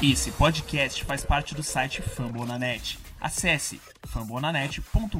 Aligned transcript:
Esse 0.00 0.30
podcast 0.30 1.04
faz 1.04 1.24
parte 1.24 1.56
do 1.56 1.62
site 1.64 2.00
Fambonanet. 2.02 3.00
Acesse 3.20 3.80
fambonanet.com.br. 4.06 5.18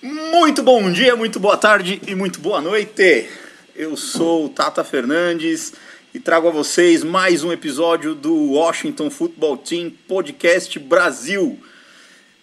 Muito 0.00 0.62
bom 0.62 0.90
dia, 0.90 1.14
muito 1.14 1.38
boa 1.38 1.58
tarde 1.58 2.00
e 2.06 2.14
muito 2.14 2.40
boa 2.40 2.62
noite. 2.62 3.28
Eu 3.74 3.94
sou 3.98 4.46
o 4.46 4.48
Tata 4.48 4.82
Fernandes 4.82 5.74
e 6.16 6.18
trago 6.18 6.48
a 6.48 6.50
vocês 6.50 7.04
mais 7.04 7.44
um 7.44 7.52
episódio 7.52 8.14
do 8.14 8.52
Washington 8.52 9.10
Football 9.10 9.58
Team 9.58 9.90
Podcast 10.08 10.78
Brasil. 10.78 11.60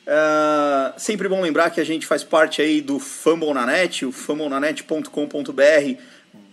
Uh, 0.06 0.94
sempre 0.96 1.28
bom 1.28 1.42
lembrar 1.42 1.72
que 1.72 1.82
a 1.82 1.84
gente 1.84 2.06
faz 2.06 2.24
parte 2.24 2.62
aí 2.62 2.82
do 2.82 3.00
Fumble 3.00 3.52
na 3.52 3.66
Net, 3.66 4.06
o 4.06 4.12
fumblenanet.com.br 4.12 6.02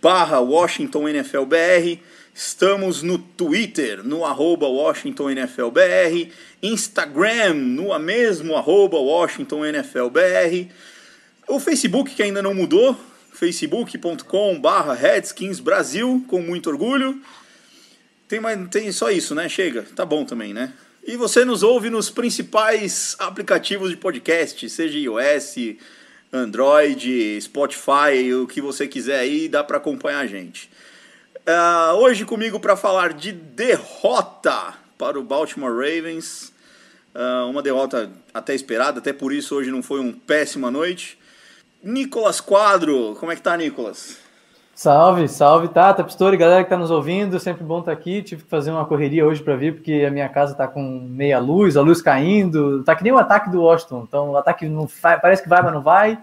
barra 0.01 0.41
Washington. 0.41 1.05
Estamos 2.33 3.03
no 3.03 3.19
Twitter, 3.19 4.03
no 4.03 4.25
arroba 4.25 4.67
Washington 4.67 5.29
Instagram, 6.63 7.53
no 7.53 7.99
mesmo 7.99 8.57
arroba 8.57 8.97
Washington 8.97 9.61
o 11.47 11.61
Facebook 11.61 12.15
que 12.15 12.23
ainda 12.23 12.41
não 12.41 12.55
mudou, 12.55 12.97
facebook.com 13.41 14.61
barra 14.61 14.93
Redskins 14.93 15.61
Brasil, 15.61 16.23
com 16.29 16.43
muito 16.43 16.69
orgulho. 16.69 17.19
Tem, 18.29 18.39
mais, 18.39 18.69
tem 18.69 18.93
só 18.93 19.11
isso, 19.11 19.35
né? 19.35 19.49
Chega, 19.49 19.87
tá 19.97 20.05
bom 20.05 20.27
também, 20.27 20.53
né? 20.53 20.75
E 21.07 21.17
você 21.17 21.43
nos 21.43 21.63
ouve 21.63 21.89
nos 21.89 22.11
principais 22.11 23.17
aplicativos 23.19 23.89
de 23.89 23.97
podcast, 23.97 24.69
seja 24.69 24.99
iOS, 24.99 25.55
Android, 26.31 27.41
Spotify, 27.41 28.35
o 28.35 28.47
que 28.47 28.61
você 28.61 28.87
quiser 28.87 29.21
aí, 29.21 29.49
dá 29.49 29.65
para 29.65 29.79
acompanhar 29.79 30.21
a 30.21 30.27
gente. 30.27 30.71
Uh, 31.39 31.95
hoje 31.95 32.27
comigo 32.27 32.61
para 32.61 32.77
falar 32.77 33.15
de 33.15 33.33
derrota 33.33 34.75
para 34.99 35.19
o 35.19 35.23
Baltimore 35.23 35.73
Ravens. 35.73 36.53
Uh, 37.15 37.49
uma 37.49 37.63
derrota 37.63 38.13
até 38.35 38.55
esperada, 38.55 38.99
até 38.99 39.15
por 39.15 39.33
isso 39.33 39.55
hoje 39.55 39.71
não 39.71 39.83
foi 39.83 39.99
uma 39.99 40.13
péssima 40.27 40.71
noite. 40.71 41.19
Nicolas 41.83 42.41
Quadro, 42.41 43.17
como 43.19 43.33
é 43.33 43.37
que 43.37 43.43
tá, 43.43 43.57
Nicolas? 43.57 44.19
Salve, 44.75 45.29
salve, 45.29 45.69
Tata, 45.69 46.05
Pistori, 46.05 46.37
galera 46.37 46.65
que 46.65 46.71
tá 46.71 46.77
nos 46.77 46.91
ouvindo, 46.91 47.39
sempre 47.39 47.65
bom 47.65 47.81
estar 47.81 47.93
tá 47.93 47.99
aqui. 47.99 48.23
Tive 48.23 48.45
que 48.45 48.49
fazer 48.49 48.71
uma 48.71 48.87
correria 48.87 49.27
hoje 49.27 49.43
para 49.43 49.57
vir, 49.57 49.75
porque 49.75 50.05
a 50.07 50.11
minha 50.11 50.29
casa 50.29 50.55
tá 50.55 50.67
com 50.67 50.83
meia 50.83 51.39
luz, 51.39 51.77
a 51.77 51.83
luz 51.83 52.01
caindo, 52.01 52.83
tá 52.85 52.95
que 52.95 53.03
nem 53.03 53.13
o 53.13 53.19
ataque 53.19 53.51
do 53.51 53.63
Washington. 53.63 54.05
Então, 54.09 54.31
o 54.31 54.37
ataque 54.37 54.67
não 54.67 54.89
parece 55.21 55.43
que 55.43 55.49
vai, 55.49 55.63
mas 55.63 55.73
não 55.73 55.83
vai. 55.83 56.19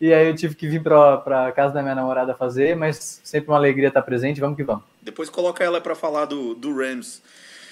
E 0.00 0.12
aí 0.12 0.26
eu 0.26 0.34
tive 0.34 0.56
que 0.56 0.66
vir 0.66 0.82
para 0.82 1.52
casa 1.52 1.72
da 1.72 1.82
minha 1.82 1.94
namorada 1.94 2.34
fazer, 2.34 2.76
mas 2.76 3.20
sempre 3.22 3.50
uma 3.50 3.56
alegria 3.56 3.88
estar 3.88 4.02
presente, 4.02 4.40
vamos 4.40 4.56
que 4.56 4.64
vamos. 4.64 4.82
Depois 5.00 5.30
coloca 5.30 5.62
ela 5.62 5.80
para 5.80 5.94
falar 5.94 6.24
do, 6.24 6.54
do 6.54 6.76
Rams. 6.76 7.22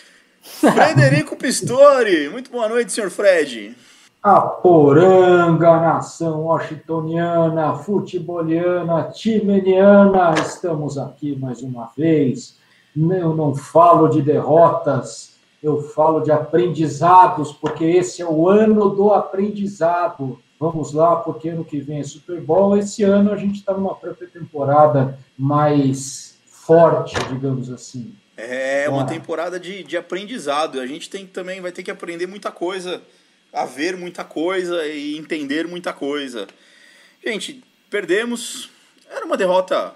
Frederico 0.42 1.36
Pistori, 1.36 2.28
muito 2.28 2.50
boa 2.50 2.68
noite, 2.68 2.92
senhor 2.92 3.10
Fred 3.10 3.76
a 4.22 4.40
poranga, 4.40 5.80
nação 5.80 6.44
washingtoniana, 6.44 7.74
futeboliana, 7.74 9.10
timeniana, 9.10 10.34
estamos 10.40 10.96
aqui 10.96 11.34
mais 11.34 11.60
uma 11.60 11.90
vez. 11.96 12.56
Eu 12.96 13.34
não 13.34 13.52
falo 13.52 14.06
de 14.06 14.22
derrotas, 14.22 15.34
eu 15.60 15.82
falo 15.82 16.20
de 16.20 16.30
aprendizados, 16.30 17.52
porque 17.52 17.84
esse 17.84 18.22
é 18.22 18.26
o 18.26 18.48
ano 18.48 18.90
do 18.90 19.12
aprendizado. 19.12 20.38
Vamos 20.60 20.92
lá, 20.92 21.16
porque 21.16 21.48
ano 21.48 21.64
que 21.64 21.80
vem 21.80 21.98
é 21.98 22.04
Super 22.04 22.40
Bowl. 22.40 22.78
Esse 22.78 23.02
ano 23.02 23.32
a 23.32 23.36
gente 23.36 23.56
está 23.56 23.74
numa 23.74 23.96
pré-temporada 23.96 25.18
mais 25.36 26.38
forte, 26.46 27.16
digamos 27.28 27.72
assim. 27.72 28.14
É 28.36 28.88
uma 28.88 29.04
temporada 29.04 29.58
de, 29.58 29.82
de 29.82 29.96
aprendizado. 29.96 30.80
A 30.80 30.86
gente 30.86 31.10
tem 31.10 31.26
também 31.26 31.60
vai 31.60 31.72
ter 31.72 31.82
que 31.82 31.90
aprender 31.90 32.28
muita 32.28 32.52
coisa 32.52 33.02
a 33.52 33.66
ver 33.66 33.96
muita 33.96 34.24
coisa 34.24 34.86
e 34.86 35.16
entender 35.16 35.66
muita 35.66 35.92
coisa. 35.92 36.46
Gente, 37.24 37.62
perdemos. 37.90 38.70
Era 39.10 39.26
uma 39.26 39.36
derrota, 39.36 39.94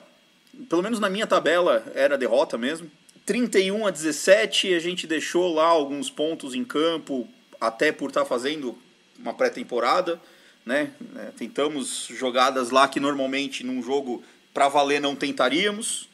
pelo 0.69 0.83
menos 0.83 1.01
na 1.01 1.09
minha 1.09 1.27
tabela, 1.27 1.85
era 1.95 2.19
derrota 2.19 2.59
mesmo. 2.59 2.91
31 3.25 3.87
a 3.87 3.91
17, 3.91 4.75
a 4.75 4.79
gente 4.79 5.07
deixou 5.07 5.53
lá 5.53 5.67
alguns 5.67 6.11
pontos 6.11 6.55
em 6.55 6.63
campo, 6.63 7.27
até 7.61 7.91
por 7.91 8.09
estar 8.09 8.21
tá 8.21 8.27
fazendo 8.27 8.79
uma 9.19 9.35
pré-temporada, 9.35 10.21
né? 10.65 10.93
É, 11.17 11.31
tentamos 11.37 12.07
jogadas 12.11 12.71
lá 12.71 12.87
que 12.87 13.01
normalmente 13.01 13.65
num 13.65 13.83
jogo 13.83 14.23
para 14.53 14.69
valer 14.69 15.01
não 15.01 15.17
tentaríamos. 15.17 16.09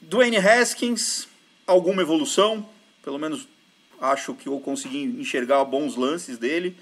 Dwayne 0.00 0.38
Haskins, 0.38 1.28
alguma 1.66 2.02
evolução, 2.02 2.68
pelo 3.02 3.18
menos 3.18 3.46
acho 4.00 4.34
que 4.34 4.48
eu 4.48 4.58
consegui 4.60 5.02
enxergar 5.02 5.64
bons 5.64 5.96
lances 5.96 6.38
dele. 6.38 6.76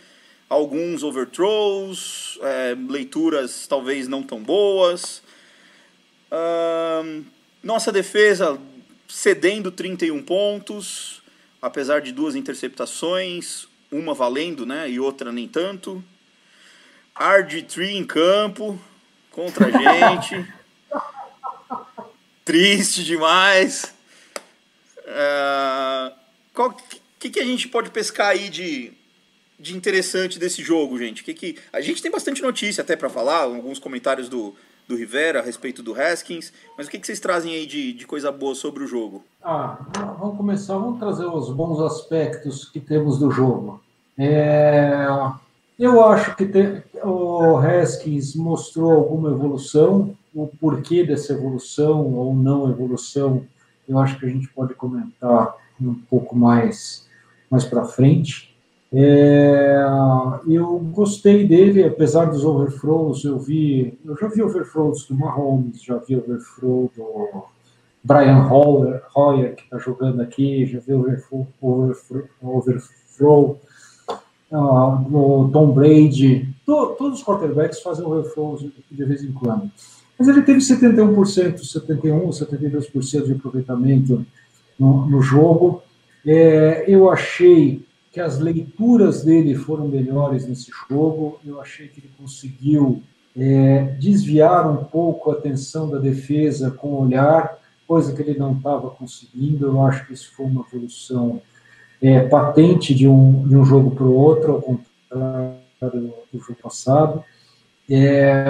Alguns 0.49 1.03
overthrows, 1.03 2.39
é, 2.41 2.77
leituras 2.89 3.67
talvez 3.67 4.09
não 4.09 4.23
tão 4.23 4.43
boas. 4.43 5.23
nossa 7.63 7.93
defesa 7.93 8.59
cedendo 9.09 9.71
31 9.71 10.23
pontos, 10.23 11.23
apesar 11.61 12.01
de 12.01 12.13
duas 12.13 12.35
interceptações, 12.35 13.67
uma 13.91 14.15
valendo 14.15 14.67
né, 14.67 14.89
e 14.89 15.01
outra 15.01 15.33
nem 15.33 15.49
tanto. 15.49 16.05
RG3 17.19 17.97
em 17.97 18.05
campo 18.05 18.79
contra 19.31 19.67
a 19.67 19.71
gente. 19.71 20.47
Triste 22.45 23.03
demais. 23.05 23.95
Uh, 24.99 26.15
qual, 26.55 26.77
que, 27.19 27.31
que 27.31 27.41
a 27.41 27.45
gente 27.45 27.69
pode 27.69 27.91
pescar 27.91 28.29
aí 28.29 28.49
de, 28.49 28.93
de 29.59 29.77
interessante 29.77 30.39
desse 30.39 30.63
jogo, 30.63 30.99
gente? 30.99 31.25
Que 31.25 31.35
que 31.35 31.57
a 31.73 31.81
gente 31.81 32.01
tem 32.01 32.11
bastante 32.11 32.43
notícia 32.43 32.83
até 32.83 32.97
para 32.97 33.09
falar, 33.09 33.43
alguns 33.43 33.79
comentários 33.79 34.29
do, 34.29 34.55
do 34.87 34.97
Rivera 34.97 35.41
a 35.41 35.43
respeito 35.43 35.83
do 35.83 35.95
Haskins, 35.95 36.53
mas 36.77 36.87
o 36.87 36.91
que, 36.91 36.99
que 36.99 37.07
vocês 37.07 37.21
trazem 37.21 37.55
aí 37.55 37.67
de, 37.67 37.93
de 37.93 38.07
coisa 38.07 38.33
boa 38.33 38.55
sobre 38.55 38.83
o 38.83 38.87
jogo? 38.87 39.25
Ah, 39.43 39.79
vamos 40.19 40.37
começar, 40.37 40.79
vamos 40.79 40.99
trazer 40.99 41.27
os 41.27 41.51
bons 41.51 41.81
aspectos 41.81 42.65
que 42.65 42.81
temos 42.81 43.19
do 43.19 43.31
jogo. 43.31 43.83
É, 44.17 45.07
eu 45.79 46.05
acho 46.05 46.35
que 46.37 46.47
te, 46.47 46.83
o 47.05 47.57
Haskins 47.57 48.35
mostrou 48.35 48.93
alguma 48.93 49.31
evolução, 49.31 50.17
o 50.35 50.47
porquê 50.47 51.05
dessa 51.05 51.35
evolução 51.35 52.15
ou 52.15 52.35
não 52.35 52.71
evolução, 52.71 53.45
eu 53.89 53.99
acho 53.99 54.19
que 54.19 54.27
a 54.27 54.29
gente 54.29 54.49
pode 54.49 54.75
comentar 54.75 55.55
um 55.81 55.95
pouco 55.95 56.37
mais 56.37 57.08
mais 57.51 57.65
para 57.65 57.85
frente. 57.85 58.55
É, 58.93 59.85
eu 60.47 60.79
gostei 60.93 61.47
dele, 61.47 61.85
apesar 61.85 62.27
dos 62.27 62.45
overthrows, 62.45 63.25
eu 63.25 63.39
vi, 63.39 63.99
eu 64.05 64.17
já 64.17 64.29
vi 64.29 64.43
overthrows 64.43 65.07
do 65.07 65.15
Mahomes, 65.15 65.83
já 65.83 65.99
vi 65.99 66.17
overthrow 66.17 66.91
do 66.97 67.45
Brian 68.03 68.49
Hoyer, 68.49 69.03
Hoyer 69.15 69.55
que 69.55 69.65
está 69.65 69.79
jogando 69.79 70.23
aqui, 70.23 70.65
já 70.65 70.79
vi 70.79 70.95
overthrow, 70.95 71.47
overthrow, 71.61 72.29
overthrow 72.43 73.61
uh, 74.51 75.11
do 75.11 75.51
Tom 75.53 75.73
Brady, 75.73 76.49
to, 76.65 76.95
todos 76.99 77.19
os 77.19 77.25
quarterbacks 77.25 77.81
fazem 77.83 78.07
overthrows 78.07 78.65
de 78.91 79.05
vez 79.05 79.23
em 79.23 79.33
quando. 79.33 79.71
Mas 80.19 80.29
ele 80.29 80.43
teve 80.43 80.61
71%, 80.61 81.61
71%, 81.61 82.31
72% 82.31 83.25
de 83.27 83.33
aproveitamento 83.33 84.27
no, 84.79 85.07
no 85.07 85.21
jogo, 85.21 85.83
é, 86.27 86.85
eu 86.87 87.11
achei 87.11 87.87
que 88.11 88.21
as 88.21 88.39
leituras 88.39 89.23
dele 89.23 89.55
foram 89.55 89.87
melhores 89.87 90.47
nesse 90.47 90.71
jogo. 90.89 91.39
Eu 91.45 91.61
achei 91.61 91.89
que 91.89 92.01
ele 92.01 92.11
conseguiu 92.19 93.03
é, 93.37 93.83
desviar 93.99 94.69
um 94.71 94.85
pouco 94.85 95.31
a 95.31 95.35
atenção 95.35 95.89
da 95.89 95.99
defesa 95.99 96.71
com 96.71 96.89
o 96.89 97.03
olhar, 97.03 97.59
coisa 97.87 98.13
que 98.13 98.23
ele 98.23 98.39
não 98.39 98.53
estava 98.57 98.91
conseguindo. 98.91 99.67
Eu 99.67 99.83
acho 99.83 100.07
que 100.07 100.13
isso 100.13 100.33
foi 100.35 100.47
uma 100.47 100.65
evolução 100.67 101.41
é, 102.03 102.21
patente 102.21 102.95
de 102.95 103.07
um, 103.07 103.47
de 103.47 103.57
um 103.57 103.65
jogo 103.65 103.91
para 103.91 104.05
o 104.05 104.15
outro, 104.15 104.53
ao 104.53 104.63
contrário 104.63 106.15
do 106.33 106.39
jogo 106.41 106.59
passado. 106.63 107.23
É, 107.91 108.45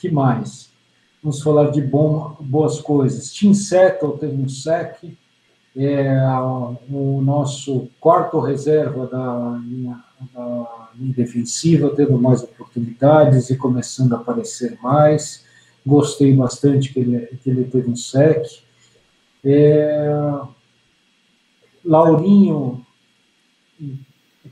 que 0.00 0.10
mais? 0.10 0.70
Vamos 1.22 1.40
falar 1.40 1.70
de 1.70 1.80
bom, 1.80 2.36
boas 2.40 2.80
coisas. 2.80 3.32
Tim 3.32 3.54
Settle 3.54 4.18
teve 4.18 4.42
um 4.42 4.48
sec, 4.48 5.04
é 5.76 6.20
o 6.90 7.20
nosso 7.22 7.88
quarto 7.98 8.38
reserva 8.40 9.06
da 9.06 9.60
linha, 9.64 10.02
da 10.34 10.90
linha 10.94 11.14
defensiva, 11.14 11.94
tendo 11.94 12.18
mais 12.18 12.42
oportunidades 12.42 13.48
e 13.50 13.56
começando 13.56 14.12
a 14.12 14.16
aparecer 14.16 14.78
mais. 14.82 15.44
Gostei 15.84 16.34
bastante 16.34 16.92
que 16.92 17.00
ele, 17.00 17.26
que 17.42 17.50
ele 17.50 17.64
teve 17.64 17.90
um 17.90 17.96
sec. 17.96 18.46
É, 19.44 20.40
Laurinho 21.84 22.84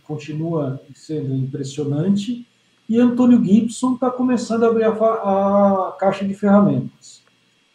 continua 0.05 0.81
sendo 0.94 1.34
impressionante. 1.34 2.46
E 2.88 2.99
Antônio 2.99 3.43
Gibson 3.44 3.94
está 3.94 4.11
começando 4.11 4.64
a 4.64 4.69
abrir 4.69 4.84
a, 4.84 4.90
a, 4.90 5.93
caixa 5.93 6.25
de 6.25 6.34
ferramentas. 6.34 7.23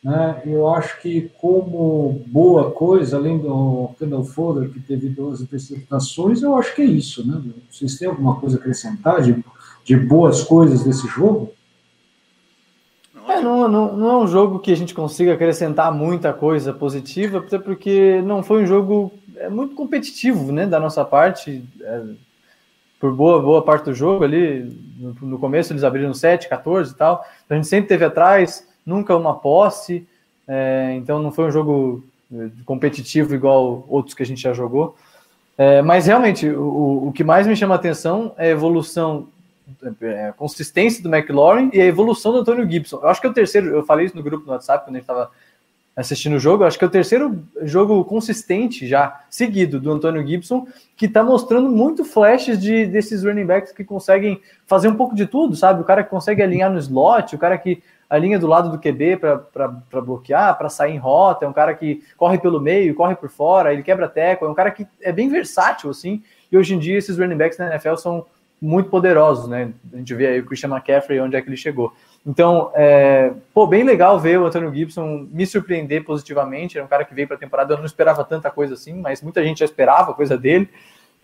Né? 0.05 0.43
Eu 0.45 0.69
acho 0.69 1.01
que, 1.01 1.31
como 1.41 2.21
boa 2.27 2.69
coisa, 2.69 3.17
além 3.17 3.39
do 3.39 3.89
Kendall 3.97 4.23
Fuller, 4.23 4.69
que 4.69 4.79
teve 4.79 5.09
duas 5.09 5.41
interceptações, 5.41 6.43
eu 6.43 6.55
acho 6.55 6.75
que 6.75 6.83
é 6.83 6.85
isso. 6.85 7.27
Né? 7.27 7.41
Vocês 7.71 7.97
têm 7.97 8.07
alguma 8.07 8.39
coisa 8.39 8.57
a 8.57 8.59
acrescentar 8.59 9.23
de, 9.23 9.43
de 9.83 9.97
boas 9.97 10.43
coisas 10.43 10.83
desse 10.83 11.07
jogo? 11.07 11.51
É, 13.27 13.41
não, 13.41 13.67
não, 13.67 13.97
não, 13.97 14.11
é 14.11 14.17
um 14.17 14.27
jogo 14.27 14.59
que 14.59 14.71
a 14.71 14.77
gente 14.77 14.93
consiga 14.93 15.33
acrescentar 15.33 15.91
muita 15.91 16.31
coisa 16.31 16.71
positiva, 16.71 17.39
até 17.39 17.57
porque 17.57 18.21
não 18.21 18.43
foi 18.43 18.61
um 18.61 18.67
jogo 18.67 19.11
é, 19.37 19.49
muito 19.49 19.73
competitivo 19.73 20.51
né, 20.51 20.67
da 20.67 20.79
nossa 20.79 21.03
parte. 21.03 21.65
É, 21.81 22.03
por 22.99 23.11
boa, 23.11 23.41
boa 23.41 23.63
parte 23.63 23.85
do 23.85 23.93
jogo 23.95 24.23
ali, 24.23 24.71
no, 24.99 25.15
no, 25.19 25.39
começo 25.39 25.73
eles 25.73 25.83
abriram 25.83 26.13
7, 26.13 26.47
14 26.47 26.91
e 26.91 26.95
tal. 26.95 27.25
A 27.49 27.55
gente 27.55 27.65
sempre 27.65 27.87
teve 27.87 28.05
atrás, 28.05 28.67
nunca 28.85 29.15
uma 29.15 29.35
posse, 29.35 30.07
é, 30.47 30.93
então 30.97 31.21
não 31.21 31.31
foi 31.31 31.45
um 31.45 31.51
jogo 31.51 32.03
é, 32.33 32.49
competitivo 32.65 33.33
igual 33.33 33.85
outros 33.87 34.13
que 34.13 34.23
a 34.23 34.25
gente 34.25 34.41
já 34.41 34.53
jogou. 34.53 34.95
É, 35.57 35.81
mas 35.81 36.05
realmente, 36.07 36.49
o, 36.49 37.07
o 37.07 37.11
que 37.13 37.23
mais 37.23 37.47
me 37.47 37.55
chama 37.55 37.75
a 37.75 37.77
atenção 37.77 38.33
é 38.37 38.47
a 38.47 38.51
evolução 38.51 39.27
é, 40.01 40.27
a 40.27 40.33
consistência 40.33 41.01
do 41.01 41.13
McLaurin 41.13 41.71
e 41.73 41.81
a 41.81 41.85
evolução 41.85 42.31
do 42.31 42.39
Antônio 42.39 42.69
Gibson. 42.69 42.99
Eu 43.01 43.07
acho 43.07 43.19
que 43.19 43.27
é 43.27 43.29
o 43.29 43.33
terceiro, 43.33 43.67
eu 43.67 43.83
falei 43.83 44.05
isso 44.05 44.15
no 44.15 44.21
grupo 44.21 44.45
no 44.45 44.51
WhatsApp 44.51 44.85
quando 44.85 44.95
a 44.95 44.99
gente 44.99 45.03
estava 45.03 45.31
assistindo 45.95 46.35
o 46.35 46.39
jogo, 46.39 46.65
acho 46.65 46.77
que 46.77 46.83
é 46.83 46.87
o 46.87 46.91
terceiro 46.91 47.41
jogo 47.61 48.03
consistente 48.03 48.85
já, 48.85 49.23
seguido 49.29 49.79
do 49.79 49.91
Antônio 49.91 50.27
Gibson, 50.27 50.67
que 50.97 51.05
está 51.05 51.23
mostrando 51.23 51.69
muito 51.69 52.03
flashes 52.03 52.59
de, 52.59 52.85
desses 52.85 53.23
running 53.23 53.45
backs 53.45 53.71
que 53.71 53.83
conseguem 53.83 54.41
fazer 54.67 54.89
um 54.89 54.95
pouco 54.95 55.15
de 55.15 55.25
tudo, 55.25 55.55
sabe? 55.55 55.81
O 55.81 55.85
cara 55.85 56.03
que 56.03 56.09
consegue 56.09 56.43
alinhar 56.43 56.69
no 56.69 56.77
slot, 56.79 57.33
o 57.33 57.39
cara 57.39 57.57
que 57.57 57.81
alinha 58.09 58.39
do 58.39 58.47
lado 58.47 58.69
do 58.69 58.79
QB 58.79 59.17
para 59.17 60.01
bloquear, 60.01 60.57
para 60.57 60.69
sair 60.69 60.93
em 60.93 60.97
rota, 60.97 61.45
é 61.45 61.47
um 61.47 61.53
cara 61.53 61.73
que 61.73 62.03
corre 62.17 62.37
pelo 62.37 62.59
meio, 62.59 62.95
corre 62.95 63.15
por 63.15 63.29
fora, 63.29 63.73
ele 63.73 63.83
quebra 63.83 64.07
teco, 64.07 64.45
é 64.45 64.49
um 64.49 64.53
cara 64.53 64.71
que 64.71 64.87
é 65.01 65.11
bem 65.11 65.29
versátil, 65.29 65.89
assim, 65.89 66.23
e 66.51 66.57
hoje 66.57 66.75
em 66.75 66.79
dia 66.79 66.97
esses 66.97 67.17
running 67.17 67.37
backs 67.37 67.57
na 67.57 67.69
NFL 67.69 67.95
são 67.95 68.25
muito 68.61 68.89
poderosos, 68.89 69.47
né? 69.47 69.71
A 69.93 69.97
gente 69.97 70.13
vê 70.13 70.27
aí 70.27 70.39
o 70.39 70.45
Christian 70.45 70.69
McCaffrey 70.69 71.19
onde 71.19 71.35
é 71.35 71.41
que 71.41 71.49
ele 71.49 71.57
chegou. 71.57 71.93
Então, 72.25 72.71
é, 72.73 73.31
pô, 73.53 73.67
bem 73.67 73.83
legal 73.83 74.19
ver 74.19 74.39
o 74.39 74.45
Antônio 74.45 74.73
Gibson 74.73 75.27
me 75.31 75.45
surpreender 75.45 76.03
positivamente. 76.03 76.77
Era 76.77 76.85
um 76.85 76.89
cara 76.89 77.05
que 77.05 77.13
veio 77.13 77.27
para 77.27 77.37
a 77.37 77.39
temporada, 77.39 77.73
eu 77.73 77.77
não 77.77 77.85
esperava 77.85 78.23
tanta 78.23 78.49
coisa 78.49 78.73
assim, 78.73 78.93
mas 78.93 79.21
muita 79.21 79.43
gente 79.43 79.59
já 79.59 79.65
esperava 79.65 80.13
coisa 80.13 80.37
dele. 80.37 80.69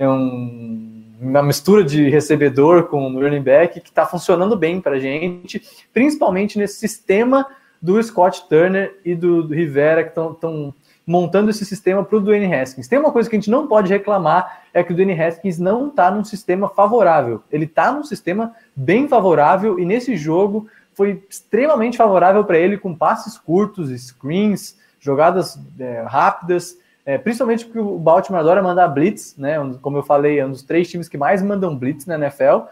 É 0.02 0.10
um, 0.10 1.04
uma 1.22 1.44
mistura 1.44 1.84
de 1.84 2.10
recebedor 2.10 2.86
com 2.88 3.14
running 3.14 3.44
back 3.44 3.80
que 3.80 3.90
está 3.90 4.04
funcionando 4.04 4.58
bem 4.58 4.82
para 4.82 4.96
a 4.96 5.00
gente, 5.00 5.62
principalmente 5.94 6.58
nesse 6.58 6.80
sistema 6.80 7.46
do 7.80 8.02
Scott 8.02 8.50
Turner 8.50 9.00
e 9.06 9.14
do, 9.14 9.44
do 9.44 9.54
Rivera 9.54 10.04
que 10.04 10.10
estão 10.10 10.74
montando 11.06 11.52
esse 11.52 11.64
sistema 11.64 12.04
para 12.04 12.18
o 12.18 12.20
Dwayne 12.20 12.52
Haskins. 12.52 12.88
Tem 12.88 12.98
uma 12.98 13.12
coisa 13.12 13.30
que 13.30 13.36
a 13.36 13.40
gente 13.40 13.52
não 13.52 13.68
pode 13.68 13.94
reclamar, 13.94 14.64
é 14.74 14.84
que 14.84 14.92
o 14.92 14.96
Dwayne 14.96 15.22
Haskins 15.22 15.60
não 15.60 15.90
está 15.90 16.10
num 16.10 16.24
sistema 16.24 16.68
favorável. 16.68 17.44
Ele 17.52 17.66
está 17.66 17.92
num 17.92 18.04
sistema 18.04 18.56
bem 18.76 19.08
favorável 19.08 19.78
e 19.78 19.86
nesse 19.86 20.18
jogo 20.18 20.68
foi 20.96 21.24
extremamente 21.30 21.96
favorável 21.96 22.44
para 22.44 22.58
ele 22.58 22.76
com 22.76 22.96
passes 22.96 23.38
curtos, 23.38 23.92
screens, 24.02 24.80
jogadas 25.00 25.60
é, 25.80 26.04
rápidas, 26.08 26.76
é, 27.06 27.18
principalmente 27.18 27.66
porque 27.66 27.80
o 27.80 27.98
Baltimore 27.98 28.42
adora 28.42 28.62
mandar 28.62 28.88
blitz, 28.88 29.36
né? 29.38 29.56
Como 29.82 29.98
eu 29.98 30.04
falei, 30.04 30.40
é 30.40 30.46
um 30.46 30.52
dos 30.52 30.62
três 30.62 30.90
times 30.90 31.10
que 31.10 31.18
mais 31.18 31.42
mandam 31.42 31.76
blitz 31.76 32.06
na 32.06 32.16
NFL. 32.16 32.68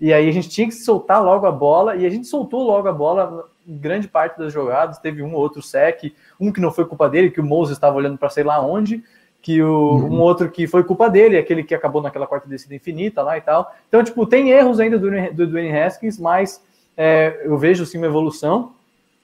E 0.00 0.12
aí 0.12 0.28
a 0.28 0.32
gente 0.32 0.48
tinha 0.48 0.66
que 0.66 0.74
soltar 0.74 1.22
logo 1.22 1.46
a 1.46 1.52
bola, 1.52 1.96
e 1.96 2.06
a 2.06 2.10
gente 2.10 2.26
soltou 2.26 2.62
logo 2.62 2.88
a 2.88 2.92
bola 2.92 3.48
em 3.66 3.76
grande 3.76 4.08
parte 4.08 4.38
das 4.38 4.52
jogadas. 4.52 4.98
Teve 4.98 5.22
um 5.22 5.34
ou 5.34 5.40
outro 5.40 5.62
sec, 5.62 6.14
um 6.38 6.52
que 6.52 6.60
não 6.60 6.70
foi 6.70 6.86
culpa 6.86 7.08
dele, 7.08 7.30
que 7.30 7.40
o 7.40 7.44
Moses 7.44 7.76
estava 7.76 7.96
olhando 7.96 8.18
para 8.18 8.30
sei 8.30 8.44
lá 8.44 8.60
onde, 8.60 9.02
que 9.42 9.62
o, 9.62 9.92
uhum. 9.92 10.14
um 10.14 10.20
outro 10.20 10.50
que 10.50 10.66
foi 10.66 10.84
culpa 10.84 11.08
dele, 11.08 11.38
aquele 11.38 11.62
que 11.62 11.74
acabou 11.74 12.02
naquela 12.02 12.26
quarta 12.26 12.48
descida 12.48 12.74
infinita 12.74 13.22
lá 13.22 13.36
e 13.36 13.40
tal. 13.40 13.74
Então, 13.88 14.02
tipo, 14.02 14.26
tem 14.26 14.50
erros 14.50 14.80
ainda 14.80 14.98
do, 14.98 15.10
do 15.32 15.46
Dwayne 15.46 15.76
Haskins, 15.76 16.18
mas 16.18 16.62
é, 16.96 17.42
eu 17.44 17.56
vejo 17.56 17.86
sim 17.86 17.98
uma 17.98 18.06
evolução. 18.06 18.72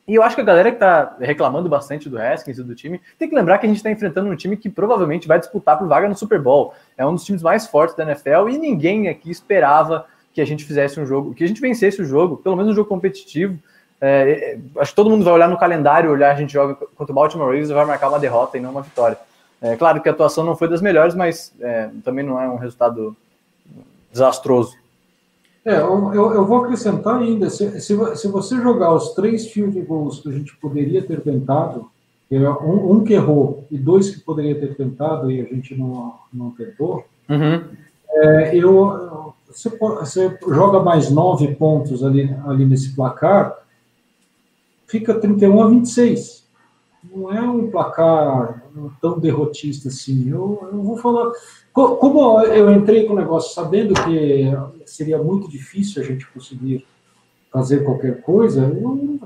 E 0.07 0.15
eu 0.15 0.23
acho 0.23 0.37
que 0.37 0.43
a 0.43 0.45
galera 0.45 0.71
que 0.71 0.77
está 0.77 1.17
reclamando 1.21 1.69
bastante 1.69 2.09
do 2.09 2.17
Haskins 2.17 2.59
e 2.59 2.63
do 2.63 2.77
time, 2.77 3.01
tem 3.19 3.29
que 3.29 3.35
lembrar 3.35 3.59
que 3.59 3.67
a 3.67 3.69
gente 3.69 3.79
está 3.79 3.91
enfrentando 3.91 4.31
um 4.31 4.37
time 4.37 4.57
que 4.57 4.71
provavelmente 4.71 5.27
vai 5.27 5.39
disputar 5.39 5.77
por 5.77 5.89
vaga 5.89 6.09
no 6.09 6.17
Super 6.17 6.41
Bowl. 6.41 6.75
É 6.97 7.05
um 7.05 7.13
dos 7.13 7.25
times 7.25 7.43
mais 7.43 7.67
fortes 7.67 7.97
da 7.97 8.05
NFL 8.05 8.49
e 8.51 8.59
ninguém 8.59 9.09
aqui 9.09 9.31
esperava 9.31 10.07
que 10.33 10.41
a 10.41 10.45
gente 10.45 10.65
fizesse 10.65 11.01
um 11.01 11.07
jogo, 11.07 11.35
que 11.35 11.43
a 11.43 11.49
gente 11.49 11.61
vencesse 11.61 12.01
o 12.01 12.05
jogo, 12.05 12.37
pelo 12.37 12.55
menos 12.55 12.71
um 12.71 12.75
jogo 12.75 12.89
competitivo. 12.89 13.59
É, 14.01 14.31
é, 14.55 14.81
acho 14.81 14.93
que 14.93 14.97
todo 14.97 15.11
mundo 15.11 15.25
vai 15.25 15.35
olhar 15.35 15.49
no 15.49 15.59
calendário, 15.59 16.11
olhar 16.11 16.31
a 16.31 16.39
gente 16.39 16.53
joga 16.53 16.75
contra 16.75 17.11
o 17.11 17.15
Baltimore 17.15 17.49
Ravens 17.49 17.71
e 17.71 17.75
vai 17.75 17.85
marcar 17.85 18.09
uma 18.09 18.19
derrota 18.19 18.57
e 18.57 18.61
não 18.61 18.71
uma 18.71 18.83
vitória. 18.83 19.19
É 19.61 19.75
claro 19.75 20.01
que 20.01 20.09
a 20.09 20.13
atuação 20.13 20.45
não 20.45 20.55
foi 20.55 20.69
das 20.69 20.83
melhores, 20.83 21.15
mas 21.15 21.53
é, 21.61 21.89
também 22.05 22.25
não 22.25 22.41
é 22.41 22.49
um 22.49 22.57
resultado 22.57 23.17
desastroso. 24.13 24.77
É, 25.67 25.81
eu, 25.81 26.15
eu 26.15 26.47
vou 26.47 26.63
acrescentar 26.63 27.17
ainda, 27.17 27.51
se, 27.51 27.81
se, 27.81 28.17
se, 28.17 28.29
você 28.29 28.57
jogar 28.63 28.95
os 28.95 29.15
três 29.15 29.49
field 29.49 29.81
goals 29.83 30.21
que 30.21 30.29
a 30.29 30.33
gente 30.33 30.57
poderia 30.59 31.03
ter 31.03 31.21
tentado, 31.21 31.91
um, 32.31 32.93
um 32.93 33.05
que 33.05 33.15
errou 33.15 33.65
e 33.69 33.77
dois 33.77 34.09
que 34.11 34.21
poderia 34.21 34.55
ter 34.55 34.77
tentado 34.77 35.29
e 35.29 35.41
a 35.41 35.45
gente 35.45 35.75
não, 35.77 36.15
não 36.33 36.53
tentou, 36.53 37.05
uhum. 37.29 37.65
é, 38.09 38.57
eu, 38.57 39.35
você, 39.49 39.69
você 39.71 40.39
joga 40.47 40.79
mais 40.79 41.11
nove 41.11 41.53
pontos 41.57 42.05
ali, 42.05 42.33
ali 42.47 42.65
nesse 42.65 42.95
placar, 42.95 43.59
fica 44.87 45.15
31 45.15 45.63
a 45.65 45.69
26. 45.69 46.47
Não 47.13 47.33
é 47.33 47.41
um 47.41 47.71
placar 47.71 48.63
tão 49.01 49.19
derrotista 49.19 49.89
assim. 49.89 50.29
Eu, 50.29 50.69
eu 50.73 50.83
vou 50.83 50.97
falar. 50.99 51.33
Como 51.77 52.41
eu 52.41 52.73
entrei 52.73 53.05
com 53.05 53.13
o 53.13 53.17
negócio 53.17 53.53
sabendo 53.53 53.93
que 53.93 54.51
seria 54.87 55.19
muito 55.19 55.47
difícil 55.47 56.03
a 56.03 56.07
gente 56.07 56.27
conseguir 56.29 56.87
fazer 57.53 57.85
qualquer 57.85 58.23
coisa, 58.23 58.63
eu, 58.63 59.21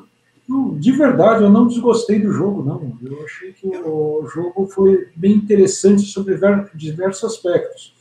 eu, 0.48 0.74
de 0.76 0.90
verdade, 0.90 1.44
eu 1.44 1.48
não 1.48 1.68
desgostei 1.68 2.18
do 2.18 2.32
jogo, 2.32 2.64
não. 2.64 2.98
Eu 3.08 3.24
achei 3.24 3.52
que 3.52 3.68
o 3.68 4.26
jogo 4.26 4.66
foi 4.66 5.08
bem 5.14 5.34
interessante 5.34 6.02
sobre 6.02 6.36
diversos 6.74 7.22
aspectos. 7.22 7.94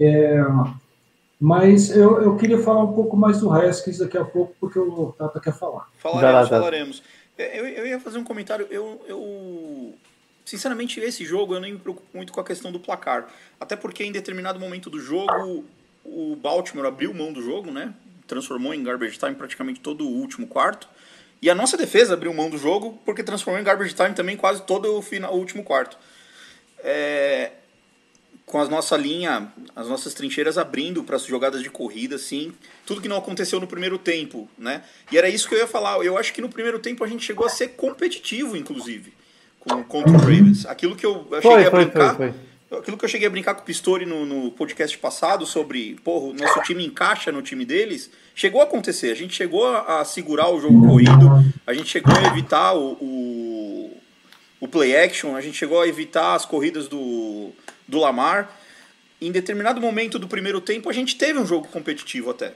É, 0.00 0.44
mas 1.40 1.94
eu, 1.94 2.20
eu 2.22 2.36
queria 2.36 2.58
falar 2.58 2.82
um 2.82 2.92
pouco 2.92 3.16
mais 3.16 3.38
do 3.38 3.52
Haskins 3.52 3.98
daqui 3.98 4.18
a 4.18 4.24
pouco, 4.24 4.52
porque 4.58 4.80
o 4.80 5.14
Tata 5.16 5.38
quer 5.38 5.52
falar. 5.52 5.88
Falaremos, 5.98 6.48
falaremos. 6.48 7.02
É, 7.38 7.60
eu, 7.60 7.66
eu 7.68 7.86
ia 7.86 8.00
fazer 8.00 8.18
um 8.18 8.24
comentário. 8.24 8.66
Eu, 8.68 9.00
eu, 9.06 9.94
sinceramente, 10.44 11.00
esse 11.00 11.24
jogo 11.24 11.54
eu 11.54 11.60
nem 11.60 11.72
me 11.72 11.78
preocupo 11.78 12.08
muito 12.14 12.32
com 12.32 12.40
a 12.40 12.44
questão 12.44 12.72
do 12.72 12.80
placar. 12.80 13.28
Até 13.60 13.76
porque 13.76 14.04
em 14.04 14.12
determinado 14.12 14.58
momento 14.58 14.90
do 14.90 15.00
jogo, 15.00 15.64
o 16.04 16.36
Baltimore 16.36 16.86
abriu 16.86 17.12
mão 17.14 17.32
do 17.32 17.42
jogo, 17.42 17.70
né? 17.70 17.94
Transformou 18.26 18.74
em 18.74 18.82
garbage 18.82 19.18
time 19.18 19.34
praticamente 19.34 19.80
todo 19.80 20.04
o 20.06 20.10
último 20.10 20.46
quarto. 20.46 20.88
E 21.40 21.50
a 21.50 21.54
nossa 21.54 21.76
defesa 21.76 22.14
abriu 22.14 22.32
mão 22.32 22.48
do 22.48 22.56
jogo 22.56 23.00
porque 23.04 23.22
transformou 23.22 23.60
em 23.60 23.64
garbage 23.64 23.94
time 23.94 24.14
também 24.14 24.36
quase 24.36 24.62
todo 24.62 24.96
o, 24.96 25.02
final, 25.02 25.34
o 25.34 25.38
último 25.38 25.64
quarto. 25.64 25.98
É, 26.78 27.52
com 28.46 28.60
a 28.60 28.68
nossa 28.68 28.96
linha, 28.96 29.52
as 29.74 29.88
nossas 29.88 30.14
trincheiras 30.14 30.58
abrindo 30.58 31.02
para 31.02 31.16
as 31.16 31.24
jogadas 31.24 31.62
de 31.62 31.70
corrida, 31.70 32.16
assim, 32.16 32.52
tudo 32.84 33.00
que 33.00 33.08
não 33.08 33.16
aconteceu 33.16 33.58
no 33.58 33.66
primeiro 33.66 33.98
tempo, 33.98 34.48
né? 34.58 34.84
E 35.10 35.18
era 35.18 35.28
isso 35.28 35.48
que 35.48 35.54
eu 35.54 35.58
ia 35.58 35.66
falar. 35.66 36.04
Eu 36.04 36.18
acho 36.18 36.32
que 36.32 36.40
no 36.40 36.48
primeiro 36.48 36.78
tempo 36.78 37.02
a 37.02 37.06
gente 37.06 37.24
chegou 37.24 37.46
a 37.46 37.48
ser 37.48 37.68
competitivo, 37.68 38.56
inclusive, 38.56 39.12
com, 39.64 39.82
contra 39.84 40.12
o 40.12 40.18
Ravens. 40.18 40.66
Aquilo 40.66 40.96
que 40.96 41.06
eu, 41.06 41.26
cheguei 41.30 41.40
foi, 41.40 41.66
a 41.66 41.70
brincar. 41.70 42.16
Foi, 42.16 42.34
aquilo 42.78 42.96
que 42.96 43.04
eu 43.04 43.08
cheguei 43.08 43.26
a 43.26 43.30
brincar 43.30 43.54
com 43.54 43.62
o 43.62 43.64
Pistori 43.64 44.06
no, 44.06 44.24
no 44.26 44.50
podcast 44.50 44.96
passado 44.98 45.46
sobre, 45.46 45.96
porra, 46.04 46.26
o 46.26 46.32
nosso 46.32 46.60
time 46.62 46.84
encaixa 46.84 47.30
no 47.30 47.42
time 47.42 47.64
deles, 47.64 48.10
chegou 48.34 48.60
a 48.60 48.64
acontecer. 48.64 49.10
A 49.10 49.16
gente 49.16 49.34
chegou 49.34 49.66
a, 49.66 50.00
a 50.00 50.04
segurar 50.04 50.48
o 50.50 50.60
jogo 50.60 50.86
corrido, 50.86 51.30
a 51.66 51.72
gente 51.72 51.88
chegou 51.88 52.14
a 52.14 52.28
evitar 52.28 52.74
o, 52.74 52.92
o, 53.00 53.96
o 54.60 54.68
play 54.68 54.96
action, 54.96 55.36
a 55.36 55.40
gente 55.40 55.56
chegou 55.56 55.80
a 55.80 55.86
evitar 55.86 56.34
as 56.34 56.44
corridas 56.44 56.88
do 56.88 57.52
do 57.86 57.98
Lamar. 57.98 58.50
Em 59.20 59.30
determinado 59.30 59.80
momento 59.80 60.18
do 60.18 60.26
primeiro 60.26 60.60
tempo, 60.60 60.90
a 60.90 60.92
gente 60.92 61.16
teve 61.16 61.38
um 61.38 61.46
jogo 61.46 61.68
competitivo 61.68 62.30
até. 62.30 62.54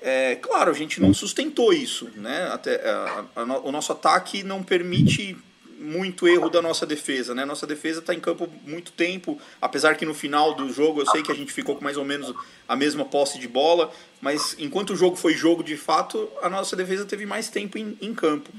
É, 0.00 0.36
claro, 0.36 0.70
a 0.70 0.74
gente 0.74 1.00
não 1.00 1.12
sustentou 1.12 1.72
isso, 1.72 2.08
né? 2.14 2.48
Até, 2.52 2.76
a, 2.88 3.24
a, 3.34 3.40
a, 3.40 3.58
o 3.60 3.72
nosso 3.72 3.90
ataque 3.90 4.44
não 4.44 4.62
permite 4.62 5.36
muito 5.78 6.26
erro 6.26 6.48
da 6.48 6.62
nossa 6.62 6.86
defesa, 6.86 7.34
né? 7.34 7.44
Nossa 7.44 7.66
defesa 7.66 8.00
está 8.00 8.14
em 8.14 8.20
campo 8.20 8.48
muito 8.66 8.92
tempo, 8.92 9.38
apesar 9.60 9.96
que 9.96 10.06
no 10.06 10.14
final 10.14 10.54
do 10.54 10.72
jogo 10.72 11.00
eu 11.00 11.06
sei 11.06 11.22
que 11.22 11.30
a 11.30 11.34
gente 11.34 11.52
ficou 11.52 11.76
com 11.76 11.84
mais 11.84 11.96
ou 11.96 12.04
menos 12.04 12.34
a 12.68 12.74
mesma 12.74 13.04
posse 13.04 13.38
de 13.38 13.48
bola, 13.48 13.90
mas 14.20 14.56
enquanto 14.58 14.90
o 14.90 14.96
jogo 14.96 15.16
foi 15.16 15.34
jogo 15.34 15.62
de 15.62 15.76
fato, 15.76 16.28
a 16.42 16.48
nossa 16.48 16.74
defesa 16.74 17.04
teve 17.04 17.26
mais 17.26 17.48
tempo 17.48 17.78
em, 17.78 17.96
em 18.00 18.14
campo. 18.14 18.50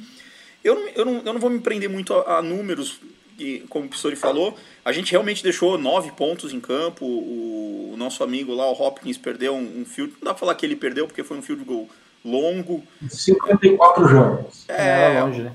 Eu, 0.64 0.78
eu, 0.96 1.06
não, 1.06 1.16
eu 1.18 1.34
não 1.34 1.40
vou 1.40 1.50
me 1.50 1.60
prender 1.60 1.90
muito 1.90 2.14
a, 2.14 2.38
a 2.38 2.42
números 2.42 3.00
e, 3.40 3.60
como 3.70 3.86
o 3.86 3.90
Pistori 3.90 4.16
falou, 4.16 4.58
a 4.84 4.92
gente 4.92 5.12
realmente 5.12 5.44
deixou 5.44 5.78
nove 5.78 6.12
pontos 6.12 6.54
em 6.54 6.60
campo. 6.60 7.06
O, 7.06 7.92
o 7.94 7.98
nosso 7.98 8.24
amigo 8.24 8.54
lá, 8.54 8.70
o 8.70 8.74
Hopkins, 8.74 9.18
perdeu 9.18 9.54
um, 9.54 9.82
um, 9.82 9.86
field. 9.86 10.14
Não 10.14 10.26
dá 10.26 10.34
pra 10.34 10.40
falar 10.40 10.56
que 10.56 10.66
ele 10.66 10.76
perdeu, 10.76 11.06
porque 11.06 11.24
foi 11.24 11.38
um 11.38 11.42
field 11.42 11.64
goal 11.64 11.88
longo. 12.26 12.84
54 13.08 14.08
jogos. 14.08 14.66
É, 14.68 15.22
longe, 15.22 15.44
né? 15.44 15.54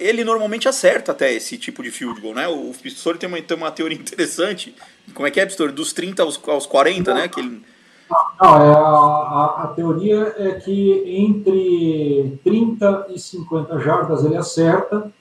Ele 0.00 0.24
normalmente 0.24 0.68
acerta 0.68 1.12
até 1.12 1.32
esse 1.32 1.56
tipo 1.56 1.82
de 1.82 1.90
field 1.90 2.20
goal, 2.20 2.34
né? 2.34 2.48
O 2.48 2.72
Pistori 2.82 3.16
tem 3.16 3.28
uma, 3.28 3.40
tem 3.40 3.56
uma 3.56 3.70
teoria 3.70 3.96
interessante. 3.96 4.74
Como 5.14 5.26
é 5.26 5.30
que 5.30 5.40
é, 5.40 5.46
Pistori? 5.46 5.72
Dos 5.72 5.92
30 5.92 6.22
aos, 6.22 6.40
aos 6.48 6.66
40, 6.66 7.14
né? 7.14 7.28
Que 7.28 7.40
ele... 7.40 7.62
Não, 8.10 8.48
é, 8.48 8.74
a, 8.74 8.80
a, 8.80 9.62
a, 9.64 9.66
teoria 9.76 10.34
é 10.38 10.52
que 10.52 11.02
entre 11.06 12.38
30 12.42 13.06
e 13.10 13.18
50 13.18 13.78
jardas 13.80 14.24
ele 14.24 14.36
acerta, 14.36 15.12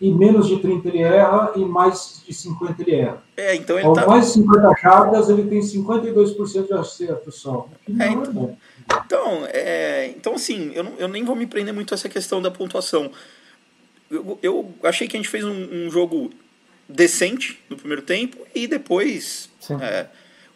e 0.00 0.12
menos 0.12 0.48
de 0.48 0.58
30 0.58 0.88
ele 0.88 0.98
erra, 0.98 1.52
e 1.54 1.64
mais 1.64 2.22
de 2.26 2.34
50 2.34 2.82
ele 2.82 2.96
erra. 2.96 3.22
É, 3.36 3.54
então 3.54 3.78
ele 3.78 3.86
Ao 3.86 3.94
tá... 3.94 4.06
mais 4.06 4.26
de 4.26 4.32
50 4.32 4.74
jardas, 4.82 5.28
ele 5.28 5.44
tem 5.44 5.60
52% 5.60 6.66
de 6.66 6.72
acerto 6.74 7.30
só. 7.30 7.68
É, 8.00 8.08
então, 8.08 8.56
então, 9.04 9.46
é, 9.46 10.08
então, 10.08 10.34
assim, 10.34 10.72
eu, 10.74 10.82
não, 10.82 10.92
eu 10.98 11.08
nem 11.08 11.24
vou 11.24 11.36
me 11.36 11.46
prender 11.46 11.72
muito 11.72 11.94
a 11.94 11.96
essa 11.96 12.08
questão 12.08 12.42
da 12.42 12.50
pontuação. 12.50 13.10
Eu, 14.10 14.38
eu 14.42 14.74
achei 14.82 15.08
que 15.08 15.16
a 15.16 15.18
gente 15.18 15.28
fez 15.28 15.44
um, 15.44 15.86
um 15.86 15.90
jogo 15.90 16.32
decente 16.88 17.58
no 17.68 17.76
primeiro 17.76 18.02
tempo 18.02 18.46
e 18.54 18.66
depois 18.66 19.48
é, 19.80 20.06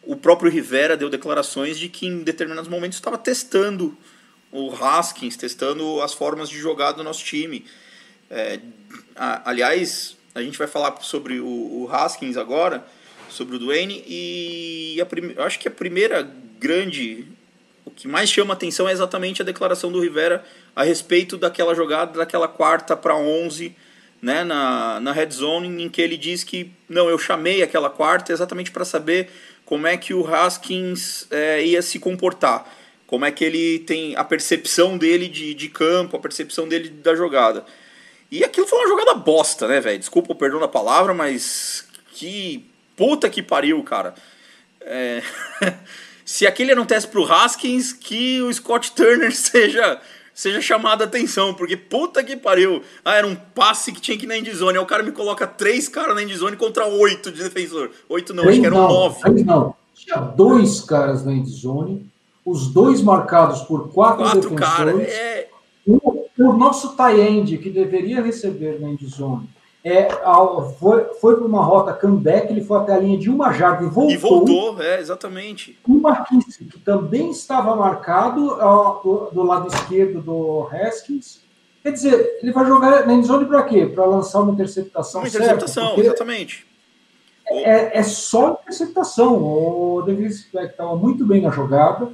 o 0.03 0.17
próprio 0.17 0.51
Rivera 0.51 0.97
deu 0.97 1.09
declarações 1.09 1.79
de 1.79 1.89
que 1.89 2.07
em 2.07 2.23
determinados 2.23 2.69
momentos 2.69 2.99
estava 2.99 3.17
testando 3.17 3.97
o 4.51 4.73
Haskins, 4.73 5.37
testando 5.37 6.01
as 6.03 6.15
formas 6.15 6.49
de 6.49 6.59
jogar 6.59 6.93
do 6.93 7.05
nosso 7.05 7.25
time. 7.25 7.65
É, 8.31 8.61
a, 9.15 9.51
aliás, 9.51 10.17
a 10.35 10.43
gente 10.43 10.59
vai 10.59 10.67
falar 10.67 11.01
sobre 11.03 11.41
o, 11.41 11.47
o, 11.47 11.89
Haskins 11.91 12.37
agora, 12.37 12.87
sobre 13.29 13.57
o 13.57 13.59
Duane, 13.59 14.03
e 14.07 14.97
prim, 15.09 15.35
eu 15.37 15.43
acho 15.43 15.59
que 15.59 15.69
a 15.69 15.71
primeira 15.71 16.23
grande. 16.59 17.27
O 17.85 17.91
que 17.91 18.07
mais 18.07 18.31
chama 18.31 18.53
atenção 18.53 18.89
é 18.89 18.93
exatamente 18.93 19.41
a 19.41 19.45
declaração 19.45 19.91
do 19.91 20.01
Rivera 20.01 20.45
a 20.79 20.85
respeito 20.85 21.37
daquela 21.37 21.75
jogada, 21.75 22.17
daquela 22.21 22.47
quarta 22.47 22.97
para 22.97 23.17
11, 23.17 23.75
né, 24.23 24.45
na, 24.45 25.01
na 25.01 25.11
red 25.11 25.29
zone, 25.29 25.83
em 25.83 25.89
que 25.89 26.01
ele 26.01 26.17
diz 26.17 26.45
que 26.45 26.71
não, 26.89 27.09
eu 27.09 27.19
chamei 27.19 27.65
aquela 27.65 27.91
quarta 27.91 28.33
exatamente 28.33 28.71
para 28.71 28.85
saber 28.85 29.29
como 29.65 29.89
é 29.89 29.97
que 29.97 30.15
o 30.15 30.25
Haskins 30.25 31.27
é, 31.33 31.65
ia 31.65 31.83
se 31.83 31.99
comportar, 31.99 32.65
como 33.09 33.25
é 33.25 33.33
que 33.33 33.45
ele 33.45 33.81
tem 33.81 34.15
a 34.15 34.23
percepção 34.23 34.97
dele 34.97 35.27
de, 35.27 35.53
de 35.53 35.69
campo, 35.69 36.17
a 36.17 36.21
percepção 36.21 36.69
dele 36.69 36.91
da 36.91 37.13
jogada. 37.17 37.65
E 38.31 38.45
aquilo 38.45 38.69
foi 38.69 38.79
uma 38.79 38.89
jogada 38.89 39.15
bosta, 39.15 39.67
né, 39.67 39.81
velho? 39.81 39.99
Desculpa 39.99 40.31
o 40.31 40.37
perdão 40.37 40.61
da 40.61 40.69
palavra, 40.69 41.13
mas 41.13 41.89
que 42.13 42.65
puta 42.95 43.29
que 43.29 43.43
pariu, 43.43 43.83
cara. 43.83 44.15
É... 44.83 45.25
Se 46.25 46.47
aquele 46.47 46.77
teste 46.87 47.11
pro 47.11 47.25
Haskins, 47.25 47.93
que 47.93 48.41
o 48.43 48.53
Scott 48.53 48.93
Turner 48.93 49.35
seja 49.35 50.01
seja 50.39 50.61
chamado 50.61 51.03
a 51.03 51.05
atenção, 51.05 51.53
porque 51.53 51.77
puta 51.77 52.23
que 52.23 52.37
pariu. 52.37 52.81
Ah, 53.05 53.17
era 53.17 53.27
um 53.27 53.35
passe 53.35 53.91
que 53.91 54.01
tinha 54.01 54.17
que 54.17 54.25
ir 54.25 54.29
na 54.29 54.39
endzone. 54.39 54.79
Aí 54.79 54.85
o 54.85 54.87
cara 54.87 55.03
me 55.03 55.11
coloca 55.11 55.49
três 55.49 55.89
caras 55.89 56.15
na 56.15 56.23
endzone 56.23 56.57
contra 56.57 56.87
oito 56.87 57.33
de 57.33 57.43
defensor. 57.43 57.91
Oito 58.09 58.33
não, 58.33 58.45
três 58.45 58.55
acho 58.55 58.61
que 58.61 58.67
eram 58.69 58.87
nove. 58.87 59.21
Três 59.21 59.45
não. 59.45 59.75
Tinha 59.93 60.19
dois 60.19 60.81
caras 60.81 61.25
na 61.25 61.33
endzone, 61.33 62.09
os 62.47 62.69
dois 62.69 63.03
marcados 63.03 63.63
por 63.63 63.93
quatro, 63.93 64.23
quatro 64.23 64.51
defensores. 64.51 64.69
Cara, 64.77 65.03
é 65.03 65.49
o 66.39 66.53
nosso 66.53 66.95
tie-end, 66.95 67.59
que 67.59 67.69
deveria 67.69 68.23
receber 68.23 68.81
na 68.81 68.91
endzone, 68.91 69.51
é, 69.89 70.09
foi, 70.79 71.05
foi 71.21 71.37
para 71.37 71.47
uma 71.47 71.65
rota 71.65 71.93
comeback, 71.95 72.51
ele 72.51 72.63
foi 72.63 72.79
até 72.79 72.93
a 72.93 72.99
linha 72.99 73.17
de 73.17 73.31
uma 73.31 73.53
jarda 73.53 73.85
e 73.85 73.89
voltou. 73.89 74.11
E 74.11 74.17
voltou, 74.17 74.83
é, 74.83 75.01
exatamente. 75.01 75.79
O 75.87 75.95
Marquinhos, 75.95 76.57
que 76.57 76.79
também 76.81 77.31
estava 77.31 77.75
marcado 77.75 78.59
ó, 78.61 79.01
do, 79.03 79.31
do, 79.33 79.43
lado 79.43 79.69
esquerdo 79.69 80.21
do 80.21 80.69
Haskins. 80.71 81.41
Quer 81.83 81.93
dizer, 81.93 82.39
ele 82.43 82.53
vai 82.53 82.67
jogar 82.67 83.07
na 83.07 83.15
endzone 83.15 83.47
para 83.47 83.63
quê? 83.63 83.87
Para 83.87 84.05
lançar 84.05 84.41
uma 84.41 84.53
interceptação 84.53 85.23
Uma 85.23 85.29
interceptação, 85.29 85.99
exatamente. 85.99 86.67
É, 87.47 87.99
é, 87.99 88.03
só 88.03 88.61
interceptação. 88.63 89.43
O 89.43 90.03
Davis 90.03 90.47
estava 90.53 90.97
muito 90.97 91.25
bem 91.25 91.41
na 91.41 91.51
jogada. 91.51 92.11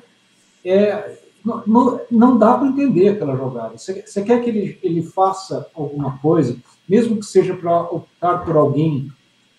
É, 0.64 1.16
não, 1.44 2.00
não, 2.10 2.38
dá 2.38 2.56
para 2.56 2.68
entender 2.68 3.08
aquela 3.08 3.36
jogada. 3.36 3.76
Você, 3.76 4.02
você 4.06 4.22
quer 4.22 4.42
que 4.42 4.48
ele, 4.48 4.78
ele 4.82 5.02
faça 5.02 5.66
alguma 5.74 6.18
coisa, 6.18 6.56
mesmo 6.88 7.18
que 7.18 7.26
seja 7.26 7.54
para 7.54 7.82
optar 7.82 8.44
por 8.44 8.56
alguém 8.56 9.10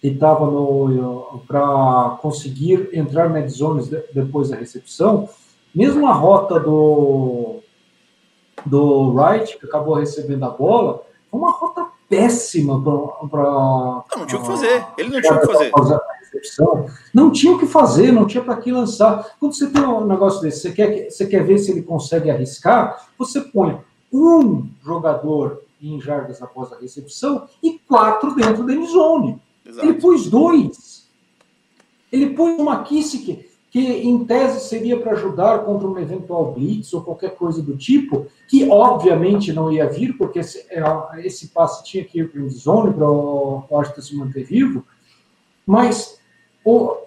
que 0.01 0.07
estava 0.07 0.45
para 1.47 2.17
conseguir 2.21 2.89
entrar 2.93 3.29
na 3.29 3.45
zones 3.47 3.87
de, 3.87 4.01
depois 4.13 4.49
da 4.49 4.55
recepção, 4.55 5.27
mesmo 5.73 6.07
a 6.07 6.13
rota 6.13 6.59
do 6.59 7.59
do 8.65 9.13
Wright, 9.13 9.59
que 9.59 9.65
acabou 9.65 9.95
recebendo 9.95 10.43
a 10.43 10.49
bola, 10.49 11.03
foi 11.29 11.39
uma 11.39 11.51
rota 11.51 11.85
péssima 12.09 12.81
para. 12.81 13.43
Não, 13.43 14.05
não 14.17 14.25
tinha 14.25 14.39
o 14.39 14.41
que 14.41 14.47
fazer. 14.47 14.85
Ele 14.97 15.09
não 15.09 15.21
tinha 15.21 15.33
o 15.33 15.39
que 15.39 15.47
fazer 15.47 15.71
não 17.13 17.31
tinha 17.31 17.53
o 17.53 17.59
que 17.59 17.65
fazer, 17.65 18.11
não 18.11 18.25
tinha 18.25 18.43
para 18.43 18.57
que 18.57 18.71
lançar. 18.71 19.35
Quando 19.39 19.53
você 19.53 19.69
tem 19.69 19.83
um 19.83 20.05
negócio 20.05 20.41
desse, 20.41 20.61
você 20.61 20.71
quer, 20.71 21.09
você 21.09 21.25
quer 21.25 21.43
ver 21.43 21.57
se 21.57 21.71
ele 21.71 21.81
consegue 21.81 22.29
arriscar, 22.29 23.07
você 23.17 23.41
põe 23.41 23.77
um 24.11 24.67
jogador 24.83 25.61
em 25.93 25.99
jardas 25.99 26.41
após 26.41 26.71
a 26.71 26.79
recepção 26.79 27.47
e 27.61 27.79
quatro 27.79 28.35
dentro 28.35 28.65
da 28.65 28.73
endzone. 28.73 29.39
Ele 29.65 29.93
pôs 29.93 30.29
dois. 30.29 31.07
Ele 32.11 32.31
pôs 32.31 32.57
uma 32.59 32.83
Kissick, 32.83 33.49
que 33.71 33.79
em 33.79 34.23
tese 34.23 34.67
seria 34.67 34.99
para 34.99 35.13
ajudar 35.13 35.65
contra 35.65 35.87
um 35.87 35.99
eventual 35.99 36.53
blitz 36.53 36.93
ou 36.93 37.01
qualquer 37.01 37.35
coisa 37.35 37.61
do 37.61 37.75
tipo, 37.75 38.27
que 38.47 38.69
obviamente 38.69 39.51
não 39.51 39.71
ia 39.71 39.89
vir, 39.89 40.17
porque 40.17 40.39
esse, 40.39 40.65
é, 40.69 40.81
esse 41.25 41.47
passe 41.49 41.83
tinha 41.83 42.03
que 42.05 42.19
ir 42.19 42.31
para 42.31 42.41
o 42.41 42.45
endzone 42.45 42.93
para 42.93 43.09
o 43.09 43.63
Washington 43.69 44.01
se 44.01 44.15
manter 44.15 44.43
vivo, 44.43 44.85
mas 45.65 46.19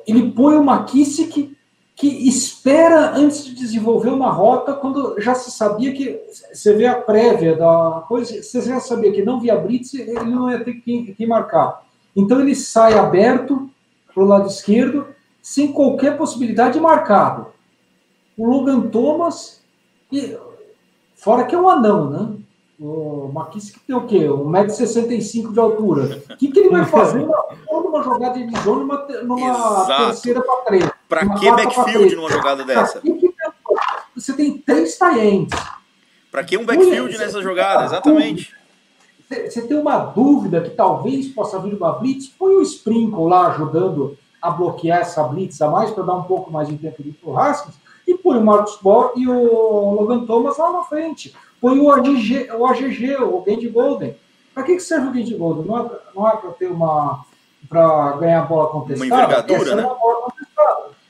ele 0.06 0.30
põe 0.32 0.56
uma 0.56 0.85
Kissick 0.85 1.56
que 1.99 2.07
espera 2.28 3.17
antes 3.17 3.45
de 3.45 3.52
desenvolver 3.52 4.11
uma 4.11 4.31
rota, 4.31 4.73
quando 4.73 5.21
já 5.21 5.35
se 5.35 5.50
sabia 5.50 5.93
que. 5.93 6.21
Você 6.52 6.73
vê 6.73 6.87
a 6.87 6.95
prévia 6.95 7.57
da 7.57 8.05
coisa, 8.07 8.40
você 8.40 8.62
já 8.62 8.78
sabia 8.78 9.11
que 9.11 9.25
não 9.25 9.40
via 9.40 9.57
Blitz, 9.57 9.95
ele 9.95 10.31
não 10.31 10.49
ia 10.49 10.62
ter 10.62 10.75
que, 10.75 11.12
que 11.12 11.26
marcar. 11.26 11.83
Então 12.14 12.38
ele 12.38 12.55
sai 12.55 12.97
aberto 12.97 13.69
para 14.14 14.23
o 14.23 14.26
lado 14.26 14.47
esquerdo, 14.47 15.09
sem 15.43 15.73
qualquer 15.73 16.17
possibilidade 16.17 16.75
de 16.75 16.81
marcado. 16.81 17.49
O 18.37 18.47
Logan 18.47 18.83
Thomas, 18.83 19.61
e, 20.12 20.38
fora 21.17 21.47
que 21.47 21.55
é 21.57 21.61
um 21.61 21.69
anão, 21.69 22.11
né? 22.11 22.28
O 22.78 23.28
Marquinhos 23.35 23.71
que 23.71 23.81
tem 23.81 23.97
o 23.97 24.07
quê? 24.07 24.21
1,65m 24.21 25.52
de 25.52 25.59
altura. 25.59 26.23
O 26.31 26.37
que, 26.37 26.47
que 26.47 26.61
ele 26.61 26.69
vai 26.69 26.85
fazer 26.87 27.26
numa, 27.69 28.02
jogada 28.05 28.38
de 28.38 28.61
zona 28.61 28.85
numa, 28.85 29.07
numa 29.25 29.87
terceira 30.07 30.40
para 30.40 30.62
três? 30.62 30.98
Para 31.09 31.29
que 31.38 31.50
backfield 31.50 32.17
numa 32.17 32.31
jogada 32.31 32.65
dessa? 32.65 33.00
Que 33.00 33.35
você 34.15 34.33
tem 34.33 34.59
três 34.59 34.99
tie 34.99 35.47
Para 36.31 36.45
que 36.45 36.59
um 36.59 36.65
backfield 36.65 37.17
nessa 37.17 37.41
jogada? 37.41 37.85
Exatamente. 37.85 38.55
Você 39.29 39.62
tem 39.62 39.79
uma 39.79 39.99
dúvida 39.99 40.61
que 40.61 40.71
talvez 40.71 41.29
possa 41.29 41.59
vir 41.59 41.75
uma 41.75 41.93
blitz, 41.93 42.29
põe 42.29 42.55
o 42.55 42.62
Sprinkle 42.62 43.29
lá 43.29 43.49
ajudando 43.49 44.17
a 44.41 44.50
bloquear 44.50 45.00
essa 45.00 45.23
blitz 45.25 45.61
a 45.61 45.69
mais 45.69 45.91
para 45.91 46.05
dar 46.05 46.15
um 46.15 46.23
pouco 46.23 46.50
mais 46.50 46.69
de 46.69 46.77
tempo 46.79 47.03
para 47.03 47.31
o 47.31 47.38
Haskins 47.38 47.75
e 48.07 48.15
põe 48.15 48.38
o 48.38 48.45
Marcos 48.45 48.79
Ball 48.81 49.12
e 49.17 49.29
o 49.29 49.91
Logan 49.93 50.25
Thomas 50.25 50.57
lá 50.57 50.73
na 50.73 50.83
frente 50.83 51.35
põe 51.61 51.79
o 51.79 51.91
AGG, 51.91 52.50
o, 52.53 52.67
AGG, 52.67 53.17
o 53.17 53.43
Gandy 53.43 53.69
Golden. 53.69 54.17
Para 54.55 54.62
que, 54.65 54.75
que 54.75 54.81
serve 54.81 55.09
o 55.09 55.12
Gandy 55.12 55.35
Golden? 55.35 55.65
Não 55.65 55.79
é, 55.79 55.91
não 56.15 56.29
é 56.29 56.37
para 56.37 56.50
ter 56.53 56.67
uma. 56.67 57.25
para 57.69 58.12
ganhar 58.17 58.43
bola 58.43 58.71
contestada? 58.71 59.15
Uma 59.15 59.25
envergadura, 59.25 59.75
né? 59.75 59.83
É 59.83 59.87
uma 59.87 59.95
bola 59.95 60.33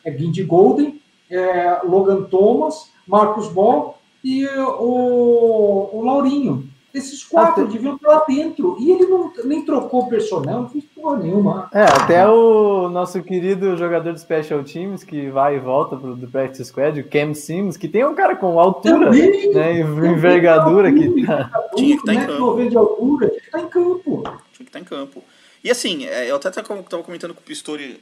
É 0.09 0.11
Gandy 0.11 0.43
Golden, 0.43 1.01
é 1.31 1.81
Logan 1.85 2.23
Thomas, 2.25 2.91
Marcos 3.07 3.49
Ball 3.49 3.99
e 4.25 4.47
o, 4.47 5.91
o 5.93 6.03
Laurinho. 6.03 6.69
Esses 6.93 7.23
quatro 7.23 7.65
até... 7.65 7.73
deviam 7.73 7.97
estar 7.97 8.09
lá 8.09 8.25
dentro. 8.27 8.77
E 8.81 8.91
ele 8.91 9.07
não, 9.07 9.31
nem 9.45 9.65
trocou 9.65 10.05
o 10.05 10.09
personal, 10.09 10.63
não 10.63 10.69
fez 10.69 10.85
porra 10.85 11.19
nenhuma. 11.19 11.69
É, 11.73 11.83
até 11.83 12.27
o 12.27 12.89
nosso 12.89 13.23
querido 13.23 13.77
jogador 13.77 14.13
de 14.15 14.21
Special 14.21 14.65
Teams, 14.65 15.05
que 15.05 15.29
vai 15.29 15.57
e 15.57 15.61
volta 15.61 15.97
pro, 15.97 16.17
do 16.17 16.27
Practice 16.27 16.65
Squad, 16.65 16.99
o 16.99 17.09
Cam 17.09 17.35
Sims, 17.35 17.77
que 17.77 17.89
tem 17.89 18.05
um 18.07 18.15
cara 18.15 18.35
com 18.37 18.59
altura, 18.59 19.07
também, 19.07 19.53
né, 19.53 19.81
envergadura 19.81 20.93
que 20.93 21.27
tá. 21.27 21.51
Tinha 21.77 21.97
que 21.97 22.11
estar 22.11 22.15
tá 22.15 22.15
em 22.15 22.27
campo. 22.27 22.69
de 22.71 22.77
altura, 22.77 23.29
tinha 23.29 23.41
que 23.41 23.47
estar 23.47 23.59
tá 23.59 23.65
em 23.65 23.69
campo. 23.69 24.23
Tinha 24.23 24.37
que 24.53 24.63
estar 24.63 24.79
tá 24.79 24.81
em 24.81 24.85
campo. 24.85 25.25
E 25.63 25.71
assim, 25.71 26.07
é, 26.07 26.31
eu 26.31 26.37
até 26.37 26.49
estava 26.49 26.67
comentando 27.03 27.35
com 27.35 27.41
o 27.41 27.45
Pistori, 27.45 28.01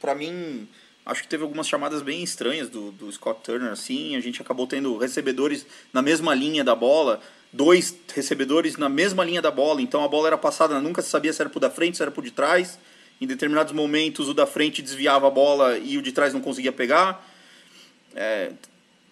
para 0.00 0.14
mim, 0.14 0.68
acho 1.08 1.22
que 1.22 1.28
teve 1.28 1.42
algumas 1.42 1.66
chamadas 1.66 2.02
bem 2.02 2.22
estranhas 2.22 2.68
do, 2.68 2.92
do 2.92 3.10
Scott 3.10 3.40
Turner, 3.42 3.72
assim, 3.72 4.14
a 4.14 4.20
gente 4.20 4.40
acabou 4.40 4.66
tendo 4.66 4.96
recebedores 4.98 5.66
na 5.92 6.02
mesma 6.02 6.34
linha 6.34 6.62
da 6.62 6.74
bola, 6.74 7.20
dois 7.52 7.96
recebedores 8.14 8.76
na 8.76 8.88
mesma 8.88 9.24
linha 9.24 9.40
da 9.40 9.50
bola, 9.50 9.80
então 9.80 10.04
a 10.04 10.08
bola 10.08 10.28
era 10.28 10.38
passada, 10.38 10.80
nunca 10.80 11.00
se 11.00 11.08
sabia 11.08 11.32
se 11.32 11.40
era 11.40 11.48
por 11.48 11.60
da 11.60 11.70
frente, 11.70 11.96
se 11.96 12.02
era 12.02 12.10
por 12.10 12.22
de 12.22 12.30
trás. 12.30 12.78
Em 13.20 13.26
determinados 13.26 13.72
momentos 13.72 14.28
o 14.28 14.34
da 14.34 14.46
frente 14.46 14.80
desviava 14.80 15.26
a 15.26 15.30
bola 15.30 15.76
e 15.78 15.98
o 15.98 16.02
de 16.02 16.12
trás 16.12 16.32
não 16.32 16.40
conseguia 16.40 16.70
pegar. 16.70 17.26
É, 18.14 18.52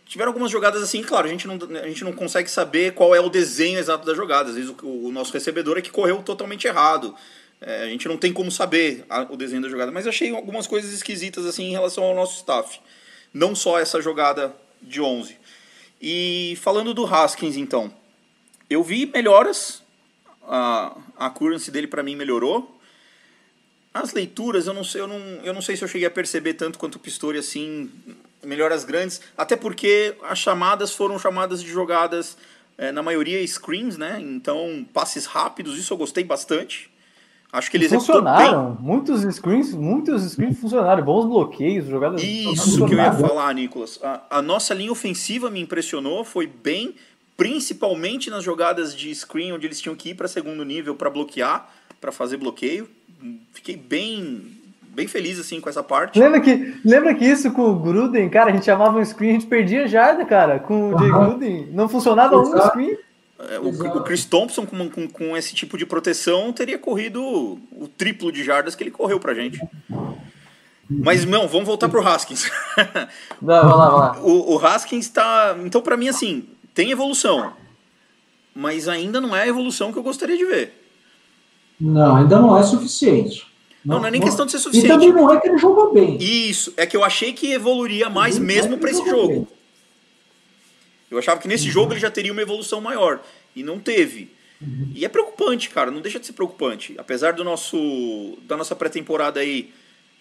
tiveram 0.06 0.30
algumas 0.30 0.50
jogadas 0.50 0.82
assim, 0.82 1.02
claro, 1.02 1.26
a 1.26 1.30
gente, 1.30 1.48
não, 1.48 1.58
a 1.82 1.88
gente 1.88 2.04
não 2.04 2.12
consegue 2.12 2.48
saber 2.48 2.92
qual 2.92 3.14
é 3.14 3.20
o 3.20 3.28
desenho 3.28 3.78
exato 3.78 4.06
da 4.06 4.14
jogada. 4.14 4.50
Às 4.50 4.54
vezes 4.54 4.70
o, 4.70 4.86
o 4.86 5.10
nosso 5.10 5.32
recebedor 5.32 5.78
é 5.78 5.82
que 5.82 5.90
correu 5.90 6.22
totalmente 6.22 6.66
errado. 6.66 7.14
É, 7.60 7.84
a 7.84 7.86
gente 7.86 8.06
não 8.06 8.16
tem 8.16 8.32
como 8.32 8.50
saber 8.50 9.04
a, 9.08 9.22
o 9.22 9.36
desenho 9.36 9.62
da 9.62 9.68
jogada, 9.68 9.90
mas 9.90 10.06
achei 10.06 10.30
algumas 10.30 10.66
coisas 10.66 10.92
esquisitas 10.92 11.46
assim 11.46 11.64
em 11.64 11.72
relação 11.72 12.04
ao 12.04 12.14
nosso 12.14 12.36
staff. 12.36 12.80
Não 13.32 13.54
só 13.54 13.78
essa 13.78 14.00
jogada 14.00 14.54
de 14.80 15.00
11. 15.00 15.36
E 16.00 16.58
falando 16.60 16.92
do 16.92 17.06
Haskins, 17.06 17.56
então, 17.56 17.92
eu 18.68 18.82
vi 18.82 19.06
melhoras. 19.06 19.82
A, 20.48 20.96
a 21.16 21.30
currency 21.30 21.70
dele 21.70 21.88
para 21.88 22.02
mim 22.02 22.14
melhorou. 22.14 22.78
As 23.92 24.12
leituras, 24.12 24.66
eu 24.66 24.74
não 24.74 24.84
sei, 24.84 25.00
eu 25.00 25.08
não, 25.08 25.18
eu 25.42 25.54
não 25.54 25.62
sei 25.62 25.74
se 25.76 25.82
eu 25.82 25.88
cheguei 25.88 26.06
a 26.06 26.10
perceber 26.10 26.54
tanto 26.54 26.78
quanto 26.78 26.96
o 26.96 26.98
Pistori 26.98 27.38
assim, 27.38 27.90
melhoras 28.44 28.84
grandes, 28.84 29.22
até 29.36 29.56
porque 29.56 30.14
as 30.22 30.38
chamadas 30.38 30.92
foram 30.92 31.18
chamadas 31.18 31.62
de 31.62 31.70
jogadas 31.70 32.36
é, 32.76 32.92
na 32.92 33.02
maioria 33.02 33.44
screens, 33.48 33.96
né? 33.96 34.18
Então, 34.20 34.86
passes 34.92 35.24
rápidos, 35.24 35.78
isso 35.78 35.94
eu 35.94 35.96
gostei 35.96 36.22
bastante. 36.22 36.90
Acho 37.56 37.70
que 37.70 37.78
eles 37.78 37.90
funcionaram. 37.90 38.76
Muitos 38.78 39.22
screens, 39.34 39.72
muitos 39.72 40.22
screens 40.30 40.60
funcionaram, 40.60 41.02
bons 41.02 41.24
bloqueios, 41.24 41.86
jogadas. 41.86 42.22
Isso 42.22 42.84
que 42.84 42.92
eu 42.92 42.98
ia 42.98 43.10
falar, 43.10 43.54
Nicolas. 43.54 43.98
A, 44.02 44.20
a 44.28 44.42
nossa 44.42 44.74
linha 44.74 44.92
ofensiva 44.92 45.48
me 45.48 45.58
impressionou, 45.58 46.22
foi 46.22 46.46
bem, 46.46 46.94
principalmente 47.34 48.28
nas 48.28 48.44
jogadas 48.44 48.94
de 48.94 49.14
screen 49.14 49.54
onde 49.54 49.66
eles 49.66 49.80
tinham 49.80 49.96
que 49.96 50.10
ir 50.10 50.14
para 50.14 50.28
segundo 50.28 50.62
nível 50.66 50.94
para 50.94 51.08
bloquear, 51.08 51.66
para 51.98 52.12
fazer 52.12 52.36
bloqueio. 52.36 52.86
Fiquei 53.54 53.74
bem 53.74 54.54
bem 54.88 55.06
feliz 55.06 55.40
assim 55.40 55.58
com 55.58 55.70
essa 55.70 55.82
parte. 55.82 56.18
Lembra 56.18 56.40
que, 56.40 56.74
lembra 56.84 57.14
que 57.14 57.24
isso 57.24 57.50
com 57.52 57.70
o 57.70 57.76
Gruden, 57.76 58.28
cara, 58.28 58.50
a 58.50 58.52
gente 58.52 58.66
chamava 58.66 58.98
um 58.98 59.04
screen, 59.04 59.30
a 59.30 59.32
gente 59.34 59.46
perdia 59.46 59.88
jarda, 59.88 60.26
cara, 60.26 60.58
com 60.58 60.94
o 60.94 60.98
Jay 60.98 61.10
Gruden, 61.10 61.68
não 61.72 61.88
funcionava 61.88 62.34
Exato. 62.34 62.56
um 62.56 62.68
screen. 62.68 63.05
É, 63.38 63.58
o, 63.58 63.68
o, 63.68 64.02
Chris 64.02 64.24
Thompson, 64.24 64.64
com, 64.64 64.88
com, 64.88 65.08
com, 65.08 65.36
esse 65.36 65.54
tipo 65.54 65.76
de 65.76 65.84
proteção, 65.84 66.52
teria 66.52 66.78
corrido 66.78 67.22
o 67.22 67.88
triplo 67.96 68.32
de 68.32 68.42
jardas 68.42 68.74
que 68.74 68.82
ele 68.82 68.90
correu 68.90 69.20
pra 69.20 69.34
gente. 69.34 69.60
Mas, 70.88 71.24
não, 71.24 71.46
vamos 71.46 71.66
voltar 71.66 71.88
pro 71.88 72.06
Haskins. 72.06 72.50
Não, 73.42 73.62
vamos 73.62 73.78
lá, 73.78 73.88
vamos 73.88 74.00
lá. 74.00 74.20
O, 74.22 74.54
o 74.54 74.66
Haskins 74.66 75.08
tá. 75.08 75.56
Então, 75.64 75.82
para 75.82 75.96
mim, 75.96 76.08
assim, 76.08 76.44
tem 76.72 76.90
evolução. 76.92 77.52
Mas 78.54 78.88
ainda 78.88 79.20
não 79.20 79.36
é 79.36 79.42
a 79.42 79.48
evolução 79.48 79.92
que 79.92 79.98
eu 79.98 80.02
gostaria 80.02 80.36
de 80.36 80.44
ver. 80.44 80.72
Não, 81.78 82.16
ainda 82.16 82.38
não 82.38 82.56
é 82.56 82.62
suficiente. 82.62 83.46
Não, 83.84 83.98
não 83.98 84.06
é 84.06 84.10
nem 84.10 84.20
questão 84.20 84.46
de 84.46 84.52
ser 84.52 84.58
suficiente. 84.58 84.86
E 84.86 84.92
também 84.92 85.12
não 85.12 85.30
é 85.30 85.38
que 85.38 85.46
ele 85.46 85.58
jogou 85.58 85.92
bem. 85.92 86.16
Isso, 86.18 86.72
é 86.76 86.86
que 86.86 86.96
eu 86.96 87.04
achei 87.04 87.32
que 87.32 87.52
evoluiria 87.52 88.08
mais 88.08 88.38
mesmo 88.38 88.74
é 88.74 88.78
para 88.78 88.90
esse 88.90 89.04
jogo. 89.04 89.28
Bem. 89.28 89.48
Eu 91.10 91.18
achava 91.18 91.40
que 91.40 91.48
nesse 91.48 91.66
uhum. 91.66 91.72
jogo 91.72 91.92
ele 91.92 92.00
já 92.00 92.10
teria 92.10 92.32
uma 92.32 92.42
evolução 92.42 92.80
maior. 92.80 93.20
E 93.54 93.62
não 93.62 93.78
teve. 93.78 94.30
Uhum. 94.60 94.92
E 94.94 95.04
é 95.04 95.08
preocupante, 95.08 95.70
cara. 95.70 95.90
Não 95.90 96.00
deixa 96.00 96.18
de 96.18 96.26
ser 96.26 96.32
preocupante. 96.32 96.94
Apesar 96.98 97.32
do 97.32 97.44
nosso 97.44 98.38
da 98.42 98.56
nossa 98.56 98.74
pré-temporada 98.74 99.40
aí 99.40 99.72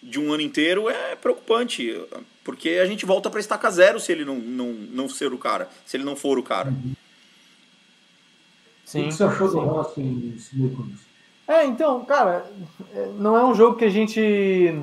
de 0.01 0.19
um 0.19 0.31
ano 0.31 0.41
inteiro, 0.41 0.89
é 0.89 1.15
preocupante. 1.15 1.99
Porque 2.43 2.69
a 2.81 2.85
gente 2.85 3.05
volta 3.05 3.29
para 3.29 3.39
estaca 3.39 3.69
zero 3.71 3.99
se 3.99 4.11
ele 4.11 4.23
não, 4.23 4.35
não, 4.35 4.73
não 4.73 5.09
ser 5.09 5.33
o 5.33 5.37
cara. 5.37 5.69
Se 5.85 5.97
ele 5.97 6.03
não 6.03 6.15
for 6.15 6.37
o 6.37 6.43
cara. 6.43 6.69
Uhum. 6.69 6.93
Sim. 8.85 9.05
O 9.05 9.07
que 9.07 9.13
você 9.13 9.23
achou 9.23 9.49
do 9.49 9.59
é, 11.47 11.63
então, 11.63 12.03
cara, 12.05 12.45
é, 12.93 13.09
não 13.19 13.37
é 13.37 13.45
um 13.45 13.53
jogo 13.53 13.77
que 13.77 13.85
a 13.85 13.89
gente 13.89 14.73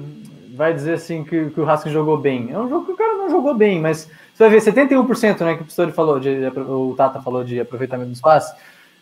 vai 0.54 0.72
dizer 0.72 0.94
assim 0.94 1.24
que, 1.24 1.50
que 1.50 1.60
o 1.60 1.68
Haskins 1.68 1.92
jogou 1.92 2.16
bem. 2.16 2.52
É 2.52 2.58
um 2.58 2.68
jogo 2.68 2.86
que 2.86 2.92
o 2.92 2.96
cara 2.96 3.16
não 3.16 3.30
jogou 3.30 3.54
bem, 3.54 3.80
mas 3.80 4.08
você 4.34 4.48
vai 4.48 4.50
ver 4.50 4.62
71%, 4.62 5.40
né, 5.40 5.54
que 5.56 5.62
o 5.62 5.64
Pistori 5.64 5.92
falou, 5.92 6.18
de, 6.18 6.46
o 6.68 6.94
Tata 6.96 7.20
falou 7.20 7.44
de 7.44 7.60
aproveitamento 7.60 8.10
do 8.10 8.14
espaço, 8.14 8.54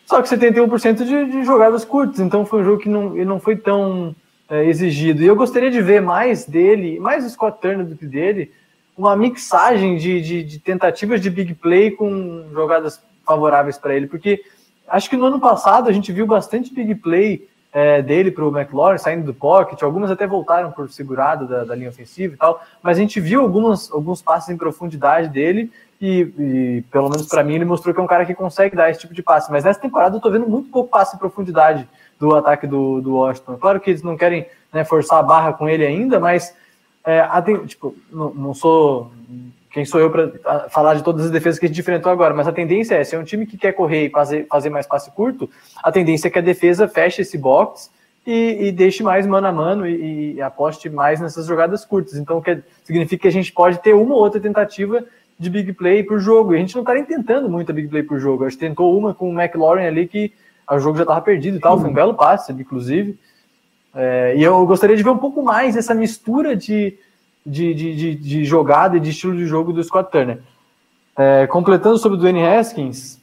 só 0.05 0.21
que 0.21 0.27
71% 0.27 1.05
de, 1.05 1.31
de 1.31 1.43
jogadas 1.45 1.85
curtas, 1.85 2.19
então 2.19 2.45
foi 2.45 2.61
um 2.61 2.65
jogo 2.65 2.81
que 2.81 2.89
não, 2.89 3.15
ele 3.15 3.25
não 3.25 3.39
foi 3.39 3.55
tão 3.55 4.15
é, 4.49 4.65
exigido. 4.65 5.23
E 5.23 5.25
eu 5.27 5.35
gostaria 5.35 5.71
de 5.71 5.81
ver 5.81 6.01
mais 6.01 6.45
dele, 6.45 6.99
mais 6.99 7.25
o 7.25 7.29
Scott 7.29 7.61
Turner 7.61 7.85
do 7.85 7.95
que 7.95 8.05
dele, 8.05 8.51
uma 8.97 9.15
mixagem 9.15 9.97
de, 9.97 10.21
de, 10.21 10.43
de 10.43 10.59
tentativas 10.59 11.21
de 11.21 11.29
big 11.29 11.53
play 11.55 11.91
com 11.91 12.45
jogadas 12.51 13.01
favoráveis 13.25 13.77
para 13.77 13.95
ele, 13.95 14.07
porque 14.07 14.43
acho 14.87 15.09
que 15.09 15.15
no 15.15 15.25
ano 15.25 15.39
passado 15.39 15.87
a 15.87 15.93
gente 15.93 16.11
viu 16.11 16.27
bastante 16.27 16.73
big 16.73 16.95
play 16.95 17.47
é, 17.73 18.01
dele 18.01 18.31
para 18.31 18.45
o 18.45 18.49
McLaurin 18.49 18.97
saindo 18.97 19.25
do 19.25 19.33
pocket, 19.33 19.81
algumas 19.81 20.11
até 20.11 20.27
voltaram 20.27 20.71
por 20.71 20.89
segurado 20.89 21.47
da, 21.47 21.63
da, 21.63 21.75
linha 21.75 21.89
ofensiva 21.89 22.33
e 22.33 22.37
tal, 22.37 22.61
mas 22.83 22.97
a 22.97 23.01
gente 23.01 23.19
viu 23.19 23.41
algumas, 23.41 23.91
alguns 23.91 24.21
passes 24.21 24.49
em 24.49 24.57
profundidade 24.57 25.29
dele 25.29 25.71
e, 26.01 26.33
e 26.37 26.83
pelo 26.91 27.09
menos 27.09 27.27
para 27.27 27.43
mim 27.43 27.55
ele 27.55 27.65
mostrou 27.65 27.93
que 27.93 27.99
é 27.99 28.03
um 28.03 28.07
cara 28.07 28.25
que 28.25 28.33
consegue 28.33 28.75
dar 28.75 28.89
esse 28.89 28.99
tipo 28.99 29.13
de 29.13 29.23
passe, 29.23 29.51
mas 29.51 29.63
nessa 29.63 29.79
temporada 29.79 30.15
eu 30.15 30.17
estou 30.17 30.31
vendo 30.31 30.47
muito 30.47 30.69
pouco 30.69 30.89
passe 30.89 31.15
em 31.15 31.19
profundidade 31.19 31.87
do 32.19 32.35
ataque 32.35 32.67
do, 32.67 33.01
do 33.01 33.15
Washington. 33.15 33.57
Claro 33.57 33.79
que 33.79 33.89
eles 33.89 34.03
não 34.03 34.17
querem 34.17 34.45
né, 34.71 34.83
forçar 34.83 35.19
a 35.19 35.23
barra 35.23 35.53
com 35.53 35.67
ele 35.67 35.85
ainda, 35.85 36.19
mas 36.19 36.55
é, 37.03 37.25
tipo, 37.65 37.95
não, 38.11 38.33
não 38.33 38.53
sou 38.53 39.11
quem 39.71 39.85
sou 39.85 39.99
eu 39.99 40.11
para 40.11 40.69
falar 40.69 40.95
de 40.95 41.03
todas 41.03 41.25
as 41.25 41.31
defesas 41.31 41.59
que 41.59 41.65
a 41.65 41.69
gente 41.69 41.79
enfrentou 41.79 42.11
agora, 42.11 42.33
mas 42.33 42.47
a 42.47 42.51
tendência 42.51 42.95
é, 42.95 43.03
se 43.03 43.15
é 43.15 43.19
um 43.19 43.23
time 43.23 43.45
que 43.45 43.57
quer 43.57 43.71
correr 43.71 44.07
e 44.07 44.09
fazer, 44.09 44.45
fazer 44.47 44.69
mais 44.69 44.85
passe 44.85 45.09
curto, 45.11 45.49
a 45.81 45.91
tendência 45.91 46.27
é 46.27 46.31
que 46.31 46.39
a 46.39 46.41
defesa 46.41 46.87
feche 46.87 47.21
esse 47.21 47.37
box 47.37 47.89
e, 48.25 48.67
e 48.67 48.71
deixe 48.71 49.01
mais 49.01 49.25
mano 49.25 49.47
a 49.47 49.51
mano 49.51 49.87
e, 49.87 50.35
e, 50.35 50.41
aposte 50.41 50.89
mais 50.89 51.19
nessas 51.19 51.45
jogadas 51.45 51.85
curtas. 51.85 52.15
Então, 52.15 52.41
que, 52.41 52.61
significa 52.83 53.23
que 53.23 53.27
a 53.27 53.31
gente 53.31 53.51
pode 53.51 53.79
ter 53.79 53.93
uma 53.93 54.13
ou 54.13 54.21
outra 54.21 54.39
tentativa 54.39 55.03
de 55.39 55.49
big 55.49 55.73
play 55.73 56.03
por 56.03 56.19
jogo. 56.19 56.53
E 56.53 56.57
a 56.57 56.59
gente 56.59 56.75
não 56.75 56.83
está 56.83 56.93
nem 56.93 57.03
tentando 57.03 57.49
muita 57.49 57.73
big 57.73 57.87
play 57.87 58.03
por 58.03 58.19
jogo. 58.19 58.43
A 58.43 58.49
gente 58.49 58.59
tentou 58.59 58.95
uma 58.95 59.13
com 59.13 59.29
o 59.29 59.41
McLaurin 59.41 59.85
ali 59.85 60.07
que 60.07 60.31
o 60.69 60.79
jogo 60.79 60.97
já 60.97 61.03
estava 61.03 61.19
perdido 61.21 61.57
e 61.57 61.59
tal, 61.59 61.79
foi 61.79 61.89
um 61.89 61.93
belo 61.93 62.13
passe, 62.13 62.51
inclusive. 62.53 63.17
É, 63.93 64.35
e 64.37 64.43
eu 64.43 64.65
gostaria 64.65 64.95
de 64.95 65.03
ver 65.03 65.09
um 65.09 65.17
pouco 65.17 65.41
mais 65.43 65.75
essa 65.75 65.93
mistura 65.93 66.55
de 66.55 66.97
de, 67.45 67.73
de, 67.73 67.95
de, 67.95 68.15
de 68.15 68.45
jogada 68.45 68.97
e 68.97 68.99
de 68.99 69.09
estilo 69.09 69.35
de 69.35 69.45
jogo 69.45 69.73
do 69.73 69.83
Scott 69.83 70.11
Turner. 70.11 70.39
É, 71.17 71.45
completando 71.47 71.97
sobre 71.97 72.17
o 72.17 72.19
Dwayne 72.19 72.45
Haskins, 72.45 73.19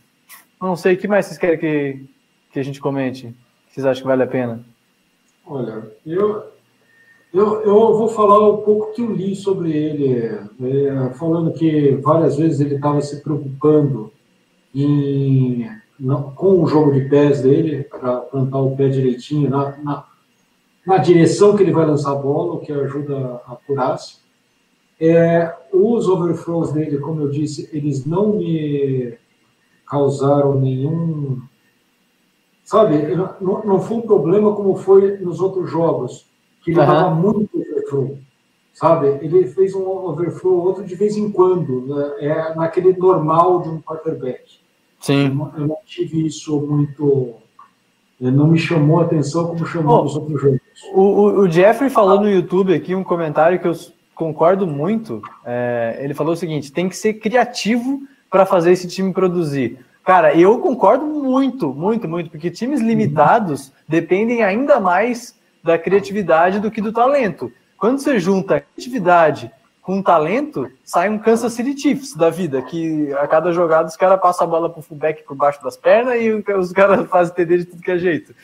não 0.61 0.77
sei 0.77 0.95
o 0.95 0.97
que 0.99 1.09
mais 1.09 1.27
vocês 1.27 1.39
querem 1.39 1.59
que, 1.59 2.05
que 2.53 2.59
a 2.59 2.63
gente 2.63 2.81
comente. 2.81 3.35
Vocês 3.69 3.87
acham 3.87 4.03
que 4.03 4.09
vale 4.09 4.23
a 4.23 4.27
pena? 4.27 4.65
Olha, 5.47 5.91
eu, 6.05 6.45
eu, 7.33 7.63
eu 7.63 7.97
vou 7.97 8.09
falar 8.09 8.47
um 8.51 8.59
pouco 8.59 8.93
que 8.93 9.03
eu 9.03 9.13
li 9.13 9.35
sobre 9.35 9.73
ele, 9.73 10.15
é, 10.17 11.11
falando 11.15 11.53
que 11.53 11.93
várias 12.03 12.37
vezes 12.37 12.61
ele 12.61 12.75
estava 12.75 13.01
se 13.01 13.23
preocupando 13.23 14.13
em, 14.75 15.71
com 16.35 16.63
o 16.63 16.67
jogo 16.67 16.93
de 16.93 17.09
pés 17.09 17.43
dele, 17.43 17.85
para 17.85 18.19
plantar 18.21 18.59
o 18.59 18.77
pé 18.77 18.89
direitinho 18.89 19.49
na, 19.49 19.77
na, 19.79 20.05
na 20.89 20.97
direção 20.97 21.55
que 21.55 21.63
ele 21.63 21.71
vai 21.71 21.85
lançar 21.85 22.13
a 22.13 22.15
bola, 22.15 22.55
o 22.55 22.61
que 22.61 22.73
ajuda 22.73 23.43
a 23.47 23.57
curar-se. 23.57 24.17
É, 24.99 25.55
os 25.71 26.09
overflows 26.09 26.73
dele, 26.73 26.97
como 26.97 27.21
eu 27.21 27.29
disse, 27.29 27.69
eles 27.75 28.07
não 28.07 28.39
me 28.39 29.13
causaram 29.87 30.59
nenhum. 30.59 31.43
Sabe, 32.65 33.15
não, 33.39 33.63
não 33.65 33.81
foi 33.81 33.99
um 33.99 34.01
problema 34.01 34.57
como 34.57 34.77
foi 34.77 35.19
nos 35.19 35.43
outros 35.43 35.71
jogos, 35.71 36.27
que 36.65 36.71
ele 36.71 36.81
uhum. 36.81 37.15
muito 37.15 37.51
overflow. 37.61 38.19
Sabe, 38.73 39.09
ele 39.21 39.47
fez 39.47 39.75
um 39.75 39.87
overflow 39.87 40.65
outro 40.65 40.87
de 40.87 40.95
vez 40.95 41.19
em 41.19 41.31
quando, 41.31 41.83
né? 41.83 42.15
é 42.21 42.55
naquele 42.55 42.97
normal 42.97 43.61
de 43.61 43.69
um 43.69 43.83
quarterback. 43.83 44.59
Sim. 45.01 45.27
Eu 45.27 45.35
não, 45.35 45.53
eu 45.59 45.67
não 45.67 45.79
tive 45.85 46.27
isso 46.27 46.59
muito. 46.59 47.35
Não 48.19 48.49
me 48.49 48.59
chamou 48.59 49.01
a 49.01 49.05
atenção 49.05 49.49
como 49.49 49.67
chamou 49.67 50.01
oh, 50.01 50.03
nos 50.05 50.17
outros 50.17 50.41
jogos. 50.41 50.68
O, 50.93 51.41
o, 51.41 51.51
Jeffrey 51.51 51.91
falou 51.91 52.21
no 52.21 52.31
YouTube 52.31 52.75
aqui 52.75 52.95
um 52.95 53.05
comentário 53.05 53.59
que 53.59 53.67
eu 53.67 53.75
concordo 54.15 54.67
muito. 54.67 55.21
É, 55.45 55.99
ele 56.01 56.15
falou 56.15 56.33
o 56.33 56.37
seguinte: 56.37 56.73
tem 56.73 56.89
que 56.89 56.97
ser 56.97 57.15
criativo 57.15 58.03
para 58.31 58.47
fazer 58.47 58.73
esse 58.73 58.87
time 58.89 59.13
produzir. 59.13 59.79
Cara, 60.05 60.35
eu 60.35 60.59
concordo 60.61 61.05
muito, 61.05 61.75
muito, 61.75 62.09
muito, 62.09 62.31
porque 62.31 62.51
times 62.51 62.81
limitados 62.81 63.73
dependem 63.87 64.43
ainda 64.43 64.81
mais 64.81 65.39
da 65.63 65.77
criatividade 65.77 66.61
do 66.61 66.71
que 66.71 66.81
do 66.81 66.93
talento. 66.93 67.53
Quando 67.77 67.99
você 67.99 68.19
junta 68.19 68.61
criatividade 68.61 69.53
com 69.83 70.03
talento, 70.03 70.71
sai 70.85 71.09
um 71.09 71.19
Kansas 71.19 71.53
City 71.53 71.79
Chiefs 71.79 72.15
da 72.15 72.31
vida, 72.31 72.61
que 72.63 73.13
a 73.15 73.27
cada 73.27 73.53
jogada 73.53 73.89
os 73.89 73.97
caras 73.97 74.21
passam 74.21 74.47
a 74.47 74.51
bola 74.51 74.71
pro 74.71 74.83
fullback 74.83 75.23
por 75.25 75.35
baixo 75.35 75.63
das 75.63 75.77
pernas 75.77 76.21
e 76.21 76.31
os 76.31 76.73
caras 76.73 77.09
fazem 77.09 77.35
TD 77.35 77.59
de 77.59 77.65
tudo 77.67 77.83
que 77.83 77.91
é 77.91 77.99
jeito. 77.99 78.35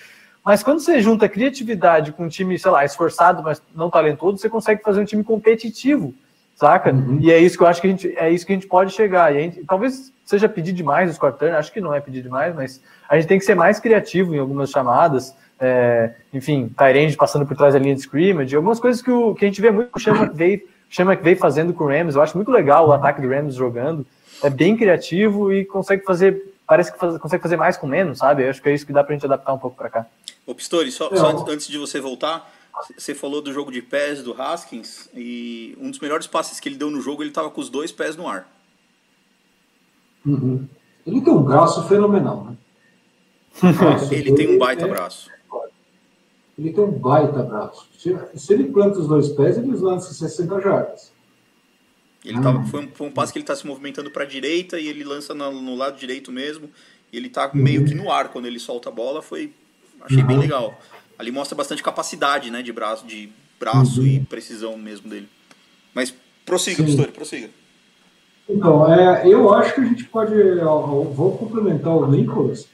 Mas 0.45 0.63
quando 0.63 0.81
você 0.81 1.01
junta 1.01 1.29
criatividade 1.29 2.13
com 2.13 2.25
um 2.25 2.29
time, 2.29 2.59
sei 2.59 2.71
lá, 2.71 2.85
esforçado, 2.85 3.43
mas 3.43 3.63
não 3.75 3.89
talentoso, 3.89 4.37
você 4.37 4.49
consegue 4.49 4.83
fazer 4.83 5.01
um 5.01 5.05
time 5.05 5.25
competitivo. 5.25 6.13
saca? 6.55 6.93
Uhum. 6.93 7.19
E 7.21 7.33
é 7.33 7.39
isso 7.39 7.57
que 7.57 7.63
eu 7.63 7.67
acho 7.67 7.81
que 7.81 7.87
a 7.87 7.91
gente, 7.91 8.15
é 8.17 8.31
isso 8.31 8.45
que 8.45 8.53
a 8.53 8.57
gente 8.57 8.67
pode 8.67 8.93
chegar. 8.93 9.35
E 9.35 9.41
gente, 9.41 9.65
talvez 9.65 10.13
seja 10.25 10.49
pedir 10.49 10.73
demais 10.73 11.11
o 11.11 11.15
Scott 11.15 11.39
Turner, 11.39 11.57
acho 11.57 11.73
que 11.73 11.81
não 11.81 11.95
é 11.95 12.01
pedir 12.01 12.23
demais, 12.23 12.55
mas 12.55 12.83
a 13.09 13.17
gente 13.17 13.27
tem 13.27 13.39
que 13.39 13.45
ser 13.45 13.55
mais 13.55 13.81
criativo 13.81 14.35
em 14.35 14.39
algumas 14.39 14.71
chamadas. 14.71 15.35
É, 15.59 16.13
enfim, 16.33 16.71
Tyrande 16.77 17.17
passando 17.17 17.47
por 17.47 17.57
trás 17.57 17.73
da 17.73 17.81
linha 17.81 17.95
de 17.95 18.01
scrimmage, 18.01 18.55
algumas 18.55 18.79
coisas 18.79 19.01
que, 19.01 19.11
o, 19.11 19.35
que 19.35 19.47
a 19.47 19.49
gente 19.49 19.61
vê 19.63 19.71
muito 19.71 19.95
o 19.95 19.99
Chama 19.99 20.29
que 20.29 20.37
veio, 20.37 20.61
Chama 20.91 21.17
que 21.17 21.23
veio 21.23 21.37
fazendo 21.37 21.73
com 21.73 21.85
o 21.85 21.89
Rams. 21.89 22.15
Eu 22.15 22.23
acho 22.23 22.37
muito 22.37 22.51
legal 22.51 22.87
o 22.87 22.93
ataque 22.93 23.21
do 23.21 23.29
Rams 23.29 23.55
jogando. 23.55 24.07
É 24.43 24.51
bem 24.51 24.77
criativo 24.77 25.53
e 25.53 25.65
consegue 25.65 26.05
fazer 26.05 26.55
parece 26.67 26.93
que 26.93 26.99
faz, 26.99 27.19
consegue 27.19 27.43
fazer 27.43 27.57
mais 27.57 27.77
com 27.77 27.87
menos, 27.87 28.19
sabe? 28.19 28.45
Eu 28.45 28.51
acho 28.51 28.61
que 28.61 28.69
é 28.69 28.75
isso 28.75 28.87
que 28.87 28.93
dá 28.93 29.03
pra 29.03 29.15
gente 29.15 29.25
adaptar 29.25 29.53
um 29.53 29.59
pouco 29.59 29.77
para 29.77 29.91
cá. 29.91 30.07
Ô 30.47 30.55
Pistori, 30.55 30.93
só, 30.93 31.09
só, 31.15 31.47
antes 31.49 31.67
de 31.67 31.79
você 31.79 32.01
voltar, 32.01 32.53
você 32.97 33.15
falou 33.15 33.41
do 33.41 33.53
jogo 33.53 33.71
de 33.71 33.81
pés 33.81 34.23
do 34.23 34.41
Haskins 34.41 35.09
e 35.15 35.77
um 35.81 35.91
dos 35.91 36.01
melhores 36.01 36.27
passes 36.27 36.61
que 36.61 36.69
ele 36.69 36.77
deu 36.77 36.91
no 36.91 37.01
jogo, 37.01 37.23
ele 37.23 37.31
tava 37.31 37.51
com 37.51 37.61
os 37.61 37.71
dois 37.71 37.91
pés 37.93 38.17
no 38.17 38.29
ar. 38.29 38.51
Uhum. 40.27 40.67
Ele 41.07 41.21
tem 41.21 41.33
um 41.33 41.43
braço 41.43 41.87
fenomenal, 41.87 42.45
né? 42.45 42.57
ele 44.11 44.35
tem 44.35 44.55
um 44.55 44.59
baita 44.59 44.85
é... 44.85 44.89
braço. 44.89 45.31
Ele 46.59 46.73
tem 46.73 46.85
um 46.85 46.93
baita 46.93 47.43
braço. 47.43 47.89
Se, 47.99 48.17
se, 48.37 48.53
ele 48.53 48.71
planta 48.71 49.01
os 49.01 49.09
dois 49.09 49.29
pés, 49.31 49.59
ele 49.59 49.75
lança 49.77 50.15
60 50.15 50.61
jardas. 50.61 51.13
Ele 52.25 52.41
tava, 52.41 52.59
hum. 52.59 52.67
foi, 52.67 52.85
um, 52.85 52.89
foi 52.93 53.07
um 53.09 53.11
passe 53.11 53.33
que 53.33 53.39
ele 53.39 53.43
está 53.43 53.57
se 53.57 53.67
movimentando 53.67 54.11
para 54.11 54.23
a 54.23 54.27
direita 54.27 54.79
e 54.79 54.87
ele 54.87 55.05
lança 55.05 55.35
no, 55.35 55.51
no, 55.61 55.75
lado 55.75 55.99
direito 55.99 56.31
mesmo. 56.31 56.71
E 57.13 57.17
ele 57.17 57.27
está 57.27 57.51
meio 57.53 57.85
que 57.85 57.95
no 57.95 58.11
ar 58.11 58.29
quando 58.29 58.47
ele 58.47 58.59
solta 58.59 58.89
a 58.89 58.93
bola. 58.93 59.21
Foi, 59.21 59.53
achei 60.05 60.23
bem 60.23 60.37
uhum. 60.37 60.43
legal. 60.43 60.81
Ali 61.19 61.31
mostra 61.31 61.57
bastante 61.57 61.83
capacidade, 61.83 62.51
né, 62.51 62.63
de 62.63 62.73
braço, 62.73 63.07
de 63.07 63.31
braço 63.59 64.01
uhum. 64.01 64.07
e 64.07 64.21
precisão 64.21 64.77
mesmo 64.77 65.09
dele. 65.09 65.29
Mas 65.93 66.15
prossiga, 66.45 66.85
Pistori, 66.85 67.13
prossiga. 67.13 67.51
Então, 68.49 68.93
é, 68.93 69.27
eu 69.27 69.53
acho 69.55 69.75
que 69.75 69.81
a 69.81 69.85
gente 69.85 70.05
pode. 70.05 70.35
vou 71.15 71.37
complementar 71.39 71.97
o 71.97 72.07
Nicholas, 72.07 72.69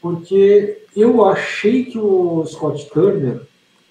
porque 0.00 0.82
eu 0.94 1.24
achei 1.26 1.86
que 1.86 1.98
o 1.98 2.44
Scott 2.46 2.88
Turner 2.90 3.40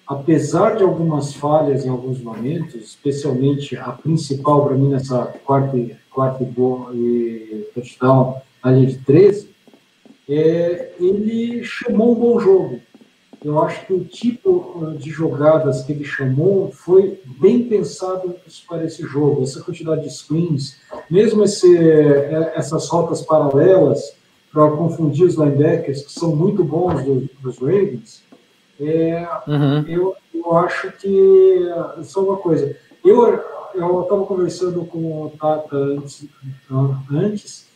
apesar 0.08 0.76
de 0.76 0.82
algumas 0.82 1.34
falhas 1.34 1.84
em 1.84 1.90
alguns 1.90 2.18
momentos, 2.20 2.74
especialmente 2.76 3.76
a 3.76 3.92
principal 3.92 4.64
para 4.64 4.74
mim 4.74 4.88
nessa 4.88 5.26
quarta, 5.44 5.76
quarta 6.10 6.42
e 6.94 7.66
touchdown, 7.74 8.40
a 8.62 8.70
linha 8.70 8.86
de 8.86 8.98
13, 9.00 9.50
é, 10.28 10.92
ele 11.00 11.64
chamou 11.64 12.12
um 12.12 12.20
bom 12.20 12.40
jogo. 12.40 12.80
Eu 13.44 13.62
acho 13.62 13.86
que 13.86 13.92
o 13.92 14.04
tipo 14.04 14.94
de 14.98 15.10
jogadas 15.10 15.82
que 15.84 15.92
ele 15.92 16.04
chamou 16.04 16.72
foi 16.72 17.20
bem 17.40 17.64
pensado 17.68 18.34
para 18.68 18.84
esse 18.84 19.02
jogo. 19.02 19.42
Essa 19.42 19.62
quantidade 19.62 20.02
de 20.02 20.10
screens, 20.10 20.80
mesmo 21.08 21.44
esse, 21.44 21.76
é, 21.76 22.52
essas 22.56 22.88
rotas 22.88 23.22
paralelas 23.22 24.16
para 24.52 24.70
confundir 24.72 25.26
os 25.26 25.36
linebackers, 25.36 26.02
que 26.02 26.12
são 26.12 26.34
muito 26.34 26.64
bons 26.64 27.04
dos, 27.04 27.28
dos 27.40 27.58
Ravens, 27.58 28.22
é, 28.80 29.28
uhum. 29.46 29.84
eu, 29.86 30.16
eu 30.34 30.56
acho 30.56 30.90
que 30.92 31.60
só 32.02 32.24
uma 32.24 32.36
coisa. 32.36 32.76
Eu 33.04 33.40
eu 33.74 34.02
estava 34.02 34.24
conversando 34.24 34.84
com 34.86 35.26
o 35.26 35.30
Tata 35.38 35.76
antes, 35.76 36.26
antes 37.10 37.67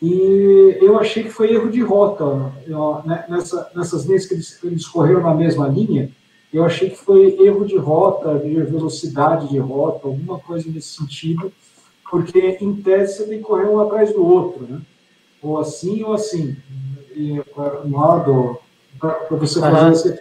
e 0.00 0.78
eu 0.80 0.98
achei 0.98 1.22
que 1.22 1.30
foi 1.30 1.52
erro 1.54 1.70
de 1.70 1.80
rota 1.80 2.52
eu, 2.66 3.02
né, 3.04 3.24
nessa, 3.28 3.70
nessas 3.74 4.04
linhas 4.04 4.26
que 4.26 4.34
eles, 4.34 4.62
eles 4.62 4.86
correram 4.86 5.22
na 5.22 5.34
mesma 5.34 5.66
linha. 5.68 6.10
Eu 6.52 6.64
achei 6.64 6.90
que 6.90 6.96
foi 6.96 7.36
erro 7.40 7.64
de 7.64 7.76
rota, 7.76 8.38
de 8.38 8.54
velocidade 8.62 9.48
de 9.48 9.58
rota, 9.58 10.06
alguma 10.06 10.38
coisa 10.38 10.70
nesse 10.70 10.96
sentido, 10.96 11.52
porque 12.10 12.58
em 12.60 12.74
tese 12.76 13.16
você 13.16 13.24
tem 13.24 13.38
que 13.38 13.44
correr 13.44 13.66
um 13.66 13.80
atrás 13.80 14.12
do 14.12 14.24
outro, 14.24 14.66
né? 14.66 14.80
Ou 15.42 15.58
assim 15.58 16.02
ou 16.02 16.12
assim. 16.12 16.56
E, 17.14 17.40
um 17.84 17.96
lado, 17.96 18.58
para 18.98 19.36
você 19.36 19.60
fazer 19.60 20.20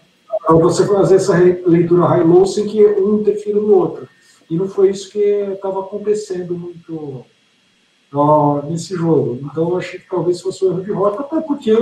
você 0.49 0.85
fazer 0.85 1.15
essa 1.15 1.37
leitura 1.37 2.05
high-low 2.05 2.45
sem 2.45 2.67
que 2.67 2.85
um 2.85 3.19
interfira 3.19 3.59
no 3.59 3.73
outro. 3.73 4.07
E 4.49 4.55
não 4.55 4.67
foi 4.67 4.91
isso 4.91 5.09
que 5.11 5.19
estava 5.19 5.79
acontecendo 5.79 6.55
muito 6.55 7.25
nesse 8.69 8.95
jogo. 8.95 9.39
Então, 9.43 9.69
eu 9.69 9.77
achei 9.77 9.99
que 9.99 10.09
talvez 10.09 10.41
fosse 10.41 10.63
um 10.65 10.71
erro 10.71 10.83
de 10.83 10.91
rota, 10.91 11.21
até 11.21 11.41
porque 11.41 11.75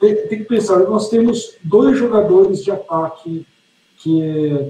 tem, 0.00 0.14
tem 0.28 0.38
que 0.38 0.44
pensar, 0.44 0.78
nós 0.80 1.08
temos 1.08 1.56
dois 1.62 1.96
jogadores 1.98 2.64
de 2.64 2.70
ataque 2.70 3.46
que 3.96 4.20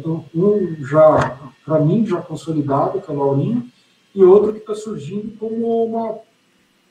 um 0.04 0.76
já, 0.84 1.38
para 1.64 1.80
mim, 1.80 2.06
já 2.06 2.20
consolidado, 2.20 3.00
que 3.00 3.10
é 3.10 3.14
o 3.14 3.18
Laurinho, 3.18 3.66
e 4.14 4.22
outro 4.22 4.52
que 4.52 4.58
está 4.58 4.74
surgindo 4.74 5.36
como 5.38 5.84
uma 5.84 6.18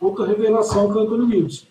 outra 0.01 0.25
revelação, 0.25 0.91
que 0.91 0.97
é 0.97 1.01
o 1.01 1.05
Antônio 1.05 1.27
Wilson. 1.27 1.65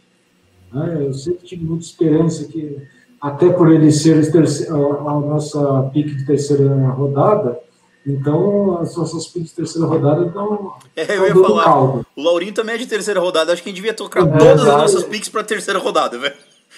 É, 0.75 1.07
eu 1.07 1.13
sempre 1.13 1.45
tive 1.45 1.65
muita 1.65 1.85
esperança 1.85 2.49
que 2.49 2.79
até 3.21 3.51
por 3.51 3.71
ele 3.71 3.93
ser 3.93 4.19
a 4.35 5.21
nossa 5.21 5.91
pique 5.93 6.15
de 6.15 6.27
terceira 6.27 6.89
rodada, 6.89 7.61
então 8.07 8.79
as 8.79 8.97
nossas 8.97 9.27
piques 9.27 9.51
de 9.51 9.57
terceira 9.57 9.87
rodada 9.87 10.25
não. 10.35 10.75
É, 10.95 11.17
eu 11.17 11.27
ia 11.27 11.35
falar. 11.35 11.65
Caldo. 11.65 12.07
O 12.15 12.23
Laurinho 12.23 12.53
também 12.53 12.75
é 12.75 12.79
de 12.79 12.87
terceira 12.87 13.21
rodada, 13.21 13.53
acho 13.53 13.63
que 13.63 13.69
a 13.69 13.73
gente 13.73 13.81
devia 13.81 13.95
tocar 13.95 14.27
é, 14.27 14.39
todas 14.39 14.67
as 14.67 14.77
nossas 14.77 15.05
piques 15.05 15.29
para 15.29 15.43
terceira 15.43 15.79
rodada, 15.79 16.19
velho. 16.19 16.35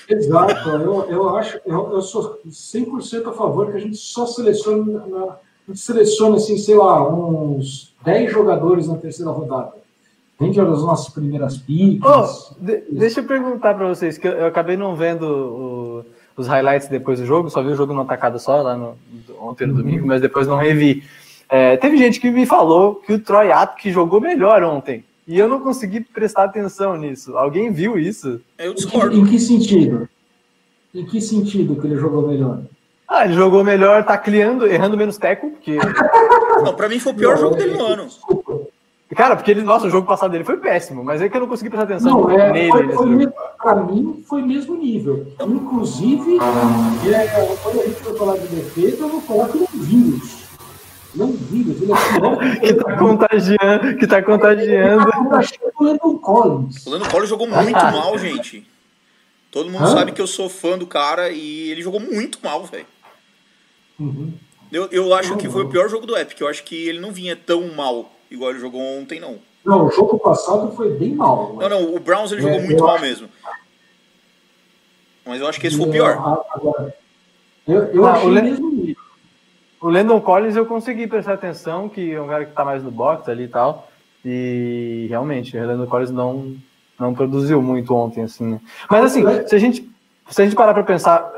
Exato, 0.09 0.69
eu, 0.69 1.05
eu 1.11 1.37
acho, 1.37 1.59
eu, 1.65 1.93
eu 1.93 2.03
sou 2.03 2.39
100% 2.47 3.27
a 3.27 3.33
favor 3.33 3.71
que 3.71 3.77
a 3.77 3.81
gente 3.81 3.97
só 3.97 4.27
selecione, 4.27 4.93
na, 4.93 5.25
a 5.25 5.39
gente 5.69 5.81
selecione, 5.81 6.37
assim, 6.37 6.59
sei 6.59 6.77
lá, 6.77 7.09
uns 7.09 7.95
10 8.05 8.31
jogadores 8.31 8.87
na 8.87 8.99
terceira 8.99 9.31
rodada. 9.31 9.73
Vende 10.39 10.61
as 10.61 10.83
nossas 10.83 11.13
primeiras 11.13 11.57
piques. 11.57 12.05
Oh, 12.05 12.55
de, 12.61 12.85
deixa 12.91 13.21
eu 13.21 13.25
perguntar 13.25 13.75
para 13.75 13.89
vocês, 13.89 14.19
que 14.19 14.29
eu, 14.29 14.33
eu 14.33 14.47
acabei 14.47 14.77
não 14.77 14.95
vendo 14.95 15.23
o 15.23 16.05
os 16.37 16.47
highlights 16.47 16.89
depois 16.89 17.21
do 17.21 17.27
jogo, 17.27 17.51
só 17.51 17.63
vi 17.63 17.71
o 17.71 17.77
jogo 17.77 17.93
numa 17.93 18.05
tacada 18.05 18.39
só, 18.39 18.63
lá 18.63 18.77
no, 18.77 18.97
ontem 19.41 19.67
no 19.67 19.75
domingo, 19.75 20.07
mas 20.07 20.21
depois 20.21 20.47
não 20.47 20.57
revi. 20.57 21.05
É, 21.49 21.77
teve 21.77 21.97
gente 21.97 22.21
que 22.21 22.31
me 22.31 22.47
falou 22.47 22.97
que 22.97 23.13
o 23.13 23.19
Troy 23.19 23.53
Atk 23.53 23.91
jogou 23.91 24.21
melhor 24.21 24.63
ontem. 24.63 25.05
E 25.27 25.39
eu 25.39 25.49
não 25.49 25.61
consegui 25.61 26.01
prestar 26.01 26.45
atenção 26.45 26.97
nisso. 26.97 27.37
Alguém 27.37 27.73
viu 27.73 27.99
isso? 27.99 28.41
Eu 28.59 28.75
discordo. 28.75 29.17
Em 29.17 29.25
que, 29.25 29.29
em 29.29 29.31
que 29.33 29.39
sentido? 29.39 30.09
Em 30.95 31.07
que 31.07 31.21
sentido 31.21 31.81
que 31.81 31.87
ele 31.87 31.97
jogou 31.97 32.29
melhor? 32.29 32.63
Ah, 33.09 33.25
ele 33.25 33.35
jogou 33.35 33.63
melhor 33.65 34.05
tacleando, 34.05 34.67
errando 34.67 34.97
menos 34.97 35.17
teco, 35.17 35.51
porque. 35.51 35.79
Não, 36.63 36.75
pra 36.75 36.89
mim 36.89 36.99
foi 36.99 37.13
o 37.13 37.17
pior 37.17 37.35
não, 37.35 37.41
jogo 37.41 37.57
dele 37.57 37.77
no 37.77 37.85
ano. 37.85 38.07
Desculpa. 38.07 38.61
Cara, 39.15 39.37
porque 39.37 39.51
ele, 39.51 39.63
nossa, 39.63 39.87
o 39.87 39.91
jogo 39.91 40.07
passado 40.07 40.31
dele 40.31 40.45
foi 40.45 40.57
péssimo, 40.57 41.05
mas 41.05 41.21
é 41.21 41.29
que 41.29 41.37
eu 41.37 41.41
não 41.41 41.49
consegui 41.49 41.71
prestar 41.71 41.85
atenção 41.85 42.23
não, 42.23 42.31
é, 42.31 42.53
nele. 42.53 42.71
Foi, 42.71 42.93
foi 42.93 43.33
pra 43.61 43.75
mim, 43.77 44.25
foi 44.27 44.43
mesmo 44.43 44.75
nível. 44.77 45.27
Inclusive, 45.41 46.39
é, 46.39 47.57
quando 47.63 47.81
a 47.81 47.87
gente 47.87 48.01
for 48.01 48.17
falar 48.17 48.39
de 48.39 48.49
defesa, 48.49 49.03
eu 49.03 49.09
vou 49.09 49.21
falar 49.21 49.49
que 49.49 49.59
não 49.59 49.67
vírus. 49.73 50.45
Não 51.15 51.33
vírus, 51.33 51.81
ele 51.81 51.93
é 51.93 52.59
que 52.59 52.75
tá 52.75 52.97
contagiando, 52.97 53.97
que 53.97 54.07
tá 54.07 54.23
contagiando. 54.23 55.09
O 55.79 55.85
Landon 55.85 56.19
Collins. 56.19 56.87
O 56.87 56.91
Landon 56.91 57.09
Collins 57.09 57.29
jogou 57.29 57.47
muito 57.47 57.79
mal, 57.79 58.19
gente. 58.19 58.67
Todo 59.51 59.71
mundo 59.71 59.85
Hã? 59.85 59.93
sabe 59.93 60.11
que 60.11 60.21
eu 60.21 60.27
sou 60.27 60.49
fã 60.49 60.77
do 60.77 60.87
cara 60.87 61.31
e 61.31 61.71
ele 61.71 61.83
jogou 61.83 62.01
muito 62.01 62.41
mal, 62.43 62.65
velho. 62.65 62.87
Uhum. 64.01 64.33
Eu, 64.73 64.89
eu 64.91 65.15
acho 65.15 65.37
que 65.37 65.49
foi 65.49 65.63
o 65.63 65.69
pior 65.69 65.89
jogo 65.89 66.05
do 66.05 66.17
Epic. 66.17 66.41
Eu 66.41 66.49
acho 66.49 66.65
que 66.65 66.89
ele 66.89 66.99
não 66.99 67.13
vinha 67.13 67.37
tão 67.37 67.69
mal 67.69 68.11
igual 68.35 68.51
ele 68.51 68.61
jogou 68.61 68.81
ontem, 68.81 69.21
não. 69.21 69.39
Não, 69.65 69.87
o 69.87 69.91
jogo 69.91 70.19
passado 70.19 70.73
foi 70.73 70.91
bem 70.93 71.15
mal. 71.15 71.57
Não, 71.59 71.69
não, 71.69 71.95
o 71.95 72.01
Browns 72.01 72.31
ele 72.33 72.43
é, 72.43 72.45
jogou 72.45 72.63
muito 72.63 72.83
mal 72.85 72.97
acho... 72.97 73.05
mesmo. 73.05 73.29
Mas 75.25 75.41
eu 75.41 75.49
acho 75.49 75.59
que 75.59 75.67
esse 75.67 75.77
foi 75.77 75.89
o 75.89 75.91
pior. 75.91 76.45
Agora, 76.51 76.95
eu, 77.67 77.83
eu 77.85 78.07
achei 78.07 78.29
o 78.29 78.33
mesmo 78.33 78.97
O 79.81 79.89
Landon 79.89 80.21
Collins 80.21 80.55
eu 80.55 80.67
consegui 80.67 81.07
prestar 81.07 81.33
atenção, 81.33 81.89
que 81.89 82.13
é 82.13 82.21
um 82.21 82.29
cara 82.29 82.45
que 82.45 82.53
tá 82.53 82.65
mais 82.65 82.83
no 82.83 82.91
box 82.91 83.31
ali 83.31 83.45
e 83.45 83.49
tal. 83.49 83.89
E 84.23 85.07
realmente, 85.09 85.57
o 85.57 85.67
Landon 85.67 85.87
Collins 85.87 86.11
não, 86.11 86.55
não 86.99 87.15
produziu 87.15 87.63
muito 87.63 87.95
ontem, 87.95 88.23
assim, 88.23 88.45
né? 88.45 88.61
Mas 88.91 89.05
assim, 89.07 89.23
se 89.47 89.55
a 89.55 89.59
gente, 89.59 89.91
se 90.29 90.43
a 90.43 90.45
gente 90.45 90.57
parar 90.57 90.75
para 90.75 90.83
pensar, 90.83 91.31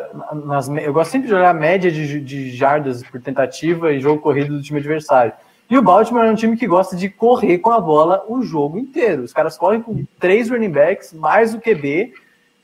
nas, 0.45 0.69
eu 0.69 0.93
gosto 0.93 1.13
sempre 1.13 1.29
de 1.29 1.35
olhar 1.35 1.51
a 1.51 1.55
média 1.55 1.93
de, 1.93 2.21
de 2.21 2.51
jardas 2.51 3.05
por 3.05 3.21
tentativa 3.21 3.93
e 3.93 4.01
jogo 4.01 4.21
corrido 4.21 4.57
do 4.57 4.63
time 4.63 4.81
adversário. 4.81 5.33
E 5.69 5.77
o 5.77 5.83
Baltimore 5.83 6.25
é 6.25 6.31
um 6.31 6.37
time 6.37 6.57
que 6.57 6.67
gosta 6.67 6.95
de 6.95 7.09
correr 7.09 7.59
com 7.59 7.71
a 7.71 7.81
bola 7.81 8.25
o 8.29 8.43
jogo 8.43 8.79
inteiro. 8.79 9.23
Os 9.23 9.33
caras 9.33 9.59
correm 9.59 9.83
com 9.83 10.05
três 10.19 10.49
running 10.49 10.71
backs, 10.71 11.13
mais 11.13 11.55
o 11.55 11.61
QB. 11.61 12.15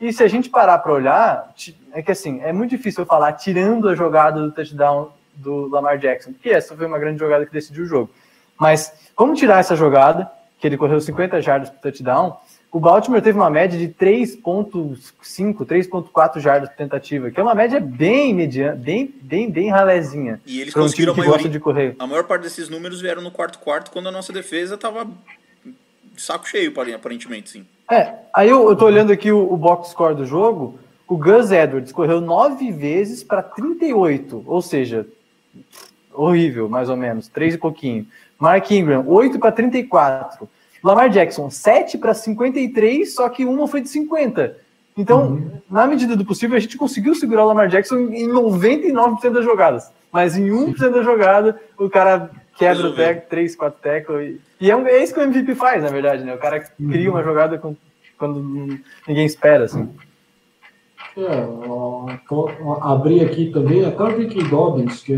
E 0.00 0.12
se 0.12 0.22
a 0.22 0.28
gente 0.28 0.48
parar 0.48 0.78
para 0.78 0.92
olhar, 0.92 1.52
é 1.92 2.00
que 2.00 2.12
assim, 2.12 2.40
é 2.42 2.52
muito 2.52 2.70
difícil 2.70 3.02
eu 3.02 3.06
falar 3.06 3.32
tirando 3.32 3.88
a 3.88 3.94
jogada 3.94 4.40
do 4.40 4.52
touchdown 4.52 5.10
do 5.34 5.68
Lamar 5.68 5.98
Jackson, 5.98 6.32
porque 6.32 6.50
essa 6.50 6.76
foi 6.76 6.86
uma 6.86 6.98
grande 6.98 7.18
jogada 7.18 7.44
que 7.44 7.52
decidiu 7.52 7.84
o 7.84 7.86
jogo. 7.86 8.10
Mas 8.58 8.92
vamos 9.16 9.38
tirar 9.38 9.58
essa 9.58 9.74
jogada, 9.74 10.30
que 10.58 10.66
ele 10.66 10.76
correu 10.76 11.00
50 11.00 11.40
jardas 11.40 11.70
para 11.70 11.80
touchdown. 11.80 12.36
O 12.72 12.80
Baltimore 12.80 13.20
teve 13.20 13.38
uma 13.38 13.50
média 13.50 13.78
de 13.78 13.86
3.5, 13.86 14.96
3.4 15.20 16.40
jardas 16.40 16.70
por 16.70 16.76
tentativa, 16.76 17.30
que 17.30 17.38
é 17.38 17.42
uma 17.42 17.54
média 17.54 17.78
bem 17.78 18.32
mediana, 18.32 18.74
bem, 18.74 19.14
bem, 19.20 19.50
bem 19.50 19.68
ralezinha. 19.68 20.40
E 20.46 20.58
eles 20.58 20.74
um 20.74 20.80
conseguiram 20.80 21.12
a 21.12 21.14
time 21.14 21.26
gosta 21.26 21.42
maioria. 21.42 21.52
de 21.52 21.60
correr. 21.60 21.94
A 21.98 22.06
maior 22.06 22.24
parte 22.24 22.44
desses 22.44 22.70
números 22.70 23.02
vieram 23.02 23.20
no 23.20 23.30
quarto 23.30 23.58
quarto, 23.58 23.90
quando 23.90 24.08
a 24.08 24.10
nossa 24.10 24.32
defesa 24.32 24.78
tava 24.78 25.04
de 25.04 26.22
saco 26.22 26.48
cheio, 26.48 26.72
aparentemente, 26.94 27.50
sim. 27.50 27.66
É, 27.90 28.14
aí 28.32 28.48
eu, 28.48 28.66
eu 28.70 28.74
tô 28.74 28.86
olhando 28.86 29.12
aqui 29.12 29.30
o, 29.30 29.52
o 29.52 29.56
box 29.56 29.90
score 29.90 30.14
do 30.14 30.24
jogo, 30.24 30.78
o 31.06 31.14
Gus 31.14 31.52
Edwards 31.52 31.92
correu 31.92 32.22
nove 32.22 32.72
vezes 32.72 33.22
para 33.22 33.42
38, 33.42 34.44
ou 34.46 34.62
seja, 34.62 35.06
horrível, 36.10 36.70
mais 36.70 36.88
ou 36.88 36.96
menos, 36.96 37.28
três 37.28 37.52
e 37.54 37.58
pouquinho. 37.58 38.06
Mark 38.38 38.70
Ingram, 38.70 39.04
8 39.06 39.38
para 39.38 39.52
34. 39.52 40.48
Lamar 40.82 41.08
Jackson, 41.10 41.48
7 41.50 41.98
para 41.98 42.12
53, 42.14 43.14
só 43.14 43.28
que 43.28 43.44
uma 43.44 43.68
foi 43.68 43.80
de 43.80 43.88
50. 43.88 44.56
Então, 44.96 45.40
na 45.70 45.86
medida 45.86 46.16
do 46.16 46.24
possível, 46.24 46.56
a 46.56 46.60
gente 46.60 46.76
conseguiu 46.76 47.14
segurar 47.14 47.44
o 47.44 47.48
Lamar 47.48 47.68
Jackson 47.68 47.96
em 47.98 48.28
99% 48.28 49.30
das 49.30 49.44
jogadas. 49.44 49.90
Mas 50.12 50.36
em 50.36 50.48
1% 50.50 50.90
da 50.90 51.02
jogada, 51.02 51.58
o 51.78 51.88
cara 51.88 52.30
quebra 52.58 52.88
o 52.88 52.94
tackle, 52.94 53.22
3, 53.30 53.56
4 53.56 53.80
tackle. 53.82 54.22
E, 54.60 54.66
e 54.66 54.70
é, 54.70 54.76
um- 54.76 54.86
é 54.86 55.02
isso 55.02 55.14
que 55.14 55.20
o 55.20 55.22
MVP 55.22 55.54
faz, 55.54 55.82
na 55.82 55.88
verdade, 55.88 56.22
né? 56.24 56.34
O 56.34 56.38
cara 56.38 56.60
cria 56.60 57.10
uma 57.10 57.22
jogada 57.22 57.56
com- 57.56 57.74
quando 58.18 58.78
ninguém 59.08 59.24
espera, 59.24 59.64
assim. 59.64 59.88
É, 61.16 61.46
ó, 61.68 62.06
abri 62.82 63.20
aqui 63.20 63.50
também, 63.50 63.84
até 63.84 64.02
o 64.02 64.16
Vicky 64.16 64.42
Dobbins, 64.44 65.02
que 65.02 65.12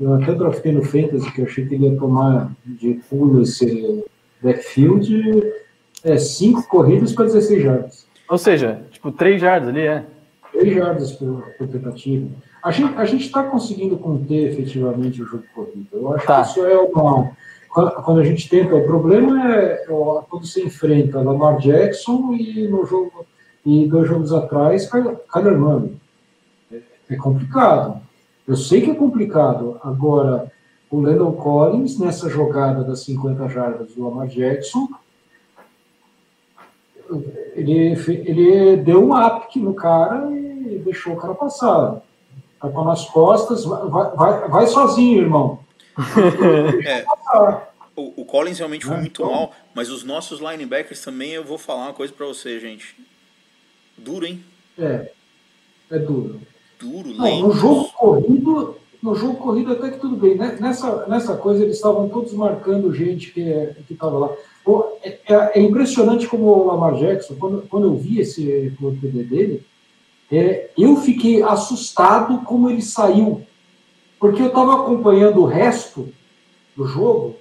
eu 0.00 0.14
até 0.14 0.32
draftei 0.34 0.72
no 0.72 0.82
Fantasy, 0.84 1.30
que 1.32 1.40
eu 1.40 1.46
achei 1.46 1.66
que 1.66 1.74
ele 1.74 1.86
ia 1.88 1.96
tomar 1.98 2.50
de 2.64 2.94
pulo 3.08 3.42
esse 3.42 4.04
backfield, 4.42 5.42
é 6.04 6.16
5 6.16 6.66
corridas 6.68 7.12
para 7.12 7.26
16 7.26 7.62
jardas. 7.62 8.06
Ou 8.28 8.38
seja, 8.38 8.82
tipo, 8.90 9.10
3 9.12 9.40
jardas 9.40 9.68
ali, 9.68 9.80
é. 9.82 10.04
3 10.52 10.74
jardas 10.74 11.12
por, 11.12 11.42
por 11.58 11.68
tentativa. 11.68 12.28
A 12.62 12.70
gente 12.70 13.24
está 13.24 13.42
conseguindo 13.44 13.96
conter 13.96 14.50
efetivamente 14.52 15.22
o 15.22 15.26
jogo 15.26 15.44
corrido. 15.54 15.86
Eu 15.92 16.12
acho 16.14 16.26
Tá. 16.26 16.42
que 16.42 16.50
isso 16.50 16.64
é 16.66 16.78
uma. 16.78 17.30
Quando 17.70 18.20
a 18.20 18.24
gente 18.24 18.48
tenta, 18.48 18.74
o 18.74 18.84
problema 18.84 19.54
é 19.54 19.84
quando 19.86 20.44
você 20.44 20.64
enfrenta 20.64 21.20
Lamar 21.22 21.58
Jackson 21.58 22.34
e 22.34 22.66
no 22.68 22.84
jogo 22.84 23.24
e 23.64 23.86
dois 23.86 24.08
jogos 24.08 24.32
atrás, 24.32 24.90
Kyler 24.90 25.16
Kyler 25.32 25.56
Murray. 25.58 25.96
É, 26.72 26.78
é 27.10 27.16
complicado. 27.16 28.00
Eu 28.46 28.56
sei 28.56 28.80
que 28.80 28.90
é 28.90 28.94
complicado. 28.94 29.78
Agora, 29.84 30.50
o 30.90 31.00
Landon 31.00 31.32
Collins, 31.32 31.98
nessa 31.98 32.28
jogada 32.28 32.82
das 32.82 33.00
50 33.04 33.48
jardas 33.48 33.92
do 33.92 34.02
Lamar 34.08 34.26
Jackson, 34.28 34.88
ele, 37.54 37.94
ele 38.26 38.76
deu 38.78 39.04
um 39.04 39.16
up 39.26 39.58
no 39.58 39.74
cara 39.74 40.28
e 40.32 40.80
deixou 40.84 41.14
o 41.14 41.16
cara 41.16 41.34
passar. 41.34 42.02
Tá 42.60 42.68
com 42.68 42.84
nas 42.84 43.06
costas, 43.06 43.64
vai, 43.64 44.10
vai- 44.14 44.48
vai, 44.48 44.66
sozinho, 44.66 45.22
irmão. 45.22 45.60
É, 46.86 47.04
o, 47.96 48.22
o 48.22 48.24
Collins 48.24 48.58
realmente 48.58 48.86
foi 48.86 48.96
Ah, 48.96 49.00
muito 49.00 49.22
então. 49.22 49.30
mal, 49.32 49.52
mas 49.74 49.90
os 49.90 50.04
nossos 50.04 50.40
linebackers 50.40 51.02
também, 51.02 51.32
eu 51.32 51.44
vou 51.44 51.58
falar 51.58 51.82
uma 51.86 51.92
coisa 51.92 52.12
pra 52.12 52.26
você, 52.26 52.58
gente. 52.60 52.96
Duro, 53.98 54.24
hein? 54.26 54.42
É, 54.78 55.10
é 55.90 55.98
duro. 55.98 56.40
Duro, 56.78 57.12
Não, 57.12 57.24
lento. 57.24 57.46
no 57.48 57.52
jogo 57.52 57.88
corrido, 57.92 58.76
no 59.02 59.14
jogo 59.14 59.34
corrido 59.36 59.72
até 59.72 59.90
que 59.90 59.98
tudo 59.98 60.16
bem. 60.16 60.34
né? 60.36 60.56
Nessa, 60.60 61.06
nessa 61.06 61.36
coisa 61.36 61.62
eles 61.62 61.76
estavam 61.76 62.08
todos 62.08 62.32
marcando 62.34 62.92
gente 62.92 63.32
que 63.32 63.42
que 63.86 63.94
estava 63.94 64.18
lá. 64.18 64.30
É, 65.02 65.18
é- 65.28 65.58
é 65.58 65.60
impressionante 65.62 66.26
como 66.28 66.44
o 66.46 66.66
Lamar 66.66 66.94
Jackson, 66.94 67.34
quando, 67.38 67.62
quando 67.68 67.86
eu 67.86 67.96
vi 67.96 68.20
esse 68.20 68.72
TD 69.00 69.22
dele, 69.24 69.66
é, 70.30 70.70
eu 70.78 70.96
fiquei 70.96 71.42
assustado 71.42 72.42
como 72.44 72.68
ele 72.70 72.82
saiu, 72.82 73.42
porque 74.18 74.40
eu 74.42 74.46
estava 74.48 74.74
acompanhando 74.82 75.40
o 75.40 75.46
resto 75.46 76.08
do 76.76 76.84
jogo, 76.86 77.34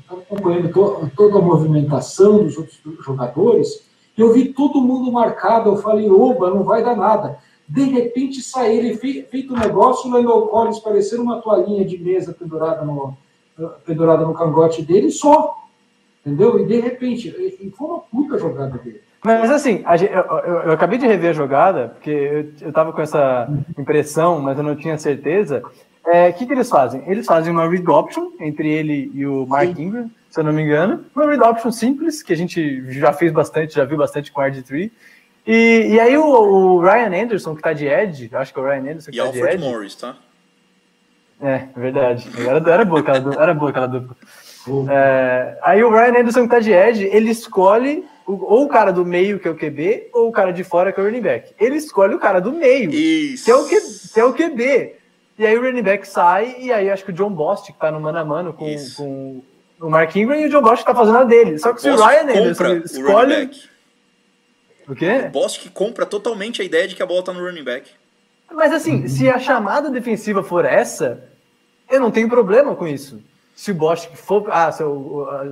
estava 0.00 0.20
acompanhando 0.22 0.72
to- 0.72 1.10
toda 1.16 1.38
a 1.38 1.42
movimentação 1.42 2.42
dos 2.42 2.56
outros 2.56 2.80
jogadores, 3.04 3.88
eu 4.16 4.32
vi 4.32 4.52
todo 4.52 4.80
mundo 4.80 5.12
marcado. 5.12 5.70
Eu 5.70 5.76
falei, 5.76 6.10
oba, 6.10 6.50
não 6.50 6.62
vai 6.64 6.82
dar 6.84 6.96
nada. 6.96 7.38
De 7.68 7.84
repente 7.84 8.40
sai 8.42 8.76
ele 8.76 8.96
fe- 8.96 9.26
feito 9.30 9.54
um 9.54 9.58
negócio, 9.58 10.08
o 10.10 10.12
Landon 10.12 10.46
Collins 10.48 10.78
parecendo 10.80 11.22
uma 11.22 11.40
toalhinha 11.40 11.84
de 11.84 11.96
mesa 11.98 12.32
pendurada 12.38 12.84
no, 12.84 13.16
pendurada 13.86 14.24
no 14.26 14.34
cangote 14.34 14.82
dele, 14.82 15.10
só. 15.10 15.56
Entendeu? 16.24 16.58
E 16.60 16.66
de 16.66 16.80
repente, 16.80 17.28
e- 17.28 17.70
foi 17.76 17.86
uma 17.88 17.98
puta 18.00 18.38
jogada 18.38 18.78
dele. 18.78 19.00
Mas 19.24 19.50
assim, 19.50 19.82
a 19.86 19.96
gen- 19.96 20.10
eu, 20.10 20.22
eu- 20.22 20.60
eu 20.64 20.72
acabei 20.72 20.98
de 20.98 21.06
rever 21.06 21.30
a 21.30 21.32
jogada, 21.34 21.88
porque 21.94 22.10
eu, 22.10 22.66
eu 22.68 22.72
tava 22.72 22.92
com 22.92 23.00
essa 23.00 23.48
impressão, 23.78 24.38
mas 24.40 24.56
eu 24.58 24.64
não 24.64 24.76
tinha 24.76 24.98
certeza. 24.98 25.62
É, 26.06 26.28
O 26.28 26.34
que, 26.34 26.44
que 26.44 26.52
eles 26.52 26.68
fazem? 26.68 27.02
Eles 27.06 27.24
fazem 27.26 27.50
uma 27.50 27.66
read 27.66 27.88
option 27.90 28.30
entre 28.38 28.68
ele 28.70 29.10
e 29.14 29.26
o 29.26 29.46
Mark 29.46 29.78
Ingram, 29.78 30.10
se 30.28 30.38
eu 30.38 30.44
não 30.44 30.52
me 30.52 30.60
engano. 30.62 31.02
Uma 31.16 31.24
read 31.26 31.42
option 31.42 31.72
simples, 31.72 32.22
que 32.22 32.34
a 32.34 32.36
gente 32.36 32.84
já 32.92 33.10
fez 33.14 33.32
bastante, 33.32 33.74
já 33.74 33.84
viu 33.86 33.96
bastante 33.96 34.30
com 34.30 34.42
RG3. 34.42 34.90
E, 35.46 35.88
e 35.94 36.00
aí 36.00 36.16
o, 36.16 36.24
o 36.24 36.80
Ryan 36.80 37.22
Anderson, 37.24 37.54
que 37.54 37.62
tá 37.62 37.72
de 37.72 37.86
Edge, 37.86 38.30
eu 38.32 38.38
acho 38.38 38.52
que 38.52 38.58
é 38.58 38.62
o 38.62 38.66
Ryan 38.66 38.80
Anderson 38.92 39.10
que 39.10 39.16
E 39.16 39.20
tá 39.20 39.26
de 39.30 39.38
Alfred 39.40 39.54
Edge. 39.56 39.64
Morris, 39.64 39.94
tá? 39.94 40.16
É, 41.42 41.64
verdade. 41.76 42.28
Era, 42.38 42.70
era, 42.72 42.84
boa 42.84 43.00
aquela, 43.00 43.20
du- 43.20 43.40
era 43.40 43.52
boa 43.54 43.70
aquela 43.70 43.86
dupla. 43.86 44.16
É, 44.90 45.58
aí 45.62 45.84
o 45.84 45.90
Ryan 45.90 46.20
Anderson 46.20 46.44
que 46.44 46.48
tá 46.50 46.60
de 46.60 46.72
edge, 46.72 47.04
ele 47.12 47.30
escolhe 47.30 48.04
o- 48.26 48.32
ou 48.54 48.64
o 48.64 48.68
cara 48.68 48.90
do 48.90 49.04
meio, 49.04 49.38
que 49.38 49.46
é 49.46 49.50
o 49.50 49.54
QB, 49.54 50.08
ou 50.14 50.28
o 50.28 50.32
cara 50.32 50.52
de 50.52 50.64
fora, 50.64 50.90
que 50.92 50.98
é 50.98 51.02
o 51.02 51.06
running 51.06 51.20
back. 51.20 51.52
Ele 51.60 51.76
escolhe 51.76 52.14
o 52.14 52.18
cara 52.18 52.40
do 52.40 52.50
meio, 52.52 52.90
Isso. 52.90 53.44
que 53.44 53.50
é 53.50 53.54
o, 53.54 53.64
Q, 53.68 53.76
que 54.14 54.20
é 54.20 54.24
o 54.24 54.32
QB. 54.32 54.94
E 55.38 55.44
aí 55.44 55.58
o 55.58 55.62
running 55.62 55.82
back 55.82 56.08
sai, 56.08 56.56
e 56.60 56.72
aí 56.72 56.88
acho 56.88 57.04
que 57.04 57.10
o 57.10 57.14
John 57.14 57.30
Bost, 57.30 57.70
que 57.70 57.78
tá 57.78 57.90
no 57.90 58.00
mano 58.00 58.16
a 58.18 58.24
mano 58.24 58.52
com, 58.54 58.64
com 58.96 59.42
o 59.80 59.90
Mark 59.90 60.14
Ingram, 60.16 60.36
e 60.40 60.46
o 60.46 60.48
John 60.48 60.62
Bost 60.62 60.82
tá 60.84 60.94
fazendo 60.94 61.18
a 61.18 61.24
dele. 61.24 61.58
Só 61.58 61.74
que 61.74 61.82
se 61.82 61.90
o 61.90 61.96
Ryan 61.96 62.22
Anderson 62.22 62.76
escolhe... 62.84 63.50
O 64.88 64.94
quê? 64.94 65.28
Bost 65.32 65.60
que 65.60 65.68
compra 65.68 66.04
totalmente 66.06 66.60
a 66.60 66.64
ideia 66.64 66.86
de 66.88 66.94
que 66.94 67.02
a 67.02 67.06
bola 67.06 67.22
tá 67.24 67.32
no 67.32 67.44
running 67.44 67.64
back. 67.64 67.90
Mas 68.52 68.72
assim, 68.72 69.08
se 69.08 69.28
a 69.28 69.38
chamada 69.38 69.90
defensiva 69.90 70.42
for 70.42 70.64
essa, 70.64 71.24
eu 71.90 71.98
não 72.00 72.10
tenho 72.10 72.28
problema 72.28 72.74
com 72.76 72.86
isso. 72.86 73.20
Se 73.56 73.70
o 73.70 73.74
Bosch 73.74 74.06
for. 74.14 74.48
Ah, 74.50 74.70
se 74.72 74.82
o, 74.82 74.90
o 74.90 75.24
a- 75.30 75.44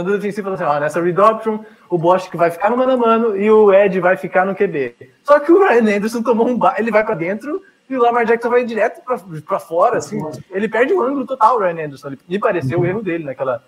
o 0.00 0.04
defensivo 0.16 0.44
fala 0.44 0.54
assim, 0.54 0.64
ó, 0.64 0.80
nessa 0.80 1.00
read 1.02 1.20
option, 1.20 1.58
o 1.90 1.98
Bosch 1.98 2.28
vai 2.34 2.50
ficar 2.50 2.70
no 2.70 2.76
mano 2.78 2.92
a 2.92 2.96
mano 2.96 3.36
e 3.36 3.50
o 3.50 3.72
Ed 3.72 4.00
vai 4.00 4.16
ficar 4.16 4.46
no 4.46 4.54
QB. 4.54 4.94
Só 5.22 5.38
que 5.38 5.52
o 5.52 5.58
Ryan 5.66 5.96
Anderson 5.98 6.22
tomou 6.22 6.48
um 6.48 6.56
ba... 6.56 6.74
ele 6.78 6.90
vai 6.90 7.04
pra 7.04 7.14
dentro 7.14 7.62
e 7.90 7.96
o 7.96 8.00
Lamar 8.00 8.24
Jackson 8.24 8.48
vai 8.48 8.64
direto 8.64 9.02
pra, 9.04 9.18
pra 9.46 9.58
fora, 9.60 9.98
assim. 9.98 10.18
Ele 10.50 10.66
perde 10.66 10.94
o 10.94 11.02
ângulo 11.02 11.26
total, 11.26 11.56
o 11.56 11.60
Ryan 11.60 11.84
Anderson. 11.86 12.08
Ele- 12.08 12.18
Me 12.26 12.38
pareceu 12.38 12.80
o 12.80 12.86
erro 12.86 13.02
dele 13.02 13.24
naquela, 13.24 13.62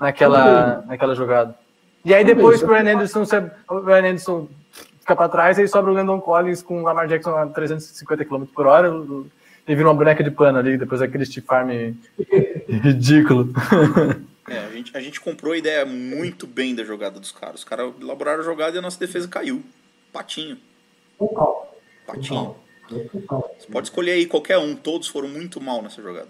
naquela, 0.00 0.82
naquela 0.86 1.14
jogada. 1.14 1.54
E 2.06 2.14
aí 2.14 2.24
depois 2.24 2.60
que 2.60 2.66
o 2.66 2.68
Ryan 2.68 2.94
Anderson, 2.94 3.24
o 3.68 3.80
Ryan 3.80 4.10
Anderson 4.10 4.48
fica 5.00 5.16
pra 5.16 5.28
trás, 5.28 5.58
aí 5.58 5.66
sobra 5.66 5.90
o 5.90 5.94
Landon 5.94 6.20
Collins 6.20 6.62
com 6.62 6.80
o 6.80 6.84
Lamar 6.84 7.08
Jackson 7.08 7.34
a 7.36 7.48
350 7.48 8.24
km 8.24 8.44
por 8.44 8.64
hora. 8.64 8.86
Ele 8.88 9.76
vira 9.76 9.88
uma 9.88 9.94
boneca 9.94 10.22
de 10.22 10.30
pano 10.30 10.56
ali, 10.56 10.78
depois 10.78 11.00
daquele 11.00 11.26
Steve 11.26 11.44
Farm 11.44 11.68
ridículo. 12.70 13.52
É, 14.48 14.58
a 14.58 14.70
gente, 14.70 14.96
a 14.96 15.00
gente 15.00 15.20
comprou 15.20 15.52
a 15.52 15.58
ideia 15.58 15.84
muito 15.84 16.46
bem 16.46 16.76
da 16.76 16.84
jogada 16.84 17.18
dos 17.18 17.32
caras. 17.32 17.56
Os 17.56 17.64
caras 17.64 17.92
elaboraram 18.00 18.40
a 18.40 18.44
jogada 18.44 18.76
e 18.76 18.78
a 18.78 18.82
nossa 18.82 19.00
defesa 19.00 19.26
caiu. 19.26 19.64
Patinho. 20.12 20.58
Patinho. 22.06 22.54
Você 22.88 23.66
pode 23.68 23.88
escolher 23.88 24.12
aí 24.12 24.26
qualquer 24.26 24.58
um. 24.58 24.76
Todos 24.76 25.08
foram 25.08 25.26
muito 25.28 25.60
mal 25.60 25.82
nessa 25.82 26.00
jogada. 26.00 26.28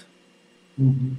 Uhum. 0.78 1.16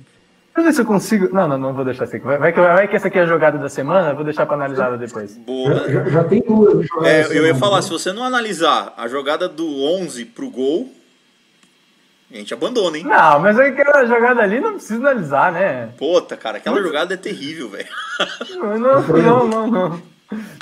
Deixa 0.58 0.60
eu 0.60 0.64
ver 0.64 0.74
se 0.74 0.82
eu 0.82 0.86
consigo. 0.86 1.30
Não, 1.32 1.48
não, 1.48 1.58
não 1.58 1.74
vou 1.74 1.86
deixar 1.86 2.06
assim. 2.06 2.18
Vai, 2.18 2.38
vai, 2.40 2.52
que, 2.52 2.60
vai 2.60 2.88
que 2.88 2.96
essa 2.96 3.08
aqui 3.10 3.20
é 3.20 3.22
a 3.22 3.26
jogada 3.28 3.60
da 3.60 3.70
semana, 3.70 4.14
vou 4.16 4.24
deixar 4.24 4.46
pra 4.48 4.56
analisar 4.56 4.98
depois. 4.98 5.38
Boa. 5.38 5.88
Já, 5.88 6.04
já 6.10 6.24
tem 6.24 6.42
duas. 6.42 6.88
jogadas 6.88 7.32
É, 7.32 7.38
eu 7.38 7.46
ia 7.46 7.54
falar, 7.54 7.76
né? 7.76 7.82
se 7.84 7.90
você 7.92 8.12
não 8.12 8.24
analisar 8.24 8.92
a 8.98 9.08
jogada 9.08 9.48
do 9.48 9.68
11 9.84 10.26
pro 10.26 10.50
gol, 10.50 10.92
a 12.32 12.38
gente 12.38 12.54
abandona, 12.56 12.98
hein? 12.98 13.04
Não, 13.04 13.40
mas 13.40 13.60
aquela 13.60 14.04
jogada 14.08 14.42
ali 14.42 14.60
não 14.60 14.74
precisa 14.74 14.96
analisar, 14.96 15.52
né? 15.52 15.90
Puta, 15.96 16.36
cara, 16.36 16.58
aquela 16.58 16.82
jogada 16.82 17.14
é 17.14 17.18
terrível, 17.18 17.70
velho. 17.70 17.88
Não, 18.56 18.78
não, 18.80 19.48
não, 19.48 19.68
não. 19.68 20.02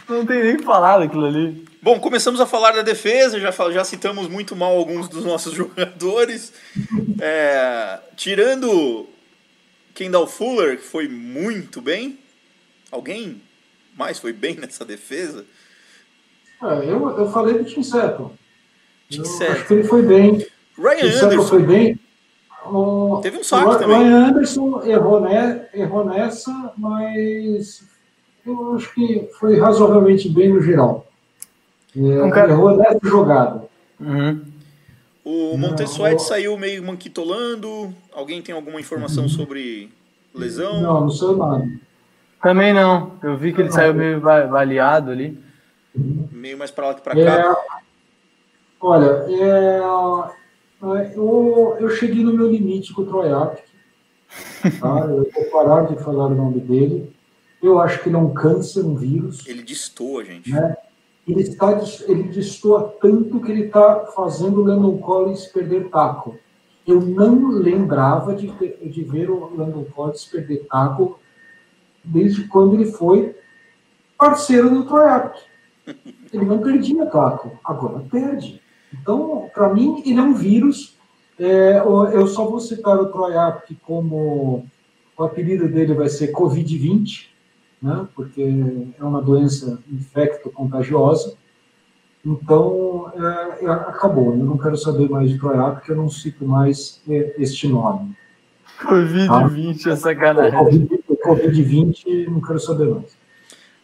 Não 0.10 0.25
tem 0.25 0.43
nem 0.43 0.58
que 0.58 0.63
falar 0.63 0.99
daquilo 0.99 1.25
ali. 1.25 1.65
Bom, 1.81 1.99
começamos 2.01 2.41
a 2.41 2.45
falar 2.45 2.71
da 2.73 2.81
defesa, 2.81 3.39
já, 3.39 3.51
fal- 3.51 3.71
já 3.71 3.84
citamos 3.86 4.27
muito 4.27 4.55
mal 4.58 4.75
alguns 4.75 5.08
dos 5.08 5.23
nossos 5.23 5.53
jogadores. 5.55 6.51
É, 7.21 7.97
tirando 8.15 9.08
Kendall 9.95 10.27
Fuller, 10.27 10.77
que 10.77 10.84
foi 10.84 11.08
muito 11.08 11.81
bem. 11.81 12.19
Alguém 12.91 13.41
mais 13.97 14.19
foi 14.19 14.31
bem 14.34 14.55
nessa 14.62 14.86
defesa? 14.86 15.45
É, 16.62 16.67
eu, 16.89 17.10
eu 17.17 17.31
falei 17.31 17.58
do 17.58 17.65
Tim 17.65 17.81
Seton. 17.81 18.31
Acho 19.12 19.65
que 19.67 19.73
ele 19.73 19.84
foi 19.84 20.01
bem. 20.03 20.45
Ryan 20.77 20.95
Tim 20.97 21.25
Anderson. 21.25 21.43
foi 21.47 21.63
bem. 21.63 21.99
O, 22.65 23.19
Teve 23.21 23.38
um 23.38 23.43
saque 23.43 23.69
o 23.69 23.77
também. 23.77 23.97
Ryan 23.97 24.25
Anderson 24.27 24.81
errou, 24.84 25.21
né, 25.21 25.69
errou 25.73 26.03
nessa, 26.03 26.73
mas 26.77 27.84
eu 28.45 28.75
acho 28.75 28.91
que 28.95 29.29
foi 29.39 29.60
razoavelmente 29.60 30.27
bem 30.29 30.49
no 30.49 30.62
geral. 30.62 31.08
É, 31.95 31.99
Um 32.23 32.29
cara- 32.31 32.51
Errou 32.51 32.75
nessa 32.75 32.99
jogada. 33.03 33.63
Uhum. 33.99 34.41
O 35.25 35.57
Não, 35.57 35.69
Montessuet 35.69 36.15
o- 36.15 36.19
saiu 36.19 36.55
meio 36.57 36.83
manquitolando. 36.83 37.91
Alguém 38.13 38.41
tem 38.41 38.53
alguma 38.53 38.79
informação 38.79 39.27
sobre 39.27 39.89
lesão? 40.33 40.81
Não, 40.81 41.01
não 41.01 41.09
saiu 41.09 41.35
nada. 41.35 41.67
Também 42.41 42.71
não. 42.73 43.13
Eu 43.23 43.35
vi 43.35 43.51
que 43.51 43.59
ele 43.61 43.71
saiu 43.71 43.93
meio 43.95 44.21
baleado 44.21 45.09
ali. 45.11 45.38
Meio 45.95 46.57
mais 46.57 46.69
pra 46.69 46.88
lá 46.88 46.93
que 46.93 47.01
pra 47.01 47.17
É, 47.19 47.25
cá. 47.25 47.57
olha, 48.79 49.25
é, 49.29 49.79
é, 49.79 51.13
eu, 51.17 51.77
eu 51.79 51.89
cheguei 51.89 52.23
no 52.23 52.33
meu 52.33 52.51
limite 52.51 52.93
com 52.93 53.01
o 53.01 53.05
Troiac. 53.07 53.63
Tá? 54.79 54.99
Eu 55.09 55.29
vou 55.33 55.45
parar 55.51 55.85
de 55.88 55.95
falar 56.03 56.25
o 56.27 56.35
nome 56.35 56.59
dele. 56.59 57.15
Eu 57.63 57.79
acho 57.79 58.01
que 58.03 58.09
ele 58.09 58.15
é 58.15 58.19
um 58.19 58.33
câncer, 58.33 58.83
um 58.83 58.95
vírus. 58.95 59.47
Ele 59.47 59.63
destoa, 59.63 60.23
gente. 60.25 60.51
Né? 60.51 60.75
Ele, 61.27 61.41
está, 61.41 61.81
ele 62.07 62.23
destoa 62.23 62.95
tanto 63.01 63.39
que 63.39 63.51
ele 63.51 63.65
está 63.65 64.05
fazendo 64.15 64.61
o 64.61 64.63
Landon 64.63 64.97
Collins 64.99 65.47
perder 65.47 65.89
taco. 65.89 66.38
Eu 66.85 67.01
não 67.01 67.49
lembrava 67.49 68.35
de, 68.35 68.47
de 68.47 69.03
ver 69.03 69.29
o 69.31 69.55
Landon 69.55 69.85
Collins 69.85 70.25
perder 70.25 70.67
taco 70.67 71.19
desde 72.03 72.47
quando 72.47 72.75
ele 72.75 72.91
foi 72.91 73.35
parceiro 74.17 74.69
do 74.69 74.85
Troiac. 74.85 75.39
Ele 76.31 76.45
não 76.45 76.59
perdia 76.59 77.05
taco, 77.07 77.59
agora 77.63 78.05
perde. 78.09 78.61
Então, 78.93 79.49
para 79.53 79.73
mim, 79.73 80.03
ele 80.05 80.19
é 80.19 80.23
um 80.23 80.33
vírus. 80.33 80.95
É, 81.39 81.79
eu 81.79 82.27
só 82.27 82.45
vou 82.45 82.59
citar 82.59 82.97
o 82.99 83.11
Troiac 83.11 83.75
como 83.83 84.65
o 85.17 85.23
apelido 85.23 85.67
dele 85.67 85.93
vai 85.93 86.09
ser 86.09 86.31
Covid-20, 86.31 87.27
né? 87.86 88.08
porque 88.15 88.41
é 89.00 89.04
uma 89.04 89.21
doença 89.21 89.80
infecto-contagiosa. 89.91 91.38
Então, 92.26 93.12
é, 93.15 93.65
é, 93.65 93.69
acabou. 93.69 94.32
Eu 94.32 94.38
não 94.43 94.58
quero 94.58 94.76
saber 94.76 95.08
mais 95.08 95.30
de 95.30 95.38
Troiac, 95.38 95.76
porque 95.76 95.91
eu 95.91 95.95
não 95.95 96.10
cito 96.10 96.43
mais 96.43 97.00
é, 97.08 97.36
este 97.38 97.67
nome. 97.67 98.15
Covid-20 98.82 99.86
é 99.91 99.95
sacanagem. 99.95 100.58
Covid- 100.58 101.04
Covid-20, 101.24 102.28
não 102.28 102.41
quero 102.41 102.60
saber 102.60 102.88
mais. 102.88 103.15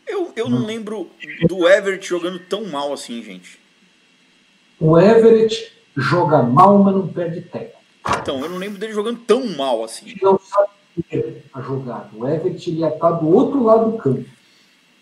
Eu, 0.07 0.31
eu 0.35 0.49
não 0.49 0.65
lembro 0.65 1.07
do 1.47 1.67
Everett 1.67 2.05
jogando 2.05 2.39
tão 2.39 2.65
mal 2.65 2.91
assim, 2.91 3.23
gente. 3.23 3.59
O 4.79 4.99
Everett 4.99 5.71
joga 5.95 6.41
mal, 6.41 6.79
mas 6.79 6.95
não 6.95 7.07
perde 7.07 7.41
tempo. 7.41 7.77
Então, 8.19 8.43
eu 8.43 8.49
não 8.49 8.57
lembro 8.57 8.79
dele 8.79 8.93
jogando 8.93 9.19
tão 9.19 9.45
mal 9.55 9.83
assim. 9.83 10.09
Ele 10.09 10.19
não 10.23 10.39
sabe 10.39 10.69
a 11.53 11.61
jogada. 11.61 12.07
O 12.15 12.27
Everett 12.27 12.69
ele 12.69 12.79
ia 12.79 12.89
estar 12.89 13.11
do 13.11 13.27
outro 13.29 13.63
lado 13.63 13.91
do 13.91 13.97
campo. 13.97 14.25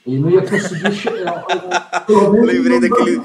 Ele 0.08 0.20
não 0.20 0.30
ia 0.30 0.42
conseguir 0.42 0.92
chegar. 0.94 1.46
Lembrei 2.08 2.80
daquele-. 2.80 3.22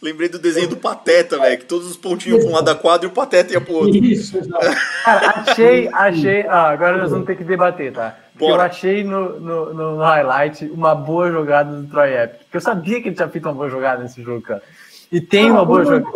Lembrei 0.00 0.28
do 0.28 0.38
desenho 0.38 0.68
do 0.68 0.76
Pateta, 0.76 1.38
velho, 1.38 1.58
que 1.58 1.64
todos 1.64 1.88
os 1.90 1.96
pontinhos 1.96 2.38
pra 2.44 2.48
um 2.50 2.54
lado 2.54 2.66
da 2.66 2.74
quadra 2.76 3.08
e 3.08 3.10
o 3.10 3.12
Pateta 3.12 3.52
ia 3.52 3.60
pro 3.60 3.74
outro. 3.74 3.96
Isso, 3.96 4.38
exato. 4.38 4.64
Cara, 5.04 5.28
achei, 5.40 5.88
achei. 5.92 6.42
Ah, 6.46 6.68
agora 6.70 6.98
nós 6.98 7.10
vamos 7.10 7.26
ter 7.26 7.36
que 7.36 7.42
debater, 7.42 7.92
tá? 7.92 8.16
Porque 8.38 8.52
eu 8.52 8.60
achei 8.60 9.02
no, 9.02 9.40
no, 9.40 9.74
no- 9.74 9.96
highlight 9.98 10.66
uma 10.66 10.94
boa 10.94 11.32
jogada 11.32 11.74
do 11.80 11.88
Troy 11.88 12.14
Epic. 12.14 12.38
Porque 12.42 12.56
eu 12.58 12.60
sabia 12.60 13.02
que 13.02 13.08
ele 13.08 13.16
tinha 13.16 13.28
feito 13.28 13.46
uma 13.48 13.54
boa 13.54 13.68
jogada 13.68 14.00
nesse 14.00 14.22
jogo, 14.22 14.40
cara. 14.42 14.62
E 15.10 15.20
tem 15.20 15.50
uma 15.50 15.64
boa 15.64 15.84
jogada. 15.84 16.06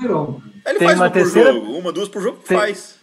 Ele 0.00 0.78
Tem 0.78 0.86
faz 0.86 1.00
uma 1.00 1.06
uma, 1.06 1.10
terceira- 1.10 1.52
por 1.54 1.60
jogo, 1.60 1.72
uma, 1.78 1.92
duas 1.92 2.08
por 2.08 2.22
jogo, 2.22 2.38
Tem- 2.46 2.56
faz. 2.56 2.97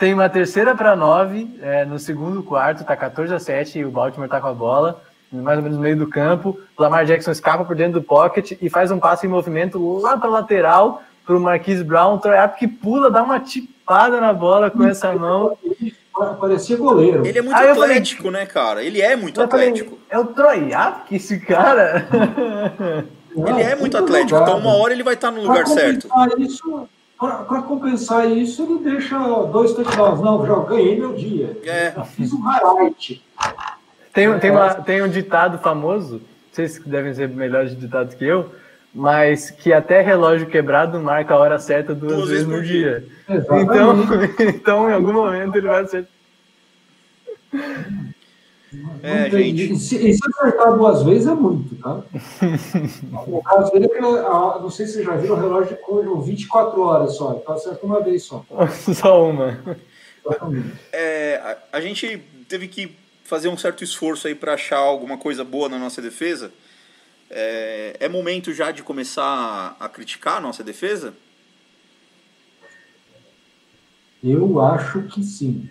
Tem 0.00 0.14
uma 0.14 0.30
terceira 0.30 0.74
para 0.74 0.96
nove 0.96 1.46
é, 1.60 1.84
no 1.84 1.98
segundo 1.98 2.42
quarto, 2.42 2.84
tá 2.84 2.96
14 2.96 3.34
a 3.34 3.38
7 3.38 3.80
e 3.80 3.84
o 3.84 3.90
Baltimore 3.90 4.30
tá 4.30 4.40
com 4.40 4.46
a 4.46 4.54
bola, 4.54 5.02
mais 5.30 5.58
ou 5.58 5.62
menos 5.62 5.76
no 5.76 5.82
meio 5.82 5.94
do 5.96 6.08
campo. 6.08 6.58
O 6.74 6.82
Lamar 6.82 7.04
Jackson 7.04 7.30
escapa 7.30 7.66
por 7.66 7.76
dentro 7.76 8.00
do 8.00 8.02
pocket 8.02 8.52
e 8.62 8.70
faz 8.70 8.90
um 8.90 8.98
passe 8.98 9.26
em 9.26 9.28
movimento 9.30 9.98
lá 10.00 10.16
para 10.16 10.30
lateral 10.30 11.02
pro 11.26 11.38
Marquise 11.38 11.84
Brown. 11.84 12.14
O 12.14 12.18
Troy 12.18 12.34
Epic 12.38 12.80
pula, 12.80 13.10
dá 13.10 13.22
uma 13.22 13.38
tipada 13.40 14.18
na 14.22 14.32
bola 14.32 14.70
com 14.70 14.84
essa 14.84 15.12
mão. 15.12 15.54
Parecia 16.40 16.78
goleiro. 16.78 17.26
Ele 17.26 17.38
é 17.38 17.42
muito 17.42 17.54
Ah, 17.56 17.64
eu 17.66 17.74
falei- 17.74 17.90
atlético, 17.90 18.30
né, 18.30 18.46
cara? 18.46 18.82
Ele 18.82 19.02
é 19.02 19.14
muito 19.16 19.38
Eu 19.38 19.48
falei, 19.48 19.68
atlético. 19.68 19.98
é 20.08 20.18
o 20.18 20.24
Troy 20.24 20.72
Epic 20.72 21.12
esse 21.12 21.38
cara? 21.40 22.06
Ele 23.36 23.62
é 23.62 23.76
muito 23.76 23.98
atlético, 23.98 24.30
jogada. 24.30 24.50
então 24.50 24.60
uma 24.60 24.76
hora 24.82 24.94
ele 24.94 25.02
vai 25.02 25.12
estar 25.14 25.30
no 25.30 25.42
lugar 25.42 25.66
certo. 25.66 26.08
Isso, 26.38 26.88
para 27.20 27.60
compensar 27.62 28.30
isso, 28.30 28.62
ele 28.62 28.78
deixa 28.82 29.18
dois 29.44 29.74
touchdowns. 29.74 30.20
Não, 30.20 30.46
já 30.46 30.58
ganhei 30.60 30.98
meu 30.98 31.12
dia. 31.12 31.54
É. 31.64 31.90
Fiz 32.16 32.32
um 32.32 32.40
highlight. 32.40 33.22
Tem, 34.14 34.38
tem, 34.38 34.50
uma, 34.50 34.74
tem 34.74 35.02
um 35.02 35.08
ditado 35.08 35.58
famoso, 35.58 36.22
vocês 36.50 36.78
que 36.78 36.88
devem 36.88 37.12
ser 37.12 37.28
melhores 37.28 37.78
ditados 37.78 38.14
que 38.14 38.24
eu, 38.24 38.50
mas 38.94 39.50
que 39.50 39.70
até 39.70 40.00
relógio 40.00 40.46
quebrado 40.46 40.98
marca 40.98 41.34
a 41.34 41.38
hora 41.38 41.58
certa 41.58 41.94
duas, 41.94 42.14
Duas 42.14 42.28
vezes 42.30 42.46
vezes 42.46 42.48
no 42.48 42.62
dia. 42.62 43.06
Exatamente. 43.28 43.64
Então, 43.64 43.96
então, 44.48 44.90
em 44.90 44.94
algum 44.94 45.12
momento 45.12 45.56
ele 45.56 45.68
vai 45.68 45.82
acertar. 45.82 46.10
É, 49.02 49.24
Não 49.24 49.30
tem- 49.30 49.56
gente. 49.56 49.72
E 49.72 49.78
se, 49.78 49.96
e 50.08 50.14
se 50.14 50.20
acertar 50.28 50.76
duas 50.76 51.02
vezes 51.02 51.26
é 51.26 51.34
muito, 51.34 51.74
tá? 51.76 52.02
No 53.26 53.42
caso 53.42 53.72
dele, 53.72 53.86
é 53.86 53.88
que, 53.88 53.98
ah, 53.98 54.58
não 54.60 54.70
sei 54.70 54.86
se 54.86 54.92
vocês 54.94 55.04
já 55.06 55.16
viram, 55.16 55.34
o 55.36 55.40
relógio 55.40 55.76
com 55.78 56.20
24 56.20 56.80
horas 56.80 57.16
só. 57.16 57.34
Então 57.34 57.54
acerta 57.54 57.84
uma 57.84 58.00
vez 58.00 58.22
só. 58.22 58.44
Só 58.94 59.28
uma. 59.28 59.58
É, 60.92 61.36
a, 61.72 61.78
a 61.78 61.80
gente 61.80 62.18
teve 62.48 62.68
que 62.68 62.94
fazer 63.24 63.48
um 63.48 63.56
certo 63.56 63.82
esforço 63.82 64.28
aí 64.28 64.34
para 64.34 64.54
achar 64.54 64.78
alguma 64.78 65.16
coisa 65.18 65.42
boa 65.42 65.68
na 65.68 65.78
nossa 65.78 66.00
defesa. 66.00 66.52
É, 67.28 67.96
é 68.00 68.08
momento 68.08 68.52
já 68.52 68.70
de 68.70 68.82
começar 68.82 69.76
a, 69.80 69.84
a 69.84 69.88
criticar 69.88 70.36
a 70.36 70.40
nossa 70.40 70.62
defesa? 70.62 71.14
Eu 74.22 74.60
acho 74.60 75.02
que 75.04 75.22
sim. 75.24 75.68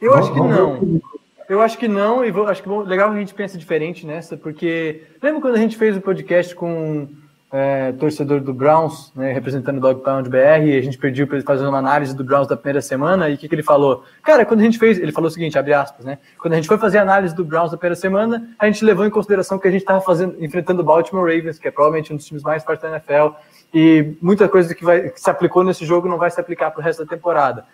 Eu 0.00 0.14
acho 0.14 0.32
que 0.32 0.38
Vamos- 0.38 0.56
não. 0.56 1.00
Eu 1.48 1.62
acho 1.62 1.78
que 1.78 1.88
não, 1.88 2.24
e 2.24 2.30
vou- 2.30 2.46
acho 2.46 2.62
que 2.62 2.68
bom- 2.68 2.82
legal 2.82 3.10
que 3.10 3.16
a 3.16 3.20
gente 3.20 3.34
pensa 3.34 3.56
diferente 3.56 4.06
nessa, 4.06 4.36
porque 4.36 5.02
lembra 5.22 5.40
quando 5.40 5.54
a 5.54 5.58
gente 5.58 5.76
fez 5.76 5.96
o 5.96 6.00
podcast 6.00 6.54
com 6.54 7.08
é, 7.50 7.92
torcedor 7.92 8.40
do 8.42 8.52
Browns, 8.52 9.10
né, 9.16 9.32
representando 9.32 9.78
o 9.78 9.80
Dog 9.80 10.02
Pound 10.02 10.28
BR, 10.28 10.66
e 10.66 10.76
a 10.76 10.82
gente 10.82 10.98
pediu 10.98 11.26
para 11.26 11.36
ele 11.38 11.46
fazer 11.46 11.66
uma 11.66 11.78
análise 11.78 12.14
do 12.14 12.22
Browns 12.22 12.46
da 12.46 12.54
primeira 12.58 12.82
semana, 12.82 13.30
e 13.30 13.36
o 13.36 13.38
que, 13.38 13.48
que 13.48 13.54
ele 13.54 13.62
falou? 13.62 14.04
Cara, 14.22 14.44
quando 14.44 14.60
a 14.60 14.64
gente 14.64 14.78
fez, 14.78 14.98
ele 14.98 15.12
falou 15.12 15.28
o 15.28 15.30
seguinte, 15.30 15.58
abre 15.58 15.72
aspas, 15.72 16.04
né? 16.04 16.18
Quando 16.38 16.52
a 16.52 16.56
gente 16.56 16.68
foi 16.68 16.76
fazer 16.76 16.98
a 16.98 17.02
análise 17.02 17.34
do 17.34 17.42
Browns 17.46 17.70
da 17.70 17.78
primeira 17.78 17.96
semana, 17.96 18.50
a 18.58 18.66
gente 18.66 18.84
levou 18.84 19.06
em 19.06 19.08
consideração 19.10 19.58
que 19.58 19.66
a 19.66 19.70
gente 19.70 19.80
estava 19.80 20.04
enfrentando 20.38 20.82
o 20.82 20.84
Baltimore 20.84 21.24
Ravens, 21.24 21.58
que 21.58 21.66
é 21.66 21.70
provavelmente 21.70 22.12
um 22.12 22.16
dos 22.16 22.26
times 22.26 22.42
mais 22.42 22.62
fortes 22.62 22.82
da 22.82 22.90
NFL, 22.90 23.34
e 23.72 24.14
muita 24.20 24.46
coisa 24.46 24.74
que, 24.74 24.84
vai, 24.84 25.08
que 25.08 25.18
se 25.18 25.30
aplicou 25.30 25.64
nesse 25.64 25.86
jogo 25.86 26.06
não 26.06 26.18
vai 26.18 26.30
se 26.30 26.38
aplicar 26.38 26.70
para 26.70 26.80
o 26.80 26.84
resto 26.84 27.02
da 27.02 27.08
temporada. 27.08 27.64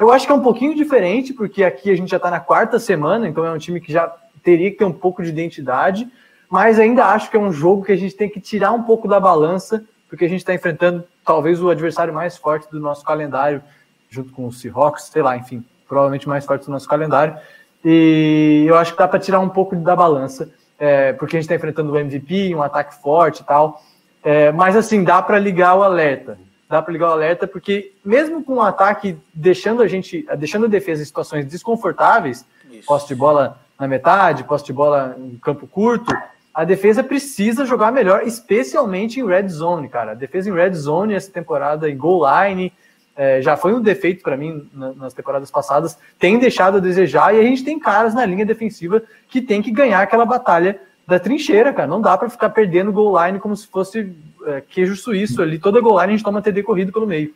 Eu 0.00 0.10
acho 0.10 0.24
que 0.24 0.32
é 0.32 0.34
um 0.34 0.40
pouquinho 0.40 0.74
diferente, 0.74 1.34
porque 1.34 1.62
aqui 1.62 1.90
a 1.90 1.94
gente 1.94 2.10
já 2.10 2.16
está 2.16 2.30
na 2.30 2.40
quarta 2.40 2.78
semana, 2.78 3.28
então 3.28 3.44
é 3.44 3.52
um 3.52 3.58
time 3.58 3.78
que 3.82 3.92
já 3.92 4.10
teria 4.42 4.70
que 4.70 4.78
ter 4.78 4.86
um 4.86 4.92
pouco 4.92 5.22
de 5.22 5.28
identidade, 5.28 6.08
mas 6.48 6.78
ainda 6.78 7.04
acho 7.04 7.30
que 7.30 7.36
é 7.36 7.40
um 7.40 7.52
jogo 7.52 7.84
que 7.84 7.92
a 7.92 7.96
gente 7.96 8.16
tem 8.16 8.26
que 8.26 8.40
tirar 8.40 8.72
um 8.72 8.82
pouco 8.82 9.06
da 9.06 9.20
balança, 9.20 9.84
porque 10.08 10.24
a 10.24 10.28
gente 10.28 10.40
está 10.40 10.54
enfrentando 10.54 11.04
talvez 11.22 11.62
o 11.62 11.68
adversário 11.68 12.14
mais 12.14 12.38
forte 12.38 12.66
do 12.70 12.80
nosso 12.80 13.04
calendário, 13.04 13.62
junto 14.08 14.32
com 14.32 14.46
o 14.46 14.52
Seahawks, 14.52 15.04
sei 15.04 15.20
lá, 15.20 15.36
enfim, 15.36 15.62
provavelmente 15.86 16.26
mais 16.26 16.46
forte 16.46 16.64
do 16.64 16.72
nosso 16.72 16.88
calendário. 16.88 17.36
E 17.84 18.64
eu 18.66 18.78
acho 18.78 18.92
que 18.92 18.98
dá 18.98 19.06
para 19.06 19.20
tirar 19.20 19.40
um 19.40 19.50
pouco 19.50 19.76
da 19.76 19.94
balança, 19.94 20.50
é, 20.78 21.12
porque 21.12 21.36
a 21.36 21.38
gente 21.38 21.44
está 21.44 21.54
enfrentando 21.54 21.92
o 21.92 21.98
MVP, 21.98 22.54
um 22.54 22.62
ataque 22.62 23.00
forte 23.02 23.42
e 23.42 23.44
tal. 23.44 23.82
É, 24.24 24.50
mas 24.50 24.74
assim, 24.76 25.04
dá 25.04 25.20
para 25.20 25.38
ligar 25.38 25.74
o 25.76 25.82
alerta. 25.82 26.38
Dá 26.70 26.80
para 26.80 26.92
ligar 26.92 27.08
o 27.08 27.12
alerta, 27.14 27.48
porque 27.48 27.90
mesmo 28.04 28.44
com 28.44 28.54
o 28.54 28.62
ataque 28.62 29.16
deixando 29.34 29.82
a 29.82 29.88
gente, 29.88 30.24
deixando 30.38 30.66
a 30.66 30.68
defesa 30.68 31.02
em 31.02 31.04
situações 31.04 31.44
desconfortáveis, 31.44 32.46
Isso. 32.70 32.86
posse 32.86 33.08
de 33.08 33.14
bola 33.16 33.58
na 33.76 33.88
metade, 33.88 34.44
posse 34.44 34.66
de 34.66 34.72
bola 34.72 35.16
em 35.18 35.36
campo 35.42 35.66
curto, 35.66 36.16
a 36.54 36.62
defesa 36.62 37.02
precisa 37.02 37.66
jogar 37.66 37.90
melhor, 37.90 38.22
especialmente 38.24 39.18
em 39.18 39.26
red 39.26 39.48
zone, 39.48 39.88
cara. 39.88 40.12
A 40.12 40.14
defesa 40.14 40.48
em 40.48 40.52
red 40.52 40.72
zone 40.74 41.12
essa 41.12 41.32
temporada 41.32 41.90
em 41.90 41.96
goal 41.96 42.22
line 42.24 42.72
é, 43.16 43.42
já 43.42 43.56
foi 43.56 43.74
um 43.74 43.80
defeito 43.82 44.22
para 44.22 44.36
mim 44.36 44.70
na- 44.72 44.92
nas 44.92 45.12
temporadas 45.12 45.50
passadas, 45.50 45.98
tem 46.20 46.38
deixado 46.38 46.76
a 46.76 46.80
desejar 46.80 47.34
e 47.34 47.40
a 47.40 47.42
gente 47.42 47.64
tem 47.64 47.80
caras 47.80 48.14
na 48.14 48.24
linha 48.24 48.46
defensiva 48.46 49.02
que 49.28 49.40
tem 49.42 49.60
que 49.60 49.72
ganhar 49.72 50.00
aquela 50.00 50.24
batalha 50.24 50.80
da 51.10 51.20
trincheira, 51.20 51.72
cara. 51.72 51.88
Não 51.88 52.00
dá 52.00 52.16
para 52.16 52.30
ficar 52.30 52.50
perdendo 52.50 52.92
goal 52.92 53.26
line 53.26 53.38
como 53.38 53.56
se 53.56 53.66
fosse 53.66 54.12
é, 54.46 54.60
queijo 54.60 54.96
suíço 54.96 55.42
ali. 55.42 55.58
Toda 55.58 55.80
goal 55.80 56.00
line 56.00 56.12
a 56.12 56.16
gente 56.16 56.24
toma 56.24 56.40
TD 56.40 56.62
corrido 56.62 56.92
pelo 56.92 57.06
meio. 57.06 57.34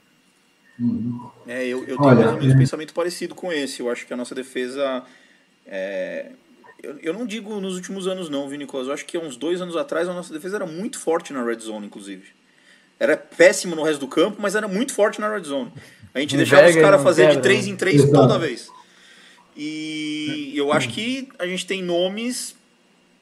É, 1.46 1.66
eu, 1.66 1.80
eu 1.80 1.96
tenho 1.96 2.00
Olha, 2.00 2.14
mais 2.16 2.32
ou 2.32 2.38
menos 2.38 2.52
é. 2.52 2.54
um 2.56 2.58
pensamento 2.58 2.94
parecido 2.94 3.34
com 3.34 3.52
esse. 3.52 3.80
Eu 3.80 3.90
acho 3.90 4.06
que 4.06 4.14
a 4.14 4.16
nossa 4.16 4.34
defesa. 4.34 5.02
é, 5.66 6.30
eu, 6.82 6.98
eu 7.02 7.12
não 7.12 7.26
digo 7.26 7.60
nos 7.60 7.74
últimos 7.74 8.06
anos, 8.06 8.28
não, 8.28 8.48
viu, 8.48 8.58
Nicolas? 8.58 8.86
Eu 8.86 8.94
acho 8.94 9.04
que 9.04 9.16
há 9.16 9.20
uns 9.20 9.36
dois 9.36 9.60
anos 9.60 9.76
atrás 9.76 10.08
a 10.08 10.14
nossa 10.14 10.32
defesa 10.32 10.56
era 10.56 10.66
muito 10.66 10.98
forte 10.98 11.32
na 11.32 11.44
red 11.44 11.58
zone, 11.58 11.86
inclusive. 11.86 12.24
Era 12.98 13.16
péssimo 13.16 13.74
no 13.74 13.82
resto 13.82 14.00
do 14.00 14.08
campo, 14.08 14.38
mas 14.40 14.54
era 14.54 14.68
muito 14.68 14.94
forte 14.94 15.20
na 15.20 15.28
red 15.28 15.42
zone. 15.42 15.72
A 16.14 16.20
gente 16.20 16.32
Não 16.32 16.38
deixava 16.38 16.68
os 16.68 16.74
pega 16.74 16.84
caras 16.84 17.02
fazer 17.02 17.22
de 17.22 17.28
quebra, 17.34 17.42
3 17.42 17.66
né? 17.66 17.72
em 17.72 17.76
3 17.76 17.94
Exato. 17.96 18.12
toda 18.12 18.38
vez. 18.38 18.68
E 19.56 20.52
eu 20.56 20.72
acho 20.72 20.88
que 20.88 21.28
a 21.38 21.46
gente 21.46 21.66
tem 21.66 21.82
nomes 21.82 22.56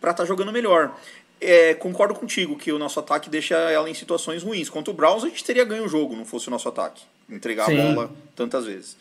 para 0.02 0.10
estar 0.10 0.24
tá 0.24 0.26
jogando 0.26 0.52
melhor. 0.52 0.94
É, 1.40 1.74
concordo 1.74 2.14
contigo 2.14 2.56
que 2.56 2.70
o 2.70 2.78
nosso 2.78 3.00
ataque 3.00 3.30
deixa 3.30 3.54
ela 3.54 3.88
em 3.88 3.94
situações 3.94 4.42
ruins. 4.42 4.68
Contra 4.68 4.92
o 4.92 4.94
Browns, 4.94 5.24
a 5.24 5.28
gente 5.28 5.44
teria 5.44 5.64
ganho 5.64 5.84
o 5.84 5.88
jogo, 5.88 6.14
não 6.14 6.24
fosse 6.24 6.48
o 6.48 6.50
nosso 6.50 6.68
ataque. 6.68 7.02
Entregar 7.30 7.66
Sim. 7.66 7.80
a 7.80 7.94
bola 7.94 8.10
tantas 8.36 8.66
vezes. 8.66 8.96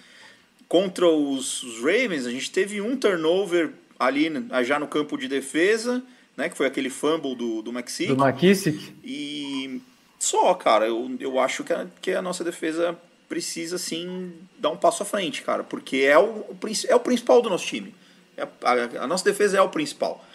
Contra 0.70 1.08
os, 1.08 1.64
os, 1.64 1.80
Ravens, 1.80 2.26
a 2.26 2.32
gente 2.32 2.49
teve 2.49 2.80
um 2.80 2.95
turnover 2.95 3.72
ali 3.99 4.32
já 4.64 4.80
no 4.80 4.88
campo 4.88 5.18
de 5.18 5.28
defesa, 5.28 6.02
né? 6.38 6.47
Que 6.47 6.56
foi 6.56 6.68
aquele 6.68 6.89
fumble 6.89 7.36
do, 7.36 7.62
do 7.62 7.72
McSick. 7.72 8.14
Do 8.14 8.24
McKissick. 8.24 8.93
E 9.04 9.82
só, 10.18 10.54
cara, 10.54 10.88
eu, 10.88 11.12
eu 11.20 11.39
acho 11.39 11.64
que 11.64 11.74
a, 11.74 11.88
que 12.02 12.12
a 12.12 12.22
nossa 12.22 12.43
defesa 12.43 12.97
precisa, 13.28 13.78
sim, 13.78 14.34
dar 14.58 14.70
um 14.70 14.78
passo 14.78 15.04
à 15.04 15.06
frente, 15.06 15.41
cara. 15.41 15.64
Porque 15.64 15.97
é 15.97 16.18
o, 16.18 16.45
é 16.88 16.95
o 16.95 16.99
principal 16.99 17.41
do 17.41 17.49
nosso 17.49 17.66
time. 17.66 17.93
É 18.38 18.47
a, 18.64 19.04
a 19.04 19.08
nossa 19.08 19.26
defesa 19.26 19.58
é 19.58 19.62
o 19.62 19.70
principal. 19.70 20.26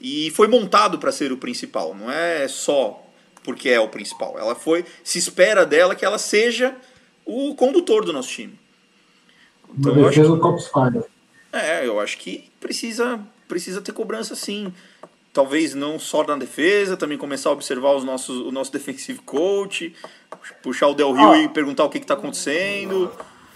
E 0.00 0.30
foi 0.32 0.48
montado 0.48 0.98
para 0.98 1.12
ser 1.12 1.32
o 1.32 1.36
principal, 1.36 1.94
não 1.94 2.10
é 2.10 2.46
só 2.48 3.04
porque 3.44 3.68
é 3.68 3.78
o 3.78 3.88
principal. 3.88 4.36
Ela 4.38 4.54
foi, 4.54 4.84
se 5.04 5.18
espera 5.18 5.64
dela 5.64 5.94
que 5.94 6.04
ela 6.04 6.18
seja 6.18 6.74
o 7.24 7.54
condutor 7.54 8.04
do 8.04 8.12
nosso 8.12 8.30
time. 8.30 8.58
Então, 9.78 9.92
Uma 9.92 10.02
eu 10.02 10.08
acho 10.08 10.20
que, 10.20 10.26
É, 11.52 11.86
eu 11.86 12.00
acho 12.00 12.18
que 12.18 12.50
precisa, 12.58 13.20
precisa 13.46 13.80
ter 13.80 13.92
cobrança 13.92 14.34
sim. 14.34 14.72
Talvez 15.32 15.74
não 15.74 15.98
só 15.98 16.24
na 16.24 16.36
defesa, 16.36 16.96
também 16.96 17.18
começar 17.18 17.50
a 17.50 17.52
observar 17.52 17.94
os 17.94 18.04
nossos, 18.04 18.38
o 18.38 18.52
nosso 18.52 18.72
defensive 18.72 19.18
coach, 19.20 19.94
puxar 20.62 20.88
o 20.88 20.94
Del 20.94 21.12
Rio 21.12 21.30
ah. 21.30 21.38
e 21.38 21.48
perguntar 21.48 21.84
o 21.84 21.90
que 21.90 21.98
está 21.98 22.14
acontecendo. 22.14 23.10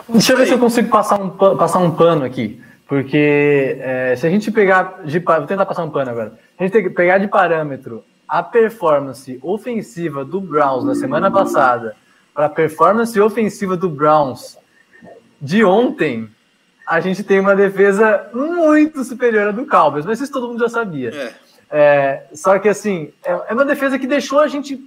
Deixa 0.08 0.32
eu 0.32 0.36
ver 0.36 0.46
se 0.46 0.52
eu 0.52 0.58
consigo 0.58 0.88
passar 0.88 1.20
um, 1.20 1.30
passar 1.30 1.78
um 1.78 1.90
pano 1.90 2.24
aqui. 2.24 2.60
Porque 2.88 3.76
é, 3.80 4.16
se 4.16 4.26
a 4.26 4.30
gente 4.30 4.50
pegar. 4.50 5.02
De, 5.04 5.18
vou 5.18 5.46
tentar 5.46 5.66
passar 5.66 5.84
um 5.84 5.90
pano 5.90 6.10
agora. 6.10 6.32
A 6.58 6.62
gente 6.64 6.72
tem 6.72 6.82
que 6.82 6.90
pegar 6.90 7.18
de 7.18 7.28
parâmetro 7.28 8.02
a 8.26 8.42
performance 8.42 9.38
ofensiva 9.42 10.24
do 10.24 10.40
Browns 10.40 10.84
na 10.84 10.94
semana 10.94 11.30
passada 11.30 11.94
para 12.34 12.46
a 12.46 12.48
performance 12.48 13.18
ofensiva 13.20 13.76
do 13.76 13.88
Browns 13.88 14.56
de 15.40 15.64
ontem, 15.64 16.28
a 16.86 17.00
gente 17.00 17.22
tem 17.22 17.40
uma 17.40 17.56
defesa 17.56 18.28
muito 18.32 19.02
superior 19.02 19.48
à 19.48 19.50
do 19.50 19.66
Cowboys, 19.66 20.06
mas 20.06 20.20
isso 20.20 20.32
todo 20.32 20.48
mundo 20.48 20.60
já 20.60 20.68
sabia. 20.68 21.10
É. 21.10 21.34
É, 21.70 22.26
só 22.32 22.58
que 22.58 22.68
assim, 22.68 23.12
é, 23.24 23.32
é 23.48 23.54
uma 23.54 23.64
defesa 23.64 23.98
que 23.98 24.06
deixou 24.06 24.40
a 24.40 24.48
gente 24.48 24.80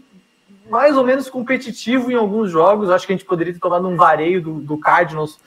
mais 0.69 0.95
ou 0.95 1.03
menos 1.03 1.29
competitivo 1.29 2.11
em 2.11 2.15
alguns 2.15 2.49
jogos. 2.49 2.89
Acho 2.89 3.05
que 3.05 3.13
a 3.13 3.15
gente 3.17 3.27
poderia 3.27 3.53
ter 3.53 3.59
tomado 3.59 3.87
um 3.87 3.95
vareio 3.95 4.41
do, 4.41 4.53
do 4.55 4.77
Cardinals 4.77 5.37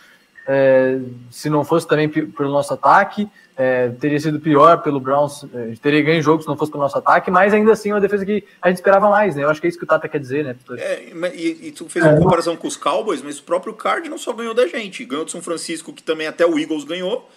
é, 0.47 0.99
se 1.31 1.49
não 1.49 1.65
fosse 1.65 1.87
também 1.87 2.09
pelo 2.09 2.51
nosso 2.51 2.75
ataque, 2.75 3.29
é, 3.57 3.89
teria 4.01 4.19
sido 4.19 4.41
pior 4.41 4.83
pelo 4.83 4.99
Browns, 4.99 5.45
é, 5.55 5.75
teria 5.81 6.03
ganho 6.03 6.23
jogo 6.23 6.43
se 6.43 6.49
não 6.49 6.57
fosse 6.57 6.73
pelo 6.73 6.83
nosso 6.83 6.99
ataque, 6.99 7.31
mas 7.31 7.55
ainda 7.55 7.73
assim 7.73 7.91
é 7.91 7.95
uma 7.95 8.01
defesa 8.01 8.27
que 8.27 8.45
a 8.61 8.69
gente 8.69 8.79
esperava 8.79 9.09
mais, 9.09 9.37
né? 9.37 9.45
Eu 9.45 9.51
acho 9.51 9.61
que 9.61 9.67
é 9.67 9.71
isso 9.71 9.79
que 9.79 9.85
o 9.85 9.87
Tata 9.87 10.09
quer 10.09 10.19
dizer, 10.19 10.45
né? 10.45 10.57
É, 10.77 11.05
e, 11.35 11.69
e 11.69 11.73
tu 11.73 11.89
fez 11.89 12.05
uma 12.05 12.17
comparação 12.17 12.57
com 12.57 12.67
os 12.67 12.77
Cowboys, 12.77 13.23
mas 13.23 13.39
o 13.39 13.45
próprio 13.45 13.73
Card 13.75 14.09
não 14.09 14.19
só 14.19 14.33
ganhou 14.33 14.55
da 14.55 14.67
gente, 14.67 15.05
ganhou 15.05 15.25
do 15.25 15.31
São 15.31 15.41
Francisco, 15.41 15.93
que 15.93 16.03
também 16.03 16.27
até 16.27 16.45
o 16.45 16.59
Eagles 16.59 16.85
ganhou, 16.85 17.31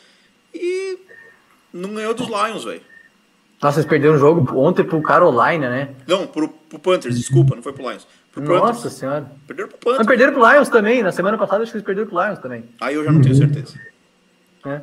e 0.54 0.98
não 1.72 1.94
ganhou 1.94 2.14
dos 2.14 2.28
Lions, 2.28 2.64
velho. 2.64 2.82
Nossa, 3.62 3.76
vocês 3.76 3.86
perderam 3.86 4.16
o 4.16 4.20
jogo 4.20 4.60
ontem 4.60 4.84
pro 4.84 5.02
Carolina, 5.02 5.70
né? 5.70 5.90
Não, 6.08 6.28
pro, 6.28 6.50
pro 6.50 6.80
Panthers, 6.80 7.18
desculpa, 7.18 7.56
não 7.56 7.64
foi 7.64 7.74
pro 7.74 7.90
Lions. 7.90 8.08
Nossa 8.42 8.90
senhora. 8.90 9.32
Perderam 9.46 9.70
pro 9.70 9.78
Panthers. 9.78 9.98
Mas 9.98 10.08
perderam 10.08 10.34
pro 10.34 10.52
Lions 10.52 10.70
também. 10.70 11.04
Na 11.04 11.12
semana 11.12 11.38
passada 11.38 11.64
acho 11.64 11.72
que 11.72 11.78
eles 11.78 11.86
perderam 11.86 12.08
pro 12.08 12.24
Lions 12.24 12.40
também. 12.40 12.64
Aí 12.82 12.96
eu 12.96 13.04
já 13.04 13.12
não 13.12 13.22
tenho 13.22 13.36
certeza. 13.36 13.80
É. 14.66 14.82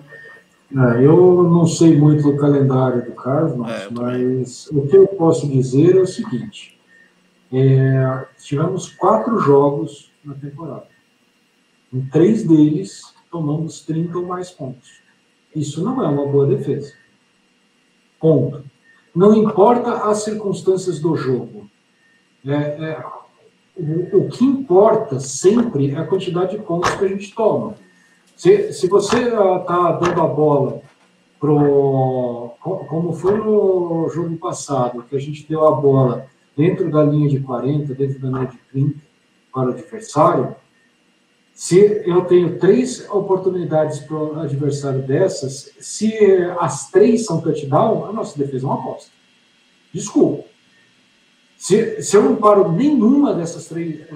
É, 0.77 1.05
eu 1.05 1.45
não 1.45 1.67
sei 1.67 1.97
muito 1.97 2.23
do 2.23 2.37
calendário 2.37 3.05
do 3.05 3.13
Cardinals, 3.13 3.71
é, 3.71 3.89
mas 3.91 4.67
o 4.73 4.87
que 4.89 4.97
eu 4.97 5.07
posso 5.07 5.47
dizer 5.49 5.95
é 5.97 6.01
o 6.01 6.07
seguinte: 6.07 6.81
é, 7.53 8.27
tivemos 8.43 8.89
quatro 8.91 9.39
jogos 9.39 10.11
na 10.25 10.35
temporada. 10.35 10.87
Em 11.93 12.05
três 12.07 12.45
deles, 12.45 13.03
tomamos 13.31 13.83
30 13.83 14.19
ou 14.19 14.27
mais 14.27 14.51
pontos. 14.51 15.01
Isso 15.55 15.85
não 15.85 16.03
é 16.03 16.09
uma 16.09 16.27
boa 16.27 16.47
defesa. 16.47 16.93
Ponto. 18.19 18.65
Não 19.15 19.33
importa 19.33 20.09
as 20.11 20.25
circunstâncias 20.25 20.99
do 20.99 21.15
jogo. 21.15 21.71
É, 22.45 22.53
é, 22.53 23.05
o, 23.77 24.29
que 24.29 24.45
importa 24.45 25.19
sempre 25.19 25.91
é 25.91 25.97
a 25.97 26.07
quantidade 26.07 26.57
de 26.57 26.63
pontos 26.63 26.95
que 26.95 27.05
a 27.05 27.09
gente 27.09 27.35
toma. 27.35 27.75
Se, 28.37 28.73
se 28.73 28.89
você 28.89 29.19
está 29.19 29.93
dando 29.93 30.21
a 30.21 30.27
bola 30.27 30.81
pro, 31.41 32.53
como 32.61 33.13
foi 33.13 33.37
no 33.37 34.09
jogo 34.09 34.37
passado, 34.37 35.05
que 35.09 35.17
a 35.17 35.21
gente 35.21 35.47
deu 35.49 35.67
a 35.67 35.73
bola 35.73 36.27
dentro 36.57 36.91
da 36.91 37.03
linha 37.03 37.29
de 37.29 37.41
40, 37.41 37.95
dentro 37.95 38.21
da 38.21 38.29
linha 38.29 38.47
de 38.47 38.59
30 38.71 38.97
para 39.53 39.69
o 39.69 39.73
adversário, 39.73 40.55
se 41.53 42.03
eu 42.05 42.25
tenho 42.25 42.59
três 42.59 43.09
oportunidades 43.11 44.01
para 44.01 44.17
o 44.17 44.41
adversário 44.41 45.03
dessas, 45.03 45.71
se 45.79 46.13
as 46.59 46.91
três 46.91 47.25
são 47.25 47.41
touchdown, 47.41 48.07
a 48.07 48.13
nossa 48.13 48.37
defesa 48.37 48.67
é 48.67 48.69
uma 48.69 48.81
aposta. 48.81 49.11
Desculpa. 49.93 50.45
Se, 51.65 52.03
se 52.03 52.15
eu 52.15 52.23
não 52.23 52.37
paro 52.37 52.71
nenhuma 52.71 53.33
dessas 53.33 53.65
três, 53.65 54.07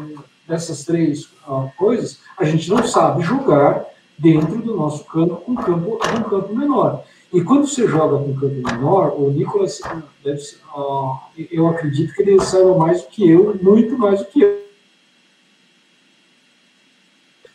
dessas 0.47 0.85
três 0.85 1.25
uh, 1.49 1.73
coisas, 1.79 2.19
a 2.37 2.45
gente 2.45 2.69
não 2.69 2.87
sabe 2.87 3.23
jogar 3.23 3.87
dentro 4.19 4.61
do 4.61 4.77
nosso 4.77 5.03
campo 5.07 5.37
com 5.37 5.53
um 5.53 5.55
campo, 5.55 5.95
um 5.95 6.23
campo 6.25 6.55
menor. 6.55 7.05
E 7.33 7.41
quando 7.41 7.67
você 7.67 7.89
joga 7.89 8.19
com 8.19 8.33
um 8.33 8.39
campo 8.39 8.55
menor, 8.55 9.19
o 9.19 9.31
Nicolas, 9.31 9.81
deve, 10.23 10.43
uh, 10.77 11.17
eu 11.51 11.67
acredito 11.69 12.13
que 12.13 12.21
ele 12.21 12.39
saiba 12.39 12.77
mais 12.77 13.01
do 13.01 13.09
que 13.09 13.31
eu, 13.31 13.59
muito 13.63 13.97
mais 13.97 14.19
do 14.19 14.27
que 14.27 14.43
eu. 14.43 14.63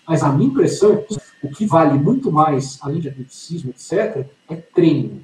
Mas 0.08 0.24
a 0.24 0.30
minha 0.30 0.50
impressão 0.50 0.94
é 0.94 0.98
que 1.04 1.18
o 1.44 1.50
que 1.52 1.68
vale 1.68 2.00
muito 2.00 2.32
mais, 2.32 2.80
além 2.82 3.00
de 3.00 3.10
atleticismo, 3.10 3.70
etc., 3.70 4.26
é 4.50 4.56
treino 4.56 5.24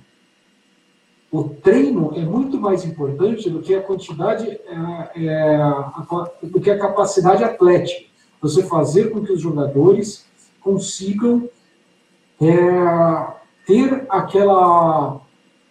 o 1.32 1.44
treino 1.44 2.12
é 2.16 2.22
muito 2.22 2.60
mais 2.60 2.84
importante 2.84 3.50
do 3.50 3.62
que 3.62 3.76
a 3.76 3.82
quantidade, 3.82 4.48
é, 4.48 5.26
é, 5.26 5.56
a, 5.58 6.04
do 6.42 6.60
que 6.60 6.72
a 6.72 6.80
capacidade 6.80 7.44
atlética. 7.44 8.10
Você 8.42 8.64
fazer 8.64 9.12
com 9.12 9.24
que 9.24 9.34
os 9.34 9.42
jogadores 9.42 10.26
consigam 10.62 11.48
é, 12.42 12.48
ter 13.66 14.06
aquela, 14.10 15.22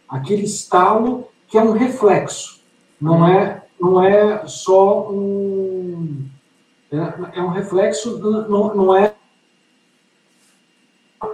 aquele 0.08 0.44
estalo 0.44 1.26
que 1.48 1.58
é 1.58 1.62
um 1.62 1.72
reflexo, 1.72 2.60
não 3.00 3.26
é, 3.26 3.64
não 3.80 4.02
é 4.02 4.46
só 4.46 5.10
um. 5.10 6.26
É, 6.90 7.38
é 7.38 7.42
um 7.42 7.48
reflexo, 7.48 8.18
não, 8.48 8.74
não 8.74 8.96
é 8.96 9.14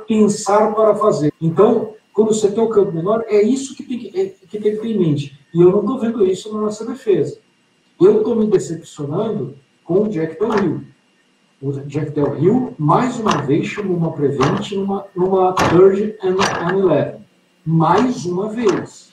pensar 0.06 0.74
para 0.74 0.94
fazer. 0.94 1.32
Então, 1.40 1.93
quando 2.14 2.32
você 2.32 2.50
tem 2.50 2.62
um 2.62 2.68
campo 2.68 2.92
menor, 2.92 3.24
é 3.26 3.42
isso 3.42 3.74
que 3.74 3.82
tem 3.82 3.98
que, 3.98 4.20
é, 4.20 4.26
que, 4.26 4.58
tem 4.58 4.76
que 4.76 4.80
ter 4.80 4.86
em 4.86 4.98
mente. 4.98 5.36
E 5.52 5.60
eu 5.60 5.72
não 5.72 5.80
estou 5.80 5.98
vendo 5.98 6.24
isso 6.24 6.50
na 6.54 6.60
nossa 6.60 6.86
defesa. 6.86 7.38
Eu 8.00 8.18
estou 8.18 8.36
me 8.36 8.46
decepcionando 8.46 9.56
com 9.82 10.04
o 10.04 10.08
Jack 10.08 10.38
Del 10.38 10.50
Rio. 10.50 10.86
O 11.60 11.72
Jack 11.72 12.12
Del 12.12 12.34
Rio, 12.34 12.74
mais 12.78 13.18
uma 13.18 13.42
vez, 13.42 13.66
chamou 13.66 13.96
uma 13.96 14.12
prevent 14.12 14.70
numa, 14.72 15.06
numa 15.14 15.54
third 15.54 16.16
and, 16.22 16.36
and 16.36 16.78
eleven. 16.78 17.20
Mais 17.66 18.24
uma 18.24 18.48
vez. 18.48 19.12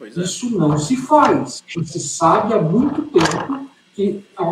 É. 0.00 0.08
Isso 0.08 0.50
não 0.58 0.76
se 0.78 0.96
faz. 0.96 1.62
Você 1.76 2.00
sabe 2.00 2.54
há 2.54 2.60
muito 2.60 3.02
tempo 3.02 3.68
que 3.94 4.24
a 4.36 4.44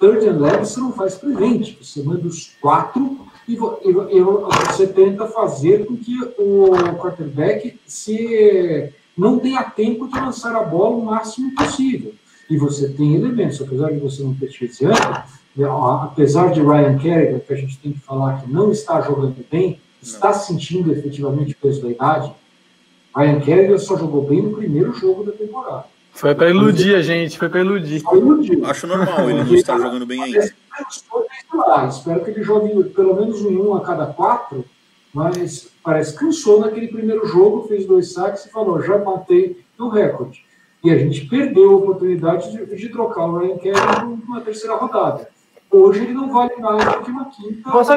third 0.00 0.26
and 0.26 0.30
eleven 0.30 0.64
você 0.64 0.80
não 0.80 0.92
faz 0.92 1.14
prevent. 1.14 1.76
Você 1.80 2.02
manda 2.02 2.26
os 2.26 2.56
quatro 2.60 3.24
e 3.46 3.56
você 3.56 4.86
tenta 4.86 5.26
fazer 5.26 5.86
com 5.86 5.96
que 5.96 6.18
o 6.38 6.70
quarterback 6.96 7.78
se 7.86 8.92
não 9.16 9.38
tenha 9.38 9.62
tempo 9.62 10.08
de 10.08 10.18
lançar 10.18 10.56
a 10.56 10.62
bola 10.62 10.96
o 10.96 11.04
máximo 11.04 11.54
possível. 11.54 12.14
E 12.48 12.56
você 12.56 12.88
tem 12.88 13.14
elementos, 13.14 13.60
apesar 13.60 13.92
de 13.92 13.98
você 13.98 14.22
não 14.22 14.34
ter 14.34 14.46
esse 14.46 14.84
apesar 16.04 16.50
de 16.50 16.60
Ryan 16.60 16.98
Kerrigan, 16.98 17.38
que 17.38 17.52
a 17.52 17.56
gente 17.56 17.78
tem 17.78 17.92
que 17.92 18.00
falar 18.00 18.42
que 18.42 18.50
não 18.50 18.72
está 18.72 19.00
jogando 19.00 19.44
bem, 19.50 19.80
está 20.02 20.32
sentindo 20.32 20.92
efetivamente 20.92 21.52
o 21.52 21.56
peso 21.56 21.82
da 21.82 21.90
idade, 21.90 22.32
Ryan 23.16 23.40
Kerrigan 23.40 23.78
só 23.78 23.96
jogou 23.96 24.26
bem 24.26 24.42
no 24.42 24.56
primeiro 24.56 24.92
jogo 24.92 25.24
da 25.24 25.32
temporada. 25.32 25.86
Foi 26.14 26.32
para 26.32 26.48
iludir 26.48 26.94
a 26.94 27.02
gente, 27.02 27.36
foi 27.36 27.48
para 27.48 27.60
iludir. 27.60 28.02
Acho 28.64 28.86
normal 28.86 29.28
ele 29.28 29.42
não 29.42 29.54
estar 29.54 29.76
jogando 29.78 30.06
bem 30.06 30.22
ainda. 30.22 30.54
Espero 31.88 32.24
que 32.24 32.30
ele 32.30 32.42
jogue 32.42 32.84
pelo 32.90 33.16
menos 33.16 33.42
um, 33.42 33.70
um 33.70 33.74
a 33.74 33.80
cada 33.80 34.06
quatro, 34.06 34.64
mas 35.12 35.68
parece 35.82 36.12
que 36.12 36.24
cansou 36.24 36.60
naquele 36.60 36.86
primeiro 36.88 37.26
jogo, 37.26 37.66
fez 37.66 37.84
dois 37.84 38.12
saques 38.12 38.46
e 38.46 38.50
falou: 38.50 38.80
já 38.80 38.96
matei 38.96 39.60
o 39.78 39.88
recorde. 39.88 40.44
E 40.84 40.90
a 40.90 40.98
gente 40.98 41.26
perdeu 41.26 41.72
a 41.72 41.76
oportunidade 41.76 42.52
de, 42.52 42.76
de 42.76 42.88
trocar 42.90 43.26
o 43.26 43.38
Ryan 43.38 43.58
Kelly 43.58 43.80
numa 44.24 44.40
terceira 44.40 44.76
rodada. 44.76 45.28
Hoje 45.70 46.04
ele 46.04 46.12
não 46.12 46.32
vale 46.32 46.54
mais 46.56 46.84
do 46.84 47.02
que 47.02 47.10
uma 47.10 47.24
quinta. 47.24 47.70
Posso, 47.70 47.92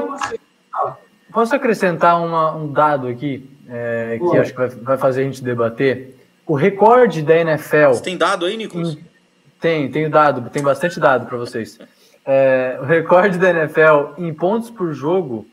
posso 1.31 1.55
acrescentar 1.55 2.19
uma, 2.19 2.55
um 2.55 2.71
dado 2.71 3.07
aqui, 3.07 3.47
é, 3.69 4.17
que 4.19 4.37
acho 4.37 4.51
que 4.51 4.57
vai, 4.57 4.69
vai 4.69 4.97
fazer 4.97 5.21
a 5.21 5.23
gente 5.25 5.43
debater? 5.43 6.16
O 6.47 6.55
recorde 6.55 7.21
da 7.21 7.35
NFL. 7.35 7.89
Você 7.89 8.01
tem 8.03 8.17
dado 8.17 8.45
aí, 8.45 8.55
Nicolas? 8.55 8.97
Tem, 9.59 9.91
tenho 9.91 10.09
dado, 10.09 10.49
tem 10.49 10.63
bastante 10.63 10.99
dado 10.99 11.25
para 11.27 11.37
vocês. 11.37 11.77
É, 12.25 12.79
o 12.81 12.85
recorde 12.85 13.37
da 13.37 13.49
NFL 13.49 14.13
em 14.17 14.33
pontos 14.33 14.69
por 14.69 14.93
jogo 14.93 15.45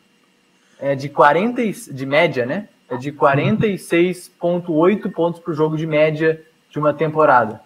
é 0.78 0.94
de 0.94 1.08
40 1.08 1.62
de 1.92 2.06
média, 2.06 2.46
né? 2.46 2.68
É 2.88 2.96
de 2.96 3.10
46,8 3.12 5.10
pontos 5.10 5.40
por 5.40 5.52
jogo 5.54 5.76
de 5.76 5.86
média 5.86 6.40
de 6.70 6.78
uma 6.78 6.94
temporada. 6.94 7.60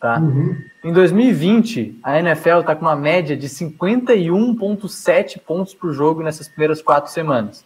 Tá? 0.00 0.18
Uhum. 0.18 0.56
Em 0.84 0.92
2020, 0.92 1.98
a 2.02 2.18
NFL 2.18 2.60
está 2.60 2.76
com 2.76 2.84
uma 2.84 2.94
média 2.94 3.36
de 3.36 3.48
51,7 3.48 5.40
pontos 5.40 5.74
por 5.74 5.92
jogo 5.92 6.22
nessas 6.22 6.46
primeiras 6.46 6.82
quatro 6.82 7.10
semanas. 7.10 7.64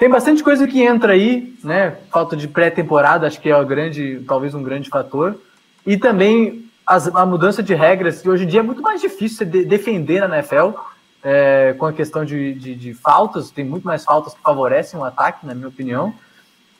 Tem 0.00 0.08
bastante 0.08 0.42
coisa 0.42 0.66
que 0.66 0.80
entra 0.80 1.12
aí, 1.12 1.54
né? 1.62 1.98
Falta 2.10 2.34
de 2.34 2.48
pré-temporada, 2.48 3.26
acho 3.26 3.38
que 3.38 3.50
é 3.50 3.56
o 3.56 3.66
grande, 3.66 4.24
talvez 4.26 4.54
um 4.54 4.62
grande 4.62 4.88
fator. 4.88 5.38
E 5.84 5.94
também 5.98 6.64
as, 6.86 7.06
a 7.14 7.26
mudança 7.26 7.62
de 7.62 7.74
regras, 7.74 8.22
que 8.22 8.30
hoje 8.30 8.44
em 8.44 8.46
dia 8.46 8.60
é 8.60 8.62
muito 8.62 8.80
mais 8.80 9.02
difícil 9.02 9.44
de 9.44 9.62
defender 9.62 10.26
na 10.26 10.38
NFL, 10.38 10.70
é, 11.22 11.74
com 11.76 11.84
a 11.84 11.92
questão 11.92 12.24
de, 12.24 12.54
de, 12.54 12.74
de, 12.74 12.94
faltas, 12.94 13.50
tem 13.50 13.62
muito 13.62 13.86
mais 13.86 14.02
faltas 14.02 14.32
que 14.32 14.40
favorecem 14.40 14.98
o 14.98 15.04
ataque, 15.04 15.44
na 15.44 15.54
minha 15.54 15.68
opinião. 15.68 16.14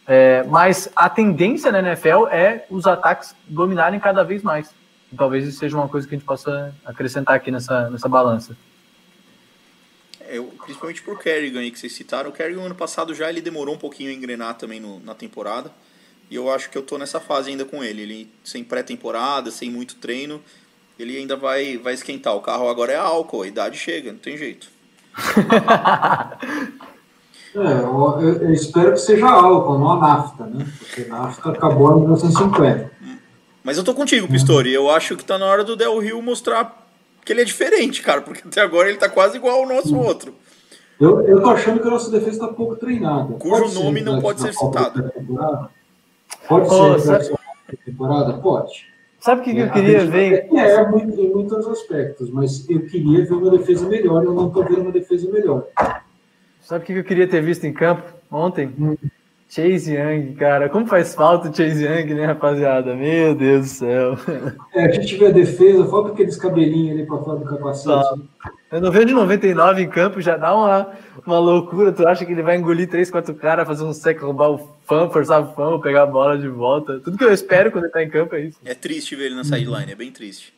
É, 0.09 0.43
mas 0.45 0.91
a 0.97 1.11
tendência 1.11 1.71
na 1.71 1.81
NFL 1.81 2.27
é 2.31 2.65
os 2.71 2.87
ataques 2.87 3.37
dominarem 3.47 4.01
cada 4.01 4.25
vez 4.25 4.43
mais. 4.43 4.73
Talvez 5.15 5.47
isso 5.47 5.59
seja 5.59 5.77
uma 5.77 5.89
coisa 5.89 6.09
que 6.09 6.15
a 6.15 6.19
gente 6.19 6.27
possa 6.27 6.75
acrescentar 6.87 7.37
aqui 7.37 7.51
nessa, 7.51 7.91
nessa 7.91 8.09
balança. 8.09 8.57
É, 10.31 10.41
principalmente 10.65 11.03
por 11.03 11.19
Kerrigan 11.19 11.59
aí 11.59 11.73
que 11.73 11.79
vocês 11.79 11.93
citaram. 11.93 12.31
O 12.31 12.33
Kerrigan 12.33 12.63
ano 12.63 12.75
passado 12.75 13.13
já 13.13 13.29
ele 13.29 13.41
demorou 13.41 13.75
um 13.75 13.79
pouquinho 13.79 14.11
a 14.11 14.13
engrenar 14.13 14.55
também 14.55 14.79
no, 14.79 15.01
na 15.01 15.13
temporada. 15.13 15.73
E 16.31 16.37
eu 16.37 16.49
acho 16.49 16.71
que 16.71 16.79
eu 16.79 16.83
tô 16.83 16.97
nessa 16.97 17.19
fase 17.19 17.51
ainda 17.51 17.65
com 17.65 17.83
ele. 17.83 18.03
Ele 18.03 18.31
sem 18.45 18.63
pré-temporada, 18.63 19.51
sem 19.51 19.69
muito 19.69 19.97
treino, 19.97 20.41
ele 20.97 21.17
ainda 21.17 21.35
vai, 21.35 21.77
vai 21.79 21.95
esquentar. 21.95 22.37
O 22.37 22.41
carro 22.41 22.69
agora 22.69 22.93
é 22.93 22.97
álcool, 22.97 23.43
a 23.43 23.49
idade 23.49 23.77
chega, 23.77 24.13
não 24.13 24.21
tem 24.21 24.37
jeito. 24.37 24.69
É, 27.53 27.59
eu, 27.59 28.39
eu, 28.43 28.53
espero 28.53 28.93
que 28.93 28.99
seja 28.99 29.27
álcool, 29.29 29.77
não 29.77 29.91
a 29.91 29.99
nafta, 29.99 30.47
né? 30.47 30.65
Porque 30.79 31.05
nafta 31.07 31.51
acabou 31.51 31.97
em 31.97 32.03
1950. 32.03 32.93
Mas 33.65 33.77
eu 33.77 33.83
tô 33.83 33.93
contigo, 33.93 34.29
Pistori. 34.29 34.73
Eu 34.73 34.89
acho 34.89 35.17
que 35.17 35.25
tá 35.25 35.37
na 35.37 35.47
hora 35.47 35.65
do 35.65 35.75
Del 35.75 35.99
Rio 35.99 36.23
mostrar 36.23 36.80
que 37.25 37.33
ele 37.33 37.43
é 37.43 37.45
diferente, 37.45 38.03
cara, 38.03 38.21
porque 38.21 38.47
até 38.47 38.61
agora 38.61 38.89
ele 38.89 38.99
tá 38.99 39.09
quase 39.09 39.37
igual 39.37 39.61
ao 39.61 39.69
nosso 39.69 39.97
outro. 39.97 40.35
Eu, 41.01 41.23
eu 41.23 41.41
tô 41.41 41.51
achando 41.51 41.81
que 41.81 41.89
a 41.89 41.91
nossa 41.91 42.11
defesa 42.11 42.41
tá 42.41 42.49
pouco 42.49 42.77
treinada. 42.77 43.35
Cujo 43.35 43.63
pode 43.63 43.75
nome 43.75 44.01
não 44.03 44.21
pode 44.21 44.41
ser 44.41 44.53
citado. 44.53 45.11
Pode 46.47 46.67
oh, 46.69 46.99
ser 46.99 47.23
sabe... 47.23 47.39
temporada? 47.85 48.35
Pode. 48.35 48.91
Sabe 49.19 49.41
o 49.41 49.45
que, 49.45 49.53
que, 49.53 49.61
eu 49.61 49.71
queria 49.71 50.07
ver? 50.07 50.49
É, 50.55 50.87
muito, 50.89 51.21
em 51.21 51.31
muitos 51.31 51.67
aspectos, 51.69 52.31
mas 52.31 52.69
eu 52.69 52.87
queria 52.87 53.25
ver 53.25 53.35
uma 53.35 53.51
defesa 53.51 53.87
melhor, 53.87 54.25
eu 54.25 54.33
não 54.33 54.49
estou 54.49 54.65
vendo 54.65 54.81
uma 54.81 54.93
defesa 54.93 55.31
melhor. 55.31 55.67
Sabe 56.63 56.83
o 56.83 56.87
que 56.87 56.93
eu 56.95 57.05
queria 57.05 57.29
ter 57.29 57.43
visto 57.43 57.65
em 57.65 57.73
campo 57.73 58.03
ontem? 58.31 58.75
Hum. 58.79 58.97
Chase 59.51 59.93
Young, 59.93 60.35
cara. 60.37 60.69
Como 60.69 60.87
faz 60.87 61.13
falta 61.13 61.51
o 61.51 61.55
Chase 61.55 61.85
Young, 61.85 62.15
né, 62.15 62.25
rapaziada? 62.25 62.95
Meu 62.95 63.35
Deus 63.35 63.63
do 63.63 63.69
céu. 63.69 64.19
É, 64.73 64.87
a 64.87 64.93
gente 64.93 65.17
vê 65.17 65.27
a 65.27 65.31
defesa, 65.33 65.85
falta 65.89 66.13
aqueles 66.13 66.37
cabelinhos 66.37 66.93
ali 66.93 67.05
para 67.05 67.19
fora 67.19 67.41
do 67.41 67.45
capacete. 67.45 68.23
Eu 68.71 68.81
não 68.81 68.93
vejo 68.93 69.07
de 69.07 69.13
99 69.13 69.83
em 69.83 69.91
campo, 69.91 70.21
já 70.21 70.37
dá 70.37 70.55
uma, 70.55 70.93
uma 71.27 71.41
loucura. 71.41 71.91
Tu 71.91 72.07
acha 72.07 72.25
que 72.25 72.31
ele 72.31 72.43
vai 72.43 72.57
engolir 72.57 72.89
3, 72.89 73.11
4 73.11 73.35
caras, 73.35 73.67
fazer 73.67 73.83
um 73.83 73.93
sec, 73.93 74.21
roubar 74.21 74.51
o 74.51 74.71
fã, 74.87 75.11
forçar 75.11 75.43
o 75.43 75.53
fã, 75.53 75.81
pegar 75.81 76.05
a 76.05 76.07
bola 76.07 76.39
de 76.39 76.47
volta. 76.47 77.01
Tudo 77.01 77.19
que 77.19 77.25
eu 77.25 77.33
espero 77.33 77.73
quando 77.73 77.87
ele 77.87 77.93
tá 77.93 78.05
em 78.05 78.09
campo 78.09 78.37
é 78.37 78.43
isso. 78.43 78.59
É 78.65 78.73
triste 78.73 79.17
ver 79.17 79.27
ele 79.27 79.35
na 79.35 79.43
sideline, 79.43 79.91
é 79.91 79.97
bem 79.97 80.13
triste. 80.13 80.55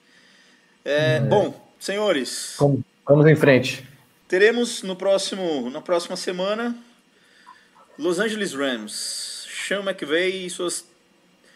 É, 0.84 1.16
é. 1.16 1.20
Bom, 1.20 1.55
senhores. 1.80 2.57
Vamos, 2.59 2.80
vamos 3.09 3.26
em 3.26 3.36
frente. 3.36 3.88
Teremos 4.28 4.82
no 4.82 4.95
próximo, 4.95 5.70
na 5.70 5.80
próxima 5.80 6.14
semana 6.14 6.76
Los 7.99 8.18
Angeles 8.18 8.55
Rams. 8.55 9.47
Sean 9.66 9.82
McVay 9.82 10.47
e 10.47 10.51
suas 10.51 10.84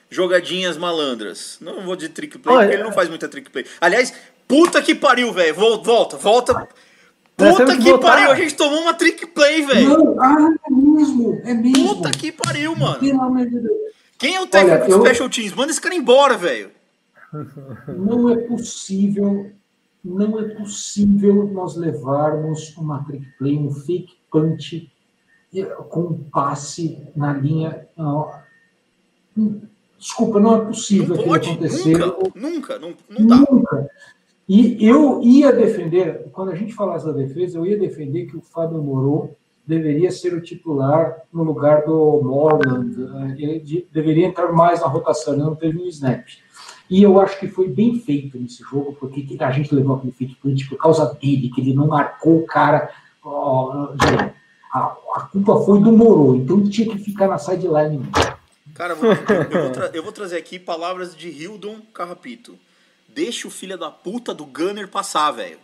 jogadinhas 0.08 0.76
malandras. 0.76 1.58
Não 1.60 1.82
vou 1.82 1.96
de 1.96 2.08
trick 2.08 2.38
play, 2.38 2.56
Olha, 2.56 2.66
porque 2.66 2.76
ele 2.76 2.84
não 2.84 2.92
faz 2.92 3.08
muita 3.08 3.28
trick 3.28 3.50
play. 3.50 3.66
Aliás, 3.80 4.14
puta 4.46 4.80
que 4.80 4.94
pariu, 4.94 5.32
velho. 5.32 5.54
Volta, 5.54 6.16
volta. 6.16 6.68
Puta 7.36 7.76
que, 7.76 7.82
que 7.82 7.98
pariu, 7.98 8.30
a 8.30 8.34
gente 8.34 8.54
tomou 8.54 8.80
uma 8.80 8.94
trick 8.94 9.26
play, 9.26 9.66
velho. 9.66 10.18
Ah, 10.18 10.54
é 10.66 10.70
mesmo, 10.70 11.40
é 11.44 11.52
mesmo. 11.52 11.96
Puta 11.96 12.10
que 12.10 12.32
pariu, 12.32 12.74
mano. 12.74 12.98
Quem 14.16 14.34
é 14.34 14.40
o 14.40 14.46
técnico 14.46 14.86
do 14.86 14.92
eu... 14.92 15.00
Special 15.04 15.28
Teams? 15.28 15.52
Manda 15.54 15.70
esse 15.70 15.80
cara 15.80 15.94
embora, 15.94 16.38
velho. 16.38 16.70
Não 17.88 18.30
é 18.30 18.36
possível, 18.36 19.50
não 20.02 20.40
é 20.40 20.48
possível 20.54 21.50
nós 21.52 21.76
levarmos 21.76 22.74
uma 22.78 23.04
trick 23.04 23.26
play, 23.38 23.58
um 23.58 23.70
fake 23.70 24.14
punch 24.30 24.90
com 25.64 26.00
um 26.00 26.18
passe 26.30 26.98
na 27.14 27.32
linha. 27.32 27.86
Desculpa, 29.98 30.38
não 30.40 30.56
é 30.56 30.64
possível 30.66 31.16
não 31.16 31.24
pode, 31.24 31.50
acontecer. 31.50 31.98
Nunca, 32.34 32.34
nunca, 32.34 32.78
não, 32.78 32.94
não 33.08 33.26
dá. 33.26 33.36
Nunca. 33.50 33.90
E 34.48 34.86
eu 34.86 35.20
ia 35.22 35.52
defender, 35.52 36.28
quando 36.32 36.52
a 36.52 36.54
gente 36.54 36.72
falasse 36.72 37.04
da 37.04 37.12
defesa, 37.12 37.58
eu 37.58 37.66
ia 37.66 37.76
defender 37.76 38.26
que 38.26 38.36
o 38.36 38.40
Fábio 38.40 38.80
Moro 38.80 39.30
deveria 39.66 40.12
ser 40.12 40.32
o 40.34 40.40
titular 40.40 41.22
no 41.32 41.42
lugar 41.42 41.84
do 41.84 42.20
Morland. 42.22 42.94
Ele 43.36 43.88
deveria 43.92 44.26
entrar 44.26 44.52
mais 44.52 44.80
na 44.80 44.86
rotação, 44.86 45.34
ele 45.34 45.42
não 45.42 45.56
teve 45.56 45.78
um 45.78 45.86
snap. 45.86 46.24
E 46.88 47.02
eu 47.02 47.20
acho 47.20 47.40
que 47.40 47.48
foi 47.48 47.68
bem 47.68 47.98
feito 47.98 48.38
nesse 48.38 48.62
jogo, 48.62 48.96
porque 49.00 49.26
a 49.40 49.50
gente 49.50 49.74
levou 49.74 49.96
aquele 49.96 50.36
punch 50.40 50.68
por 50.68 50.78
causa 50.78 51.12
dele, 51.20 51.50
que 51.52 51.60
ele 51.60 51.74
não 51.74 51.88
marcou 51.88 52.38
o 52.38 52.46
cara. 52.46 52.88
Ó, 53.24 53.88
a, 54.72 54.96
a, 55.14 55.20
culpa 55.32 55.60
foi 55.64 55.80
do 55.80 55.92
Moro, 55.92 56.36
então 56.36 56.62
tinha 56.68 56.88
que 56.88 56.98
ficar 56.98 57.28
na 57.28 57.38
sideline. 57.38 58.04
Cara, 58.74 58.92
eu 58.92 58.96
vou, 58.96 59.10
eu, 59.10 59.14
vou 59.74 59.84
eu 59.94 60.02
vou 60.02 60.12
trazer 60.12 60.36
aqui 60.36 60.58
palavras 60.58 61.16
de 61.16 61.28
Hildon 61.28 61.80
Carrapito. 61.94 62.58
Deixa 63.08 63.48
o 63.48 63.50
filho 63.50 63.78
da 63.78 63.90
puta 63.90 64.34
do 64.34 64.44
Gunner 64.44 64.88
passar, 64.88 65.30
velho. 65.30 65.58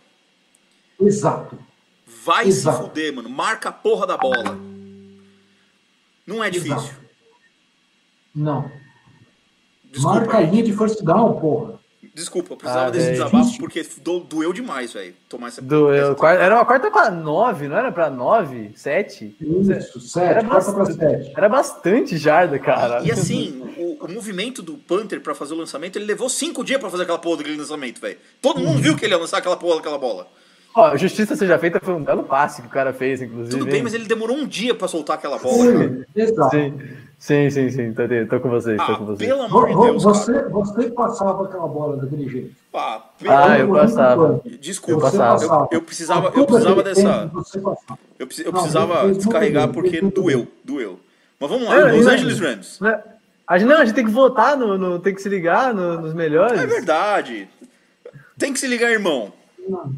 Exato. 0.99 1.57
Vai 2.25 2.47
Exato. 2.47 2.77
se 2.77 2.83
fuder, 2.83 3.13
mano. 3.13 3.29
Marca 3.29 3.69
a 3.69 3.71
porra 3.71 4.07
da 4.07 4.17
bola. 4.17 4.57
Não 6.25 6.43
é 6.43 6.49
difícil. 6.49 6.77
Exato. 6.77 7.03
Não. 8.33 8.71
Desculpa, 9.83 10.19
Marca 10.19 10.37
a 10.37 10.41
linha 10.41 10.63
de 10.63 10.73
first 10.73 11.03
down, 11.03 11.39
porra. 11.39 11.79
Desculpa, 12.13 12.53
eu 12.53 12.57
precisava 12.57 12.87
ah, 12.87 12.91
desse 12.91 13.07
é 13.07 13.11
desabafo 13.13 13.57
porque 13.57 13.83
do, 14.03 14.19
doeu 14.19 14.53
demais, 14.53 14.93
velho. 14.93 15.15
Tomar 15.27 15.47
essa. 15.47 15.61
Doeu. 15.63 16.15
Era 16.23 16.55
uma 16.55 16.65
quarta 16.65 16.91
pra 16.91 17.09
nove, 17.09 17.67
não 17.67 17.75
era 17.75 17.91
pra 17.91 18.07
nove? 18.07 18.71
Sete? 18.75 19.35
Isso, 19.41 19.99
sete. 19.99 20.25
Era, 20.25 20.43
bastante, 20.43 20.93
sete. 20.93 21.33
era 21.35 21.49
bastante 21.49 22.17
jarda, 22.17 22.59
cara. 22.59 23.01
E, 23.01 23.07
e 23.07 23.11
assim, 23.11 23.63
o, 23.77 24.05
o, 24.05 24.11
movimento 24.11 24.61
do 24.61 24.75
Panther 24.75 25.21
pra 25.21 25.33
fazer 25.33 25.55
o 25.55 25.57
lançamento, 25.57 25.95
ele 25.95 26.05
levou 26.05 26.29
cinco 26.29 26.63
dias 26.63 26.79
pra 26.79 26.87
fazer 26.87 27.03
aquela 27.03 27.17
porra 27.17 27.37
daquele 27.37 27.57
lançamento, 27.57 27.99
velho. 27.99 28.17
Todo 28.39 28.59
mundo 28.59 28.79
viu 28.79 28.95
que 28.95 29.05
ele 29.05 29.15
ia 29.15 29.19
lançar 29.19 29.39
aquela 29.39 29.57
porra 29.57 29.77
daquela 29.77 29.97
bola. 29.97 30.27
Ó, 30.75 30.95
justiça 30.97 31.35
seja 31.35 31.57
feita 31.59 31.79
foi 31.79 31.93
um 31.93 32.03
belo 32.03 32.23
passe 32.23 32.61
que 32.61 32.67
o 32.67 32.71
cara 32.71 32.93
fez, 32.93 33.21
inclusive. 33.21 33.57
Tudo 33.57 33.69
bem, 33.69 33.83
mas 33.83 33.93
ele 33.93 34.05
demorou 34.05 34.35
um 34.35 34.47
dia 34.47 34.73
pra 34.73 34.87
soltar 34.87 35.17
aquela 35.17 35.37
bola. 35.37 35.55
Sim, 35.55 36.03
exato. 36.15 36.55
Sim. 36.55 36.73
Sim, 37.23 37.49
sim, 37.49 37.69
sim, 37.69 37.93
tô, 37.93 38.03
tô 38.29 38.41
com 38.41 38.49
vocês, 38.49 38.77
ah, 38.77 38.85
tô 38.85 38.97
com 38.97 39.05
vocês. 39.05 39.29
Pelo 39.29 39.43
amor 39.43 39.69
de 39.69 39.75
Deus, 39.81 40.03
você, 40.03 40.33
cara. 40.33 40.49
você 40.49 40.91
passava 40.91 41.45
aquela 41.45 41.69
bola 41.69 41.95
daquele 41.95 42.29
jeito. 42.29 42.55
Ah, 42.73 43.01
ah 43.29 43.59
eu 43.59 43.71
passava. 43.71 44.41
Desculpa, 44.59 44.91
eu, 44.91 44.99
passava. 44.99 45.69
eu, 45.71 45.77
eu 45.77 45.81
precisava, 45.81 46.33
eu 46.35 46.45
precisava 46.45 46.83
dessa. 46.83 47.31
Eu, 48.19 48.27
eu 48.43 48.51
precisava 48.51 49.13
descarregar 49.13 49.69
porque 49.69 50.01
doeu, 50.01 50.49
doeu. 50.65 50.99
Mas 51.39 51.49
vamos 51.49 51.65
lá, 51.65 51.79
é, 51.79 51.93
Los 51.93 52.07
Angeles 52.07 52.39
Rams. 52.41 52.81
Né, 52.81 53.01
a 53.47 53.57
gente, 53.57 53.69
não, 53.69 53.77
a 53.77 53.85
gente 53.85 53.95
tem 53.95 54.05
que 54.05 54.11
votar, 54.11 54.57
no, 54.57 54.77
no 54.77 54.99
tem 54.99 55.15
que 55.15 55.21
se 55.21 55.29
ligar 55.29 55.73
no, 55.73 56.01
nos 56.01 56.13
melhores. 56.13 56.59
É 56.59 56.67
verdade. 56.67 57.47
Tem 58.37 58.51
que 58.51 58.59
se 58.59 58.67
ligar, 58.67 58.91
irmão. 58.91 59.31
Não. 59.65 59.93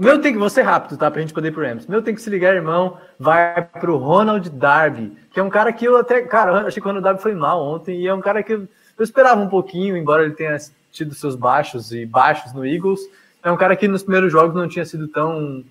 Meu 0.00 0.18
tem 0.18 0.36
que. 0.36 0.50
Ser 0.50 0.62
rápido, 0.62 0.96
tá? 0.96 1.10
Pra 1.10 1.20
gente 1.20 1.34
poder 1.34 1.48
ir 1.48 1.52
pro 1.52 1.62
Rams. 1.62 1.86
Meu 1.86 2.00
tem 2.00 2.14
que 2.14 2.22
se 2.22 2.30
ligar, 2.30 2.54
irmão. 2.54 2.96
Vai 3.18 3.62
pro 3.62 3.98
Ronald 3.98 4.48
Darby, 4.48 5.12
que 5.30 5.38
é 5.38 5.42
um 5.42 5.50
cara 5.50 5.72
que 5.72 5.84
eu 5.84 5.98
até. 5.98 6.22
Cara, 6.22 6.62
eu 6.62 6.66
achei 6.66 6.80
que 6.80 6.86
o 6.86 6.90
Ronald 6.90 7.04
Darby 7.04 7.20
foi 7.20 7.34
mal 7.34 7.62
ontem. 7.62 8.00
E 8.00 8.08
é 8.08 8.14
um 8.14 8.20
cara 8.20 8.42
que 8.42 8.54
eu 8.54 8.66
esperava 8.98 9.40
um 9.40 9.48
pouquinho, 9.48 9.96
embora 9.96 10.24
ele 10.24 10.32
tenha 10.32 10.56
tido 10.90 11.14
seus 11.14 11.36
baixos 11.36 11.92
e 11.92 12.06
baixos 12.06 12.54
no 12.54 12.66
Eagles. 12.66 13.00
É 13.42 13.52
um 13.52 13.56
cara 13.56 13.76
que 13.76 13.86
nos 13.86 14.02
primeiros 14.02 14.32
jogos 14.32 14.54
não 14.54 14.68
tinha 14.68 14.86
sido 14.86 15.06
tão 15.06 15.62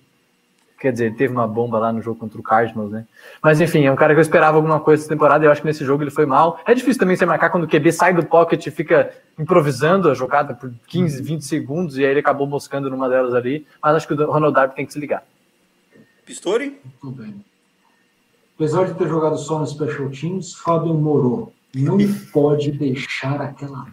Quer 0.80 0.92
dizer, 0.92 1.14
teve 1.14 1.30
uma 1.30 1.46
bomba 1.46 1.78
lá 1.78 1.92
no 1.92 2.00
jogo 2.00 2.18
contra 2.18 2.40
o 2.40 2.42
Cardinals, 2.42 2.90
né? 2.90 3.06
Mas 3.42 3.60
enfim, 3.60 3.84
é 3.84 3.92
um 3.92 3.96
cara 3.96 4.14
que 4.14 4.18
eu 4.18 4.22
esperava 4.22 4.56
alguma 4.56 4.80
coisa 4.80 5.02
essa 5.02 5.10
temporada 5.10 5.44
e 5.44 5.46
eu 5.46 5.52
acho 5.52 5.60
que 5.60 5.66
nesse 5.66 5.84
jogo 5.84 6.02
ele 6.02 6.10
foi 6.10 6.24
mal. 6.24 6.58
É 6.64 6.72
difícil 6.72 6.98
também 6.98 7.16
você 7.16 7.26
marcar 7.26 7.50
quando 7.50 7.64
o 7.64 7.68
QB 7.68 7.92
sai 7.92 8.14
do 8.14 8.24
pocket 8.24 8.66
e 8.66 8.70
fica 8.70 9.12
improvisando 9.38 10.10
a 10.10 10.14
jogada 10.14 10.54
por 10.54 10.72
15, 10.86 11.22
20 11.22 11.44
segundos 11.44 11.98
e 11.98 12.04
aí 12.04 12.10
ele 12.10 12.20
acabou 12.20 12.46
moscando 12.46 12.88
numa 12.88 13.10
delas 13.10 13.34
ali. 13.34 13.66
Mas 13.82 13.96
acho 13.96 14.08
que 14.08 14.14
o 14.14 14.32
Ronald 14.32 14.54
Darby 14.54 14.74
tem 14.74 14.86
que 14.86 14.92
se 14.94 14.98
ligar. 14.98 15.22
Pistori? 16.24 16.80
Tudo 16.98 17.22
bem. 17.22 17.44
Apesar 18.54 18.86
de 18.86 18.94
ter 18.94 19.06
jogado 19.06 19.36
só 19.36 19.58
no 19.58 19.66
Special 19.66 20.08
Teams, 20.08 20.54
Fábio 20.54 20.94
Moro 20.94 21.52
Não 21.74 21.98
pode 22.32 22.72
deixar 22.72 23.38
aquela 23.42 23.86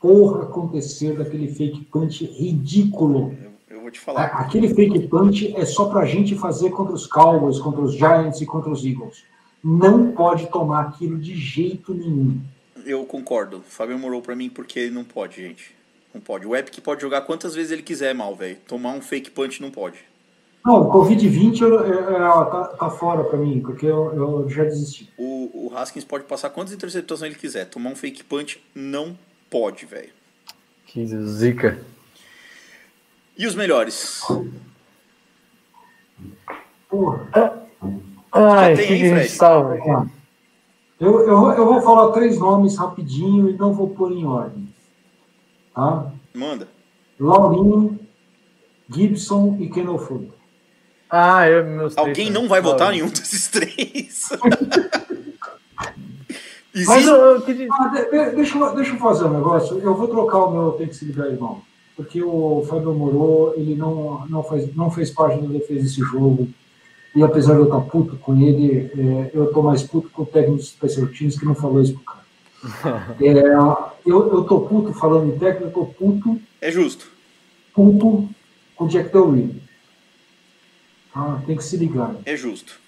porra 0.00 0.44
acontecer 0.44 1.18
daquele 1.18 1.48
fake 1.48 1.84
punch 1.84 2.24
ridículo. 2.24 3.36
Vou 3.84 3.90
te 3.90 4.00
falar. 4.00 4.24
Aquele 4.28 4.74
fake 4.74 5.08
punch 5.08 5.54
é 5.54 5.66
só 5.66 5.90
pra 5.90 6.06
gente 6.06 6.34
fazer 6.36 6.70
contra 6.70 6.94
os 6.94 7.06
Cowboys, 7.06 7.58
contra 7.58 7.82
os 7.82 7.92
Giants 7.92 8.40
e 8.40 8.46
contra 8.46 8.70
os 8.70 8.82
Eagles. 8.82 9.24
Não 9.62 10.10
pode 10.12 10.46
tomar 10.46 10.86
aquilo 10.86 11.18
de 11.18 11.36
jeito 11.36 11.92
nenhum. 11.92 12.40
Eu 12.86 13.04
concordo. 13.04 13.58
O 13.58 13.60
Fábio 13.60 13.98
morou 13.98 14.22
pra 14.22 14.34
mim 14.34 14.48
porque 14.48 14.78
ele 14.78 14.94
não 14.94 15.04
pode, 15.04 15.36
gente. 15.36 15.74
Não 16.14 16.20
pode. 16.22 16.46
O 16.46 16.56
Epic 16.56 16.82
pode 16.82 17.02
jogar 17.02 17.20
quantas 17.26 17.54
vezes 17.54 17.72
ele 17.72 17.82
quiser 17.82 18.14
mal, 18.14 18.34
velho. 18.34 18.56
Tomar 18.66 18.92
um 18.92 19.02
fake 19.02 19.30
punch 19.30 19.60
não 19.60 19.70
pode. 19.70 19.98
Não, 20.64 20.80
o 20.80 20.90
Covid-20 20.90 21.60
é, 21.60 22.50
tá, 22.50 22.64
tá, 22.78 22.88
fora 22.88 23.22
pra 23.22 23.36
mim, 23.36 23.60
porque 23.60 23.84
eu, 23.84 24.14
eu 24.14 24.48
já 24.48 24.64
desisti. 24.64 25.12
O, 25.18 25.66
o 25.66 25.76
Haskins 25.76 26.04
pode 26.04 26.24
passar 26.24 26.48
quantas 26.48 26.72
interceptações 26.72 27.32
ele 27.32 27.38
quiser. 27.38 27.66
Tomar 27.66 27.90
um 27.90 27.96
fake 27.96 28.24
punch 28.24 28.64
não 28.74 29.14
pode, 29.50 29.84
velho. 29.84 30.08
Que 30.86 31.06
zica. 31.06 31.78
E 33.36 33.46
os 33.46 33.54
melhores? 33.54 34.22
Porra. 36.88 37.66
Ai, 38.32 38.76
tem, 38.76 38.86
que 38.86 39.10
Fred? 39.10 39.28
salve. 39.28 39.80
Eu, 41.00 41.20
eu, 41.20 41.50
eu 41.52 41.66
vou 41.66 41.82
falar 41.82 42.12
três 42.12 42.38
nomes 42.38 42.76
rapidinho 42.76 43.50
e 43.50 43.56
não 43.56 43.72
vou 43.72 43.90
pôr 43.90 44.12
em 44.12 44.24
ordem. 44.24 44.68
Tá? 45.74 46.12
Manda. 46.32 46.68
Laurinho, 47.18 47.98
Gibson 48.88 49.56
e 49.60 49.68
Kenofuro. 49.68 50.32
Ah, 51.10 51.48
eu 51.48 51.64
meus 51.64 51.96
Alguém 51.96 52.30
não 52.30 52.48
vai 52.48 52.60
votar 52.60 52.92
nenhum 52.92 53.08
desses 53.08 53.48
três. 53.48 54.30
Mas 56.86 57.06
eu, 57.06 57.14
eu, 57.14 57.36
ah, 57.72 57.88
deixa, 58.34 58.58
eu, 58.58 58.74
deixa 58.74 58.92
eu 58.92 58.98
fazer 58.98 59.24
um 59.26 59.34
negócio. 59.34 59.78
Eu 59.78 59.94
vou 59.94 60.08
trocar 60.08 60.38
o 60.38 60.50
meu 60.50 60.72
tem 60.72 60.88
que 60.88 60.94
se 60.94 61.04
ligar, 61.04 61.26
irmão. 61.26 61.62
Porque 61.96 62.22
o 62.22 62.64
Fábio 62.68 62.92
Moro, 62.92 63.54
ele 63.56 63.74
não, 63.74 64.26
não, 64.28 64.42
faz, 64.42 64.74
não 64.74 64.90
fez 64.90 65.10
parte 65.10 65.40
da 65.40 65.48
defesa 65.48 65.82
desse 65.82 66.00
jogo. 66.00 66.48
E 67.14 67.22
apesar 67.22 67.54
de 67.54 67.60
eu 67.60 67.64
estar 67.64 67.80
puto 67.82 68.16
com 68.16 68.36
ele, 68.40 68.90
é, 68.96 69.30
eu 69.32 69.44
estou 69.44 69.62
mais 69.62 69.82
puto 69.82 70.10
com 70.10 70.22
o 70.22 70.26
técnico 70.26 70.56
dos 70.56 70.68
Special 70.68 71.06
Teams 71.06 71.38
que 71.38 71.44
não 71.44 71.54
falou 71.54 71.80
isso 71.80 71.94
pro 71.94 72.02
cara. 72.02 72.24
É, 73.20 73.54
eu, 74.04 74.32
eu 74.32 74.44
tô 74.44 74.60
puto 74.62 74.92
falando 74.92 75.32
em 75.32 75.38
técnico, 75.38 75.66
eu 75.66 75.70
tô 75.70 75.86
puto. 75.86 76.40
É 76.60 76.70
justo. 76.70 77.10
Puto 77.72 78.28
com 78.74 78.84
o 78.84 78.88
Jack 78.88 79.12
Del 79.12 79.30
Rio. 79.30 79.54
Ah, 81.14 81.40
tem 81.46 81.56
que 81.56 81.62
se 81.62 81.76
ligar. 81.76 82.16
É 82.24 82.36
justo. 82.36 82.80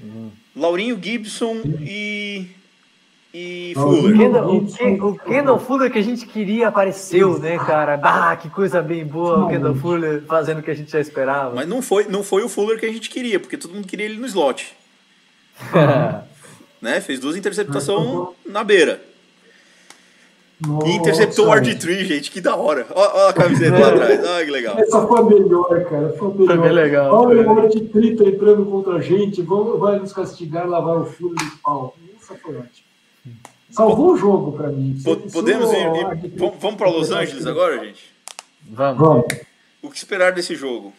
Uhum. 0.00 0.30
Laurinho 0.56 0.98
Gibson 1.02 1.60
e. 1.80 2.46
E 3.34 3.72
Fuller. 3.74 4.14
O 4.14 4.18
Kendall, 4.18 5.08
o, 5.08 5.18
Kendall 5.18 5.58
Fuller 5.58 5.90
que 5.90 5.98
a 5.98 6.02
gente 6.02 6.26
queria 6.26 6.68
apareceu, 6.68 7.38
né, 7.38 7.56
cara? 7.58 7.98
Ah, 8.02 8.36
que 8.36 8.50
coisa 8.50 8.82
bem 8.82 9.06
boa 9.06 9.44
o 9.44 9.48
Kendall 9.48 9.74
Fuller 9.74 10.22
fazendo 10.26 10.58
o 10.58 10.62
que 10.62 10.70
a 10.70 10.74
gente 10.74 10.90
já 10.90 11.00
esperava. 11.00 11.54
Mas 11.54 11.66
não 11.66 11.80
foi, 11.80 12.04
não 12.04 12.22
foi 12.22 12.42
o 12.42 12.48
Fuller 12.48 12.78
que 12.78 12.84
a 12.84 12.92
gente 12.92 13.08
queria, 13.08 13.40
porque 13.40 13.56
todo 13.56 13.72
mundo 13.72 13.86
queria 13.86 14.04
ele 14.04 14.18
no 14.18 14.26
slot. 14.26 14.76
né? 16.80 17.00
Fez 17.00 17.20
duas 17.20 17.34
interceptações 17.34 18.28
na 18.44 18.62
beira. 18.62 19.00
Nossa, 20.66 20.86
e 20.86 20.94
interceptou 20.94 21.48
o 21.48 21.50
RG3, 21.50 22.04
gente, 22.04 22.30
que 22.30 22.40
da 22.40 22.54
hora. 22.54 22.86
Olha 22.94 23.30
a 23.30 23.32
camiseta 23.32 23.78
lá 23.78 23.88
atrás, 23.88 24.24
olha 24.24 24.44
que 24.44 24.50
legal. 24.50 24.78
Essa 24.78 25.06
foi 25.06 25.18
a 25.18 25.22
melhor, 25.22 25.84
cara. 25.84 26.14
Foi, 26.16 26.34
melhor. 26.34 26.46
foi 26.46 26.58
bem 26.58 26.72
legal. 26.72 27.14
Olha 27.14 27.50
o 27.50 27.56
RG3 27.56 28.18
tá 28.18 28.24
entrando 28.24 28.66
contra 28.66 28.94
a 28.94 29.00
gente, 29.00 29.42
vai 29.42 29.98
nos 29.98 30.12
castigar, 30.12 30.68
lavar 30.68 30.98
o 30.98 31.06
furo 31.06 31.34
de 31.34 31.50
pau. 31.62 31.96
Isso 32.20 32.34
foi 32.36 32.56
ótimo. 32.56 32.91
Salvou 33.72 34.12
o 34.12 34.16
jogo 34.16 34.52
para 34.52 34.68
mim. 34.68 34.96
Podemos 35.32 35.72
ir, 35.72 36.26
ir, 36.26 36.32
Vamos 36.36 36.76
para 36.76 36.90
Los 36.90 37.10
Angeles 37.10 37.46
agora, 37.46 37.84
gente? 37.84 38.12
Vamos. 38.70 38.98
vamos. 38.98 39.24
O 39.82 39.90
que 39.90 39.96
esperar 39.96 40.32
desse 40.32 40.54
jogo? 40.54 40.92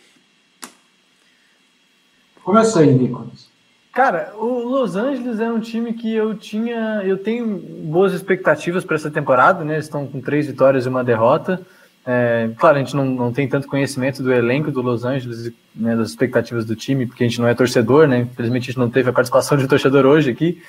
Começa 2.43 2.81
aí, 2.81 2.91
Nicolas. 2.91 3.47
Cara, 3.93 4.33
o 4.35 4.63
Los 4.67 4.95
Angeles 4.95 5.39
é 5.39 5.49
um 5.49 5.59
time 5.59 5.93
que 5.93 6.13
eu 6.13 6.35
tinha, 6.35 7.01
eu 7.05 7.17
tenho 7.17 7.57
boas 7.57 8.11
expectativas 8.11 8.83
para 8.83 8.95
essa 8.95 9.11
temporada, 9.11 9.63
né? 9.63 9.75
Eles 9.75 9.85
estão 9.85 10.07
com 10.07 10.19
três 10.19 10.47
vitórias 10.47 10.85
e 10.85 10.89
uma 10.89 11.03
derrota. 11.03 11.61
É, 12.05 12.49
claro, 12.57 12.77
a 12.77 12.79
gente 12.79 12.95
não, 12.95 13.05
não 13.05 13.31
tem 13.31 13.47
tanto 13.47 13.67
conhecimento 13.67 14.21
do 14.21 14.33
elenco 14.33 14.71
do 14.71 14.81
Los 14.81 15.05
Angeles, 15.05 15.53
né, 15.73 15.95
das 15.95 16.09
expectativas 16.09 16.65
do 16.65 16.75
time, 16.75 17.05
porque 17.05 17.23
a 17.23 17.27
gente 17.27 17.39
não 17.39 17.47
é 17.47 17.53
torcedor, 17.53 18.07
né? 18.07 18.21
Infelizmente 18.21 18.63
a 18.63 18.71
gente 18.71 18.79
não 18.79 18.89
teve 18.89 19.09
a 19.09 19.13
participação 19.13 19.57
de 19.57 19.67
torcedor 19.67 20.05
hoje 20.05 20.31
aqui. 20.31 20.61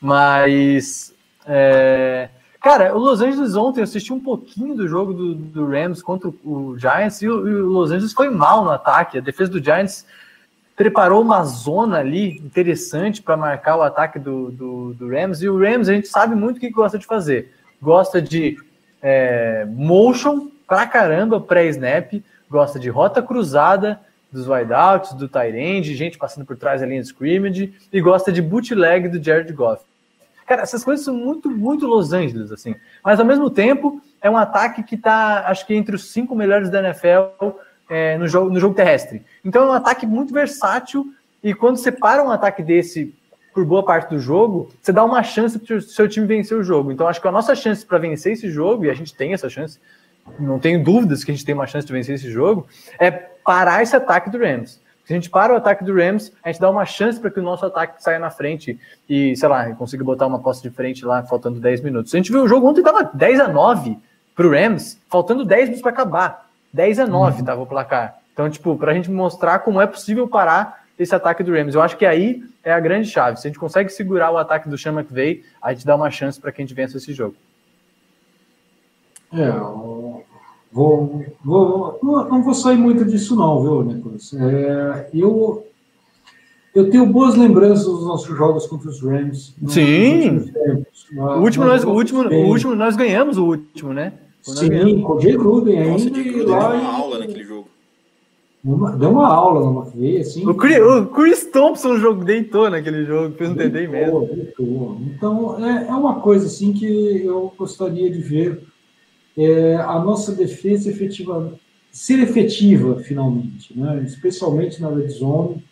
Mas, 0.00 1.13
é, 1.46 2.28
cara, 2.60 2.94
o 2.94 2.98
Los 2.98 3.20
Angeles 3.20 3.54
ontem 3.54 3.80
eu 3.80 3.84
assisti 3.84 4.12
um 4.12 4.20
pouquinho 4.20 4.74
do 4.74 4.88
jogo 4.88 5.12
do, 5.12 5.34
do 5.34 5.66
Rams 5.66 6.02
contra 6.02 6.28
o 6.44 6.76
Giants 6.78 7.22
e 7.22 7.28
o, 7.28 7.48
e 7.48 7.54
o 7.54 7.66
Los 7.66 7.90
Angeles 7.90 8.12
foi 8.12 8.30
mal 8.30 8.64
no 8.64 8.70
ataque. 8.70 9.18
A 9.18 9.20
defesa 9.20 9.50
do 9.50 9.62
Giants 9.62 10.06
preparou 10.76 11.22
uma 11.22 11.44
zona 11.44 11.98
ali 11.98 12.38
interessante 12.38 13.22
para 13.22 13.36
marcar 13.36 13.76
o 13.76 13.82
ataque 13.82 14.18
do, 14.18 14.50
do, 14.50 14.94
do, 14.94 15.08
Rams. 15.08 15.42
E 15.42 15.48
o 15.48 15.58
Rams, 15.58 15.88
a 15.88 15.94
gente 15.94 16.08
sabe 16.08 16.34
muito 16.34 16.56
o 16.56 16.60
que 16.60 16.70
gosta 16.70 16.98
de 16.98 17.06
fazer. 17.06 17.52
Gosta 17.80 18.20
de 18.20 18.56
é, 19.02 19.64
motion 19.68 20.48
pra 20.66 20.86
caramba 20.86 21.40
pré-snap, 21.40 22.22
gosta 22.50 22.78
de 22.78 22.88
rota 22.88 23.22
cruzada 23.22 24.00
dos 24.32 24.48
wideouts, 24.48 25.12
do 25.12 25.28
tight 25.28 25.56
end, 25.56 25.94
gente 25.94 26.18
passando 26.18 26.44
por 26.44 26.56
trás 26.56 26.80
da 26.80 26.86
linha 26.86 27.00
de 27.00 27.06
scrimmage, 27.06 27.72
e 27.92 28.00
gosta 28.00 28.32
de 28.32 28.42
bootleg 28.42 29.08
do 29.08 29.22
Jared 29.22 29.52
Goff. 29.52 29.84
Cara, 30.46 30.62
essas 30.62 30.84
coisas 30.84 31.04
são 31.04 31.14
muito, 31.14 31.50
muito 31.50 31.86
Los 31.86 32.12
Angeles, 32.12 32.52
assim. 32.52 32.74
Mas, 33.02 33.18
ao 33.18 33.26
mesmo 33.26 33.48
tempo, 33.50 34.00
é 34.20 34.28
um 34.30 34.36
ataque 34.36 34.82
que 34.82 34.94
está, 34.94 35.48
acho 35.48 35.66
que, 35.66 35.74
entre 35.74 35.94
os 35.94 36.10
cinco 36.10 36.34
melhores 36.34 36.70
da 36.70 36.80
NFL 36.80 37.46
é, 37.88 38.16
no, 38.18 38.26
jogo, 38.26 38.50
no 38.50 38.60
jogo 38.60 38.74
terrestre. 38.74 39.24
Então 39.44 39.64
é 39.64 39.68
um 39.68 39.72
ataque 39.72 40.06
muito 40.06 40.32
versátil 40.32 41.06
e 41.42 41.54
quando 41.54 41.76
você 41.76 41.92
para 41.92 42.22
um 42.22 42.30
ataque 42.30 42.62
desse 42.62 43.14
por 43.52 43.64
boa 43.64 43.84
parte 43.84 44.10
do 44.10 44.18
jogo, 44.18 44.68
você 44.80 44.92
dá 44.92 45.04
uma 45.04 45.22
chance 45.22 45.56
para 45.58 45.76
o 45.76 45.80
seu 45.80 46.08
time 46.08 46.26
vencer 46.26 46.58
o 46.58 46.64
jogo. 46.64 46.90
Então 46.90 47.06
acho 47.06 47.20
que 47.20 47.28
a 47.28 47.32
nossa 47.32 47.54
chance 47.54 47.86
para 47.86 47.98
vencer 47.98 48.32
esse 48.32 48.50
jogo, 48.50 48.84
e 48.84 48.90
a 48.90 48.94
gente 48.94 49.14
tem 49.14 49.32
essa 49.32 49.48
chance, 49.48 49.78
não 50.40 50.58
tenho 50.58 50.82
dúvidas 50.82 51.22
que 51.22 51.30
a 51.30 51.34
gente 51.34 51.44
tem 51.44 51.54
uma 51.54 51.66
chance 51.66 51.86
de 51.86 51.92
vencer 51.92 52.16
esse 52.16 52.28
jogo, 52.30 52.66
é 52.98 53.12
parar 53.12 53.82
esse 53.82 53.94
ataque 53.94 54.28
do 54.28 54.38
Rams. 54.38 54.82
Se 55.04 55.12
a 55.12 55.16
gente 55.16 55.28
para 55.28 55.52
o 55.52 55.56
ataque 55.56 55.84
do 55.84 55.94
Rams, 55.94 56.32
a 56.42 56.50
gente 56.50 56.60
dá 56.60 56.70
uma 56.70 56.86
chance 56.86 57.20
para 57.20 57.30
que 57.30 57.38
o 57.38 57.42
nosso 57.42 57.66
ataque 57.66 58.02
saia 58.02 58.18
na 58.18 58.30
frente 58.30 58.78
e, 59.08 59.36
sei 59.36 59.48
lá, 59.48 59.70
consiga 59.74 60.02
botar 60.02 60.26
uma 60.26 60.38
posse 60.38 60.62
de 60.62 60.70
frente 60.70 61.04
lá, 61.04 61.22
faltando 61.22 61.60
10 61.60 61.82
minutos. 61.82 62.14
A 62.14 62.16
gente 62.16 62.32
viu 62.32 62.42
o 62.42 62.48
jogo 62.48 62.66
ontem, 62.66 62.80
estava 62.80 63.10
10 63.12 63.40
a 63.40 63.48
9 63.48 63.98
para 64.34 64.46
o 64.46 64.50
Rams, 64.50 64.98
faltando 65.10 65.44
10 65.44 65.62
minutos 65.64 65.82
para 65.82 65.90
acabar. 65.90 66.50
10 66.72 67.00
a 67.00 67.06
9 67.06 67.40
estava 67.40 67.58
uhum. 67.58 67.66
o 67.66 67.68
placar. 67.68 68.18
Então, 68.32 68.48
tipo, 68.48 68.76
para 68.76 68.92
a 68.92 68.94
gente 68.94 69.10
mostrar 69.10 69.60
como 69.60 69.80
é 69.80 69.86
possível 69.86 70.26
parar 70.26 70.84
esse 70.98 71.14
ataque 71.14 71.42
do 71.42 71.52
Rams. 71.52 71.74
Eu 71.74 71.82
acho 71.82 71.96
que 71.96 72.06
aí 72.06 72.42
é 72.62 72.72
a 72.72 72.80
grande 72.80 73.08
chave. 73.08 73.38
Se 73.38 73.46
a 73.46 73.50
gente 73.50 73.58
consegue 73.58 73.90
segurar 73.90 74.30
o 74.30 74.38
ataque 74.38 74.68
do 74.68 74.78
Sean 74.78 74.92
McVay, 74.92 75.44
a 75.60 75.72
gente 75.72 75.84
dá 75.84 75.94
uma 75.94 76.10
chance 76.10 76.40
para 76.40 76.50
que 76.50 76.62
a 76.62 76.64
gente 76.64 76.74
vença 76.74 76.96
esse 76.96 77.12
jogo. 77.12 77.36
É, 79.32 79.50
vou, 80.74 81.24
vou, 81.44 81.98
não, 82.02 82.42
vou 82.42 82.52
sair 82.52 82.76
muito 82.76 83.04
disso 83.04 83.36
não, 83.36 83.62
viu, 83.62 83.84
Nicolas? 83.84 84.34
É, 84.34 85.08
eu, 85.14 85.64
eu 86.74 86.90
tenho 86.90 87.06
boas 87.06 87.36
lembranças 87.36 87.86
dos 87.86 88.04
nossos 88.04 88.36
jogos 88.36 88.66
contra 88.66 88.90
os 88.90 89.00
Rams. 89.00 89.54
Sim! 89.68 90.50
o, 91.16 91.40
último 91.40 91.64
nós, 91.64 91.84
o, 91.84 91.90
último, 91.90 92.22
o 92.22 92.46
último 92.48 92.74
nós 92.74 92.96
ganhamos 92.96 93.38
o 93.38 93.44
último, 93.44 93.92
né? 93.92 94.14
Sim, 94.42 95.00
com 95.00 95.12
o 95.14 95.20
Jay 95.20 95.36
Gruden 95.36 95.78
ainda. 95.78 95.90
Nossa, 95.92 96.12
Jay 96.12 96.24
Gruden 96.24 96.46
deu 96.46 96.56
uma 96.56 96.92
aula 96.92 97.18
naquele 97.20 97.44
jogo. 97.44 97.68
Deu 98.98 99.10
uma 99.10 99.28
aula 99.28 99.60
no 99.60 99.82
McVay, 99.82 100.20
assim. 100.22 100.46
O 100.48 100.54
Chris, 100.54 100.78
o 100.78 101.06
Chris 101.06 101.46
Thompson 101.46 101.98
jogo, 101.98 102.24
deitou 102.24 102.68
naquele 102.68 103.04
jogo, 103.04 103.36
fez 103.36 103.50
um 103.50 103.54
TD 103.54 103.86
mesmo. 103.86 104.26
Deitou. 104.26 104.98
Então, 105.06 105.64
é, 105.64 105.86
é 105.86 105.94
uma 105.94 106.20
coisa 106.20 106.46
assim 106.46 106.72
que 106.72 107.24
eu 107.24 107.52
gostaria 107.56 108.10
de 108.10 108.18
ver 108.18 108.73
é, 109.36 109.76
a 109.76 109.98
nossa 109.98 110.32
defesa 110.32 110.90
efetiva, 110.90 111.54
ser 111.90 112.20
efetiva 112.20 113.00
finalmente, 113.00 113.76
né? 113.78 114.02
especialmente 114.06 114.80
na 114.80 114.90
red 114.90 115.08
zone. 115.08 115.64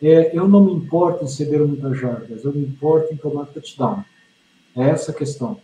É, 0.00 0.36
eu 0.36 0.46
não 0.46 0.64
me 0.64 0.72
importo 0.72 1.24
em 1.24 1.28
ceder 1.28 1.60
muitas 1.60 1.98
jardas, 1.98 2.44
eu 2.44 2.52
me 2.52 2.62
importo 2.64 3.12
em 3.12 3.16
tomar 3.16 3.46
touchdown. 3.46 4.04
É 4.76 4.90
essa 4.90 5.10
a 5.10 5.14
questão. 5.14 5.60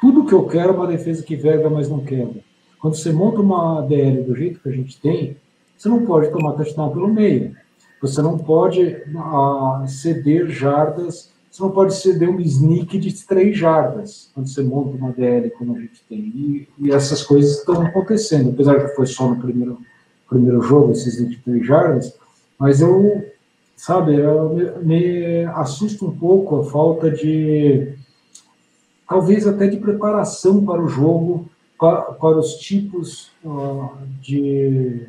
Tudo 0.00 0.26
que 0.26 0.34
eu 0.34 0.46
quero 0.46 0.72
é 0.72 0.76
uma 0.76 0.86
defesa 0.86 1.22
que 1.22 1.34
verga, 1.34 1.70
mas 1.70 1.88
não 1.88 2.00
quebra. 2.00 2.40
Quando 2.78 2.96
você 2.96 3.10
monta 3.10 3.40
uma 3.40 3.80
DL 3.80 4.22
do 4.22 4.36
jeito 4.36 4.60
que 4.60 4.68
a 4.68 4.72
gente 4.72 5.00
tem, 5.00 5.36
você 5.76 5.88
não 5.88 6.04
pode 6.04 6.30
tomar 6.30 6.52
touchdown 6.52 6.90
pelo 6.90 7.08
meio. 7.08 7.56
Você 8.00 8.20
não 8.20 8.38
pode 8.38 8.82
uh, 8.82 9.88
ceder 9.88 10.48
jardas, 10.48 11.32
você 11.58 11.62
não 11.62 11.70
pode 11.70 11.94
ceder 11.96 12.30
um 12.30 12.40
sneak 12.40 12.98
de 12.98 13.26
três 13.26 13.56
jardas 13.56 14.30
quando 14.32 14.48
você 14.48 14.62
monta 14.62 14.96
uma 14.96 15.12
DL 15.12 15.50
como 15.50 15.76
a 15.76 15.80
gente 15.80 16.04
tem. 16.08 16.18
E, 16.18 16.68
e 16.78 16.92
essas 16.92 17.22
coisas 17.24 17.58
estão 17.58 17.82
acontecendo, 17.82 18.50
apesar 18.50 18.78
que 18.80 18.94
foi 18.94 19.06
só 19.06 19.28
no 19.28 19.40
primeiro, 19.40 19.78
primeiro 20.28 20.62
jogo, 20.62 20.92
esses 20.92 21.14
sneak 21.14 21.36
de 21.36 21.42
três 21.42 21.66
jardas, 21.66 22.16
mas 22.58 22.80
eu, 22.80 23.24
sabe, 23.76 24.14
eu 24.14 24.50
me, 24.50 24.84
me 24.84 25.44
assusta 25.46 26.04
um 26.04 26.16
pouco 26.16 26.60
a 26.60 26.64
falta 26.64 27.10
de 27.10 27.92
talvez 29.08 29.46
até 29.46 29.66
de 29.66 29.78
preparação 29.78 30.64
para 30.64 30.80
o 30.80 30.86
jogo, 30.86 31.48
para, 31.78 32.02
para 32.02 32.38
os 32.38 32.54
tipos 32.54 33.32
uh, 33.44 33.90
de 34.20 35.08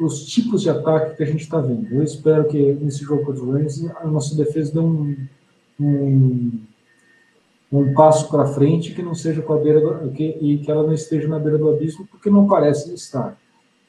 os 0.00 0.24
tipos 0.26 0.62
de 0.62 0.70
ataque 0.70 1.16
que 1.16 1.22
a 1.24 1.26
gente 1.26 1.42
está 1.42 1.60
vendo. 1.60 1.92
Eu 1.92 2.04
espero 2.04 2.46
que 2.46 2.72
nesse 2.74 3.02
jogo 3.02 3.24
contra 3.24 3.42
o 3.42 3.50
Rams 3.50 3.84
a 3.96 4.06
nossa 4.06 4.36
defesa 4.36 4.72
dê 4.72 4.78
um, 4.78 5.16
um, 5.80 6.60
um 7.72 7.94
passo 7.94 8.28
para 8.30 8.46
frente 8.46 8.94
que 8.94 9.02
não 9.02 9.14
seja 9.14 9.42
com 9.42 9.52
a 9.52 9.58
beira 9.58 9.80
do, 9.80 10.10
que, 10.10 10.38
e 10.40 10.58
que 10.58 10.70
ela 10.70 10.82
não 10.82 10.92
esteja 10.92 11.28
na 11.28 11.38
beira 11.38 11.58
do 11.58 11.68
abismo, 11.68 12.06
porque 12.10 12.30
não 12.30 12.48
parece 12.48 12.92
estar. 12.94 13.36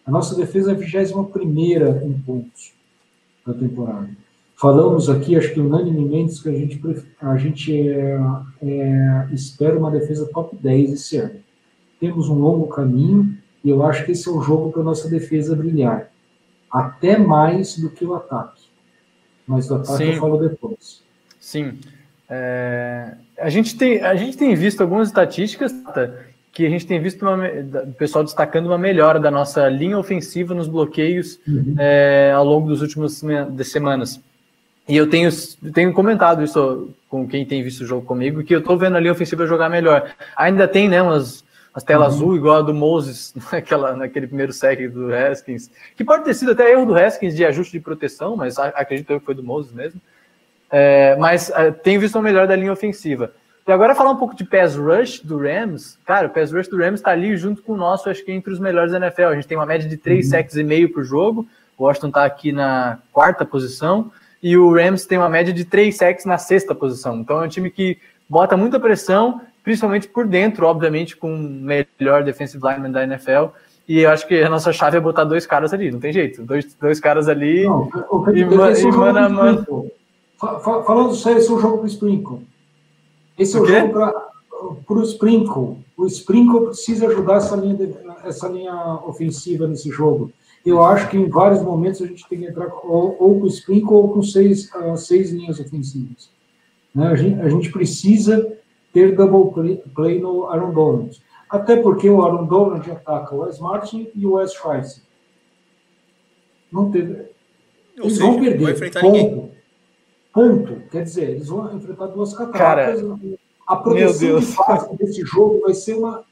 A 0.05 0.11
nossa 0.11 0.35
defesa 0.35 0.71
é 0.71 0.75
a 0.75 0.77
21 0.77 1.25
primeira 1.25 2.01
em 2.03 2.13
pontos 2.13 2.73
da 3.45 3.53
temporada. 3.53 4.09
Falamos 4.55 5.09
aqui, 5.09 5.37
acho 5.37 5.53
que 5.53 5.59
unanimemente, 5.59 6.41
que 6.43 6.49
a 6.49 6.51
gente, 6.51 6.81
a 7.21 7.37
gente 7.37 7.89
é, 7.89 8.19
é, 8.61 9.27
espera 9.31 9.79
uma 9.79 9.89
defesa 9.89 10.29
top 10.33 10.57
10 10.57 10.91
esse 10.91 11.17
ano. 11.17 11.39
Temos 11.97 12.27
um 12.27 12.37
longo 12.39 12.67
caminho 12.67 13.37
e 13.63 13.69
eu 13.69 13.83
acho 13.83 14.05
que 14.05 14.11
esse 14.11 14.27
é 14.27 14.31
o 14.31 14.41
jogo 14.41 14.71
para 14.71 14.81
a 14.81 14.85
nossa 14.85 15.09
defesa 15.09 15.55
brilhar. 15.55 16.11
Até 16.69 17.17
mais 17.17 17.77
do 17.77 17.89
que 17.89 18.03
o 18.03 18.13
ataque. 18.15 18.63
Mas 19.47 19.67
do 19.67 19.75
ataque 19.75 20.03
Sim. 20.03 20.11
eu 20.11 20.19
falo 20.19 20.37
depois. 20.37 21.03
Sim. 21.49 21.79
É, 22.29 23.13
a, 23.39 23.49
gente 23.49 23.75
tem, 23.75 24.03
a 24.03 24.13
gente 24.13 24.37
tem 24.37 24.53
visto 24.53 24.81
algumas 24.81 25.07
estatísticas 25.07 25.73
que 26.51 26.63
a 26.63 26.69
gente 26.69 26.85
tem 26.85 27.01
visto 27.01 27.23
uma, 27.23 27.47
o 27.87 27.93
pessoal 27.93 28.23
destacando 28.23 28.67
uma 28.67 28.77
melhora 28.77 29.19
da 29.19 29.31
nossa 29.31 29.67
linha 29.67 29.97
ofensiva 29.97 30.53
nos 30.53 30.67
bloqueios 30.67 31.39
uhum. 31.47 31.73
é, 31.79 32.31
ao 32.35 32.45
longo 32.45 32.67
dos 32.67 32.83
últimos 32.83 33.23
semanas. 33.63 34.21
E 34.87 34.95
eu 34.95 35.09
tenho, 35.09 35.27
tenho 35.73 35.91
comentado 35.91 36.43
isso 36.43 36.93
com 37.07 37.27
quem 37.27 37.43
tem 37.47 37.63
visto 37.63 37.81
o 37.81 37.87
jogo 37.87 38.05
comigo, 38.05 38.43
que 38.43 38.53
eu 38.53 38.59
estou 38.59 38.77
vendo 38.77 38.97
a 38.97 38.99
linha 38.99 39.11
ofensiva 39.11 39.47
jogar 39.47 39.67
melhor. 39.67 40.13
Ainda 40.37 40.67
tem 40.67 40.87
né, 40.87 41.01
umas, 41.01 41.43
as 41.73 41.83
telas 41.83 42.13
uhum. 42.13 42.19
azul, 42.19 42.35
igual 42.35 42.57
a 42.57 42.61
do 42.61 42.75
Moses, 42.75 43.33
naquela, 43.51 43.95
naquele 43.95 44.27
primeiro 44.27 44.53
sec 44.53 44.87
do 44.87 45.11
Haskins, 45.11 45.71
que 45.95 46.03
pode 46.03 46.25
ter 46.25 46.35
sido 46.35 46.51
até 46.51 46.71
erro 46.71 46.85
do 46.85 46.95
Haskins 46.95 47.35
de 47.35 47.43
ajuste 47.43 47.71
de 47.71 47.83
proteção, 47.83 48.35
mas 48.35 48.59
acredito 48.59 49.19
que 49.19 49.25
foi 49.25 49.33
do 49.33 49.43
Moses 49.43 49.73
mesmo. 49.73 49.99
É, 50.71 51.15
mas 51.17 51.49
é, 51.49 51.71
tenho 51.71 51.99
visto 51.99 52.15
uma 52.15 52.23
melhor 52.23 52.47
da 52.47 52.55
linha 52.55 52.71
ofensiva. 52.71 53.31
E 53.67 53.71
agora 53.71 53.93
falar 53.93 54.11
um 54.11 54.15
pouco 54.15 54.35
de 54.35 54.43
pass 54.43 54.75
rush 54.75 55.19
do 55.19 55.37
Rams. 55.37 55.97
Cara, 56.05 56.27
o 56.27 56.29
pass 56.31 56.51
rush 56.51 56.67
do 56.67 56.77
Rams 56.77 56.99
está 56.99 57.11
ali 57.11 57.37
junto 57.37 57.61
com 57.61 57.73
o 57.73 57.77
nosso, 57.77 58.09
acho 58.09 58.25
que 58.25 58.31
entre 58.31 58.51
os 58.51 58.59
melhores 58.59 58.91
da 58.91 58.97
NFL. 58.97 59.25
A 59.25 59.35
gente 59.35 59.47
tem 59.47 59.57
uma 59.57 59.65
média 59.65 59.87
de 59.87 59.95
3 59.95 60.25
uhum. 60.25 60.31
sacks 60.31 60.55
e 60.55 60.63
meio 60.63 60.91
por 60.91 61.03
jogo. 61.03 61.47
O 61.77 61.83
Washington 61.83 62.07
está 62.07 62.25
aqui 62.25 62.51
na 62.51 62.97
quarta 63.13 63.45
posição 63.45 64.11
e 64.41 64.57
o 64.57 64.73
Rams 64.73 65.05
tem 65.05 65.17
uma 65.17 65.29
média 65.29 65.53
de 65.53 65.65
3 65.65 65.95
sacks 65.95 66.25
na 66.25 66.37
sexta 66.37 66.73
posição. 66.73 67.19
Então 67.19 67.41
é 67.41 67.45
um 67.45 67.49
time 67.49 67.69
que 67.69 67.97
bota 68.27 68.57
muita 68.57 68.79
pressão, 68.79 69.39
principalmente 69.63 70.07
por 70.07 70.25
dentro, 70.25 70.65
obviamente, 70.65 71.15
com 71.15 71.33
o 71.33 71.37
melhor 71.37 72.23
defensive 72.23 72.63
lineman 72.65 72.91
da 72.91 73.03
NFL. 73.03 73.53
E 73.87 73.99
eu 73.99 74.09
acho 74.09 74.27
que 74.27 74.41
a 74.41 74.49
nossa 74.49 74.71
chave 74.73 74.97
é 74.97 74.99
botar 74.99 75.23
dois 75.23 75.45
caras 75.45 75.73
ali, 75.73 75.91
não 75.91 75.99
tem 75.99 76.13
jeito. 76.13 76.43
Dois, 76.43 76.73
dois 76.75 76.99
caras 76.99 77.27
ali 77.27 77.63
não, 77.65 77.87
e, 78.33 78.41
e 78.41 78.91
mano 78.91 79.19
a 79.19 79.29
mano. 79.29 79.91
Falando 80.39 81.13
sério, 81.15 81.39
esse 81.39 81.49
é 81.49 81.53
o 81.53 81.59
jogo 81.59 81.79
pro 81.79 81.87
Sprinkle. 81.87 82.39
Esse 83.37 83.57
é 83.57 83.59
o, 83.59 83.63
o 83.63 83.67
jogo 83.67 83.91
para 84.85 84.97
o 84.97 85.03
Sprinkle. 85.03 85.77
O 85.97 86.05
Sprinkle 86.05 86.67
precisa 86.67 87.07
ajudar 87.07 87.37
essa 87.37 87.55
linha, 87.57 87.75
de, 87.75 87.93
essa 88.23 88.47
linha 88.47 88.99
ofensiva 89.05 89.67
nesse 89.67 89.89
jogo. 89.89 90.31
Eu 90.65 90.81
acho 90.83 91.09
que 91.09 91.17
em 91.17 91.27
vários 91.27 91.61
momentos 91.61 92.01
a 92.01 92.05
gente 92.05 92.27
tem 92.27 92.39
que 92.39 92.45
entrar 92.45 92.67
ou, 92.83 93.17
ou 93.19 93.39
com 93.39 93.45
o 93.45 93.47
Sprinkle 93.47 93.93
ou 93.93 94.09
com 94.09 94.21
seis, 94.21 94.69
uh, 94.73 94.95
seis 94.97 95.31
linhas 95.31 95.59
ofensivas. 95.59 96.29
Né? 96.95 97.07
A, 97.07 97.15
gente, 97.15 97.41
a 97.41 97.49
gente 97.49 97.71
precisa 97.71 98.57
ter 98.93 99.15
double 99.15 99.53
play, 99.53 99.83
play 99.93 100.19
no 100.21 100.45
Aaron 100.47 100.71
Donald. 100.71 101.21
Até 101.49 101.75
porque 101.75 102.09
o 102.09 102.21
Aaron 102.21 102.45
Donald 102.45 102.89
ataca 102.91 103.35
o 103.35 103.39
Wes 103.39 103.59
Martin 103.59 104.09
e 104.15 104.25
o 104.25 104.33
Wes 104.33 104.53
Schweitzer. 104.53 105.03
Não 106.71 106.91
teve. 106.91 107.13
Ou 107.13 108.05
eles 108.05 108.13
seja, 108.13 108.25
vão 108.25 108.39
perder. 108.39 108.91
Ponto. 109.01 109.11
Ninguém. 109.11 109.58
Ponto. 110.33 110.81
Quer 110.91 111.03
dizer, 111.03 111.29
eles 111.31 111.47
vão 111.47 111.75
enfrentar 111.75 112.07
duas 112.07 112.33
cataratas. 112.33 113.01
Cara, 113.01 113.19
a 113.67 113.75
proteção 113.75 114.39
de 114.39 114.97
desse 114.97 115.21
jogo 115.25 115.61
vai 115.61 115.73
ser 115.73 115.95
uma. 115.95 116.23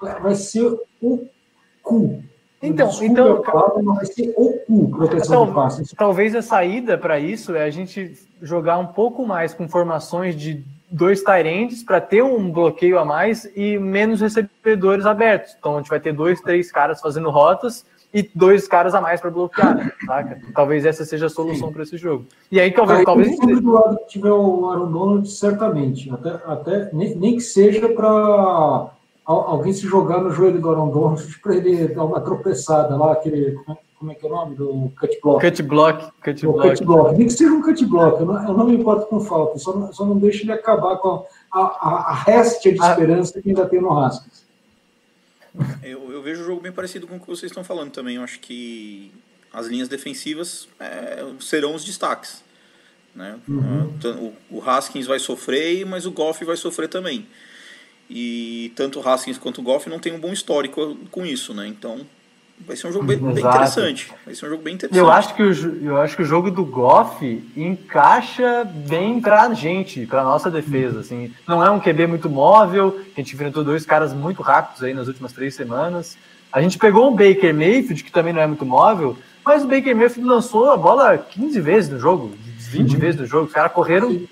Vai 0.00 0.34
ser 0.34 0.78
o 1.00 1.26
cu. 1.82 2.22
Então, 2.62 2.88
Desculpa, 2.88 3.12
então 3.12 3.42
claro, 3.42 3.84
vai 3.84 4.06
ser 4.06 4.32
o 4.36 4.52
cu 4.66 4.90
proteção 4.90 5.40
tal, 5.40 5.46
de 5.46 5.52
passe. 5.52 5.96
Talvez 5.96 6.34
a 6.34 6.40
saída 6.40 6.96
para 6.96 7.18
isso 7.18 7.54
é 7.54 7.62
a 7.62 7.70
gente 7.70 8.14
jogar 8.40 8.78
um 8.78 8.86
pouco 8.86 9.26
mais 9.26 9.52
com 9.52 9.68
formações 9.68 10.34
de 10.34 10.64
dois 10.90 11.22
Tyrands 11.22 11.82
para 11.82 12.00
ter 12.00 12.22
um 12.22 12.50
bloqueio 12.50 12.98
a 12.98 13.04
mais 13.04 13.50
e 13.54 13.78
menos 13.78 14.20
recebedores 14.20 15.04
abertos. 15.04 15.54
Então 15.58 15.74
a 15.74 15.78
gente 15.78 15.90
vai 15.90 16.00
ter 16.00 16.12
dois, 16.14 16.40
três 16.40 16.72
caras 16.72 17.00
fazendo 17.00 17.28
rotas 17.30 17.84
e 18.14 18.30
dois 18.32 18.68
caras 18.68 18.94
a 18.94 19.00
mais 19.00 19.20
para 19.20 19.28
bloquear, 19.28 19.92
saca? 20.06 20.40
Talvez 20.54 20.86
essa 20.86 21.04
seja 21.04 21.26
a 21.26 21.28
solução 21.28 21.72
para 21.72 21.82
esse 21.82 21.96
jogo. 21.96 22.24
E 22.50 22.60
aí 22.60 22.70
talvez. 22.70 23.00
Aí, 23.00 23.04
talvez... 23.04 23.36
do 23.36 23.72
lado 23.72 23.98
que 23.98 24.06
tiver 24.06 24.30
o 24.30 24.70
Aaron 24.70 24.92
Donald, 24.92 25.28
certamente. 25.28 26.08
Até, 26.12 26.30
até 26.46 26.90
nem, 26.92 27.16
nem 27.16 27.34
que 27.34 27.40
seja 27.40 27.88
para 27.88 28.90
alguém 29.24 29.72
se 29.72 29.80
jogar 29.80 30.22
no 30.22 30.30
joelho 30.30 30.60
do 30.60 30.70
Aaron 30.70 30.90
Donald 30.90 31.22
para 31.42 31.56
ele 31.56 31.88
dar 31.88 32.04
uma 32.04 32.20
tropeçada 32.20 32.96
lá, 32.96 33.12
aquele. 33.14 33.58
Como 33.98 34.12
é 34.12 34.14
que 34.14 34.24
é 34.24 34.28
o 34.28 34.32
nome? 34.32 34.54
Do 34.54 34.92
cut 35.00 35.18
block. 35.20 35.44
Cut 35.44 35.62
block. 35.62 36.12
Cut 36.22 36.46
block. 36.46 36.68
Cut 36.68 36.84
block. 36.84 37.18
Nem 37.18 37.26
que 37.26 37.32
seja 37.32 37.50
um 37.50 37.62
cut 37.62 37.84
block, 37.86 38.20
eu 38.20 38.26
não, 38.26 38.48
eu 38.48 38.54
não 38.54 38.66
me 38.66 38.76
importo 38.76 39.06
com 39.06 39.18
falta, 39.18 39.58
só 39.58 39.74
não, 39.74 39.92
só 39.92 40.04
não 40.04 40.18
deixe 40.18 40.44
ele 40.44 40.52
acabar 40.52 40.98
com 40.98 41.24
a, 41.50 41.60
a, 41.60 42.10
a 42.10 42.14
réstia 42.14 42.72
de 42.72 42.78
esperança 42.78 43.40
que 43.40 43.48
ainda 43.48 43.66
tem 43.66 43.80
no 43.80 43.98
Haskins. 43.98 44.43
Eu, 45.82 46.10
eu, 46.10 46.22
vejo 46.22 46.42
o 46.42 46.44
jogo 46.44 46.60
bem 46.60 46.72
parecido 46.72 47.06
com 47.06 47.16
o 47.16 47.20
que 47.20 47.26
vocês 47.26 47.50
estão 47.50 47.62
falando 47.62 47.90
também. 47.92 48.16
Eu 48.16 48.22
acho 48.22 48.40
que 48.40 49.12
as 49.52 49.66
linhas 49.66 49.86
defensivas 49.86 50.66
é, 50.80 51.22
serão 51.40 51.74
os 51.74 51.84
destaques. 51.84 52.42
Né? 53.14 53.38
Uhum. 53.46 53.92
O, 54.50 54.56
o, 54.56 54.68
Haskins 54.68 55.06
vai 55.06 55.18
sofrer, 55.18 55.86
mas 55.86 56.06
o 56.06 56.10
Goff 56.10 56.44
vai 56.44 56.56
sofrer 56.56 56.88
também. 56.88 57.26
E 58.10 58.72
tanto 58.74 58.98
o 58.98 59.08
Haskins 59.08 59.38
quanto 59.38 59.60
o 59.60 59.62
Goff 59.62 59.88
não 59.88 60.00
tem 60.00 60.12
um 60.12 60.18
bom 60.18 60.32
histórico 60.32 60.96
com 61.10 61.24
isso, 61.24 61.54
né? 61.54 61.68
Então 61.68 62.04
Vai 62.66 62.76
ser 62.76 62.86
um 62.86 62.92
jogo 62.92 63.04
bem, 63.04 63.18
bem, 63.18 63.44
interessante. 63.44 64.10
Vai 64.24 64.34
ser 64.34 64.46
um 64.46 64.50
jogo 64.50 64.62
bem 64.62 64.74
interessante. 64.74 64.98
Eu 64.98 65.10
acho 65.10 65.34
que 65.34 65.42
o, 65.42 65.84
eu 65.84 65.96
acho 65.98 66.16
que 66.16 66.22
o 66.22 66.24
jogo 66.24 66.50
do 66.50 66.64
Goff 66.64 67.52
encaixa 67.56 68.64
bem 68.64 69.20
pra 69.20 69.52
gente, 69.52 70.06
pra 70.06 70.24
nossa 70.24 70.50
defesa. 70.50 71.00
Assim. 71.00 71.32
Não 71.46 71.64
é 71.64 71.70
um 71.70 71.78
QB 71.78 72.06
muito 72.06 72.30
móvel, 72.30 72.98
a 73.14 73.20
gente 73.20 73.34
enfrentou 73.34 73.62
dois 73.62 73.84
caras 73.84 74.14
muito 74.14 74.42
rápidos 74.42 74.82
aí 74.82 74.94
nas 74.94 75.08
últimas 75.08 75.32
três 75.32 75.54
semanas. 75.54 76.16
A 76.50 76.62
gente 76.62 76.78
pegou 76.78 77.10
um 77.10 77.14
Baker 77.14 77.52
Mayfield, 77.52 78.02
que 78.02 78.12
também 78.12 78.32
não 78.32 78.40
é 78.40 78.46
muito 78.46 78.64
móvel, 78.64 79.18
mas 79.44 79.62
o 79.62 79.68
Baker 79.68 79.94
Mayfield 79.94 80.28
lançou 80.28 80.70
a 80.70 80.76
bola 80.76 81.18
15 81.18 81.60
vezes 81.60 81.90
no 81.90 81.98
jogo, 81.98 82.32
20 82.70 82.92
uhum. 82.92 82.98
vezes 82.98 83.20
no 83.20 83.26
jogo. 83.26 83.46
Os 83.46 83.52
caras 83.52 83.72
correram 83.72 84.22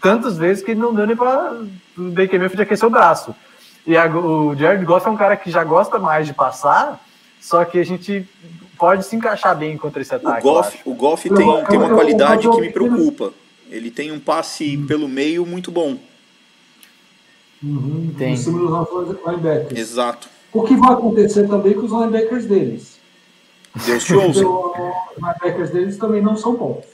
tantas 0.00 0.38
vezes 0.38 0.62
que 0.62 0.74
não 0.74 0.94
deu 0.94 1.06
nem 1.06 1.16
para 1.16 1.52
o 1.98 2.10
Baker 2.10 2.38
Mayfield 2.38 2.62
aquecer 2.62 2.86
o 2.86 2.90
braço. 2.90 3.34
E 3.86 3.96
a, 3.96 4.06
o 4.06 4.54
Jared 4.56 4.84
Goff 4.84 5.06
é 5.06 5.10
um 5.10 5.16
cara 5.16 5.36
que 5.36 5.50
já 5.50 5.62
gosta 5.62 5.98
mais 5.98 6.26
de 6.26 6.32
passar, 6.32 7.03
só 7.44 7.62
que 7.62 7.78
a 7.78 7.84
gente 7.84 8.26
pode 8.78 9.04
se 9.04 9.14
encaixar 9.14 9.54
bem 9.54 9.76
contra 9.76 10.00
esse 10.00 10.14
ataque. 10.14 10.40
O 10.40 10.50
Goff, 10.50 10.80
o 10.86 10.94
Goff 10.94 11.28
tem, 11.28 11.64
tem 11.66 11.78
uma 11.78 11.90
qualidade 11.90 12.48
que 12.48 12.58
me 12.58 12.72
preocupa. 12.72 13.34
Ele 13.70 13.90
tem 13.90 14.10
um 14.10 14.18
passe 14.18 14.78
pelo 14.88 15.06
meio 15.06 15.44
muito 15.44 15.70
bom. 15.70 15.98
Uhum, 17.62 18.14
tem. 18.16 18.32
Em 18.32 18.36
cima 18.38 18.58
dos 18.60 19.18
linebackers. 19.26 19.78
Exato. 19.78 20.26
O 20.54 20.62
que 20.62 20.74
vai 20.74 20.94
acontecer 20.94 21.46
também 21.46 21.74
com 21.74 21.82
os 21.82 21.92
linebackers 21.92 22.46
deles. 22.46 22.98
Deus 23.84 24.04
te 24.04 24.14
ouça. 24.14 24.40
Os 24.48 25.16
linebackers 25.18 25.68
deles 25.68 25.98
também 25.98 26.22
não 26.22 26.38
são 26.38 26.54
bons. 26.54 26.86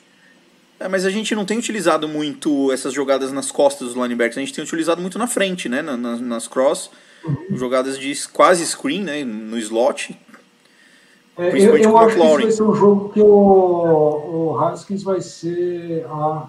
É, 0.81 0.89
mas 0.89 1.05
a 1.05 1.11
gente 1.11 1.33
não 1.33 1.45
tem 1.45 1.59
utilizado 1.59 2.09
muito 2.09 2.73
essas 2.73 2.93
jogadas 2.93 3.31
nas 3.31 3.53
costas 3.53 3.95
dos 3.95 3.97
linebackers. 3.97 4.37
A 4.37 4.41
gente 4.41 4.53
tem 4.53 4.65
utilizado 4.65 5.01
muito 5.01 5.17
na 5.17 5.29
frente, 5.29 5.69
né? 5.69 5.81
Nas, 5.81 6.21
nas 6.21 6.49
cross. 6.49 6.91
Uhum. 7.25 7.57
Jogadas 7.57 7.97
de 7.97 8.13
quase 8.33 8.67
screen, 8.67 9.05
né? 9.05 9.23
No 9.23 9.57
slot. 9.57 10.19
É, 11.41 11.49
eu, 11.59 11.75
eu 11.79 11.97
acho 11.97 12.17
que 12.17 12.23
esse 12.23 12.43
vai 12.43 12.51
ser 12.51 12.63
um 12.65 12.75
jogo 12.75 13.09
que 13.09 13.21
o, 13.23 13.27
o 13.27 14.59
Haskins 14.59 15.03
vai 15.03 15.23
ser 15.23 16.05
a, 16.07 16.47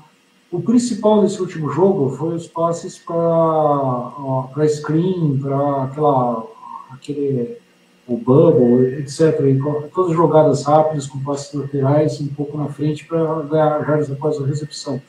o 0.51 0.61
principal 0.61 1.21
desse 1.21 1.39
último 1.39 1.69
jogo 1.71 2.09
foi 2.17 2.35
os 2.35 2.45
passes 2.45 2.99
para 2.99 4.67
screen, 4.67 5.39
para 5.41 5.83
aquela 5.85 6.45
aquele 6.91 7.57
o 8.05 8.17
bubble, 8.17 8.99
etc. 8.99 9.39
E 9.45 9.57
todas 9.93 10.11
as 10.11 10.17
jogadas 10.17 10.65
rápidas 10.65 11.07
com 11.07 11.19
passes 11.19 11.53
laterais 11.53 12.19
um 12.19 12.27
pouco 12.27 12.57
na 12.57 12.67
frente 12.67 13.05
para 13.05 13.43
ganhar 13.43 13.85
jardas 13.85 14.11
após 14.11 14.41
a 14.41 14.45
recepção. 14.45 15.01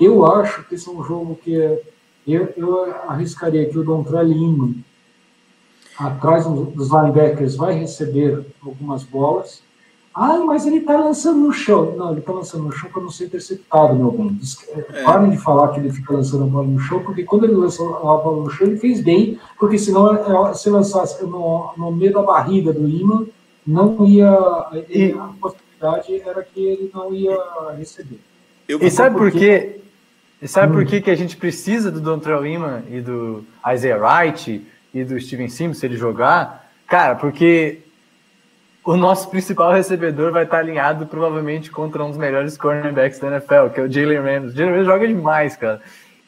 Eu 0.00 0.24
acho 0.24 0.62
que 0.68 0.76
esse 0.76 0.88
é 0.88 0.92
um 0.92 1.02
jogo 1.02 1.34
que 1.42 1.50
eu, 2.24 2.54
eu 2.56 2.84
arriscaria 3.08 3.68
que 3.68 3.76
o 3.76 3.82
Don 3.82 4.04
Trelino 4.04 4.76
atrás 5.98 6.46
dos 6.46 6.90
linebackers 6.90 7.56
vai 7.56 7.74
receber 7.74 8.46
algumas 8.64 9.02
bolas. 9.02 9.62
Ah, 10.14 10.38
mas 10.38 10.66
ele 10.66 10.80
tá 10.80 10.96
lançando 10.96 11.38
no 11.38 11.52
chão. 11.52 11.94
Não, 11.96 12.12
ele 12.12 12.20
tá 12.20 12.32
lançando 12.32 12.64
no 12.64 12.72
chão 12.72 12.90
para 12.90 13.02
não 13.02 13.10
ser 13.10 13.26
interceptado, 13.26 13.94
meu 13.94 14.10
bem. 14.10 14.36
É. 14.74 15.02
Parem 15.04 15.30
de 15.30 15.38
falar 15.38 15.68
que 15.68 15.78
ele 15.78 15.92
fica 15.92 16.12
lançando 16.12 16.44
a 16.44 16.46
bola 16.46 16.66
no 16.66 16.80
chão, 16.80 17.02
porque 17.04 17.22
quando 17.22 17.44
ele 17.44 17.54
lançou 17.54 17.96
a 17.96 18.16
bola 18.16 18.42
no 18.42 18.50
chão, 18.50 18.66
ele 18.66 18.78
fez 18.78 19.00
bem, 19.00 19.38
porque 19.58 19.78
senão 19.78 20.12
é, 20.16 20.54
se 20.54 20.68
lançasse 20.70 21.22
no, 21.24 21.72
no 21.76 21.92
meio 21.92 22.12
da 22.12 22.22
barriga 22.22 22.72
do 22.72 22.88
imã, 22.88 23.26
não 23.64 24.04
ia. 24.06 24.36
E... 24.88 25.12
A 25.12 25.30
possibilidade 25.40 26.20
era 26.28 26.42
que 26.42 26.60
ele 26.60 26.90
não 26.92 27.14
ia 27.14 27.38
receber. 27.76 28.18
Eu 28.68 28.80
e 28.82 28.90
sabe 28.90 29.16
por 29.16 29.30
quê? 29.30 29.80
E 30.42 30.48
sabe 30.48 30.72
hum. 30.72 30.76
por 30.76 30.84
que, 30.84 31.00
que 31.00 31.10
a 31.10 31.16
gente 31.16 31.36
precisa 31.36 31.90
do 31.90 32.00
Dontrell 32.00 32.44
Iman 32.44 32.82
e 32.90 33.00
do 33.00 33.44
Isaiah 33.72 33.98
Wright 33.98 34.64
e 34.92 35.04
do 35.04 35.20
Steven 35.20 35.48
Sims 35.48 35.78
se 35.78 35.86
ele 35.86 35.96
jogar? 35.96 36.70
Cara, 36.86 37.14
porque 37.14 37.80
o 38.84 38.96
nosso 38.96 39.28
principal 39.28 39.72
recebedor 39.72 40.32
vai 40.32 40.44
estar 40.44 40.58
alinhado 40.58 41.06
provavelmente 41.06 41.70
contra 41.70 42.02
um 42.02 42.08
dos 42.08 42.16
melhores 42.16 42.56
cornerbacks 42.56 43.18
da 43.18 43.28
NFL, 43.28 43.68
que 43.74 43.80
é 43.80 43.82
o 43.82 43.92
Jalen 43.92 44.20
Rams. 44.20 44.52
O 44.52 44.56
Jalen 44.56 44.74
Rams 44.74 44.86
joga 44.86 45.06
demais, 45.06 45.56
cara. 45.56 45.82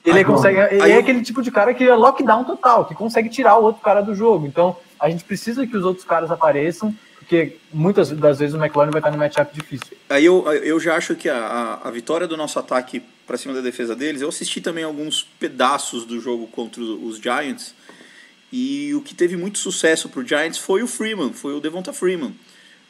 Ele, 0.04 0.24
consegue, 0.24 0.58
ele 0.58 0.92
é 0.92 0.98
aquele 0.98 1.22
tipo 1.22 1.42
de 1.42 1.50
cara 1.50 1.74
que 1.74 1.84
é 1.84 1.94
lockdown 1.94 2.44
total, 2.44 2.84
que 2.86 2.94
consegue 2.94 3.28
tirar 3.28 3.56
o 3.56 3.64
outro 3.64 3.82
cara 3.82 4.00
do 4.00 4.14
jogo. 4.14 4.46
Então, 4.46 4.76
a 4.98 5.08
gente 5.08 5.24
precisa 5.24 5.66
que 5.66 5.76
os 5.76 5.84
outros 5.84 6.04
caras 6.04 6.30
apareçam, 6.30 6.94
porque 7.18 7.56
muitas 7.72 8.11
das 8.11 8.38
vezes 8.38 8.54
o 8.54 8.58
McLaurin 8.58 8.90
vai 8.90 9.00
estar 9.00 9.11
no 9.11 9.18
matchup 9.18 9.54
difícil. 9.54 9.96
Aí 10.08 10.24
eu, 10.24 10.46
eu 10.52 10.80
já 10.80 10.96
acho 10.96 11.14
que 11.14 11.28
a, 11.28 11.36
a, 11.82 11.88
a 11.88 11.90
vitória 11.90 12.26
do 12.26 12.36
nosso 12.36 12.58
ataque 12.58 13.02
para 13.26 13.38
cima 13.38 13.54
da 13.54 13.61
defesa 13.61 13.94
deles, 13.94 14.22
eu 14.22 14.28
assisti 14.28 14.61
também 14.61 14.82
alguns 14.82 15.22
pedaços 15.22 16.04
do 16.04 16.20
jogo 16.20 16.48
contra 16.48 16.82
os 16.82 17.18
Giants, 17.18 17.74
e 18.53 18.92
o 18.94 19.01
que 19.01 19.14
teve 19.14 19.36
muito 19.36 19.59
sucesso 19.59 20.09
para 20.09 20.20
o 20.20 20.26
Giants 20.26 20.59
foi 20.59 20.82
o 20.82 20.86
Freeman, 20.86 21.32
foi 21.32 21.55
o 21.55 21.61
Devonta 21.61 21.92
Freeman. 21.92 22.34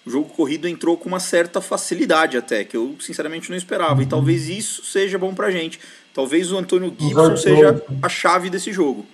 O 0.06 0.10
jogo 0.10 0.30
corrido 0.30 0.66
entrou 0.66 0.96
com 0.96 1.08
uma 1.08 1.20
certa 1.20 1.60
facilidade 1.60 2.36
até, 2.36 2.64
que 2.64 2.76
eu 2.76 2.96
sinceramente 3.00 3.50
não 3.50 3.56
esperava. 3.56 3.96
Uhum. 3.96 4.02
E 4.02 4.06
talvez 4.06 4.48
isso 4.48 4.84
seja 4.84 5.18
bom 5.18 5.34
para 5.34 5.50
gente. 5.50 5.78
Talvez 6.14 6.50
o 6.50 6.56
Antônio 6.56 6.94
Gibson 6.98 7.36
seja 7.36 7.82
a 8.02 8.08
chave 8.08 8.48
desse 8.48 8.72
jogo. 8.72 9.04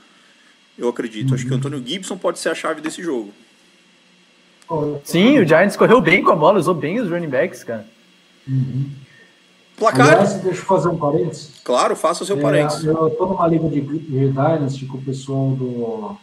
Eu 0.78 0.88
acredito. 0.88 1.30
Uhum. 1.30 1.34
Acho 1.34 1.44
que 1.44 1.50
o 1.50 1.52
uhum. 1.54 1.58
Antônio 1.58 1.82
Gibson 1.84 2.16
pode 2.16 2.38
ser 2.38 2.50
a 2.50 2.54
chave 2.54 2.80
desse 2.80 3.02
jogo. 3.02 3.32
Sim, 5.04 5.38
o 5.38 5.46
Giants 5.46 5.76
correu 5.76 6.00
bem 6.00 6.22
com 6.22 6.30
a 6.30 6.36
bola, 6.36 6.58
usou 6.58 6.74
bem 6.74 7.00
os 7.00 7.08
running 7.08 7.28
backs, 7.28 7.64
cara. 7.64 7.86
Uhum. 8.46 8.90
Placar. 9.76 10.08
Aliás, 10.08 10.34
deixa 10.34 10.60
eu 10.60 10.64
fazer 10.64 10.88
um 10.88 10.96
parênteses. 10.96 11.50
Claro, 11.62 11.94
faça 11.94 12.22
o 12.22 12.26
seu 12.26 12.38
é, 12.38 12.40
parênteses. 12.40 12.84
Eu 12.84 13.08
estou 13.08 13.28
numa 13.28 13.46
liga 13.46 13.68
de, 13.68 13.80
de 13.80 14.28
Dynasty 14.28 14.86
com 14.86 14.98
o 14.98 15.02
pessoal 15.02 15.50
do 15.50 16.16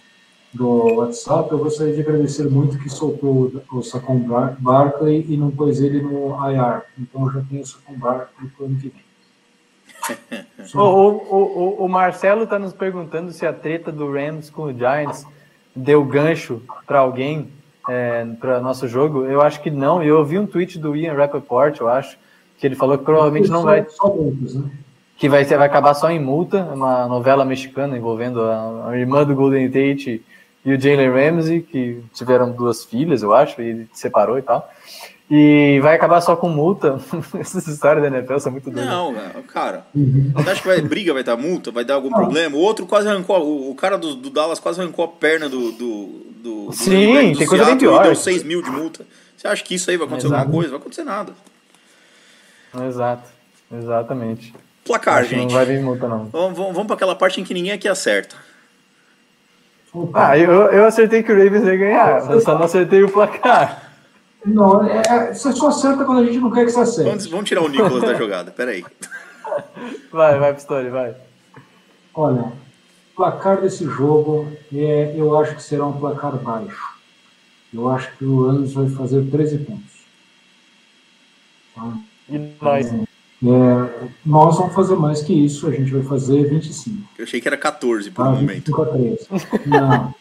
do 0.54 0.96
WhatsApp, 0.96 1.52
eu 1.52 1.58
gostaria 1.58 1.94
de 1.94 2.02
agradecer 2.02 2.50
muito 2.50 2.78
que 2.78 2.90
soltou 2.90 3.52
o 3.72 3.82
Sacon 3.82 4.20
Barkley 4.60 5.26
e 5.28 5.36
não 5.36 5.50
pôs 5.50 5.82
ele 5.82 6.02
no 6.02 6.36
IR. 6.50 6.84
Então 7.00 7.26
eu 7.26 7.32
já 7.34 7.42
tenho 7.50 7.62
o 7.62 7.66
Sacon 7.66 7.98
Barkley 7.98 8.50
para 8.50 8.64
o 8.64 8.68
ano 8.68 8.78
que 8.78 8.90
vem. 8.90 9.04
o, 10.76 10.80
o, 10.80 11.80
o, 11.80 11.86
o, 11.86 11.90
Marcelo 11.90 12.44
está 12.44 12.60
nos 12.60 12.74
perguntando 12.74 13.32
se 13.32 13.46
a 13.46 13.54
treta 13.54 13.92
do 13.92 14.12
Rams 14.12 14.50
com 14.50 14.64
o 14.64 14.74
Giants 14.74 15.26
deu 15.76 16.04
gancho 16.04 16.62
para 16.86 17.00
alguém 17.00 17.48
é, 17.90 18.26
para 18.40 18.62
nosso 18.62 18.88
jogo. 18.88 19.26
Eu 19.26 19.42
acho 19.42 19.62
que 19.62 19.72
não. 19.72 20.04
Eu 20.04 20.20
ouvi 20.20 20.38
um 20.38 20.46
tweet 20.46 20.78
do 20.78 20.96
Ian 20.96 21.14
Rappaport, 21.14 21.80
eu 21.80 21.88
acho, 21.88 22.18
que 22.60 22.68
ele 22.68 22.76
falou 22.76 22.98
que 22.98 23.06
provavelmente 23.06 23.50
não 23.50 23.64
vai. 23.64 23.82
Né? 23.82 24.72
Que 25.18 25.30
vai, 25.30 25.46
vai 25.46 25.68
acabar 25.68 25.94
só 25.94 26.12
em 26.12 26.20
multa, 26.20 26.64
uma 26.64 27.08
novela 27.08 27.46
mexicana 27.46 27.98
envolvendo 27.98 28.42
a, 28.42 28.90
a 28.90 28.98
irmã 28.98 29.24
do 29.24 29.34
Golden 29.34 29.68
Tate 29.68 30.24
e 30.66 30.74
o 30.74 30.80
Jalen 30.80 31.12
Ramsey, 31.12 31.62
que 31.62 32.02
tiveram 32.14 32.52
duas 32.52 32.86
filhas, 32.86 33.22
eu 33.22 33.34
acho, 33.34 33.62
e 33.62 33.66
ele 33.66 33.90
separou 33.94 34.38
e 34.38 34.42
tal. 34.42 34.70
E 35.30 35.80
vai 35.82 35.96
acabar 35.96 36.22
só 36.22 36.36
com 36.36 36.48
multa. 36.48 37.00
Essas 37.40 37.68
histórias 37.68 38.04
da 38.04 38.16
NFL 38.16 38.38
são 38.38 38.52
muito 38.52 38.70
doidas. 38.70 38.90
Não, 38.90 39.16
cara. 39.48 39.86
Uhum. 39.96 40.32
Você 40.36 40.50
acha 40.50 40.62
que 40.62 40.68
vai, 40.68 40.82
briga 40.82 41.14
vai 41.14 41.24
dar 41.24 41.36
multa? 41.36 41.72
Vai 41.72 41.84
dar 41.84 41.96
algum 41.96 42.10
não. 42.10 42.18
problema? 42.18 42.56
O 42.56 42.60
outro 42.60 42.86
quase 42.86 43.08
arrancou. 43.08 43.42
O, 43.42 43.72
o 43.72 43.76
cara 43.76 43.98
do, 43.98 44.16
do, 44.16 44.30
Dallas 44.30 44.60
quase 44.60 44.80
arrancou 44.80 45.06
a 45.06 45.08
perna 45.08 45.50
do. 45.50 45.72
do, 45.72 46.26
do 46.36 46.70
Sim, 46.74 47.32
do 47.32 47.38
tem 47.40 47.48
coisa 47.48 47.66
bem 47.66 47.78
pior. 47.78 48.04
deu 48.04 48.16
6 48.16 48.44
mil 48.44 48.62
de 48.62 48.70
multa. 48.70 49.06
Você 49.36 49.48
acha 49.48 49.64
que 49.64 49.76
isso 49.76 49.90
aí 49.90 49.98
vai 49.98 50.06
acontecer 50.08 50.28
Exato. 50.28 50.42
alguma 50.42 50.58
coisa? 50.58 50.70
Vai 50.72 50.80
acontecer 50.80 51.04
nada. 51.04 51.34
Exato. 52.88 53.30
Exatamente. 53.72 54.54
Placar, 54.86 55.26
gente. 55.26 55.42
Não 55.42 55.50
vai 55.50 55.66
vir 55.66 55.82
multa, 55.82 56.08
não. 56.08 56.26
Vamos, 56.26 56.58
vamos, 56.58 56.74
vamos 56.74 56.88
para 56.88 56.96
aquela 56.96 57.16
parte 57.16 57.42
em 57.42 57.44
que 57.44 57.54
ninguém 57.54 57.72
aqui 57.72 57.88
acerta. 57.88 58.36
Ah, 60.14 60.38
eu, 60.38 60.52
eu 60.52 60.86
acertei 60.86 61.22
que 61.22 61.32
o 61.32 61.38
Ravens 61.38 61.66
ia 61.66 61.78
ganhar, 61.78 62.32
eu 62.32 62.42
só 62.42 62.56
não 62.56 62.64
acertei 62.64 63.04
o 63.04 63.12
placar. 63.12 63.92
Não, 64.46 64.84
é, 64.86 65.02
é, 65.08 65.34
você 65.34 65.52
só 65.54 65.68
acerta 65.68 66.04
quando 66.04 66.22
a 66.22 66.26
gente 66.26 66.40
não 66.40 66.52
quer 66.52 66.66
que 66.66 66.72
você 66.72 66.80
acerte. 66.80 67.10
Vamos, 67.10 67.26
vamos 67.28 67.48
tirar 67.48 67.62
o 67.62 67.70
Nicolas 67.70 68.02
da 68.02 68.14
jogada, 68.16 68.52
peraí. 68.52 68.84
Vai, 70.12 70.40
vai, 70.40 70.54
Pistori, 70.54 70.90
vai. 70.90 71.16
Olha, 72.16 72.54
placar 73.16 73.62
desse 73.62 73.86
jogo, 73.86 74.52
é, 74.74 75.14
eu 75.16 75.38
acho 75.38 75.56
que 75.56 75.62
será 75.62 75.86
um 75.86 76.00
placar 76.00 76.36
baixo. 76.38 76.94
Eu 77.74 77.90
acho 77.90 78.16
que 78.18 78.26
o 78.26 78.48
Rams 78.48 78.74
vai 78.74 78.90
fazer 78.90 79.30
13 79.30 79.58
pontos. 79.60 80.06
Tá? 81.76 81.98
E 82.30 82.56
nós? 82.62 82.94
É, 82.94 83.13
é, 83.44 84.08
nós 84.26 84.58
vamos 84.58 84.74
fazer 84.74 84.96
mais 84.96 85.22
que 85.22 85.34
isso, 85.34 85.68
a 85.68 85.72
gente 85.72 85.92
vai 85.92 86.04
fazer 86.04 86.46
25. 86.50 87.10
Eu 87.18 87.24
achei 87.26 87.42
que 87.42 87.48
era 87.48 87.58
14 87.58 88.10
por 88.12 88.26
ah, 88.26 88.30
um 88.30 88.36
momento. 88.36 88.76
25 88.76 88.82
a 88.82 88.86
13. 88.86 89.28
Não. 89.68 90.16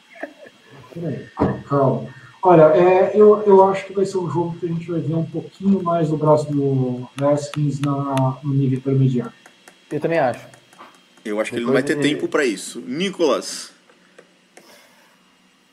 Peraí, 0.92 1.26
calma. 1.68 2.08
Olha, 2.42 2.62
é, 2.76 3.12
eu, 3.14 3.40
eu 3.46 3.64
acho 3.68 3.86
que 3.86 3.92
vai 3.92 4.04
ser 4.04 4.18
um 4.18 4.28
jogo 4.28 4.58
que 4.58 4.66
a 4.66 4.68
gente 4.68 4.90
vai 4.90 5.00
ver 5.00 5.14
um 5.14 5.24
pouquinho 5.24 5.80
mais 5.82 6.08
do 6.08 6.16
braço 6.16 6.50
do 6.52 7.08
Haskins 7.22 7.78
na, 7.80 8.38
no 8.42 8.52
nível 8.52 8.78
intermediário. 8.78 9.32
Eu 9.90 10.00
também 10.00 10.18
acho. 10.18 10.44
Eu 11.24 11.38
acho 11.38 11.50
que 11.50 11.56
Depois 11.56 11.58
ele 11.58 11.64
não 11.66 11.72
vai 11.72 11.82
ter 11.84 11.92
ele... 11.92 12.02
tempo 12.02 12.26
para 12.26 12.44
isso. 12.44 12.80
Nicolas. 12.80 13.72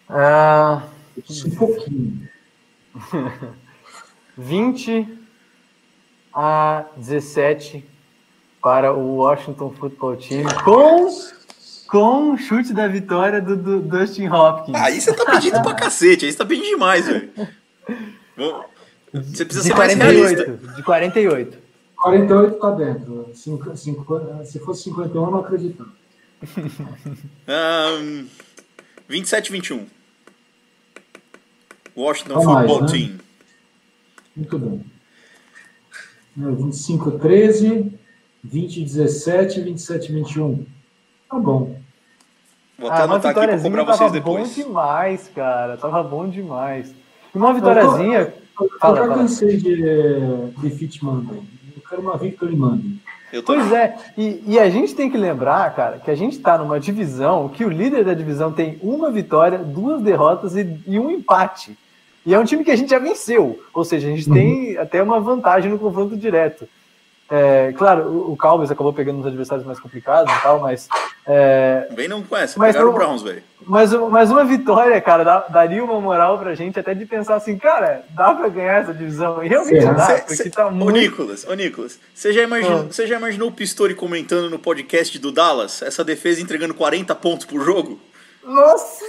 Ah, 0.07 0.83
um 1.17 1.55
pouquinho. 1.55 2.29
20 4.37 5.18
a 6.33 6.85
17 6.97 7.85
para 8.61 8.93
o 8.93 9.17
Washington 9.17 9.71
Football 9.71 10.17
Team 10.17 10.43
com 10.63 11.07
com 11.89 12.33
o 12.33 12.37
chute 12.37 12.71
da 12.71 12.87
vitória 12.87 13.41
do, 13.41 13.55
do 13.57 13.79
Dustin 13.79 14.27
Hopkins. 14.27 14.75
Aí 14.75 15.01
você 15.01 15.11
tá 15.11 15.25
pedindo 15.31 15.61
pra 15.61 15.73
cacete, 15.73 16.25
aí 16.25 16.31
você 16.31 16.37
tá 16.37 16.45
pedindo 16.45 16.67
demais, 16.67 17.07
velho. 17.07 17.31
Você 19.11 19.43
precisa 19.43 19.63
de 19.63 19.69
ser 19.69 19.75
48, 19.75 19.97
mais 19.97 20.31
realista. 20.37 20.75
De 20.75 20.83
48. 20.83 21.57
48 21.97 22.59
tá 22.59 22.71
dentro. 22.71 23.31
Cinco, 23.33 23.75
cinco, 23.75 24.21
se 24.45 24.59
fosse 24.59 24.83
51, 24.83 25.25
eu 25.25 25.31
não 25.31 25.39
acredito. 25.39 25.91
Um, 27.49 28.27
27 29.07 29.51
21. 29.51 29.87
Washington 31.97 32.33
tá 32.35 32.41
Football 32.41 32.81
mais, 32.81 32.91
né? 32.93 32.99
Team. 32.99 33.19
Muito 34.35 34.59
bem. 34.59 34.85
25, 36.39 37.11
13, 37.11 37.91
20, 38.43 38.81
17, 38.83 39.61
27, 39.61 40.11
21. 40.11 40.65
Tá 41.29 41.37
bom. 41.37 41.75
Vou 42.77 42.89
até 42.89 43.01
ah, 43.01 43.03
anotar 43.03 43.31
aqui 43.31 43.47
pra 43.47 43.59
cobrar 43.59 43.83
vocês 43.83 44.11
depois. 44.11 44.47
bom 44.47 44.63
demais, 44.63 45.29
cara. 45.35 45.77
Tava 45.77 46.01
bom 46.01 46.27
demais. 46.29 46.95
Uma 47.35 47.53
vitóriazinha. 47.53 48.33
Eu, 48.59 48.65
eu, 48.65 48.79
fala, 48.79 48.99
eu 48.99 49.07
já 49.07 49.13
cansei 49.13 49.57
de, 49.57 49.75
de 50.57 50.69
Fit 50.69 51.03
Monday. 51.03 51.41
Eu 51.75 51.81
quero 51.87 52.01
uma 52.01 52.17
Victory 52.17 52.55
Monday. 52.55 52.99
Pois 53.45 53.71
é, 53.71 53.95
e, 54.17 54.43
e, 54.47 54.59
a 54.59 54.69
gente 54.71 54.95
tem 54.95 55.07
que 55.07 55.17
lembrar, 55.17 55.75
cara, 55.75 55.99
que 55.99 56.09
a 56.09 56.15
gente 56.15 56.39
tá 56.39 56.57
numa 56.57 56.79
divisão 56.79 57.47
que 57.47 57.63
o 57.63 57.69
líder 57.69 58.03
da 58.03 58.15
divisão 58.15 58.51
tem 58.51 58.79
uma 58.81 59.11
vitória, 59.11 59.59
duas 59.59 60.01
derrotas 60.01 60.55
e, 60.55 60.81
e 60.87 60.97
um 60.97 61.11
empate. 61.11 61.77
E 62.29 62.33
é 62.35 62.37
um 62.37 62.45
time 62.45 62.63
que 62.63 62.69
a 62.69 62.75
gente 62.75 62.91
já 62.91 62.99
venceu, 62.99 63.59
ou 63.73 63.83
seja, 63.83 64.07
a 64.07 64.11
gente 64.11 64.29
uhum. 64.29 64.35
tem 64.35 64.77
até 64.77 65.01
uma 65.01 65.19
vantagem 65.19 65.71
no 65.71 65.79
confronto 65.79 66.15
direto. 66.15 66.69
É, 67.27 67.73
claro, 67.75 68.03
o, 68.03 68.33
o 68.33 68.37
Cowboys 68.37 68.69
acabou 68.69 68.93
pegando 68.93 69.17
uns 69.17 69.25
adversários 69.25 69.65
mais 69.65 69.79
complicados 69.79 70.31
e 70.31 70.41
tal, 70.43 70.59
mas. 70.59 70.87
É, 71.25 71.87
Bem 71.89 72.07
não 72.07 72.21
conhece, 72.21 72.59
mas 72.59 72.73
pegaram 72.73 72.91
o 72.91 72.93
Browns, 72.93 73.23
velho. 73.23 73.41
Mas, 73.65 73.91
mas 73.91 74.29
uma 74.29 74.45
vitória, 74.45 75.01
cara, 75.01 75.23
dá, 75.23 75.39
daria 75.49 75.83
uma 75.83 75.99
moral 75.99 76.37
pra 76.37 76.53
gente 76.53 76.79
até 76.79 76.93
de 76.93 77.03
pensar 77.03 77.33
assim, 77.33 77.57
cara, 77.57 78.05
dá 78.11 78.35
pra 78.35 78.47
ganhar 78.47 78.83
essa 78.83 78.93
divisão? 78.93 79.43
E 79.43 79.47
realmente 79.47 79.81
Sim, 79.81 79.87
dá, 79.87 80.05
cê, 80.05 80.17
porque 80.19 80.35
cê, 80.35 80.49
tá 80.51 80.69
muito. 80.69 80.87
Ô, 80.87 80.91
Nicolas, 80.91 81.47
ô, 81.47 81.53
Nicolas, 81.55 81.99
você 82.13 82.31
já, 82.31 82.43
imaginou, 82.43 82.81
ah. 82.81 82.83
você 82.83 83.07
já 83.07 83.17
imaginou 83.17 83.49
o 83.49 83.51
Pistori 83.51 83.95
comentando 83.95 84.51
no 84.51 84.59
podcast 84.59 85.17
do 85.17 85.31
Dallas, 85.31 85.81
essa 85.81 86.03
defesa 86.03 86.39
entregando 86.39 86.75
40 86.75 87.15
pontos 87.15 87.47
por 87.47 87.59
jogo? 87.65 87.99
Nossa! 88.43 89.03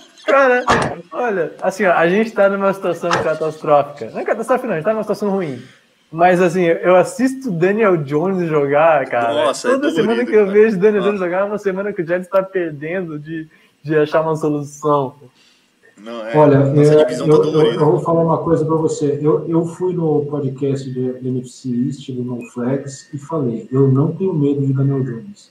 Cara, 0.28 0.64
olha, 1.10 1.52
assim, 1.62 1.84
ó, 1.84 1.92
a 1.92 2.06
gente 2.06 2.32
tá 2.32 2.48
numa 2.48 2.72
situação 2.72 3.10
catastrófica. 3.10 4.10
Não 4.10 4.20
é 4.20 4.24
catastrófica, 4.24 4.68
não, 4.68 4.74
a 4.74 4.76
gente 4.76 4.84
tá 4.84 4.92
numa 4.92 5.02
situação 5.02 5.30
ruim. 5.30 5.62
Mas 6.10 6.40
assim, 6.40 6.64
eu 6.64 6.96
assisto 6.96 7.50
Daniel 7.50 7.96
Jones 7.98 8.48
jogar, 8.48 9.06
cara. 9.06 9.46
Nossa, 9.46 9.68
é 9.68 9.70
Toda 9.72 9.88
é 9.88 9.90
semana 9.90 10.24
que 10.24 10.34
eu 10.34 10.46
cara. 10.46 10.52
vejo 10.52 10.78
Daniel 10.78 11.02
Jones 11.02 11.20
jogar 11.20 11.40
é 11.40 11.44
uma 11.44 11.58
semana 11.58 11.92
que 11.92 12.02
o 12.02 12.06
Jets 12.06 12.28
tá 12.28 12.42
perdendo 12.42 13.18
de, 13.18 13.46
de 13.82 13.96
achar 13.96 14.22
uma 14.22 14.36
solução. 14.36 15.14
Não, 15.98 16.26
é, 16.26 16.36
Olha, 16.36 16.56
é, 16.56 17.04
tá 17.04 17.12
eu, 17.12 17.26
eu, 17.26 17.72
eu, 17.72 17.84
vou 17.84 18.00
falar 18.00 18.22
uma 18.22 18.38
coisa 18.38 18.64
para 18.64 18.76
você. 18.76 19.18
Eu, 19.20 19.48
eu 19.48 19.66
fui 19.66 19.92
no 19.92 20.24
podcast 20.26 20.88
do 20.90 21.18
NFC 21.18 21.68
East, 21.68 22.10
do 22.10 22.22
No 22.22 22.42
Flags, 22.52 23.12
e 23.12 23.18
falei: 23.18 23.68
eu 23.70 23.88
não 23.88 24.12
tenho 24.12 24.32
medo 24.32 24.64
de 24.64 24.72
Daniel 24.72 25.02
Jones. 25.02 25.50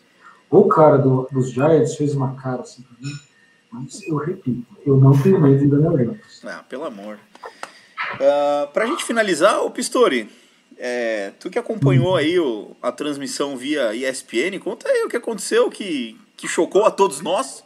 O 0.49 0.63
cara 0.65 0.97
do, 0.97 1.27
dos 1.31 1.51
Giants 1.51 1.95
fez 1.95 2.15
uma 2.15 2.33
cara 2.35 2.61
assim 2.61 2.81
pra 2.81 2.95
mim, 3.01 3.13
mas 3.71 4.01
eu 4.07 4.17
repito: 4.17 4.65
eu 4.85 4.97
não 4.97 5.17
tenho 5.21 5.39
medo 5.39 5.59
de 5.59 5.67
Daniel 5.67 5.97
Jones. 5.97 6.41
Não, 6.43 6.63
pelo 6.63 6.85
amor. 6.85 7.15
Uh, 7.15 8.21
ah, 8.21 8.69
para 8.73 8.85
a 8.85 8.87
gente 8.87 9.03
finalizar, 9.03 9.63
o 9.63 9.71
Pistori, 9.71 10.29
é, 10.77 11.31
tu 11.39 11.49
que 11.49 11.59
acompanhou 11.59 12.15
aí 12.15 12.39
o, 12.39 12.71
a 12.81 12.91
transmissão 12.91 13.57
via 13.57 13.93
ESPN, 13.95 14.59
conta 14.59 14.87
aí 14.87 15.03
o 15.03 15.09
que 15.09 15.17
aconteceu 15.17 15.69
que, 15.69 16.17
que 16.35 16.47
chocou 16.47 16.85
a 16.85 16.91
todos 16.91 17.21
nós. 17.21 17.63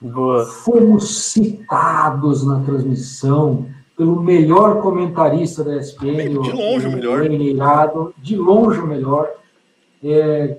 Boa. 0.00 0.46
Fomos 0.46 1.32
citados 1.32 2.46
na 2.46 2.60
transmissão 2.60 3.68
pelo 3.96 4.22
melhor 4.22 4.80
comentarista 4.80 5.62
da 5.62 5.76
ESPN. 5.76 6.40
De 6.42 6.52
longe 6.52 6.86
o, 6.86 6.92
melhor. 6.92 7.30
Irado, 7.30 8.14
de 8.18 8.36
longe 8.36 8.80
o 8.80 8.86
melhor. 8.86 9.28
É, 10.02 10.56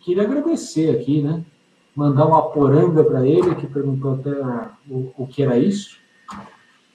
queria 0.00 0.24
agradecer 0.24 0.90
aqui, 0.90 1.22
né? 1.22 1.42
Mandar 1.94 2.26
uma 2.26 2.42
poranga 2.42 3.04
para 3.04 3.26
ele, 3.26 3.54
que 3.54 3.66
perguntou 3.66 4.14
até 4.14 4.30
o, 4.88 5.12
o 5.16 5.26
que 5.26 5.42
era 5.42 5.58
isso. 5.58 5.98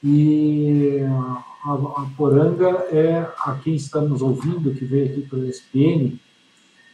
E 0.03 0.99
a, 1.65 1.71
a, 1.73 2.07
poranga 2.15 2.67
é 2.91 3.27
a 3.39 3.53
quem 3.63 3.75
está 3.75 4.01
nos 4.01 4.21
ouvindo, 4.21 4.73
que 4.73 4.85
veio 4.85 5.05
aqui 5.05 5.21
pela 5.21 5.45
ESPN, 5.45 6.17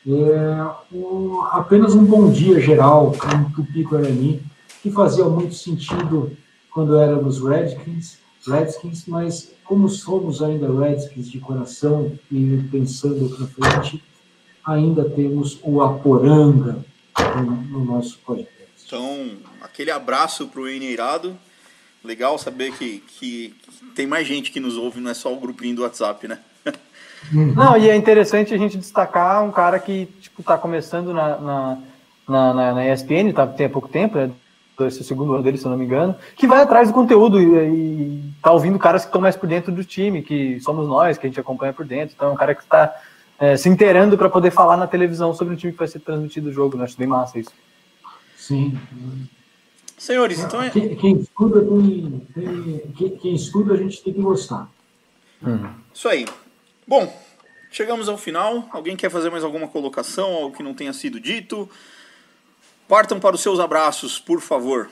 é 0.06 0.96
um, 0.96 1.42
apenas 1.44 1.96
um 1.96 2.04
bom 2.04 2.30
dia 2.30 2.60
geral, 2.60 3.14
um 3.36 3.52
tupi-guarani, 3.52 4.42
que 4.82 4.92
fazia 4.92 5.24
muito 5.26 5.56
sentido 5.56 6.32
quando 6.74 6.98
éramos 6.98 7.42
Redskins, 7.42 8.18
Redskins, 8.46 9.06
mas 9.08 9.54
como 9.64 9.88
somos 9.88 10.42
ainda 10.42 10.68
Redskins 10.78 11.30
de 11.30 11.40
coração 11.40 12.12
e 12.30 12.62
pensando 12.70 13.30
para 13.30 13.48
frente, 13.48 14.04
ainda 14.66 15.06
temos 15.06 15.60
o 15.64 15.82
Aporanga 15.82 16.84
no, 17.42 17.56
no 17.80 17.86
nosso 17.86 18.20
podcast. 18.20 18.54
Então, 18.86 19.38
aquele 19.62 19.92
abraço 19.92 20.48
para 20.48 20.62
o 20.62 20.68
Eneirado. 20.68 21.38
Legal 22.04 22.38
saber 22.38 22.74
que, 22.74 23.04
que 23.08 23.56
tem 23.96 24.06
mais 24.06 24.28
gente 24.28 24.52
que 24.52 24.60
nos 24.60 24.78
ouve, 24.78 25.00
não 25.00 25.12
é 25.12 25.14
só 25.14 25.34
o 25.34 25.40
grupinho 25.40 25.76
do 25.76 25.84
WhatsApp, 25.84 26.28
né? 26.28 26.40
Uhum. 27.32 27.54
Não, 27.54 27.78
e 27.78 27.90
é 27.90 27.96
interessante 27.96 28.54
a 28.54 28.58
gente 28.58 28.78
destacar 28.78 29.44
um 29.44 29.52
cara 29.52 29.80
que 29.80 30.08
tipo 30.20 30.42
está 30.42 30.58
começando 30.58 31.14
na, 31.14 31.38
na, 31.38 31.78
na, 32.28 32.74
na 32.74 32.94
ESPN, 32.94 33.32
tá, 33.34 33.48
tem 33.48 33.70
pouco 33.70 33.88
tempo, 33.88 34.18
né? 34.18 34.30
esse 34.82 35.00
é 35.00 35.02
o 35.02 35.06
segundo 35.06 35.34
ano 35.34 35.44
dele, 35.44 35.58
se 35.58 35.66
eu 35.66 35.72
não 35.72 35.78
me 35.78 35.86
engano, 35.86 36.16
que 36.36 36.48
vai 36.48 36.62
atrás 36.62 36.88
do 36.88 36.94
conteúdo 36.94 37.40
e, 37.40 37.46
e 37.46 38.34
tá 38.42 38.52
ouvindo 38.52 38.80
caras 38.80 39.04
que 39.04 39.10
estão 39.10 39.22
mais 39.22 39.36
por 39.36 39.48
dentro 39.48 39.72
do 39.72 39.84
time, 39.84 40.24
que 40.24 40.60
somos 40.60 40.88
nós, 40.88 41.18
que 41.18 41.26
a 41.26 41.30
gente 41.30 41.40
acompanha 41.40 41.72
por 41.72 41.86
dentro. 41.86 42.14
Então 42.16 42.30
é 42.30 42.32
um 42.32 42.36
cara 42.36 42.56
que 42.56 42.64
está 42.64 42.94
é, 43.40 43.58
se 43.58 43.70
inteirando 43.70 44.18
para 44.18 44.30
poder 44.30 44.52
falar 44.52 44.78
na 44.78 44.88
televisão 44.88 45.34
sobre 45.34 45.54
o 45.54 45.58
time 45.58 45.72
que 45.72 45.80
vai 45.80 45.88
ser 45.88 46.00
transmitido 46.00 46.50
o 46.50 46.54
jogo. 46.54 46.78
Né? 46.78 46.84
Acho 46.84 46.98
bem 46.98 47.08
massa 47.08 47.40
isso. 47.40 47.52
Sim. 48.38 48.78
Senhores, 49.98 50.40
então 50.40 50.62
é. 50.62 50.70
Quem, 50.70 50.96
quem 50.96 51.20
estuda, 51.20 51.62
tem, 51.62 52.28
tem 52.34 52.94
quem, 52.98 53.10
quem, 53.18 53.36
estuda, 53.36 53.74
a 53.74 53.78
gente 53.78 54.04
tem 54.04 54.14
que 54.14 54.22
gostar. 54.22 54.70
Hum. 55.42 55.70
Isso 55.94 56.10
aí. 56.10 56.26
Bom, 56.86 57.14
chegamos 57.72 58.10
ao 58.10 58.18
final. 58.18 58.68
Alguém 58.72 58.98
quer 58.98 59.10
fazer 59.10 59.30
mais 59.30 59.44
alguma 59.44 59.68
colocação, 59.68 60.34
algo 60.34 60.56
que 60.56 60.64
não 60.64 60.74
tenha 60.74 60.92
sido 60.92 61.20
dito? 61.20 61.70
Partam 62.88 63.20
para 63.20 63.36
os 63.36 63.42
seus 63.42 63.60
abraços, 63.60 64.20
por 64.20 64.42
favor. 64.42 64.90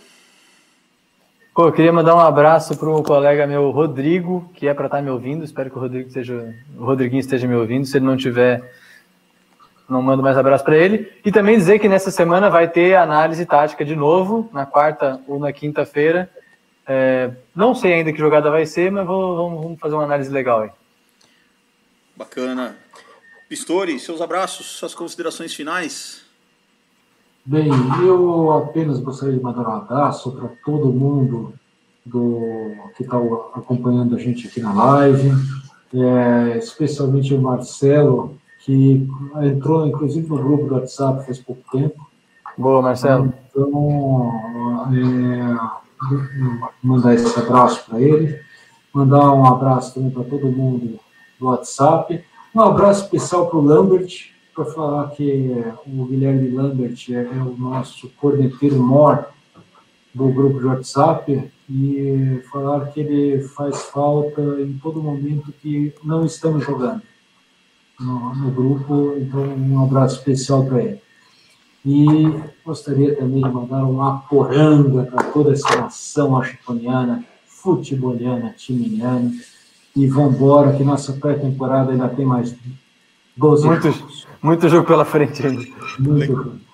Pô, 1.54 1.68
eu 1.68 1.74
queria 1.74 1.92
mandar 1.92 2.16
um 2.16 2.20
abraço 2.20 2.78
para 2.78 2.90
o 2.90 3.04
colega 3.04 3.46
meu 3.46 3.72
Rodrigo, 3.72 4.50
que 4.56 4.70
é 4.70 4.74
para 4.74 4.86
estar 4.86 5.00
tá 5.00 5.04
me 5.04 5.10
ouvindo. 5.10 5.44
Espero 5.44 5.70
que 5.70 5.78
o 5.78 5.82
Rodrigo 5.82 6.08
esteja, 6.08 6.56
o 6.78 6.86
Rodriguinho 6.86 7.20
esteja 7.20 7.46
me 7.46 7.54
ouvindo. 7.54 7.86
Se 7.86 7.98
ele 7.98 8.06
não 8.06 8.16
tiver, 8.16 8.74
não 9.90 10.02
mando 10.02 10.24
mais 10.24 10.38
abraço 10.38 10.64
para 10.64 10.78
ele. 10.78 11.12
E 11.26 11.32
também 11.32 11.58
dizer 11.58 11.80
que 11.80 11.90
nessa 11.90 12.10
semana 12.10 12.50
vai 12.50 12.70
ter 12.70 12.96
análise 12.96 13.46
tática 13.46 13.84
de 13.84 13.98
novo, 13.98 14.50
na 14.54 14.66
quarta 14.66 15.22
ou 15.28 15.40
na 15.40 15.52
quinta-feira. 15.52 16.30
É, 16.88 17.32
não 17.54 17.76
sei 17.76 17.96
ainda 17.96 18.14
que 18.14 18.20
jogada 18.20 18.50
vai 18.50 18.66
ser, 18.66 18.90
mas 18.90 19.06
vou, 19.06 19.36
vamos, 19.36 19.62
vamos 19.62 19.80
fazer 19.80 19.96
uma 19.96 20.06
análise 20.06 20.32
legal 20.32 20.62
aí. 20.62 20.70
Bacana. 22.16 22.78
Pistori, 23.50 24.00
seus 24.00 24.22
abraços, 24.22 24.68
suas 24.68 24.96
considerações 24.96 25.54
finais. 25.54 26.21
Bem, 27.44 27.70
eu 28.06 28.52
apenas 28.52 29.00
gostaria 29.00 29.36
de 29.36 29.44
mandar 29.44 29.68
um 29.68 29.76
abraço 29.76 30.32
para 30.32 30.50
todo 30.64 30.94
mundo 30.94 31.54
do, 32.06 32.72
que 32.96 33.02
está 33.02 33.18
acompanhando 33.56 34.16
a 34.16 34.20
gente 34.20 34.48
aqui 34.48 34.62
na 34.62 34.72
live, 34.74 35.32
é, 35.94 36.58
especialmente 36.60 37.34
o 37.34 37.42
Marcelo, 37.42 38.38
que 38.60 39.08
entrou 39.42 39.88
inclusive 39.88 40.30
no 40.30 40.38
grupo 40.38 40.66
do 40.66 40.76
WhatsApp 40.76 41.26
faz 41.26 41.40
pouco 41.40 41.64
tempo. 41.72 42.08
Boa, 42.56 42.80
Marcelo. 42.80 43.34
Então, 43.50 44.32
é, 44.94 45.82
mandar 46.84 47.16
esse 47.16 47.40
abraço 47.40 47.86
para 47.90 48.00
ele, 48.00 48.40
mandar 48.94 49.32
um 49.34 49.46
abraço 49.46 49.96
também 49.96 50.12
para 50.12 50.24
todo 50.24 50.46
mundo 50.46 51.00
do 51.40 51.46
WhatsApp, 51.48 52.24
um 52.54 52.62
abraço 52.62 53.06
especial 53.06 53.48
para 53.48 53.58
o 53.58 53.62
Lambert, 53.62 54.31
para 54.54 54.66
falar 54.66 55.10
que 55.12 55.64
o 55.88 56.06
Guilherme 56.06 56.50
Lambert 56.50 56.98
é, 57.10 57.22
o 57.42 57.56
nosso 57.58 58.10
corneteiro 58.20 58.82
mor 58.82 59.28
do 60.14 60.28
grupo 60.30 60.60
de 60.60 60.66
WhatsApp 60.66 61.52
e 61.70 62.42
falar 62.52 62.88
que 62.88 63.00
ele 63.00 63.42
faz 63.44 63.84
falta 63.84 64.42
em 64.60 64.74
todo 64.74 65.02
momento 65.02 65.54
que 65.62 65.94
não 66.04 66.26
estamos 66.26 66.66
jogando 66.66 67.02
no, 68.00 68.36
no 68.36 68.52
grupo. 68.52 69.16
Então, 69.18 69.42
um 69.42 69.84
abraço 69.84 70.18
especial 70.18 70.66
para 70.66 70.84
ele. 70.84 71.02
E 71.86 72.44
gostaria 72.64 73.16
também 73.16 73.42
de 73.42 73.50
mandar 73.50 73.86
uma 73.86 74.20
poranga 74.20 75.04
para 75.04 75.24
toda 75.32 75.54
essa 75.54 75.76
nação 75.78 76.32
washingtoniana, 76.32 77.24
futeboliana, 77.48 78.54
timiniana. 78.56 79.32
E 79.96 80.06
vamos 80.08 80.36
embora, 80.36 80.76
que 80.76 80.84
nossa 80.84 81.14
pré-temporada 81.14 81.92
ainda 81.92 82.08
tem 82.10 82.26
mais 82.26 82.56
12 83.36 83.68
Muitos, 83.68 84.28
muito 84.42 84.68
jogo 84.70 84.88
pela 84.88 85.06
frente 85.06 85.46
ainda. 85.46 85.66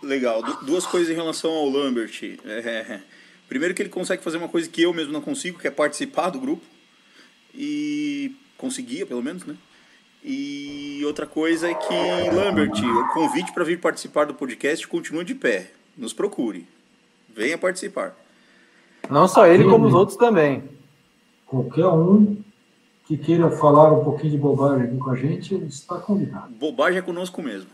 Legal. 0.01 0.41
Duas 0.63 0.86
coisas 0.86 1.09
em 1.09 1.15
relação 1.15 1.51
ao 1.51 1.70
Lambert. 1.70 2.20
É, 2.24 2.38
é, 2.45 2.93
é, 2.93 3.01
primeiro 3.47 3.74
que 3.74 3.82
ele 3.82 3.89
consegue 3.89 4.24
fazer 4.24 4.38
uma 4.38 4.47
coisa 4.47 4.70
que 4.70 4.82
eu 4.82 4.93
mesmo 4.93 5.11
não 5.11 5.22
consigo, 5.22 5.59
que 5.59 5.68
é 5.68 5.72
participar 5.72 6.30
do 6.30 6.39
grupo. 6.39 6.63
E 7.53 8.36
conseguia, 8.57 9.05
pelo 9.05 9.22
menos, 9.22 9.45
né? 9.45 9.55
E 10.24 11.01
outra 11.05 11.26
coisa 11.26 11.70
é 11.70 11.74
que, 11.74 12.30
Lambert, 12.34 12.74
o 12.84 13.13
convite 13.13 13.53
para 13.53 13.63
vir 13.63 13.80
participar 13.80 14.26
do 14.26 14.34
podcast 14.34 14.88
continua 14.88 15.24
de 15.24 15.36
pé. 15.36 15.72
Nos 15.97 16.13
procure. 16.13 16.68
Venha 17.36 17.57
participar. 17.57 18.15
Não 19.09 19.28
só 19.28 19.47
ele, 19.47 19.63
como 19.63 19.88
os 19.88 19.93
outros 19.93 20.18
também. 20.18 20.63
Qualquer 21.45 21.86
um 21.88 22.38
que 23.08 23.18
queira 23.18 23.49
falar 23.49 23.93
um 23.93 24.03
pouquinho 24.03 24.32
de 24.32 24.38
bobagem 24.38 24.97
com 24.97 25.10
a 25.10 25.16
gente, 25.16 25.55
está 25.66 25.97
convidado. 25.97 26.49
Bobagem 26.49 26.99
é 26.99 27.01
conosco 27.01 27.41
mesmo. 27.41 27.70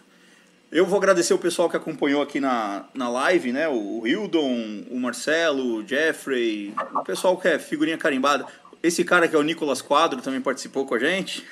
Eu 0.71 0.85
vou 0.85 0.97
agradecer 0.97 1.33
o 1.33 1.39
pessoal 1.39 1.67
que 1.67 1.75
acompanhou 1.75 2.21
aqui 2.21 2.39
na, 2.39 2.85
na 2.93 3.09
live, 3.09 3.51
né? 3.51 3.67
O 3.67 4.05
Hildon, 4.05 4.85
o 4.91 4.99
Marcelo, 4.99 5.77
o 5.77 5.87
Jeffrey, 5.87 6.73
o 6.93 7.03
pessoal 7.03 7.35
que 7.35 7.47
é 7.47 7.57
figurinha 7.57 7.97
carimbada. 7.97 8.45
Esse 8.81 9.03
cara 9.03 9.27
que 9.27 9.35
é 9.35 9.39
o 9.39 9.43
Nicolas 9.43 9.81
Quadro 9.81 10.21
também 10.21 10.39
participou 10.39 10.85
com 10.85 10.93
a 10.93 10.99
gente. 10.99 11.43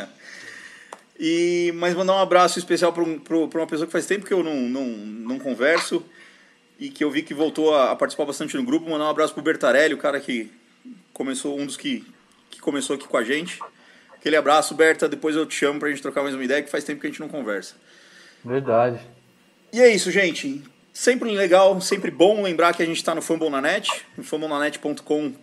e, 1.20 1.70
mas 1.76 1.94
mandar 1.94 2.14
um 2.14 2.20
abraço 2.20 2.58
especial 2.58 2.94
para 2.94 3.02
um, 3.02 3.20
uma 3.30 3.66
pessoa 3.66 3.86
que 3.86 3.92
faz 3.92 4.06
tempo 4.06 4.24
que 4.24 4.32
eu 4.32 4.42
não, 4.42 4.56
não, 4.56 4.86
não 4.86 5.38
converso 5.38 6.02
e 6.78 6.88
que 6.88 7.04
eu 7.04 7.10
vi 7.10 7.22
que 7.22 7.34
voltou 7.34 7.74
a, 7.74 7.90
a 7.90 7.96
participar 7.96 8.24
bastante 8.24 8.56
no 8.56 8.64
grupo. 8.64 8.88
Mandar 8.88 9.04
um 9.04 9.10
abraço 9.10 9.34
para 9.34 9.40
o 9.40 9.44
Bertarelli, 9.44 9.94
o 9.94 9.98
cara 9.98 10.18
que 10.18 10.50
começou, 11.12 11.58
um 11.58 11.66
dos 11.66 11.76
que 11.76 12.06
que 12.52 12.60
começou 12.60 12.94
aqui 12.94 13.08
com 13.08 13.16
a 13.16 13.24
gente. 13.24 13.58
Aquele 14.14 14.36
abraço, 14.36 14.74
Berta. 14.74 15.08
Depois 15.08 15.34
eu 15.34 15.46
te 15.46 15.54
chamo 15.54 15.80
pra 15.80 15.88
gente 15.88 16.02
trocar 16.02 16.22
mais 16.22 16.34
uma 16.34 16.44
ideia, 16.44 16.62
que 16.62 16.70
faz 16.70 16.84
tempo 16.84 17.00
que 17.00 17.06
a 17.06 17.10
gente 17.10 17.20
não 17.20 17.28
conversa. 17.28 17.74
Verdade. 18.44 19.00
E 19.72 19.80
é 19.80 19.88
isso, 19.88 20.10
gente. 20.10 20.62
Sempre 20.92 21.30
legal, 21.30 21.80
sempre 21.80 22.10
bom 22.10 22.42
lembrar 22.42 22.74
que 22.74 22.82
a 22.82 22.86
gente 22.86 22.98
está 22.98 23.14
no 23.14 23.22
Fambonanet, 23.22 24.04
no 24.16 24.22
fambonanet.com.br, 24.22 25.34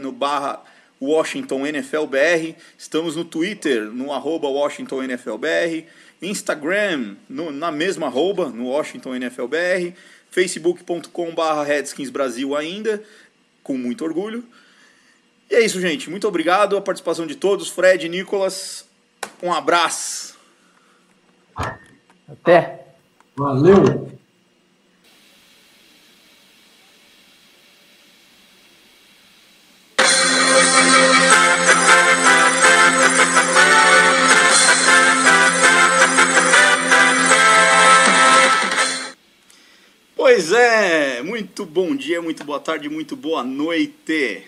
no 0.00 0.12
barra 0.12 0.62
Washington 1.00 1.66
NFL 1.66 2.04
BR. 2.04 2.54
Estamos 2.78 3.16
no 3.16 3.24
Twitter, 3.24 3.86
no 3.86 4.12
arroba 4.12 4.48
Washington 4.48 5.02
NFL 5.02 5.36
BR. 5.36 5.84
Instagram, 6.22 7.16
no, 7.28 7.50
na 7.50 7.72
mesma 7.72 8.06
arroba, 8.06 8.48
no 8.48 8.68
Washington 8.68 9.16
NFL 9.16 9.46
BR. 9.46 9.92
Facebook.com 10.30 11.34
barra 11.34 11.64
Redskins 11.64 12.10
Brasil 12.10 12.54
ainda, 12.56 13.02
com 13.64 13.76
muito 13.76 14.04
orgulho. 14.04 14.44
E 15.50 15.56
é 15.56 15.64
isso, 15.64 15.80
gente. 15.80 16.08
Muito 16.08 16.28
obrigado 16.28 16.76
a 16.76 16.80
participação 16.80 17.26
de 17.26 17.34
todos. 17.34 17.68
Fred, 17.68 18.08
Nicolas, 18.08 18.88
um 19.42 19.52
abraço. 19.52 20.38
Até. 22.28 22.86
Valeu. 23.36 24.08
Pois 40.14 40.52
é, 40.52 41.22
muito 41.22 41.66
bom 41.66 41.96
dia, 41.96 42.22
muito 42.22 42.44
boa 42.44 42.60
tarde, 42.60 42.88
muito 42.88 43.16
boa 43.16 43.42
noite. 43.42 44.44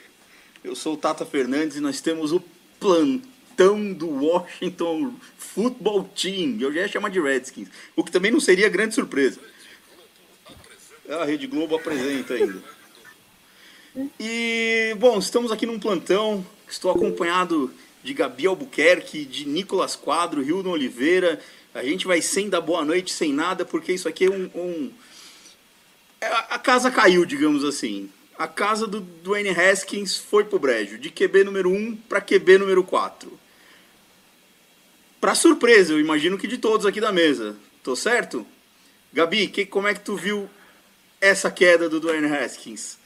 Eu 0.65 0.77
sou 0.77 0.95
o 0.95 0.97
Tata 0.97 1.27
Fernandes 1.27 1.77
e 1.77 1.81
nós 1.81 2.01
temos 2.01 2.31
o 2.33 2.41
plantão 2.79 3.93
do 3.93 4.09
Washington 4.09 5.13
Football 5.37 6.05
Team. 6.15 6.57
Eu 6.61 6.73
já 6.73 6.83
ia 6.83 6.89
chamar 6.89 7.09
de 7.09 7.21
Redskins, 7.21 7.69
o 7.97 8.05
que 8.05 8.13
também 8.13 8.31
não 8.31 8.39
seria 8.39 8.69
grande 8.69 8.95
surpresa. 8.95 9.41
A 11.09 11.25
Rede 11.25 11.49
Globo 11.49 11.75
apresenta 11.75 12.35
ainda. 12.35 12.63
E, 14.21 14.95
bom, 14.99 15.19
estamos 15.19 15.51
aqui 15.51 15.67
num 15.67 15.81
plantão. 15.81 16.47
Estou 16.69 16.93
acompanhado 16.93 17.73
de 18.05 18.15
Gabi 18.15 18.47
Albuquerque, 18.47 19.25
de 19.25 19.47
Nicolas 19.47 19.97
Quadro, 19.97 20.43
Hildon 20.43 20.71
Oliveira. 20.71 21.41
A 21.75 21.83
gente 21.83 22.07
vai 22.07 22.23
sem 22.23 22.49
dar 22.49 22.61
boa 22.61 22.85
noite, 22.85 23.13
sem 23.13 23.33
nada, 23.33 23.65
porque 23.65 23.93
isso 23.93 24.09
aqui 24.09 24.27
é 24.27 24.31
um. 24.31 24.51
um... 24.55 24.93
É, 26.21 26.27
a 26.27 26.59
casa 26.59 26.89
caiu, 26.89 27.25
digamos 27.27 27.65
assim. 27.65 28.09
A 28.39 28.49
casa 28.49 28.87
do 28.87 29.01
Dwayne 29.01 29.51
Haskins 29.51 30.17
foi 30.17 30.45
pro 30.45 30.59
brejo, 30.59 30.99
de 30.99 31.11
QB 31.11 31.45
número 31.45 31.71
1 31.71 31.97
para 32.09 32.21
QB 32.21 32.59
número 32.59 32.83
4. 32.83 33.39
Para 35.21 35.35
surpresa, 35.35 35.93
eu 35.93 36.01
imagino 36.01 36.37
que 36.37 36.49
de 36.49 36.59
todos 36.59 36.85
aqui 36.85 37.01
da 37.01 37.13
mesa. 37.13 37.57
Tô 37.83 37.95
certo? 37.95 38.47
Gabi, 39.13 39.47
que, 39.49 39.65
como 39.65 39.87
é 39.87 39.95
que 39.95 40.01
tu 40.01 40.17
viu 40.17 40.49
essa 41.21 41.51
queda 41.51 41.89
do 41.89 42.01
Dwayne 42.01 42.27
Haskins? 42.27 42.99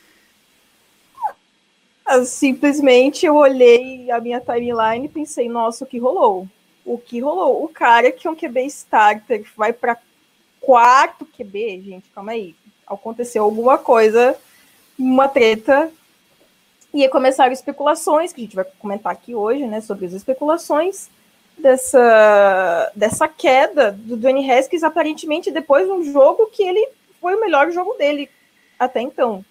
Ah, 2.06 2.24
simplesmente 2.24 3.26
eu 3.26 3.34
olhei 3.34 4.10
a 4.12 4.20
minha 4.20 4.40
timeline 4.40 5.06
e 5.06 5.08
pensei, 5.08 5.48
nossa, 5.48 5.84
o 5.84 5.86
que 5.86 5.98
rolou? 5.98 6.48
O 6.84 6.96
que 6.96 7.18
rolou? 7.20 7.64
O 7.64 7.68
cara 7.68 8.12
que 8.12 8.28
é 8.28 8.30
um 8.30 8.36
QB 8.36 8.64
starter 8.66 9.44
vai 9.56 9.72
para 9.72 9.98
quarto 10.60 11.26
QB, 11.26 11.82
gente, 11.82 12.08
calma 12.10 12.32
aí. 12.32 12.54
Aconteceu 12.86 13.42
alguma 13.42 13.76
coisa, 13.76 14.38
uma 14.98 15.28
treta, 15.28 15.90
e 16.92 17.08
começaram 17.08 17.52
especulações, 17.52 18.32
que 18.32 18.40
a 18.40 18.44
gente 18.44 18.56
vai 18.56 18.64
comentar 18.78 19.12
aqui 19.12 19.34
hoje, 19.34 19.66
né, 19.66 19.80
sobre 19.80 20.06
as 20.06 20.12
especulações 20.12 21.10
dessa, 21.58 22.90
dessa 22.94 23.28
queda 23.28 23.92
do 23.92 24.16
Dwayne 24.16 24.50
Haskins, 24.50 24.82
aparentemente 24.82 25.50
depois 25.50 25.86
de 25.86 25.92
um 25.92 26.12
jogo 26.12 26.46
que 26.46 26.62
ele 26.62 26.88
foi 27.20 27.34
o 27.34 27.40
melhor 27.40 27.70
jogo 27.70 27.94
dele 27.94 28.30
até 28.78 29.00
então. 29.00 29.44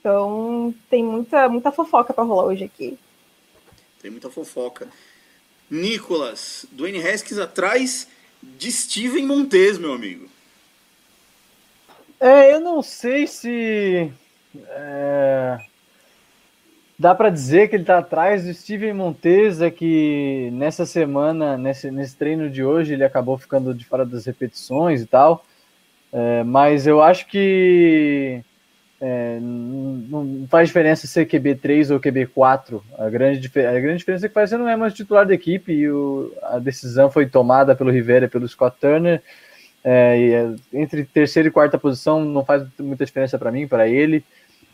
Então, 0.00 0.74
tem 0.88 1.04
muita, 1.04 1.48
muita 1.48 1.70
fofoca 1.70 2.12
para 2.12 2.24
rolar 2.24 2.44
hoje 2.44 2.64
aqui. 2.64 2.98
Tem 4.00 4.10
muita 4.10 4.30
fofoca. 4.30 4.88
Nicolas, 5.70 6.66
Dwayne 6.72 7.06
Haskins 7.06 7.38
atrás 7.38 8.08
de 8.42 8.72
Steven 8.72 9.26
Montes, 9.26 9.78
meu 9.78 9.92
amigo. 9.92 10.28
É, 12.18 12.52
eu 12.52 12.60
não 12.60 12.82
sei 12.82 13.26
se 13.26 14.10
é, 14.56 15.58
dá 16.98 17.14
para 17.14 17.30
dizer 17.30 17.68
que 17.68 17.76
ele 17.76 17.82
está 17.82 17.98
atrás 17.98 18.44
do 18.44 18.52
Steven 18.52 18.92
Montes, 18.92 19.60
é 19.60 19.70
que 19.70 20.50
nessa 20.52 20.84
semana, 20.84 21.56
nesse, 21.56 21.90
nesse 21.90 22.16
treino 22.16 22.50
de 22.50 22.62
hoje, 22.62 22.94
ele 22.94 23.04
acabou 23.04 23.38
ficando 23.38 23.74
de 23.74 23.84
fora 23.84 24.04
das 24.04 24.26
repetições 24.26 25.02
e 25.02 25.06
tal. 25.06 25.44
É, 26.12 26.42
mas 26.42 26.86
eu 26.86 27.00
acho 27.00 27.26
que 27.28 28.42
é, 29.00 29.38
não 29.40 30.46
faz 30.50 30.68
diferença 30.68 31.06
ser 31.06 31.26
QB3 31.26 31.92
ou 31.92 32.00
QB4. 32.00 32.82
A 32.98 33.08
grande, 33.08 33.50
a 33.58 33.80
grande 33.80 33.98
diferença 33.98 34.26
é 34.26 34.28
que 34.28 34.34
você 34.34 34.58
não 34.58 34.68
é 34.68 34.76
mais 34.76 34.92
titular 34.92 35.26
da 35.26 35.32
equipe 35.32 35.72
e 35.72 35.90
o, 35.90 36.32
a 36.42 36.58
decisão 36.58 37.10
foi 37.10 37.26
tomada 37.26 37.74
pelo 37.74 37.90
Rivera 37.90 38.26
e 38.26 38.28
pelo 38.28 38.46
Scott 38.46 38.76
Turner. 38.78 39.22
É, 39.82 40.54
é, 40.72 40.78
entre 40.78 41.04
terceira 41.04 41.48
e 41.48 41.52
quarta 41.52 41.78
posição 41.78 42.22
não 42.24 42.44
faz 42.44 42.66
muita 42.78 43.04
diferença 43.06 43.38
para 43.38 43.50
mim, 43.50 43.66
para 43.66 43.88
ele. 43.88 44.24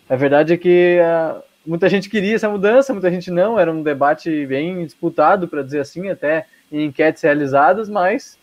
A 0.09 0.16
verdade 0.16 0.52
é 0.52 0.57
que 0.57 0.98
a, 0.98 1.42
muita 1.64 1.88
gente 1.88 2.09
queria 2.09 2.34
essa 2.34 2.48
mudança, 2.48 2.92
muita 2.92 3.11
gente 3.11 3.30
não. 3.30 3.59
Era 3.59 3.72
um 3.72 3.82
debate 3.82 4.46
bem 4.46 4.84
disputado, 4.84 5.48
para 5.48 5.62
dizer 5.62 5.80
assim, 5.80 6.09
até 6.09 6.46
em 6.70 6.86
enquetes 6.86 7.22
realizadas, 7.22 7.88
mas 7.88 8.36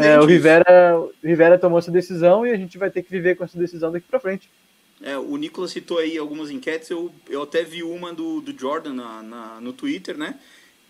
é, 0.00 0.18
o 0.18 0.24
Rivera, 0.24 0.98
o 0.98 1.12
Rivera 1.22 1.56
tomou 1.56 1.78
essa 1.78 1.90
decisão 1.90 2.44
e 2.44 2.50
a 2.50 2.56
gente 2.56 2.76
vai 2.76 2.90
ter 2.90 3.02
que 3.02 3.10
viver 3.10 3.36
com 3.36 3.44
essa 3.44 3.56
decisão 3.56 3.92
daqui 3.92 4.06
para 4.10 4.18
frente. 4.18 4.50
É, 5.02 5.16
o 5.16 5.36
Nicolas 5.36 5.70
citou 5.70 5.98
aí 5.98 6.18
algumas 6.18 6.50
enquetes, 6.50 6.90
eu, 6.90 7.10
eu 7.28 7.42
até 7.42 7.62
vi 7.62 7.82
uma 7.82 8.12
do, 8.12 8.40
do 8.40 8.58
Jordan 8.58 8.92
na, 8.92 9.22
na 9.22 9.60
no 9.60 9.72
Twitter, 9.72 10.18
né? 10.18 10.38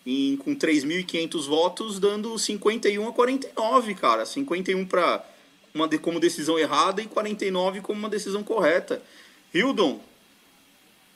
Em, 0.07 0.37
com 0.37 0.55
3.500 0.55 1.47
votos, 1.47 1.99
dando 1.99 2.39
51 2.39 3.09
a 3.09 3.13
49, 3.13 3.95
cara. 3.95 4.25
51 4.25 4.87
para 4.87 5.25
uma 5.75 5.87
de, 5.87 5.99
como 5.99 6.19
decisão 6.19 6.59
errada 6.59 7.03
e 7.03 7.07
49 7.07 7.81
como 7.81 7.99
uma 7.99 8.09
decisão 8.09 8.43
correta. 8.43 9.03
Hildon, 9.53 10.01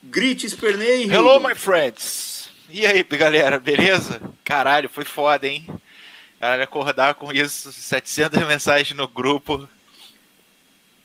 grite, 0.02 0.46
esperneie. 0.46 1.10
Hello, 1.10 1.40
my 1.40 1.54
friends. 1.54 2.50
E 2.68 2.86
aí, 2.86 3.02
galera, 3.02 3.58
beleza? 3.58 4.20
Caralho, 4.44 4.88
foi 4.88 5.04
foda, 5.04 5.46
hein? 5.46 5.66
Caralho, 6.38 6.62
acordar 6.62 7.14
com 7.14 7.32
isso, 7.32 7.72
700 7.72 8.42
mensagens 8.46 8.96
no 8.96 9.08
grupo, 9.08 9.68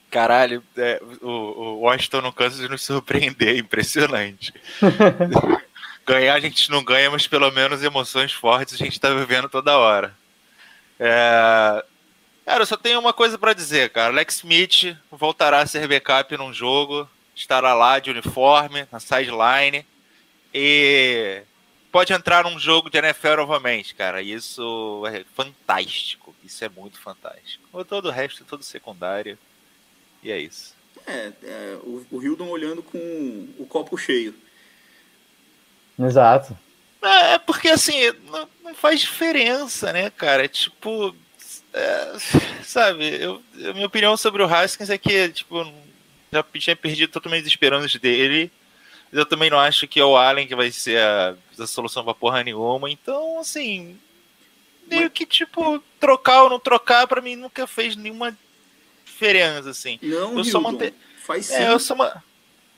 Caralho, 0.10 0.64
é, 0.76 1.00
o, 1.22 1.28
o 1.28 1.80
Washington 1.82 2.22
não 2.22 2.32
cansa 2.32 2.58
de 2.58 2.68
nos 2.68 2.84
surpreender, 2.84 3.58
impressionante. 3.58 4.52
Ganhar 6.10 6.34
a 6.34 6.40
gente 6.40 6.72
não 6.72 6.84
ganha, 6.84 7.12
mas 7.12 7.28
pelo 7.28 7.52
menos 7.52 7.84
emoções 7.84 8.34
fortes 8.34 8.74
a 8.74 8.78
gente 8.78 8.94
está 8.94 9.14
vivendo 9.14 9.48
toda 9.48 9.78
hora. 9.78 10.18
É... 11.00 11.86
Cara, 12.44 12.64
eu 12.64 12.66
só 12.66 12.76
tenho 12.76 13.00
uma 13.00 13.14
coisa 13.14 13.38
para 13.38 13.54
dizer, 13.54 13.92
cara. 13.92 14.12
Alex 14.12 14.38
Smith 14.38 14.98
voltará 15.12 15.60
a 15.60 15.68
ser 15.68 15.88
backup 15.88 16.36
num 16.36 16.52
jogo, 16.52 17.08
estará 17.36 17.76
lá 17.76 18.00
de 18.00 18.10
uniforme, 18.10 18.88
na 18.92 19.00
sideline, 19.00 19.86
e 20.52 21.44
pode 21.92 22.12
entrar 22.12 22.44
num 22.44 22.58
jogo 22.58 22.90
de 22.90 22.98
NFL 22.98 23.36
novamente, 23.38 23.94
cara. 23.94 24.20
Isso 24.20 25.04
é 25.06 25.24
fantástico. 25.36 26.36
Isso 26.44 26.66
é 26.66 26.70
muito 26.70 27.00
fantástico. 27.00 27.86
Todo 27.86 28.08
o 28.08 28.12
resto, 28.12 28.44
todo 28.46 28.64
secundário. 28.64 29.38
E 30.24 30.32
é 30.32 30.40
isso. 30.40 30.74
É, 31.06 31.32
é 31.44 31.78
o, 31.84 32.04
o 32.10 32.24
Hildon 32.24 32.48
olhando 32.48 32.82
com 32.82 32.98
o 33.60 33.68
copo 33.68 33.96
cheio. 33.96 34.34
Exato. 36.00 36.58
É, 37.02 37.34
é 37.34 37.40
porque 37.40 37.70
assim, 37.70 38.12
não, 38.30 38.48
não, 38.64 38.76
faz 38.76 39.00
diferença, 39.00 39.92
né, 39.92 40.10
cara? 40.10 40.48
Tipo, 40.48 41.16
é, 41.74 42.14
sabe, 42.64 43.22
eu, 43.22 43.42
a 43.70 43.74
minha 43.74 43.88
opinião 43.88 44.16
sobre 44.18 44.42
o 44.42 44.46
Haskins 44.46 44.90
é 44.90 44.98
que, 44.98 45.30
tipo, 45.30 45.72
já 46.32 46.44
tinha 46.58 46.76
perdido 46.76 47.12
totalmente 47.12 47.42
as 47.42 47.48
esperanças 47.48 47.94
dele. 47.96 48.52
Eu 49.12 49.26
também 49.26 49.50
não 49.50 49.60
acho 49.60 49.88
que 49.88 50.00
é 50.00 50.06
o 50.06 50.16
Allen 50.16 50.48
que 50.48 50.56
vai 50.56 50.72
ser 50.72 51.00
a, 51.00 51.36
a 51.58 51.68
solução 51.68 52.04
pra 52.04 52.14
porra 52.14 52.44
nenhuma. 52.44 52.90
Então, 52.92 53.40
assim, 53.40 53.98
meio 54.88 55.10
que, 55.10 55.26
tipo, 55.26 55.84
trocar 56.00 56.44
ou 56.44 56.50
não 56.50 56.60
trocar, 56.60 57.08
para 57.08 57.22
mim 57.22 57.36
nunca 57.36 57.66
fez 57.66 57.96
nenhuma 57.96 58.38
diferença, 59.06 59.70
assim. 59.72 59.98
Não, 60.02 60.38
eu 60.38 60.44
só 60.44 60.62
manter... 60.62 60.94
faz 61.26 61.48
sim. 61.48 61.56
É, 61.56 61.70
eu 61.70 61.80
só, 61.80 61.96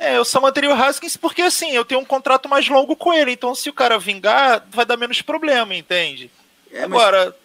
é, 0.01 0.17
eu 0.17 0.25
só 0.25 0.41
manteria 0.41 0.71
o 0.71 0.73
Haskins 0.73 1.15
porque, 1.15 1.43
assim, 1.43 1.71
eu 1.73 1.85
tenho 1.85 2.01
um 2.01 2.05
contrato 2.05 2.49
mais 2.49 2.67
longo 2.67 2.95
com 2.95 3.13
ele, 3.13 3.31
então 3.31 3.53
se 3.53 3.69
o 3.69 3.73
cara 3.73 3.99
vingar, 3.99 4.65
vai 4.71 4.83
dar 4.83 4.97
menos 4.97 5.21
problema, 5.21 5.75
entende? 5.75 6.31
É, 6.71 6.81
Agora, 6.81 7.37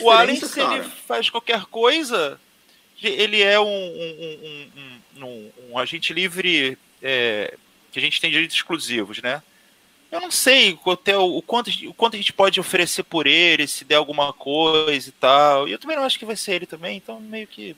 o 0.00 0.10
Allen, 0.10 0.36
se 0.36 0.54
cara. 0.54 0.76
ele 0.76 0.88
faz 1.08 1.28
qualquer 1.28 1.64
coisa, 1.64 2.40
ele 3.02 3.42
é 3.42 3.58
um, 3.58 3.66
um, 3.66 4.70
um, 5.16 5.50
um 5.70 5.78
agente 5.78 6.12
livre 6.12 6.78
é, 7.02 7.56
que 7.90 7.98
a 7.98 8.02
gente 8.02 8.20
tem 8.20 8.30
direitos 8.30 8.56
exclusivos, 8.56 9.20
né? 9.20 9.42
Eu 10.12 10.20
não 10.20 10.30
sei 10.30 10.78
até 10.86 11.18
o, 11.18 11.38
o, 11.38 11.42
quanto, 11.42 11.68
o 11.88 11.92
quanto 11.92 12.14
a 12.14 12.16
gente 12.16 12.32
pode 12.32 12.60
oferecer 12.60 13.02
por 13.02 13.26
ele, 13.26 13.66
se 13.66 13.84
der 13.84 13.96
alguma 13.96 14.32
coisa 14.32 15.08
e 15.08 15.12
tal. 15.12 15.66
E 15.66 15.72
eu 15.72 15.78
também 15.80 15.96
não 15.96 16.04
acho 16.04 16.20
que 16.20 16.24
vai 16.24 16.36
ser 16.36 16.52
ele 16.52 16.66
também, 16.66 16.96
então 16.96 17.18
meio 17.18 17.48
que. 17.48 17.74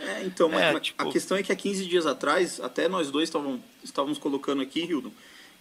É, 0.00 0.24
então, 0.24 0.48
é, 0.58 0.72
mas 0.72 0.82
tipo... 0.82 1.02
a 1.02 1.12
questão 1.12 1.36
é 1.36 1.42
que 1.42 1.52
há 1.52 1.56
15 1.56 1.84
dias 1.86 2.06
atrás, 2.06 2.58
até 2.60 2.88
nós 2.88 3.10
dois 3.10 3.28
estávamos, 3.28 3.60
estávamos 3.84 4.18
colocando 4.18 4.62
aqui, 4.62 4.80
Hildon, 4.80 5.12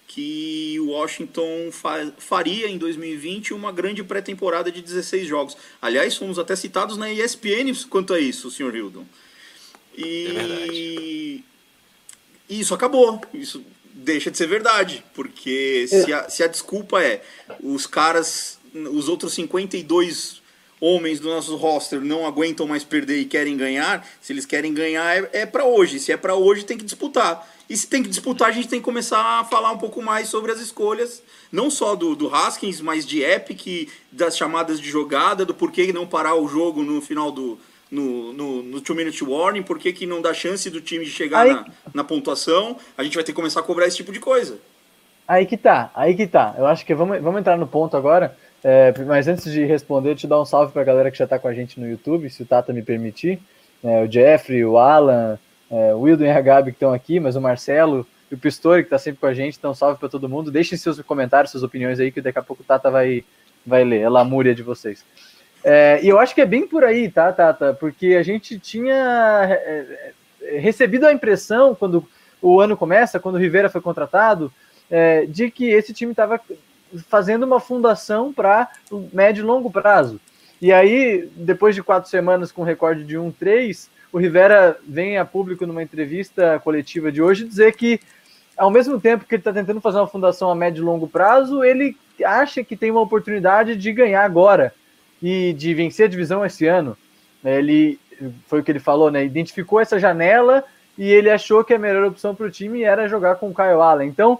que 0.07 0.77
o 0.79 0.87
Washington 0.87 1.69
fa 1.71 2.11
faria 2.17 2.67
em 2.67 2.77
2020 2.77 3.53
uma 3.53 3.71
grande 3.71 4.03
pré-temporada 4.03 4.71
de 4.71 4.81
16 4.81 5.27
jogos. 5.27 5.57
Aliás, 5.81 6.15
fomos 6.15 6.39
até 6.39 6.55
citados 6.55 6.97
na 6.97 7.11
ESPN 7.11 7.73
quanto 7.89 8.13
a 8.13 8.19
isso, 8.19 8.49
senhor 8.49 8.75
Hildon. 8.75 9.05
E 9.95 11.43
é 11.45 11.49
isso 12.49 12.73
acabou. 12.73 13.21
Isso 13.33 13.63
deixa 13.93 14.31
de 14.31 14.37
ser 14.37 14.47
verdade, 14.47 15.03
porque 15.13 15.85
é. 15.85 15.87
se, 15.87 16.13
a, 16.13 16.29
se 16.29 16.43
a 16.43 16.47
desculpa 16.47 17.03
é 17.03 17.21
os 17.61 17.85
caras, 17.85 18.59
os 18.73 19.07
outros 19.09 19.33
52 19.33 20.41
homens 20.81 21.19
do 21.19 21.29
nosso 21.29 21.55
roster 21.55 22.01
não 22.01 22.25
aguentam 22.25 22.67
mais 22.67 22.83
perder 22.83 23.19
e 23.19 23.25
querem 23.25 23.57
ganhar, 23.57 24.05
se 24.21 24.31
eles 24.33 24.45
querem 24.45 24.73
ganhar 24.73 25.17
é, 25.17 25.29
é 25.33 25.45
para 25.45 25.65
hoje. 25.65 25.99
Se 25.99 26.11
é 26.11 26.17
para 26.17 26.35
hoje, 26.35 26.63
tem 26.63 26.77
que 26.77 26.85
disputar. 26.85 27.47
E 27.69 27.77
se 27.77 27.87
tem 27.87 28.01
que 28.01 28.09
disputar, 28.09 28.49
a 28.49 28.51
gente 28.51 28.67
tem 28.67 28.79
que 28.79 28.85
começar 28.85 29.39
a 29.39 29.43
falar 29.43 29.71
um 29.71 29.77
pouco 29.77 30.01
mais 30.01 30.27
sobre 30.27 30.51
as 30.51 30.59
escolhas, 30.59 31.21
não 31.51 31.69
só 31.69 31.95
do, 31.95 32.15
do 32.15 32.33
Haskins, 32.33 32.81
mas 32.81 33.05
de 33.05 33.21
Epic, 33.21 33.89
das 34.11 34.35
chamadas 34.35 34.79
de 34.79 34.89
jogada, 34.89 35.45
do 35.45 35.53
porquê 35.53 35.93
não 35.93 36.07
parar 36.07 36.33
o 36.35 36.47
jogo 36.47 36.81
no 36.81 36.99
final 36.99 37.31
do, 37.31 37.59
no, 37.91 38.33
no, 38.33 38.63
no 38.63 38.81
Two 38.81 38.95
Minute 38.95 39.23
Warning? 39.23 39.61
Por 39.63 39.77
que, 39.77 40.05
não 40.07 40.21
dá 40.21 40.33
chance 40.33 40.67
do 40.69 40.81
time 40.81 41.05
de 41.05 41.11
chegar 41.11 41.41
Aí- 41.41 41.53
na, 41.53 41.65
na 41.93 42.03
pontuação? 42.03 42.77
A 42.97 43.03
gente 43.03 43.13
vai 43.15 43.23
ter 43.23 43.33
que 43.33 43.35
começar 43.35 43.59
a 43.59 43.63
cobrar 43.63 43.85
esse 43.85 43.97
tipo 43.97 44.11
de 44.11 44.19
coisa. 44.19 44.57
Aí 45.27 45.45
que 45.45 45.57
tá, 45.57 45.91
aí 45.93 46.15
que 46.15 46.25
tá. 46.25 46.55
Eu 46.57 46.65
acho 46.65 46.83
que 46.83 46.95
vamos, 46.95 47.21
vamos 47.21 47.39
entrar 47.39 47.55
no 47.55 47.67
ponto 47.67 47.95
agora. 47.95 48.35
É, 48.63 48.93
mas 49.05 49.27
antes 49.27 49.51
de 49.51 49.63
responder, 49.65 50.15
te 50.15 50.27
dar 50.27 50.41
um 50.41 50.45
salve 50.45 50.73
pra 50.73 50.83
galera 50.83 51.09
que 51.09 51.17
já 51.17 51.27
tá 51.27 51.39
com 51.39 51.47
a 51.47 51.53
gente 51.53 51.79
no 51.79 51.87
YouTube, 51.87 52.29
se 52.29 52.43
o 52.43 52.45
Tata 52.45 52.73
me 52.73 52.81
permitir. 52.81 53.39
É, 53.83 54.03
o 54.03 54.11
Jeffrey, 54.11 54.65
o 54.65 54.77
Alan, 54.77 55.39
é, 55.71 55.93
o 55.93 56.01
Wildon 56.01 56.25
e 56.25 56.29
a 56.29 56.41
Gabi 56.41 56.71
que 56.71 56.75
estão 56.75 56.93
aqui, 56.93 57.19
mas 57.19 57.35
o 57.35 57.41
Marcelo 57.41 58.05
e 58.29 58.35
o 58.35 58.37
Pistori 58.37 58.83
que 58.83 58.89
tá 58.89 58.97
sempre 58.97 59.21
com 59.21 59.27
a 59.27 59.33
gente. 59.33 59.57
Então, 59.57 59.73
salve 59.73 59.99
pra 59.99 60.09
todo 60.09 60.27
mundo. 60.27 60.51
Deixem 60.51 60.77
seus 60.77 60.99
comentários, 61.01 61.51
suas 61.51 61.63
opiniões 61.63 61.99
aí, 61.99 62.11
que 62.11 62.21
daqui 62.21 62.39
a 62.39 62.43
pouco 62.43 62.61
o 62.61 62.65
Tata 62.65 62.91
vai, 62.91 63.23
vai 63.65 63.83
ler. 63.83 64.01
É 64.01 64.05
a 64.05 64.09
lamúria 64.09 64.53
de 64.53 64.63
vocês. 64.63 65.05
É, 65.63 65.99
e 66.01 66.07
eu 66.07 66.19
acho 66.19 66.35
que 66.35 66.41
é 66.41 66.45
bem 66.45 66.67
por 66.67 66.83
aí, 66.83 67.09
tá, 67.09 67.31
Tata? 67.31 67.73
Porque 67.73 68.15
a 68.15 68.23
gente 68.23 68.59
tinha 68.59 69.47
é, 69.49 70.11
é, 70.41 70.57
recebido 70.57 71.05
a 71.05 71.13
impressão, 71.13 71.75
quando 71.75 72.05
o 72.41 72.59
ano 72.59 72.75
começa, 72.75 73.19
quando 73.19 73.35
o 73.35 73.39
Rivera 73.39 73.69
foi 73.69 73.81
contratado, 73.81 74.51
é, 74.89 75.25
de 75.25 75.51
que 75.51 75.69
esse 75.69 75.93
time 75.93 76.11
estava 76.11 76.39
fazendo 77.07 77.43
uma 77.43 77.59
fundação 77.59 78.33
para 78.33 78.69
médio 79.13 79.43
e 79.43 79.45
longo 79.45 79.71
prazo. 79.71 80.19
E 80.61 80.73
aí, 80.73 81.29
depois 81.35 81.73
de 81.73 81.83
quatro 81.83 82.09
semanas 82.09 82.51
com 82.51 82.63
recorde 82.63 83.03
de 83.03 83.17
1-3, 83.17 83.87
o 84.11 84.17
Rivera 84.17 84.77
vem 84.87 85.17
a 85.17 85.23
público 85.23 85.65
numa 85.65 85.83
entrevista 85.83 86.59
coletiva 86.59 87.11
de 87.11 87.21
hoje 87.21 87.45
dizer 87.45 87.75
que, 87.75 87.99
ao 88.57 88.69
mesmo 88.69 88.99
tempo 88.99 89.25
que 89.25 89.35
ele 89.35 89.39
está 89.39 89.53
tentando 89.53 89.79
fazer 89.79 89.99
uma 89.99 90.07
fundação 90.07 90.49
a 90.49 90.55
médio 90.55 90.81
e 90.81 90.85
longo 90.85 91.07
prazo, 91.07 91.63
ele 91.63 91.95
acha 92.25 92.63
que 92.63 92.75
tem 92.75 92.91
uma 92.91 93.01
oportunidade 93.01 93.75
de 93.75 93.93
ganhar 93.93 94.23
agora 94.25 94.73
e 95.21 95.53
de 95.53 95.73
vencer 95.73 96.07
a 96.07 96.09
divisão 96.09 96.45
esse 96.45 96.65
ano. 96.65 96.97
Ele 97.43 97.97
foi 98.47 98.59
o 98.59 98.63
que 98.63 98.71
ele 98.71 98.79
falou, 98.79 99.09
né? 99.09 99.23
Identificou 99.23 99.79
essa 99.79 99.97
janela 99.97 100.63
e 100.97 101.09
ele 101.09 101.29
achou 101.29 101.63
que 101.63 101.73
a 101.73 101.79
melhor 101.79 102.03
opção 102.05 102.35
para 102.35 102.47
o 102.47 102.51
time 102.51 102.83
era 102.83 103.07
jogar 103.07 103.35
com 103.35 103.49
o 103.49 103.55
Kyle 103.55 103.81
Allen. 103.81 104.09
Então, 104.09 104.39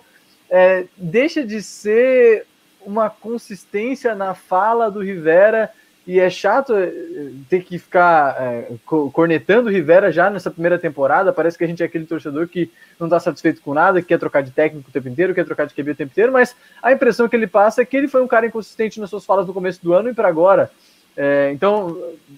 é, 0.50 0.86
deixa 0.98 1.44
de 1.46 1.62
ser 1.62 2.46
uma 2.86 3.10
consistência 3.10 4.16
na 4.16 4.34
fala 4.34 4.90
do 4.90 5.02
Rivera 5.02 5.70
e 6.08 6.20
é 6.20 6.28
chato 6.30 6.74
é, 6.76 6.92
ter 7.50 7.64
que 7.64 7.78
ficar 7.78 8.36
é, 8.42 8.72
co- 8.86 9.12
cornetando 9.12 9.70
o 9.70 9.72
Rivera 9.72 10.12
já 10.12 10.30
nessa 10.30 10.50
primeira 10.50 10.80
temporada. 10.80 11.32
Parece 11.32 11.58
que 11.58 11.64
a 11.64 11.68
gente 11.68 11.84
é 11.84 11.86
aquele 11.86 12.06
torcedor 12.06 12.48
que 12.48 12.72
não 13.00 13.06
está 13.06 13.20
satisfeito 13.20 13.62
com 13.62 13.76
nada, 13.76 14.02
que 14.02 14.08
quer 14.08 14.18
trocar 14.18 14.42
de 14.42 14.50
técnico 14.50 14.90
o 14.90 14.92
tempo 14.92 15.08
inteiro, 15.08 15.36
quer 15.36 15.46
trocar 15.46 15.68
de 15.68 15.74
QB 15.76 15.92
o 15.92 15.96
tempo 15.96 16.12
inteiro, 16.12 16.32
mas 16.32 16.56
a 16.82 16.92
impressão 16.92 17.30
que 17.30 17.36
ele 17.36 17.46
passa 17.46 17.82
é 17.82 17.86
que 17.86 17.96
ele 17.96 18.08
foi 18.08 18.24
um 18.24 18.28
cara 18.28 18.48
inconsistente 18.48 19.00
nas 19.00 19.10
suas 19.10 19.26
falas 19.26 19.46
no 19.46 19.54
começo 19.54 19.84
do 19.84 19.94
ano 19.94 20.10
e 20.10 20.14
para 20.14 20.28
agora. 20.28 20.72
É, 21.16 21.52
então, 21.54 21.96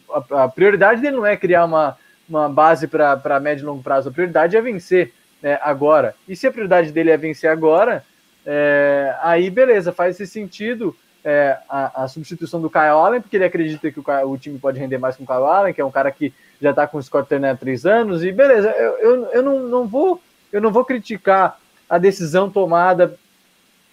a, 0.09 0.43
a 0.43 0.49
prioridade 0.49 1.01
dele 1.01 1.15
não 1.15 1.25
é 1.25 1.37
criar 1.37 1.63
uma, 1.63 1.97
uma 2.27 2.49
base 2.49 2.87
para 2.87 3.39
médio 3.39 3.63
e 3.63 3.65
longo 3.65 3.83
prazo, 3.83 4.09
a 4.09 4.11
prioridade 4.11 4.57
é 4.57 4.61
vencer 4.61 5.13
né, 5.41 5.59
agora. 5.61 6.15
E 6.27 6.35
se 6.35 6.47
a 6.47 6.51
prioridade 6.51 6.91
dele 6.91 7.11
é 7.11 7.17
vencer 7.17 7.49
agora, 7.49 8.03
é, 8.45 9.15
aí 9.21 9.49
beleza, 9.49 9.91
faz 9.91 10.19
esse 10.19 10.31
sentido 10.31 10.95
é, 11.23 11.57
a, 11.69 12.03
a 12.03 12.07
substituição 12.07 12.61
do 12.61 12.69
Kyle 12.69 12.85
Allen, 12.85 13.21
porque 13.21 13.37
ele 13.37 13.45
acredita 13.45 13.91
que 13.91 13.99
o, 13.99 14.03
o 14.27 14.37
time 14.37 14.57
pode 14.57 14.79
render 14.79 14.97
mais 14.97 15.15
com 15.15 15.23
o 15.23 15.27
Kyle 15.27 15.45
Allen, 15.45 15.73
que 15.73 15.81
é 15.81 15.85
um 15.85 15.91
cara 15.91 16.11
que 16.11 16.33
já 16.61 16.71
está 16.71 16.87
com 16.87 16.97
o 16.97 17.03
Scott 17.03 17.29
Turner 17.29 17.51
há 17.51 17.55
três 17.55 17.85
anos, 17.85 18.23
e 18.23 18.31
beleza, 18.31 18.69
eu, 18.71 18.97
eu, 18.97 19.25
eu 19.27 19.43
não, 19.43 19.59
não 19.61 19.87
vou 19.87 20.21
eu 20.51 20.59
não 20.59 20.71
vou 20.71 20.83
criticar 20.83 21.57
a 21.89 21.97
decisão 21.97 22.49
tomada 22.49 23.17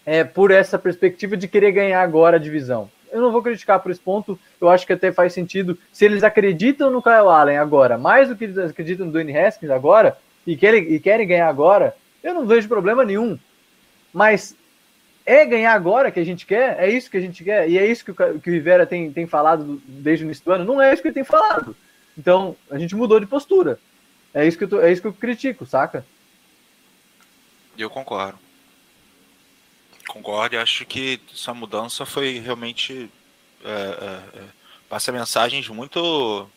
é, 0.04 0.24
por 0.24 0.50
essa 0.50 0.78
perspectiva 0.78 1.36
de 1.36 1.46
querer 1.46 1.72
ganhar 1.72 2.02
agora 2.02 2.36
a 2.36 2.40
divisão. 2.40 2.90
Eu 3.12 3.20
não 3.22 3.30
vou 3.30 3.42
criticar 3.42 3.80
por 3.80 3.90
esse 3.90 4.00
ponto, 4.00 4.38
eu 4.60 4.68
acho 4.68 4.86
que 4.86 4.92
até 4.92 5.12
faz 5.12 5.32
sentido. 5.32 5.78
Se 5.92 6.04
eles 6.04 6.22
acreditam 6.22 6.90
no 6.90 7.02
Kyle 7.02 7.28
Allen 7.28 7.58
agora, 7.58 7.96
mais 7.96 8.28
do 8.28 8.36
que 8.36 8.44
eles 8.44 8.58
acreditam 8.58 9.06
no 9.06 9.12
Dwayne 9.12 9.36
Haskins 9.36 9.70
agora, 9.70 10.18
e 10.48 10.56
querem, 10.56 10.94
e 10.94 10.98
querem 10.98 11.26
ganhar 11.26 11.46
agora, 11.46 11.94
eu 12.22 12.32
não 12.32 12.46
vejo 12.46 12.66
problema 12.68 13.04
nenhum. 13.04 13.38
Mas 14.12 14.56
é 15.26 15.44
ganhar 15.44 15.74
agora 15.74 16.10
que 16.10 16.18
a 16.18 16.24
gente 16.24 16.46
quer? 16.46 16.76
É 16.80 16.88
isso 16.88 17.10
que 17.10 17.18
a 17.18 17.20
gente 17.20 17.44
quer? 17.44 17.68
E 17.68 17.76
é 17.76 17.86
isso 17.86 18.02
que 18.02 18.10
o, 18.10 18.14
que 18.14 18.48
o 18.48 18.52
Rivera 18.52 18.86
tem, 18.86 19.12
tem 19.12 19.26
falado 19.26 19.80
desde 19.86 20.24
o 20.24 20.26
início 20.26 20.42
do 20.42 20.52
ano? 20.52 20.64
Não 20.64 20.80
é 20.80 20.90
isso 20.90 21.02
que 21.02 21.08
ele 21.08 21.14
tem 21.14 21.24
falado. 21.24 21.76
Então, 22.16 22.56
a 22.70 22.78
gente 22.78 22.96
mudou 22.96 23.20
de 23.20 23.26
postura. 23.26 23.78
É 24.32 24.46
isso 24.46 24.56
que 24.56 24.64
eu, 24.64 24.68
tô- 24.68 24.80
é 24.80 24.90
isso 24.90 25.02
que 25.02 25.08
eu 25.08 25.12
critico, 25.12 25.66
saca? 25.66 26.02
Eu 27.76 27.90
concordo. 27.90 28.38
Concordo 30.08 30.54
e 30.54 30.58
acho 30.58 30.86
que 30.86 31.20
essa 31.32 31.52
mudança 31.52 32.06
foi 32.06 32.38
realmente. 32.38 33.10
É, 33.62 33.68
é, 33.68 34.38
é, 34.38 34.42
passa 34.88 35.12
mensagens 35.12 35.68
muito 35.68 36.48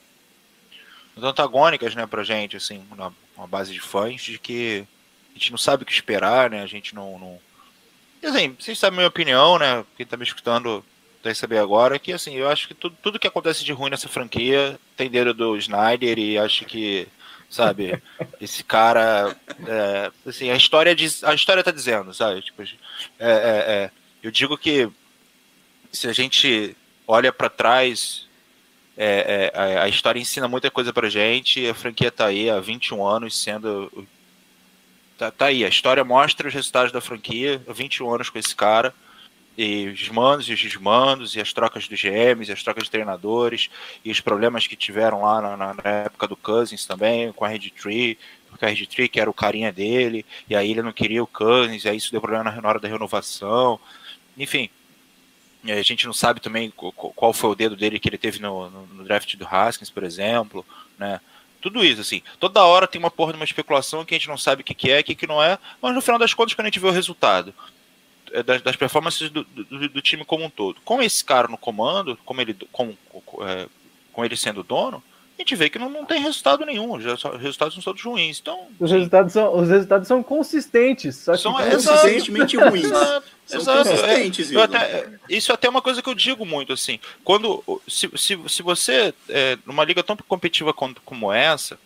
antagônicas 1.17 1.95
né, 1.95 2.05
pra 2.05 2.23
gente, 2.23 2.57
assim, 2.57 2.83
na, 2.95 3.11
uma 3.35 3.47
base 3.47 3.73
de 3.73 3.79
fãs, 3.79 4.21
de 4.21 4.37
que 4.37 4.85
a 5.31 5.33
gente 5.37 5.51
não 5.51 5.57
sabe 5.57 5.83
o 5.83 5.85
que 5.85 5.91
esperar, 5.91 6.49
né? 6.49 6.61
A 6.61 6.67
gente 6.67 6.93
não. 6.93 7.17
não... 7.17 7.39
E, 8.21 8.27
assim, 8.27 8.55
vocês 8.59 8.77
sabem 8.77 8.97
a 8.97 9.01
minha 9.01 9.07
opinião, 9.07 9.57
né? 9.57 9.83
Quem 9.97 10.05
tá 10.05 10.15
me 10.15 10.23
escutando 10.23 10.83
vai 11.23 11.35
saber 11.35 11.59
agora, 11.59 11.99
que 11.99 12.11
assim, 12.11 12.35
eu 12.35 12.49
acho 12.49 12.67
que 12.67 12.73
tudo, 12.73 12.97
tudo 13.01 13.19
que 13.19 13.27
acontece 13.27 13.63
de 13.63 13.71
ruim 13.71 13.91
nessa 13.91 14.09
franquia 14.09 14.79
tem 14.97 15.09
dedo 15.09 15.33
do 15.33 15.55
Snyder 15.57 16.17
e 16.17 16.37
acho 16.37 16.65
que, 16.65 17.07
sabe, 17.49 18.01
esse 18.41 18.63
cara. 18.63 19.35
é, 19.67 20.11
assim, 20.25 20.49
a 20.49 20.55
história 20.55 20.95
diz, 20.95 21.23
a 21.23 21.33
história 21.33 21.63
tá 21.63 21.71
dizendo, 21.71 22.13
sabe? 22.13 22.41
Tipo, 22.41 22.63
é, 22.63 22.67
é, 23.19 23.27
é, 23.27 23.91
eu 24.23 24.31
digo 24.31 24.57
que 24.57 24.89
se 25.91 26.07
a 26.07 26.13
gente 26.13 26.75
olha 27.07 27.31
para 27.31 27.49
trás, 27.49 28.27
é, 28.97 29.51
é, 29.53 29.79
a, 29.79 29.87
história 29.87 30.19
ensina 30.19 30.47
muita 30.47 30.69
coisa 30.69 30.91
pra 30.91 31.09
gente. 31.09 31.67
A 31.67 31.73
franquia 31.73 32.11
tá 32.11 32.25
aí 32.27 32.49
há 32.49 32.59
21 32.59 33.05
anos 33.05 33.41
sendo. 33.41 34.07
Tá, 35.17 35.31
tá 35.31 35.45
aí, 35.45 35.63
a 35.63 35.69
história 35.69 36.03
mostra 36.03 36.47
os 36.47 36.53
resultados 36.53 36.91
da 36.91 36.99
franquia, 36.99 37.61
há 37.67 37.73
21 37.73 38.13
anos 38.13 38.29
com 38.29 38.39
esse 38.39 38.55
cara. 38.55 38.93
E 39.57 39.87
os 39.89 40.09
mandos 40.09 40.47
e 40.47 40.53
os 40.53 40.61
desmandos, 40.61 41.35
e 41.35 41.41
as 41.41 41.51
trocas 41.51 41.87
dos 41.87 42.01
GMs, 42.01 42.49
e 42.49 42.53
as 42.53 42.63
trocas 42.63 42.85
de 42.85 42.91
treinadores, 42.91 43.69
e 44.03 44.09
os 44.09 44.21
problemas 44.21 44.65
que 44.65 44.75
tiveram 44.75 45.21
lá 45.21 45.41
na, 45.41 45.57
na- 45.57 45.89
época 46.05 46.27
do 46.27 46.37
Cousins 46.37 46.85
também, 46.85 47.31
com 47.33 47.43
a 47.43 47.49
Red 47.49 47.69
Tree, 47.71 48.17
porque 48.49 48.65
a 48.65 48.69
Red 48.69 48.85
Tree 48.87 49.09
que 49.09 49.19
era 49.19 49.29
o 49.29 49.33
carinha 49.33 49.71
dele, 49.71 50.25
e 50.49 50.55
aí 50.55 50.71
ele 50.71 50.81
não 50.81 50.93
queria 50.93 51.21
o 51.21 51.27
Cousins, 51.27 51.83
e 51.83 51.89
aí 51.89 51.97
isso 51.97 52.11
deu 52.11 52.21
problema 52.21 52.49
na, 52.49 52.67
hora 52.67 52.79
da 52.79 52.87
renovação. 52.87 53.79
Enfim, 54.37 54.69
a 55.65 55.81
gente 55.81 56.05
não 56.07 56.13
sabe 56.13 56.39
também 56.39 56.71
qual 56.71 57.33
foi 57.33 57.49
o 57.51 57.55
dedo 57.55 57.75
dele 57.75 57.99
que 57.99 58.09
ele 58.09 58.17
teve 58.17 58.39
no, 58.39 58.69
no- 58.69 58.87
no 58.87 59.03
draft 59.03 59.35
do 59.35 59.45
Haskins, 59.47 59.89
por 59.89 60.03
exemplo, 60.03 60.65
né? 60.97 61.19
Tudo 61.61 61.85
isso, 61.85 62.01
assim, 62.01 62.23
toda 62.39 62.63
hora 62.65 62.87
tem 62.87 62.97
uma 62.97 63.11
porra 63.11 63.33
de 63.33 63.37
uma 63.37 63.45
especulação 63.45 64.03
que 64.03 64.15
a 64.15 64.17
gente 64.17 64.27
não 64.27 64.37
sabe 64.37 64.61
o 64.61 64.65
que, 64.65 64.73
que 64.73 64.89
é, 64.89 64.99
o 64.99 65.03
que, 65.03 65.13
que 65.13 65.27
não 65.27 65.43
é, 65.43 65.59
mas 65.79 65.93
no 65.93 66.01
final 66.01 66.17
das 66.17 66.33
contas, 66.33 66.55
quando 66.55 66.65
a 66.65 66.69
gente 66.69 66.79
vê 66.79 66.87
o 66.87 66.91
resultado 66.91 67.53
é, 68.31 68.41
das, 68.41 68.61
das 68.63 68.75
performances 68.75 69.29
do, 69.29 69.43
do, 69.43 69.89
do 69.89 70.01
time 70.01 70.25
como 70.25 70.43
um 70.43 70.49
todo, 70.49 70.81
com 70.83 70.99
esse 71.03 71.23
cara 71.23 71.47
no 71.47 71.57
comando, 71.59 72.17
como 72.25 72.41
ele, 72.41 72.55
com, 72.71 72.95
com, 73.23 73.45
é, 73.47 73.67
com 74.11 74.25
ele 74.25 74.35
sendo 74.35 74.63
dono, 74.63 75.03
a 75.41 75.43
gente 75.43 75.55
vê 75.55 75.69
que 75.69 75.79
não, 75.79 75.89
não 75.89 76.05
tem 76.05 76.21
resultado 76.21 76.65
nenhum, 76.65 76.93
os 76.93 77.03
resultados 77.39 77.73
são 77.73 77.83
todos 77.83 78.01
ruins. 78.01 78.39
Então, 78.39 78.67
Os 78.79 78.91
resultados 78.91 79.33
são, 79.33 79.55
os 79.59 79.69
resultados 79.69 80.07
são 80.07 80.21
consistentes. 80.23 81.15
Só 81.17 81.33
que 81.33 81.37
São- 81.39 81.59
exato. 81.59 81.99
Consistentemente 82.01 82.57
ruins. 82.57 82.85
Exato, 82.91 83.25
São 83.47 83.59
exato. 83.81 83.89
É, 84.05 84.19
consistentes, 84.23 84.55
até- 84.55 85.09
isso 85.27 85.51
é 85.51 85.55
até 85.55 85.67
uma 85.67 85.81
coisa 85.81 86.01
que 86.01 86.07
eu 86.07 86.15
digo 86.15 86.45
muito, 86.45 86.71
assim. 86.71 86.99
Quando. 87.23 87.61
Se, 87.87 88.09
se, 88.15 88.39
se 88.47 88.63
você, 88.63 89.13
é, 89.27 89.57
numa 89.65 89.83
liga 89.83 90.01
tão 90.01 90.15
competitiva 90.15 90.73
como, 90.73 90.95
como 91.03 91.33
essa, 91.33 91.77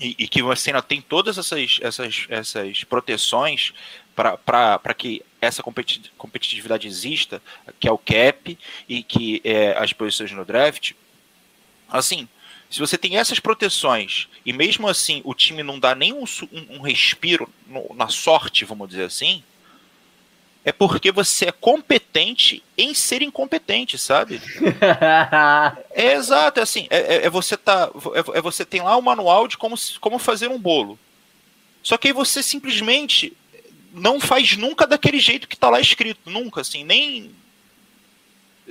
e, 0.00 0.16
e 0.18 0.26
que 0.26 0.42
você 0.42 0.70
ainda 0.70 0.82
tem 0.82 1.00
todas 1.00 1.38
essas, 1.38 1.78
essas, 1.82 2.26
essas 2.28 2.82
proteções 2.84 3.72
para 4.16 4.94
que 4.96 5.22
essa 5.40 5.62
competi- 5.62 6.10
competitividade 6.18 6.86
exista, 6.88 7.40
que 7.78 7.86
é 7.86 7.92
o 7.92 7.98
cap 7.98 8.58
e 8.88 9.02
que 9.02 9.40
é 9.44 9.76
as 9.78 9.92
posições 9.92 10.32
no 10.32 10.44
draft, 10.44 10.92
assim, 11.90 12.28
se 12.70 12.78
você 12.78 12.96
tem 12.96 13.16
essas 13.16 13.40
proteções 13.40 14.28
e 14.46 14.52
mesmo 14.52 14.86
assim 14.88 15.20
o 15.24 15.34
time 15.34 15.62
não 15.62 15.78
dá 15.78 15.94
nem 15.94 16.12
um, 16.12 16.24
um- 16.52 16.80
respiro 16.80 17.48
no- 17.66 17.94
na 17.94 18.08
sorte, 18.08 18.64
vamos 18.64 18.88
dizer 18.88 19.04
assim, 19.04 19.42
é 20.64 20.72
porque 20.72 21.10
você 21.10 21.46
é 21.46 21.52
competente 21.52 22.62
em 22.76 22.92
ser 22.94 23.22
incompetente, 23.22 23.96
sabe? 23.98 24.40
É 25.90 26.12
exato, 26.14 26.60
é 26.60 26.62
assim, 26.62 26.86
é, 26.90 27.16
é- 27.16 27.26
é 27.26 27.30
você 27.30 27.56
tá, 27.56 27.90
é, 28.14 28.38
é 28.38 28.40
você 28.42 28.64
tem 28.64 28.82
lá 28.82 28.96
o 28.96 29.02
manual 29.02 29.48
de 29.48 29.56
como, 29.56 29.74
como 30.00 30.18
fazer 30.18 30.48
um 30.48 30.58
bolo. 30.58 30.98
Só 31.82 31.96
que 31.96 32.08
aí 32.08 32.12
você 32.14 32.42
simplesmente 32.42 33.32
não 33.92 34.20
faz 34.20 34.56
nunca 34.56 34.86
daquele 34.86 35.18
jeito 35.18 35.48
que 35.48 35.56
tá 35.56 35.68
lá 35.70 35.80
escrito, 35.80 36.28
nunca, 36.30 36.60
assim, 36.60 36.84
nem 36.84 37.30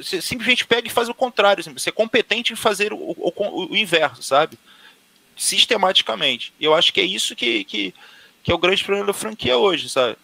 você 0.04 0.22
simplesmente 0.22 0.66
pega 0.66 0.88
e 0.88 0.92
faz 0.92 1.10
o 1.10 1.14
contrário, 1.14 1.62
assim, 1.62 1.74
você 1.74 1.90
é 1.90 1.92
competente 1.94 2.54
em 2.54 2.56
fazer 2.56 2.94
o, 2.94 2.98
o- 2.98 3.34
o- 3.72 3.76
inverso, 3.76 4.22
sabe? 4.24 4.58
Sistematicamente. 5.36 6.54
E 6.60 6.66
eu 6.66 6.74
acho 6.76 6.92
que 6.94 7.00
é 7.00 7.04
isso 7.06 7.36
que, 7.36 7.64
que, 7.64 7.94
que 8.44 8.52
é 8.52 8.56
o 8.56 8.58
grande 8.60 8.84
problema 8.84 9.08
da 9.08 9.14
franquia 9.14 9.58
hoje, 9.58 9.90
sabe? 9.90 10.18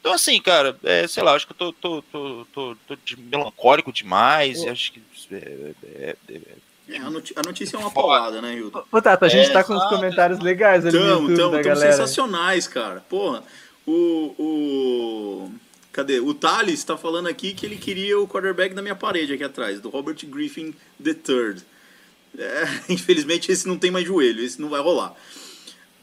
Então, 0.00 0.12
assim, 0.12 0.40
cara, 0.42 0.76
é, 0.82 1.06
sei 1.06 1.22
lá, 1.22 1.32
acho 1.34 1.46
que 1.46 1.52
eu 1.52 1.56
tô, 1.56 1.72
tô, 1.72 2.02
tô, 2.02 2.46
tô, 2.52 2.76
tô 2.88 2.96
de- 3.04 3.18
melancólico 3.18 3.92
demais, 3.92 4.62
e 4.62 4.68
acho 4.68 4.92
que. 4.92 5.02
é, 5.30 5.36
é, 5.84 6.16
é, 6.28 6.40
É, 6.88 6.96
a, 6.98 7.08
noti- 7.08 7.32
a 7.36 7.42
notícia 7.42 7.76
é 7.76 7.78
uma 7.78 7.90
paulada, 7.90 8.42
né, 8.42 8.54
Hilton? 8.56 8.84
Ô, 8.90 9.00
Tata, 9.00 9.26
a 9.26 9.28
gente 9.28 9.48
É, 9.48 9.52
tá 9.52 9.62
com 9.64 9.76
os 9.76 9.84
comentários 9.84 10.40
legais 10.40 10.84
ali 10.84 10.98
no 10.98 11.04
Tão, 11.04 11.20
YouTube 11.22 11.36
tão, 11.36 11.50
da 11.52 11.56
tão 11.58 11.64
galera. 11.74 11.92
sensacionais, 11.92 12.66
cara. 12.66 13.00
Porra, 13.08 13.44
o, 13.86 14.34
o... 14.38 15.52
Cadê? 15.92 16.20
O 16.20 16.32
Thales 16.32 16.82
tá 16.82 16.96
falando 16.96 17.28
aqui 17.28 17.52
que 17.52 17.66
ele 17.66 17.76
queria 17.76 18.18
o 18.18 18.26
quarterback 18.26 18.74
da 18.74 18.80
minha 18.80 18.96
parede 18.96 19.34
aqui 19.34 19.44
atrás, 19.44 19.78
do 19.78 19.90
Robert 19.90 20.16
Griffin 20.24 20.74
III. 21.04 21.62
É, 22.38 22.64
infelizmente 22.88 23.52
esse 23.52 23.68
não 23.68 23.78
tem 23.78 23.90
mais 23.90 24.06
joelho, 24.06 24.42
esse 24.42 24.60
não 24.60 24.70
vai 24.70 24.80
rolar. 24.80 25.14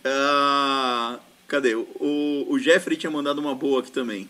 Ah, 0.05 1.19
cadê? 1.47 1.73
O, 1.73 2.45
o 2.47 2.59
Jeffrey 2.59 2.97
tinha 2.97 3.09
mandado 3.09 3.39
uma 3.39 3.55
boa 3.55 3.79
aqui 3.79 3.91
também. 3.91 4.29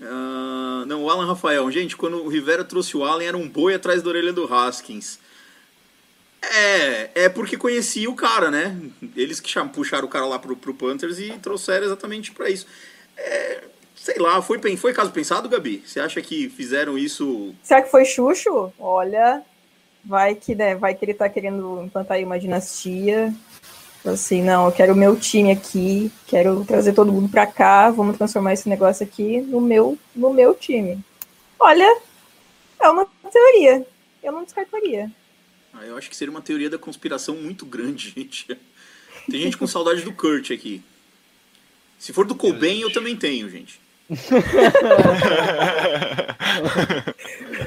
Ah, 0.00 0.84
não, 0.86 1.02
o 1.02 1.10
Alan 1.10 1.26
Rafael. 1.26 1.68
Gente, 1.72 1.96
quando 1.96 2.18
o 2.18 2.28
Rivera 2.28 2.64
trouxe 2.64 2.96
o 2.96 3.04
Allen, 3.04 3.26
era 3.28 3.36
um 3.36 3.48
boi 3.48 3.74
atrás 3.74 4.02
da 4.02 4.08
orelha 4.08 4.32
do 4.32 4.52
Haskins. 4.52 5.18
É, 6.42 7.24
é 7.24 7.28
porque 7.28 7.56
conhecia 7.56 8.08
o 8.08 8.14
cara, 8.14 8.50
né? 8.52 8.78
Eles 9.16 9.40
que 9.40 9.52
puxaram 9.72 10.06
o 10.06 10.10
cara 10.10 10.26
lá 10.26 10.38
pro, 10.38 10.56
pro 10.56 10.74
Panthers 10.74 11.18
e 11.18 11.32
trouxeram 11.38 11.86
exatamente 11.86 12.30
pra 12.30 12.48
isso. 12.48 12.66
É, 13.16 13.64
sei 14.06 14.18
lá, 14.18 14.40
foi, 14.40 14.60
foi 14.76 14.92
caso 14.92 15.10
pensado, 15.10 15.48
Gabi? 15.48 15.82
Você 15.84 15.98
acha 15.98 16.22
que 16.22 16.48
fizeram 16.48 16.96
isso? 16.96 17.52
Será 17.60 17.82
que 17.82 17.90
foi 17.90 18.04
Xuxo? 18.04 18.72
Olha, 18.78 19.42
vai 20.04 20.36
que, 20.36 20.54
né, 20.54 20.76
vai 20.76 20.94
que 20.94 21.04
ele 21.04 21.12
tá 21.12 21.28
querendo 21.28 21.82
implantar 21.82 22.16
aí 22.16 22.24
uma 22.24 22.38
dinastia. 22.38 23.34
Assim, 24.04 24.42
não, 24.42 24.66
eu 24.66 24.72
quero 24.72 24.92
o 24.92 24.96
meu 24.96 25.16
time 25.16 25.50
aqui, 25.50 26.12
quero 26.28 26.64
trazer 26.64 26.92
todo 26.92 27.12
mundo 27.12 27.28
pra 27.28 27.48
cá, 27.48 27.90
vamos 27.90 28.16
transformar 28.16 28.52
esse 28.52 28.68
negócio 28.68 29.04
aqui 29.04 29.40
no 29.40 29.60
meu, 29.60 29.98
no 30.14 30.32
meu 30.32 30.54
time. 30.54 31.04
Olha, 31.58 32.00
é 32.80 32.88
uma 32.88 33.04
teoria. 33.32 33.84
Eu 34.22 34.30
não 34.30 34.44
descartaria. 34.44 35.10
Ah, 35.74 35.84
eu 35.84 35.96
acho 35.96 36.08
que 36.08 36.14
seria 36.14 36.30
uma 36.30 36.40
teoria 36.40 36.70
da 36.70 36.78
conspiração 36.78 37.34
muito 37.34 37.66
grande, 37.66 38.10
gente. 38.16 38.46
Tem 39.28 39.40
gente 39.40 39.56
com 39.56 39.66
saudade 39.66 40.02
do 40.02 40.12
Kurt 40.12 40.52
aqui. 40.52 40.80
Se 41.98 42.12
for 42.12 42.24
do 42.24 42.36
Cobain, 42.36 42.82
eu 42.82 42.92
também 42.92 43.16
tenho, 43.16 43.50
gente. 43.50 43.84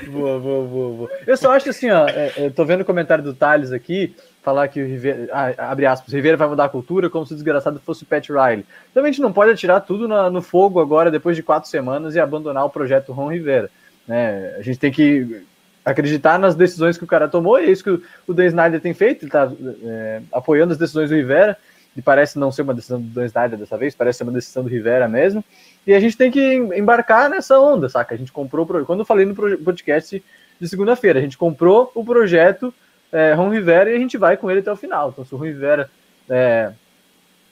Boa, 0.07 0.39
boa, 0.39 0.67
boa, 0.67 0.95
boa. 0.97 1.09
Eu 1.25 1.37
só 1.37 1.51
acho 1.51 1.69
assim, 1.69 1.89
ó, 1.89 2.07
é, 2.07 2.31
eu 2.37 2.51
tô 2.51 2.65
vendo 2.65 2.81
o 2.81 2.85
comentário 2.85 3.23
do 3.23 3.33
Thales 3.33 3.71
aqui, 3.71 4.15
falar 4.41 4.67
que 4.67 4.81
o 4.81 4.85
Rivera, 4.87 5.27
ah, 5.31 5.71
abre 5.71 5.85
aspas, 5.85 6.13
Rivera 6.13 6.37
vai 6.37 6.47
mudar 6.47 6.65
a 6.65 6.69
cultura 6.69 7.09
como 7.09 7.25
se 7.25 7.33
o 7.33 7.35
desgraçado 7.35 7.79
fosse 7.85 8.03
o 8.03 8.05
Pat 8.05 8.27
Riley. 8.29 8.65
Então 8.91 9.03
a 9.03 9.07
gente 9.07 9.21
não 9.21 9.31
pode 9.31 9.51
atirar 9.51 9.81
tudo 9.81 10.07
na- 10.07 10.29
no 10.29 10.41
fogo 10.41 10.79
agora, 10.79 11.11
depois 11.11 11.35
de 11.35 11.43
quatro 11.43 11.69
semanas, 11.69 12.15
e 12.15 12.19
abandonar 12.19 12.65
o 12.65 12.69
projeto 12.69 13.13
Ron 13.13 13.31
Rivera. 13.31 13.69
Né? 14.07 14.55
A 14.57 14.61
gente 14.61 14.79
tem 14.79 14.91
que 14.91 15.43
acreditar 15.85 16.37
nas 16.39 16.55
decisões 16.55 16.97
que 16.97 17.03
o 17.03 17.07
cara 17.07 17.27
tomou, 17.27 17.59
e 17.59 17.65
é 17.65 17.71
isso 17.71 17.83
que 17.83 17.89
o, 17.91 18.01
o 18.27 18.33
Dan 18.33 18.45
Snyder 18.47 18.81
tem 18.81 18.93
feito, 18.93 19.23
ele 19.25 19.31
tá 19.31 19.51
é, 19.83 20.21
apoiando 20.31 20.73
as 20.73 20.79
decisões 20.79 21.09
do 21.09 21.15
Rivera, 21.15 21.57
e 21.95 22.01
parece 22.01 22.37
não 22.37 22.51
ser 22.51 22.61
uma 22.61 22.73
decisão 22.73 23.01
do 23.01 23.07
Dan 23.07 23.25
Snyder 23.25 23.57
dessa 23.57 23.77
vez, 23.77 23.95
parece 23.95 24.19
ser 24.19 24.23
uma 24.23 24.31
decisão 24.31 24.63
do 24.63 24.69
Rivera 24.69 25.07
mesmo. 25.07 25.43
E 25.85 25.93
a 25.93 25.99
gente 25.99 26.15
tem 26.15 26.31
que 26.31 26.39
em- 26.39 26.77
embarcar 26.77 27.29
nessa 27.29 27.59
onda, 27.59 27.89
saca? 27.89 28.15
A 28.15 28.17
gente 28.17 28.31
comprou, 28.31 28.65
quando 28.85 28.99
eu 28.99 29.05
falei 29.05 29.25
no 29.25 29.35
podcast 29.35 30.23
de 30.59 30.69
segunda-feira, 30.69 31.19
a 31.19 31.21
gente 31.21 31.37
comprou 31.37 31.91
o 31.95 32.03
projeto 32.03 32.73
é, 33.11 33.33
Ron 33.33 33.49
Rivera 33.49 33.91
e 33.91 33.95
a 33.95 33.99
gente 33.99 34.17
vai 34.17 34.37
com 34.37 34.49
ele 34.49 34.59
até 34.59 34.71
o 34.71 34.75
final. 34.75 35.09
Então, 35.09 35.25
se 35.25 35.33
o 35.33 35.37
Ron 35.37 35.45
Rivera 35.45 35.89
é, 36.29 36.71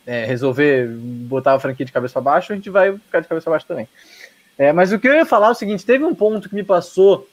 é, 0.06 0.26
resolver 0.26 0.88
botar 0.88 1.54
a 1.54 1.60
franquia 1.60 1.86
de 1.86 1.92
cabeça 1.92 2.14
para 2.14 2.22
baixo, 2.22 2.54
a 2.54 2.56
gente 2.56 2.70
vai 2.70 2.94
ficar 2.94 3.20
de 3.20 3.28
cabeça 3.28 3.46
para 3.46 3.52
baixo 3.52 3.68
também. 3.68 3.88
É, 4.58 4.72
mas 4.72 4.92
o 4.92 5.00
que 5.00 5.08
eu 5.08 5.14
ia 5.14 5.26
falar 5.26 5.48
é 5.48 5.52
o 5.52 5.56
seguinte: 5.56 5.86
teve 5.86 6.04
um 6.04 6.16
ponto 6.16 6.48
que 6.50 6.56
me 6.56 6.64
passou, 6.64 7.28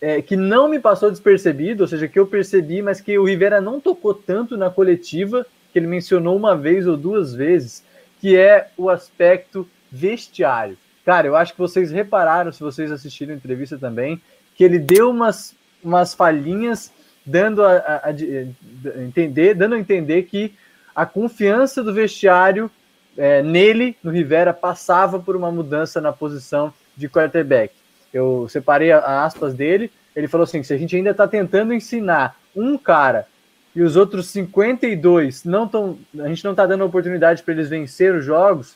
é, 0.00 0.20
que 0.20 0.36
não 0.36 0.68
me 0.68 0.78
passou 0.78 1.10
despercebido, 1.10 1.84
ou 1.84 1.88
seja, 1.88 2.08
que 2.08 2.18
eu 2.18 2.26
percebi, 2.26 2.82
mas 2.82 3.00
que 3.00 3.18
o 3.18 3.24
Rivera 3.24 3.60
não 3.60 3.80
tocou 3.80 4.12
tanto 4.12 4.56
na 4.56 4.70
coletiva, 4.70 5.46
que 5.72 5.78
ele 5.78 5.86
mencionou 5.86 6.36
uma 6.36 6.56
vez 6.56 6.86
ou 6.86 6.96
duas 6.96 7.34
vezes, 7.34 7.84
que 8.20 8.36
é 8.36 8.68
o 8.76 8.88
aspecto 8.90 9.68
vestiário. 9.90 10.76
Cara, 11.04 11.26
eu 11.26 11.36
acho 11.36 11.52
que 11.52 11.58
vocês 11.58 11.90
repararam, 11.90 12.52
se 12.52 12.60
vocês 12.60 12.92
assistiram 12.92 13.32
a 13.32 13.36
entrevista 13.36 13.78
também, 13.78 14.20
que 14.54 14.62
ele 14.62 14.78
deu 14.78 15.10
umas, 15.10 15.54
umas 15.82 16.14
falhinhas 16.14 16.92
dando 17.24 17.64
a, 17.64 17.76
a- 17.76 17.96
a 17.96 18.10
a 18.10 19.02
entender, 19.02 19.54
dando 19.54 19.74
a 19.74 19.78
entender 19.78 20.24
que 20.24 20.54
a 20.94 21.06
confiança 21.06 21.82
do 21.82 21.92
vestiário 21.94 22.70
é, 23.16 23.42
nele, 23.42 23.96
no 24.02 24.10
Rivera, 24.10 24.52
passava 24.52 25.18
por 25.18 25.34
uma 25.36 25.50
mudança 25.50 26.00
na 26.00 26.12
posição 26.12 26.72
de 26.96 27.08
quarterback. 27.08 27.74
Eu 28.12 28.48
separei 28.48 28.92
a, 28.92 28.98
a 28.98 29.24
aspas 29.24 29.54
dele, 29.54 29.90
ele 30.14 30.28
falou 30.28 30.44
assim, 30.44 30.62
se 30.62 30.72
a 30.74 30.78
gente 30.78 30.94
ainda 30.96 31.10
está 31.10 31.26
tentando 31.26 31.72
ensinar 31.72 32.36
um 32.54 32.76
cara 32.76 33.26
e 33.74 33.82
os 33.82 33.94
outros 33.96 34.28
52 34.28 35.44
não 35.44 35.64
estão, 35.64 35.98
a 36.18 36.28
gente 36.28 36.44
não 36.44 36.50
está 36.52 36.66
dando 36.66 36.84
oportunidade 36.84 37.42
para 37.42 37.54
eles 37.54 37.68
vencer 37.68 38.14
os 38.14 38.24
jogos, 38.24 38.74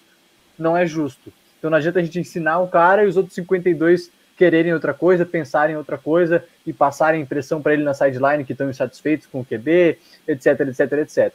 não 0.59 0.77
é 0.77 0.87
justo. 0.87 1.33
Então 1.59 1.71
não 1.71 1.79
adianta 1.79 1.99
a 1.99 2.03
gente 2.03 2.19
ensinar 2.21 2.61
um 2.61 2.67
cara 2.69 3.05
e 3.05 3.09
os 3.09 3.17
outros 3.17 3.35
52 3.35 4.11
quererem 4.37 4.73
outra 4.75 4.93
coisa, 4.93 5.25
pensarem 5.25 5.75
em 5.75 5.79
outra 5.79 5.97
coisa 5.97 6.45
e 6.67 6.73
passarem 6.73 7.23
impressão 7.23 7.63
para 7.63 7.73
ele 7.73 7.83
na 7.85 7.95
sideline 7.95 8.45
que 8.45 8.53
estão 8.53 8.69
insatisfeitos 8.69 9.27
com 9.27 9.41
o 9.41 9.45
QB, 9.45 9.99
etc, 10.29 10.61
etc, 10.61 10.93
etc. 10.93 11.33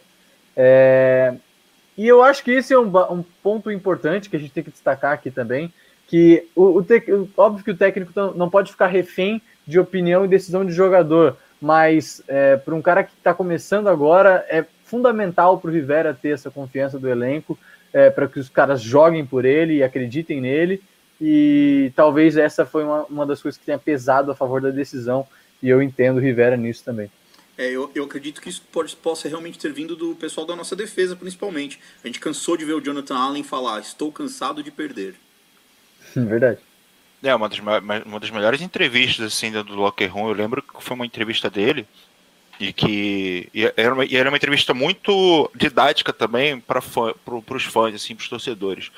É, 0.56 1.34
E 1.98 2.08
eu 2.08 2.22
acho 2.24 2.44
que 2.44 2.52
esse 2.52 2.74
é 2.74 2.80
um, 2.80 2.92
um 3.12 3.24
ponto 3.44 3.72
importante 3.72 4.30
que 4.30 4.36
a 4.36 4.40
gente 4.40 4.52
tem 4.52 4.64
que 4.64 4.72
destacar 4.72 5.14
aqui 5.14 5.32
também, 5.32 5.74
que 6.08 6.48
o, 6.56 6.78
o 6.78 6.84
tec- 6.84 7.08
óbvio 7.38 7.64
que 7.64 7.72
o 7.72 7.78
técnico 7.78 8.12
não 8.36 8.50
pode 8.50 8.72
ficar 8.72 8.88
refém 8.88 9.42
de 9.66 9.80
opinião 9.80 10.26
e 10.26 10.28
decisão 10.28 10.66
de 10.66 10.72
jogador, 10.74 11.38
mas 11.62 12.22
é, 12.28 12.58
para 12.58 12.76
um 12.76 12.82
cara 12.82 13.04
que 13.04 13.14
está 13.14 13.34
começando 13.34 13.88
agora, 13.88 14.46
é 14.50 14.66
fundamental 14.86 15.60
para 15.60 15.70
o 15.70 15.74
Rivera 15.74 16.14
ter 16.14 16.30
essa 16.30 16.50
confiança 16.50 16.98
do 16.98 17.10
elenco, 17.10 17.58
é, 17.94 18.10
para 18.10 18.28
que 18.28 18.40
os 18.40 18.50
caras 18.50 18.82
joguem 18.82 19.26
por 19.26 19.46
ele 19.46 19.76
e 19.76 19.84
acreditem 19.84 20.42
nele, 20.42 20.82
e 21.20 21.92
talvez 21.96 22.38
essa 22.38 22.66
foi 22.66 22.84
uma, 22.84 23.04
uma 23.06 23.26
das 23.26 23.42
coisas 23.42 23.60
que 23.60 23.66
tenha 23.66 23.78
pesado 23.78 24.32
a 24.32 24.36
favor 24.36 24.62
da 24.62 24.70
decisão, 24.70 25.28
e 25.62 25.70
eu 25.70 25.82
entendo 25.82 26.18
o 26.18 26.22
Rivera 26.22 26.56
nisso 26.56 26.84
também. 26.84 27.12
É, 27.58 27.70
eu, 27.70 27.92
eu 27.94 28.06
acredito 28.06 28.40
que 28.40 28.48
isso 28.48 28.64
pode, 28.72 28.96
possa 28.96 29.28
realmente 29.28 29.60
ter 29.60 29.74
vindo 29.74 29.94
do 29.94 30.16
pessoal 30.16 30.48
da 30.48 30.56
nossa 30.56 30.78
defesa, 30.78 31.14
principalmente. 31.14 31.78
A 32.02 32.08
gente 32.08 32.18
cansou 32.18 32.56
de 32.56 32.64
ver 32.64 32.72
o 32.72 32.80
Jonathan 32.80 33.18
Allen 33.18 33.44
falar: 33.44 33.82
estou 33.82 34.14
cansado 34.14 34.64
de 34.64 34.72
perder. 34.72 35.16
Verdade. 36.16 36.69
É, 37.22 37.36
uma 37.36 37.50
das, 37.50 37.60
ma- 37.60 37.82
ma- 37.82 38.02
uma 38.06 38.20
das 38.20 38.30
melhores 38.30 38.62
entrevistas 38.62 39.26
assim 39.34 39.52
do 39.52 39.76
Locker 39.76 40.14
Room, 40.14 40.30
eu 40.30 40.34
lembro 40.34 40.62
que 40.62 40.82
foi 40.82 40.96
uma 40.96 41.06
entrevista 41.06 41.50
dele 41.50 41.86
e 42.60 42.72
que 42.72 43.50
e 43.54 43.72
era 43.76 43.94
uma, 43.94 44.06
e 44.06 44.16
era 44.16 44.30
uma 44.30 44.38
entrevista 44.38 44.74
muito 44.74 45.52
didática 45.54 46.14
também 46.14 46.60
para 46.60 46.82
fã, 46.82 47.14
os 47.26 47.64
fãs, 47.64 47.94
assim, 47.94 48.16
para 48.16 48.24
os 48.24 48.30
torcedores. 48.30 48.92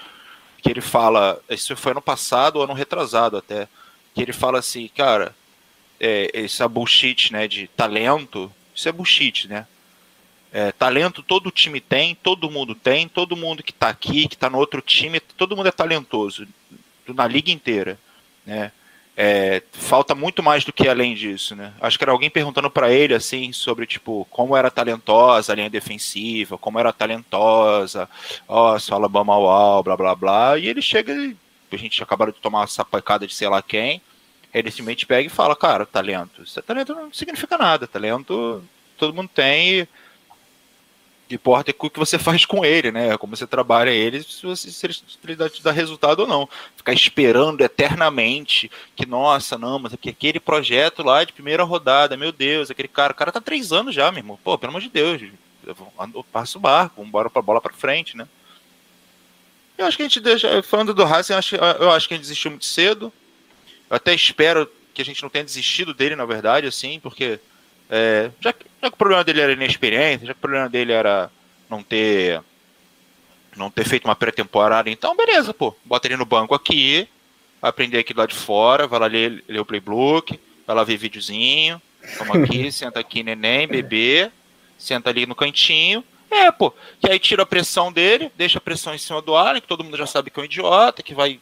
Que 0.62 0.70
ele 0.70 0.82
fala, 0.82 1.42
isso 1.50 1.76
foi 1.76 1.92
ano 1.92 2.02
passado 2.02 2.58
ou 2.58 2.64
ano 2.64 2.74
retrasado 2.74 3.38
até, 3.38 3.68
que 4.14 4.22
ele 4.22 4.34
fala 4.34 4.60
assim, 4.60 4.88
cara, 4.96 5.36
é, 6.00 6.30
essa 6.34 6.68
bullshit, 6.68 7.32
né, 7.34 7.48
de 7.48 7.68
talento, 7.70 8.52
isso 8.76 8.88
é 8.88 8.92
bullshit, 8.92 9.48
né? 9.48 9.66
É, 10.54 10.72
talento 10.72 11.24
todo 11.24 11.50
time 11.50 11.80
tem, 11.80 12.14
todo 12.14 12.52
mundo 12.52 12.76
tem, 12.76 13.08
todo 13.08 13.38
mundo 13.38 13.64
que 13.64 13.72
tá 13.74 13.88
aqui, 13.90 14.28
que 14.28 14.38
tá 14.38 14.50
no 14.50 14.58
outro 14.58 14.82
time, 14.82 15.20
todo 15.20 15.56
mundo 15.56 15.70
é 15.70 15.72
talentoso 15.72 16.46
na 17.08 17.28
liga 17.28 17.52
inteira, 17.52 17.98
né? 18.46 18.72
É, 19.16 19.62
falta 19.74 20.16
muito 20.16 20.42
mais 20.42 20.64
do 20.64 20.72
que 20.72 20.88
além 20.88 21.14
disso, 21.14 21.56
né? 21.56 21.74
Acho 21.82 21.98
que 21.98 22.04
era 22.04 22.12
alguém 22.12 22.30
perguntando 22.30 22.72
para 22.72 22.92
ele 22.92 23.14
assim 23.14 23.52
sobre 23.52 23.86
tipo 23.86 24.26
como 24.32 24.56
era 24.56 24.72
talentosa 24.72 25.52
a 25.52 25.56
linha 25.56 25.70
defensiva, 25.70 26.58
como 26.58 26.80
era 26.80 26.94
talentosa, 26.94 28.10
ó, 28.48 28.80
só 28.80 28.96
Alabama 28.96 29.38
uau, 29.38 29.84
blá 29.84 29.98
blá 29.98 30.16
blá, 30.16 30.58
e 30.58 30.68
ele 30.68 30.82
chega 30.82 31.14
e 31.14 31.36
a 31.72 31.78
gente 31.78 32.02
acabaram 32.02 32.32
de 32.32 32.40
tomar 32.40 32.64
essa 32.64 32.86
pancada 32.86 33.28
de 33.28 33.34
sei 33.36 33.50
lá 33.50 33.62
quem, 33.62 34.02
ele 34.54 34.72
simplesmente 34.72 35.06
pega 35.06 35.28
e 35.28 35.30
fala, 35.30 35.56
cara, 35.56 35.86
talento, 35.86 36.42
isso 36.44 36.58
é 36.60 36.64
talento 36.64 36.96
não 36.96 37.14
significa 37.14 37.58
nada, 37.58 37.88
talento 37.88 38.64
todo 38.98 39.14
mundo 39.14 39.30
tem 39.34 39.82
e 39.82 39.88
importa 41.36 41.72
é 41.72 41.76
o 41.78 41.90
que 41.90 42.00
você 42.00 42.18
faz 42.18 42.46
com 42.46 42.64
ele, 42.64 42.92
né? 42.92 43.18
Como 43.18 43.36
você 43.36 43.48
trabalha 43.48 43.90
ele, 43.90 44.24
se, 44.24 44.46
você, 44.46 44.72
se 44.72 44.86
ele, 45.24 45.36
dá, 45.36 45.50
te 45.50 45.64
dá 45.64 45.72
resultado 45.72 46.22
ou 46.22 46.28
não. 46.28 46.50
Ficar 46.76 46.94
esperando 46.94 47.62
eternamente 47.62 48.72
que, 48.96 49.06
nossa, 49.06 49.58
não, 49.58 49.80
mas 49.80 49.94
é 49.94 49.98
que 49.98 50.10
aquele 50.10 50.40
projeto 50.40 51.04
lá 51.04 51.24
de 51.24 51.34
primeira 51.34 51.64
rodada, 51.64 52.18
meu 52.18 52.32
Deus, 52.32 52.72
aquele 52.72 52.88
cara, 52.88 53.14
o 53.14 53.16
cara 53.16 53.32
tá 53.32 53.42
três 53.42 53.72
anos 53.72 53.94
já, 53.96 54.12
meu 54.12 54.20
irmão. 54.20 54.40
Pô, 54.44 54.58
pelo 54.58 54.72
amor 54.72 54.82
de 54.82 54.90
Deus, 54.90 55.22
eu 55.66 56.26
passo 56.32 56.58
o 56.58 56.62
barco, 56.62 57.04
embora 57.04 57.30
pra 57.30 57.42
bola 57.42 57.62
pra 57.62 57.74
frente, 57.74 58.18
né? 58.18 58.28
Eu 59.78 59.86
acho 59.86 59.98
que 59.98 60.04
a 60.04 60.08
gente 60.08 60.20
deixa, 60.20 60.62
falando 60.62 60.94
do 60.94 61.04
Racing, 61.04 61.34
eu 61.34 61.40
acho, 61.40 61.56
eu 61.56 61.92
acho 61.92 62.08
que 62.08 62.14
a 62.14 62.18
gente 62.18 62.24
desistiu 62.24 62.52
muito 62.52 62.66
cedo. 62.66 63.12
Eu 63.90 63.96
até 63.96 64.14
espero 64.14 64.70
que 64.94 65.02
a 65.02 65.06
gente 65.06 65.22
não 65.24 65.30
tenha 65.30 65.44
desistido 65.44 65.94
dele, 65.94 66.16
na 66.16 66.26
verdade, 66.26 66.68
assim, 66.68 67.00
porque 67.00 67.40
é, 67.92 68.32
já, 68.40 68.54
que, 68.54 68.66
já, 68.82 68.90
que 68.90 68.96
o 68.96 68.98
problema 68.98 69.24
dele 69.24 69.42
era 69.42 69.52
inexperiência, 69.52 70.26
já 70.26 70.34
que 70.34 70.40
o 70.40 70.42
problema 70.42 70.68
dele 70.68 70.92
era 70.92 71.30
não 71.70 71.84
ter 71.84 72.42
não 73.56 73.70
ter 73.70 73.86
feito 73.86 74.06
uma 74.06 74.16
pré-temporada, 74.16 74.90
então 74.90 75.16
beleza, 75.16 75.54
pô, 75.54 75.76
bota 75.84 76.08
ele 76.08 76.16
no 76.16 76.26
banco 76.26 76.56
aqui, 76.56 77.08
vai 77.62 77.70
aprender 77.70 78.00
aqui 78.00 78.14
lá 78.14 78.26
de 78.26 78.34
fora, 78.34 78.88
vai 78.88 78.98
lá 78.98 79.08
ler, 79.08 79.44
ler 79.46 79.60
o 79.60 79.66
playbook, 79.66 80.40
vai 80.66 80.74
lá 80.74 80.86
ver 80.86 80.96
videozinho, 80.96 81.82
Toma 82.18 82.44
aqui, 82.44 82.72
senta 82.72 83.00
aqui, 83.00 83.24
neném, 83.24 83.68
bebê, 83.68 84.32
senta 84.78 85.10
ali 85.10 85.26
no 85.26 85.36
cantinho. 85.36 86.04
É, 86.30 86.52
pô, 86.52 86.72
que 87.00 87.12
aí 87.12 87.20
tira 87.20 87.44
a 87.44 87.46
pressão 87.46 87.92
dele, 87.92 88.32
deixa 88.38 88.58
a 88.58 88.62
pressão 88.62 88.96
em 88.96 88.98
cima 88.98 89.22
do 89.22 89.36
Allen, 89.36 89.62
que 89.62 89.68
todo 89.68 89.84
mundo 89.84 89.98
já 89.98 90.06
sabe 90.06 90.32
que 90.32 90.40
é 90.40 90.42
um 90.42 90.46
idiota, 90.46 91.04
que 91.04 91.14
vai, 91.14 91.40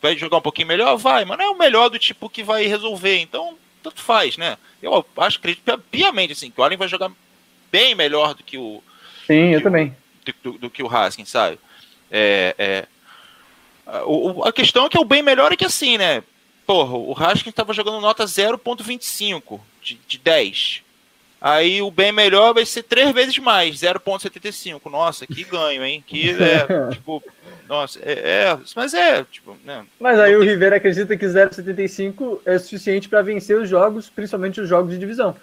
vai 0.00 0.16
jogar 0.16 0.38
um 0.38 0.42
pouquinho 0.42 0.68
melhor, 0.68 0.96
vai, 0.96 1.24
mas 1.24 1.36
não 1.36 1.44
é 1.44 1.50
o 1.50 1.58
melhor 1.58 1.88
do 1.88 1.98
tipo 1.98 2.30
que 2.30 2.44
vai 2.44 2.66
resolver, 2.66 3.18
então 3.18 3.58
tanto 3.82 4.00
faz, 4.00 4.36
né? 4.36 4.56
Eu 4.82 5.04
acho, 5.16 5.38
acredito 5.38 5.78
piamente, 5.90 6.32
assim, 6.32 6.50
que 6.50 6.60
o 6.60 6.64
Allen 6.64 6.78
vai 6.78 6.88
jogar 6.88 7.10
bem 7.70 7.94
melhor 7.94 8.34
do 8.34 8.42
que 8.42 8.58
o. 8.58 8.82
Sim, 9.26 9.54
eu 9.54 9.62
também. 9.62 9.94
Do, 10.24 10.34
do, 10.42 10.58
do, 10.58 10.70
que 10.70 10.82
o 10.82 10.88
Haskins, 10.88 11.28
sabe? 11.28 11.58
É, 12.10 12.54
é, 12.58 12.86
o, 14.04 14.44
a 14.44 14.52
questão 14.52 14.86
é 14.86 14.88
que 14.88 14.98
o 14.98 15.04
bem 15.04 15.22
melhor 15.22 15.52
é 15.52 15.56
que 15.56 15.64
assim, 15.64 15.98
né? 15.98 16.22
Porra, 16.66 16.96
o 16.96 17.12
Haskins 17.12 17.48
estava 17.48 17.72
jogando 17.72 18.00
nota 18.00 18.24
0.25 18.24 19.60
de, 19.82 19.98
de 20.06 20.18
10. 20.18 20.82
Aí 21.40 21.80
o 21.80 21.90
bem 21.90 22.10
melhor 22.10 22.52
vai 22.52 22.66
ser 22.66 22.82
três 22.82 23.12
vezes 23.12 23.38
mais, 23.38 23.76
0,75. 23.76 24.90
Nossa, 24.90 25.26
que 25.26 25.44
ganho, 25.44 25.84
hein? 25.84 26.02
Que 26.04 26.30
é, 26.42 26.90
tipo, 26.90 27.22
nossa, 27.68 28.00
é, 28.02 28.12
é, 28.12 28.58
mas 28.74 28.92
é, 28.92 29.24
tipo, 29.24 29.56
né? 29.64 29.84
Mas 30.00 30.18
aí 30.18 30.34
o 30.34 30.42
Rivera 30.42 30.76
acredita 30.76 31.16
que 31.16 31.26
0,75 31.26 32.40
é 32.44 32.58
suficiente 32.58 33.08
para 33.08 33.22
vencer 33.22 33.56
os 33.56 33.68
jogos, 33.68 34.08
principalmente 34.08 34.60
os 34.60 34.68
jogos 34.68 34.92
de 34.92 34.98
divisão. 34.98 35.36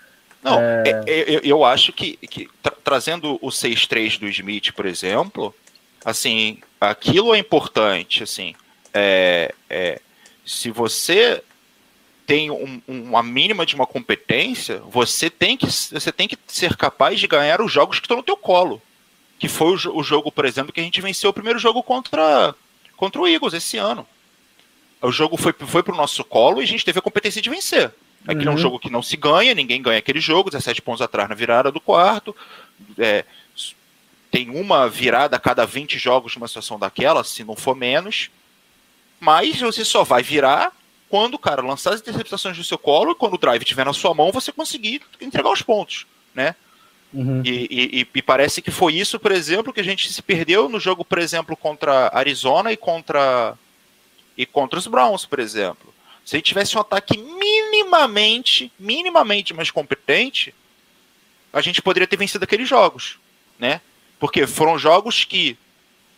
Não, 0.43 0.59
é... 0.59 1.03
eu, 1.07 1.39
eu, 1.43 1.65
acho 1.65 1.91
que, 1.93 2.17
que 2.17 2.47
tra 2.61 2.73
trazendo 2.84 3.39
o 3.41 3.47
6-3 3.47 4.19
do 4.19 4.27
Smith, 4.27 4.72
por 4.73 4.85
exemplo, 4.85 5.55
assim, 6.03 6.59
aquilo 6.80 7.34
é 7.34 7.39
importante, 7.39 8.22
assim, 8.22 8.53
é, 8.93 9.51
é 9.67 9.99
se 10.45 10.69
você 10.69 11.41
tem 12.26 12.49
um, 12.49 12.81
uma 12.88 13.22
mínima 13.22 13.65
de 13.65 13.76
uma 13.76 13.85
competência, 13.85 14.81
você 14.89 15.30
tem, 15.30 15.56
que, 15.56 15.68
você 15.68 16.11
tem 16.11 16.27
que 16.27 16.38
ser 16.47 16.76
capaz 16.76 17.19
de 17.19 17.27
ganhar 17.27 17.61
os 17.61 17.72
jogos 17.72 17.99
que 17.99 18.06
estão 18.06 18.18
no 18.18 18.23
teu 18.23 18.35
colo. 18.35 18.81
Que 19.38 19.47
foi 19.47 19.76
o, 19.76 19.97
o 19.97 20.03
jogo, 20.03 20.31
por 20.31 20.45
exemplo, 20.45 20.73
que 20.73 20.80
a 20.80 20.84
gente 20.84 21.02
venceu 21.02 21.30
o 21.30 21.34
primeiro 21.34 21.60
jogo 21.60 21.84
contra, 21.84 22.56
contra 22.97 23.22
o 23.22 23.27
Eagles 23.27 23.53
esse 23.53 23.77
ano. 23.77 24.07
O 25.02 25.11
jogo 25.11 25.38
foi, 25.38 25.53
foi 25.53 25.84
pro 25.84 25.95
nosso 25.95 26.23
colo 26.23 26.61
e 26.61 26.64
a 26.64 26.68
gente 26.68 26.84
teve 26.84 26.99
a 26.99 27.02
competência 27.02 27.41
de 27.41 27.49
vencer. 27.49 27.93
Aquele 28.27 28.45
uhum. 28.45 28.47
é 28.47 28.49
um 28.49 28.53
uhum. 28.53 28.57
jogo 28.57 28.80
que 28.80 28.89
não 28.89 29.03
se 29.03 29.15
ganha, 29.15 29.53
ninguém 29.53 29.81
ganha 29.81 29.99
aquele 29.99 30.19
jogo, 30.19 30.49
17 30.49 30.81
pontos 30.81 31.02
atrás 31.02 31.30
na 31.30 31.35
virada 31.35 31.72
do 31.72 31.80
quarto. 31.80 32.35
É, 32.97 33.23
tem 34.31 34.49
uma 34.49 34.89
virada 34.89 35.38
a 35.38 35.39
cada 35.39 35.65
20 35.65 35.99
jogos 35.99 36.35
numa 36.35 36.47
situação 36.47 36.80
daquela, 36.80 37.23
se 37.23 37.43
não 37.43 37.56
for 37.56 37.76
menos. 37.76 38.31
Mas 39.19 39.60
você 39.60 39.85
só 39.85 40.03
vai 40.03 40.23
virar 40.23 40.73
quando, 41.16 41.40
cara, 41.40 41.62
lançar 41.62 41.94
as 41.94 42.02
interceptações 42.02 42.58
do 42.58 42.64
seu 42.66 42.78
colo 42.78 43.14
e 43.14 43.16
quando 43.16 43.36
o 43.36 43.38
drive 43.38 43.62
estiver 43.62 43.86
na 43.86 43.94
sua 43.94 44.14
mão, 44.14 44.34
você 44.34 44.52
conseguir 44.52 45.02
entregar 45.22 45.50
os 45.50 45.62
pontos, 45.62 46.06
né? 46.34 46.54
Uhum. 47.14 47.42
E, 47.46 48.02
e, 48.02 48.08
e, 48.14 48.22
parece 48.22 48.62
que 48.62 48.70
foi 48.70 48.96
isso, 48.96 49.18
por 49.18 49.32
exemplo, 49.32 49.72
que 49.72 49.80
a 49.80 49.84
gente 49.84 50.12
se 50.12 50.22
perdeu 50.22 50.68
no 50.68 50.78
jogo, 50.78 51.06
por 51.06 51.18
exemplo, 51.18 51.56
contra 51.56 52.12
Arizona 52.14 52.74
e 52.74 52.76
contra 52.76 53.58
e 54.38 54.46
contra 54.46 54.78
os 54.78 54.88
Browns, 54.88 55.26
por 55.26 55.40
exemplo. 55.40 55.94
Se 56.26 56.36
ele 56.36 56.44
tivesse 56.44 56.78
um 56.78 56.82
ataque 56.82 57.18
minimamente, 57.18 58.70
minimamente 58.78 59.54
mais 59.54 59.72
competente, 59.72 60.54
a 61.54 61.62
gente 61.62 61.82
poderia 61.82 62.08
ter 62.08 62.18
vencido 62.18 62.44
aqueles 62.44 62.68
jogos, 62.68 63.20
né? 63.58 63.80
Porque 64.20 64.46
foram 64.46 64.78
jogos 64.78 65.24
que 65.24 65.58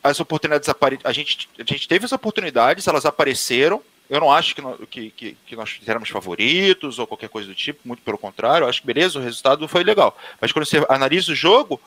as 0.04 0.20
oportunidades 0.20 0.68
apare... 0.68 0.98
a 1.04 1.14
gente 1.14 1.48
a 1.60 1.64
gente 1.64 1.88
teve 1.88 2.04
as 2.04 2.12
oportunidades, 2.12 2.88
elas 2.88 3.06
apareceram, 3.06 3.80
eu 4.10 4.20
não 4.20 4.32
acho 4.32 4.56
que, 4.56 4.62
nós, 4.62 4.80
que, 4.90 5.12
que, 5.12 5.38
que 5.46 5.56
nós 5.56 5.80
éramos 5.86 6.10
favoritos 6.10 6.98
ou 6.98 7.08
qualquer 7.08 7.30
coisa 7.30 7.48
do 7.48 7.56
tipo, 7.56 7.80
muito 7.86 8.02
pelo 8.02 8.18
contrário. 8.18 8.66
Eu 8.66 8.70
acho 8.70 8.82
que 8.82 8.88
beleza, 8.88 9.20
o 9.20 9.22
resultado 9.22 9.68
foi 9.68 9.84
legal. 9.84 10.18
Mas 10.40 10.52
quando 10.52 10.66
você 10.66 10.86
analisa 10.88 11.32
o 11.32 11.36
jogo, 11.36 11.80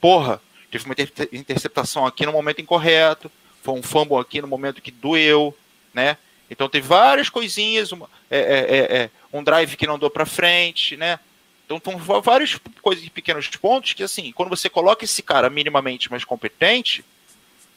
porra, 0.00 0.40
teve 0.70 0.84
uma 0.84 0.94
interceptação 1.32 2.06
aqui 2.06 2.24
no 2.24 2.32
momento 2.32 2.60
incorreto, 2.60 3.30
foi 3.62 3.74
um 3.74 3.82
fumble 3.82 4.18
aqui 4.18 4.40
no 4.40 4.48
momento 4.48 4.82
que 4.82 4.90
doeu, 4.90 5.56
né? 5.92 6.16
Então 6.50 6.68
teve 6.68 6.86
várias 6.86 7.28
coisinhas, 7.28 7.90
uma, 7.90 8.08
é, 8.30 8.38
é, 8.38 8.76
é, 8.76 9.02
é 9.04 9.10
um 9.32 9.42
drive 9.42 9.76
que 9.76 9.86
não 9.86 9.98
deu 9.98 10.10
para 10.10 10.26
frente, 10.26 10.96
né? 10.96 11.18
Então 11.64 11.80
são 11.82 11.98
várias 12.20 12.56
coisas, 12.82 13.08
pequenos 13.08 13.48
pontos 13.48 13.94
que 13.94 14.02
assim, 14.02 14.30
quando 14.32 14.50
você 14.50 14.68
coloca 14.68 15.04
esse 15.04 15.22
cara 15.22 15.48
minimamente 15.48 16.10
mais 16.10 16.24
competente, 16.24 17.04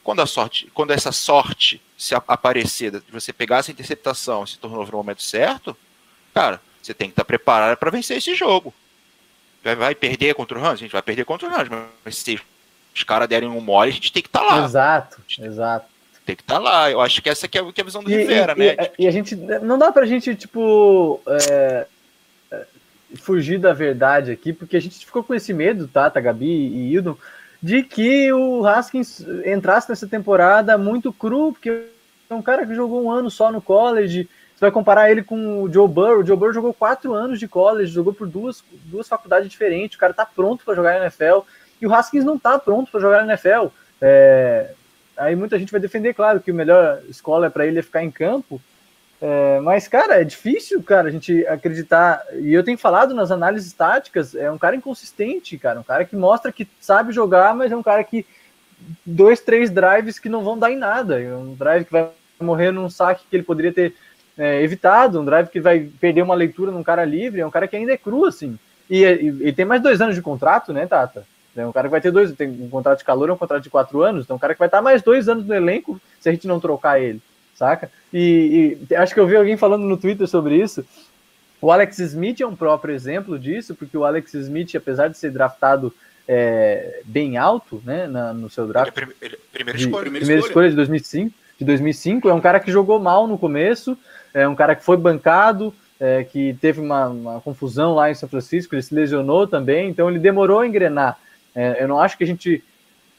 quando 0.07 0.21
a 0.21 0.25
sorte, 0.25 0.71
quando 0.73 0.91
essa 0.91 1.11
sorte 1.11 1.81
se 1.97 2.15
aparecer 2.15 2.91
de 2.91 3.11
você 3.11 3.33
pegar 3.33 3.57
essa 3.57 3.71
interceptação 3.71 4.45
e 4.45 4.47
se 4.47 4.57
tornou 4.57 4.85
no 4.85 4.91
momento 4.93 5.21
certo, 5.21 5.75
cara, 6.33 6.61
você 6.81 6.93
tem 6.93 7.09
que 7.09 7.11
estar 7.11 7.25
preparado 7.25 7.75
para 7.75 7.91
vencer 7.91 8.15
esse 8.15 8.33
jogo. 8.33 8.73
Vai, 9.61 9.75
vai, 9.75 9.93
perder 9.93 10.33
contra 10.33 10.57
o 10.57 10.61
Rams? 10.61 10.75
A 10.75 10.77
gente 10.77 10.93
vai 10.93 11.01
perder 11.01 11.25
contra 11.25 11.49
o 11.49 11.51
Rams, 11.51 11.69
mas 12.05 12.15
se 12.15 12.39
os 12.95 13.03
caras 13.03 13.27
derem 13.27 13.49
um 13.49 13.59
mole, 13.59 13.89
a 13.89 13.93
gente 13.93 14.13
tem 14.13 14.23
que 14.23 14.29
estar 14.29 14.39
tá 14.39 14.45
lá. 14.45 14.63
Exato, 14.63 15.21
exato. 15.41 15.87
Tem 16.25 16.37
que 16.37 16.41
estar 16.41 16.55
tá 16.55 16.59
lá. 16.61 16.89
Eu 16.89 17.01
acho 17.01 17.21
que 17.21 17.29
essa 17.29 17.45
que 17.45 17.57
é, 17.57 17.61
é 17.61 17.81
a 17.81 17.83
visão 17.83 18.01
do 18.01 18.09
e, 18.09 18.15
Rivera, 18.15 18.53
e, 18.53 18.59
né? 18.59 18.75
E, 18.97 19.03
e, 19.03 19.07
a 19.09 19.11
gente. 19.11 19.35
Não 19.35 19.77
dá 19.77 19.91
pra 19.91 20.05
gente, 20.05 20.33
tipo. 20.35 21.21
É, 21.27 21.85
é, 22.51 22.65
fugir 23.17 23.59
da 23.59 23.73
verdade 23.73 24.31
aqui, 24.31 24.53
porque 24.53 24.77
a 24.77 24.81
gente 24.81 25.05
ficou 25.05 25.21
com 25.21 25.35
esse 25.35 25.53
medo, 25.53 25.85
tá, 25.85 26.09
tá 26.09 26.21
Gabi 26.21 26.47
e 26.47 26.93
Hildon, 26.93 27.17
de 27.61 27.83
que 27.83 28.31
o 28.31 28.65
Haskins 28.65 29.25
entrasse 29.45 29.89
nessa 29.89 30.07
temporada 30.07 30.77
muito 30.77 31.11
cru, 31.11 31.51
porque 31.53 31.87
é 32.29 32.33
um 32.33 32.41
cara 32.41 32.65
que 32.65 32.75
jogou 32.75 33.03
um 33.03 33.11
ano 33.11 33.31
só 33.31 33.51
no 33.51 33.61
college. 33.61 34.29
Você 34.55 34.61
vai 34.61 34.71
comparar 34.71 35.11
ele 35.11 35.23
com 35.23 35.63
o 35.63 35.71
Joe 35.71 35.87
Burrow. 35.87 36.21
O 36.21 36.25
Joe 36.25 36.35
Burrow 36.35 36.53
jogou 36.53 36.73
quatro 36.73 37.13
anos 37.13 37.39
de 37.39 37.47
college, 37.47 37.91
jogou 37.91 38.13
por 38.13 38.27
duas, 38.27 38.63
duas 38.85 39.07
faculdades 39.07 39.49
diferentes. 39.49 39.95
O 39.95 39.99
cara 39.99 40.13
tá 40.13 40.25
pronto 40.25 40.65
para 40.65 40.75
jogar 40.75 40.93
na 40.93 41.05
NFL. 41.05 41.41
E 41.81 41.85
o 41.85 41.93
Haskins 41.93 42.25
não 42.25 42.39
tá 42.39 42.57
pronto 42.57 42.91
para 42.91 42.99
jogar 42.99 43.23
na 43.23 43.33
NFL. 43.33 43.67
É, 44.01 44.71
aí 45.15 45.35
muita 45.35 45.59
gente 45.59 45.71
vai 45.71 45.79
defender, 45.79 46.13
claro, 46.13 46.39
que 46.39 46.51
a 46.51 46.53
melhor 46.53 47.01
escola 47.07 47.49
para 47.49 47.65
ele 47.65 47.79
é 47.79 47.83
ficar 47.83 48.03
em 48.03 48.11
campo. 48.11 48.59
É, 49.19 49.59
mas, 49.61 49.87
cara, 49.87 50.21
é 50.21 50.23
difícil, 50.23 50.81
cara, 50.83 51.07
a 51.07 51.11
gente 51.11 51.45
acreditar. 51.47 52.23
E 52.39 52.53
eu 52.53 52.63
tenho 52.63 52.77
falado 52.77 53.15
nas 53.15 53.31
análises 53.31 53.73
táticas, 53.73 54.35
é 54.35 54.51
um 54.51 54.57
cara 54.57 54.75
inconsistente, 54.75 55.57
cara. 55.57 55.79
Um 55.79 55.83
cara 55.83 56.05
que 56.05 56.15
mostra 56.15 56.51
que 56.51 56.67
sabe 56.79 57.11
jogar, 57.11 57.55
mas 57.55 57.71
é 57.71 57.75
um 57.75 57.83
cara 57.83 58.03
que. 58.03 58.25
Dois, 59.03 59.39
três 59.39 59.71
drives 59.71 60.19
que 60.19 60.29
não 60.29 60.43
vão 60.43 60.57
dar 60.57 60.71
em 60.71 60.77
nada. 60.77 61.19
É 61.19 61.35
um 61.35 61.55
drive 61.55 61.85
que 61.85 61.91
vai 61.91 62.09
morrer 62.39 62.71
num 62.71 62.89
saque 62.89 63.25
que 63.27 63.35
ele 63.35 63.43
poderia 63.43 63.73
ter 63.73 63.95
é, 64.37 64.61
evitado, 64.61 65.19
um 65.19 65.25
drive 65.25 65.47
que 65.47 65.59
vai 65.59 65.79
perder 65.99 66.21
uma 66.21 66.35
leitura 66.35 66.71
num 66.71 66.83
cara 66.83 67.03
livre. 67.03 67.41
É 67.41 67.47
um 67.47 67.51
cara 67.51 67.67
que 67.67 67.75
ainda 67.75 67.93
é 67.93 67.97
cru, 67.97 68.25
assim. 68.25 68.57
E, 68.87 69.01
ele 69.03 69.51
tem 69.51 69.65
mais 69.65 69.81
dois 69.81 69.99
anos 69.99 70.15
de 70.15 70.21
contrato, 70.21 70.71
né, 70.71 70.85
Tata? 70.85 71.25
É 71.55 71.65
um 71.65 71.71
cara 71.71 71.87
que 71.87 71.91
vai 71.91 72.01
ter 72.01 72.11
dois, 72.11 72.31
tem 72.33 72.47
um 72.47 72.69
contrato 72.69 72.99
de 72.99 73.03
calor, 73.03 73.29
é 73.29 73.33
um 73.33 73.37
contrato 73.37 73.63
de 73.63 73.69
quatro 73.71 74.03
anos, 74.03 74.23
então 74.23 74.35
um 74.35 74.39
cara 74.39 74.53
que 74.53 74.59
vai 74.59 74.67
estar 74.67 74.79
mais 74.79 75.01
dois 75.01 75.27
anos 75.27 75.43
no 75.43 75.55
elenco 75.55 75.99
se 76.19 76.29
a 76.29 76.31
gente 76.31 76.47
não 76.47 76.59
trocar 76.59 77.01
ele 77.01 77.19
saca? 77.57 77.91
E, 78.13 78.77
e, 78.89 78.95
acho 78.95 79.13
que 79.13 79.19
eu 79.19 79.27
vi 79.27 79.35
alguém 79.35 79.57
falando 79.57 79.83
no 79.83 79.97
Twitter 79.97 80.27
sobre 80.27 80.55
isso. 80.55 80.85
O 81.59 81.71
Alex 81.71 81.97
Smith 81.99 82.39
é 82.39 82.45
um 82.45 82.55
próprio 82.55 82.93
exemplo 82.93 83.37
disso, 83.39 83.73
porque 83.73 83.97
o 83.97 84.05
Alex 84.05 84.33
Smith, 84.35 84.75
apesar 84.75 85.07
de 85.07 85.17
ser 85.17 85.31
draftado 85.31 85.93
é, 86.27 87.01
bem 87.03 87.37
alto, 87.37 87.81
né, 87.83 88.05
na, 88.05 88.31
no 88.33 88.49
seu 88.49 88.67
draft, 88.67 88.95
ele 88.95 89.11
é 89.21 89.25
ele, 89.25 89.37
primeira, 89.51 89.77
de, 89.77 89.85
escolha, 89.85 90.11
primeira 90.11 90.39
escolha 90.39 90.69
de 90.69 90.75
2005, 90.75 91.33
de 91.57 91.65
2005, 91.65 92.29
é 92.29 92.33
um 92.33 92.41
cara 92.41 92.59
que 92.59 92.71
jogou 92.71 92.99
mal 92.99 93.25
no 93.25 93.37
começo, 93.37 93.97
é 94.33 94.47
um 94.47 94.53
cara 94.53 94.75
que 94.75 94.83
foi 94.83 94.97
bancado, 94.97 95.73
é, 95.99 96.23
que 96.23 96.55
teve 96.61 96.79
uma, 96.79 97.07
uma, 97.07 97.41
confusão 97.41 97.95
lá 97.95 98.11
em 98.11 98.13
São 98.13 98.29
Francisco, 98.29 98.75
ele 98.75 98.83
se 98.83 98.93
lesionou 98.93 99.47
também, 99.47 99.89
então 99.89 100.09
ele 100.09 100.19
demorou 100.19 100.59
a 100.59 100.67
engrenar. 100.67 101.17
É, 101.55 101.81
eu 101.81 101.87
não 101.87 101.99
acho 101.99 102.15
que 102.17 102.23
a 102.23 102.27
gente 102.27 102.63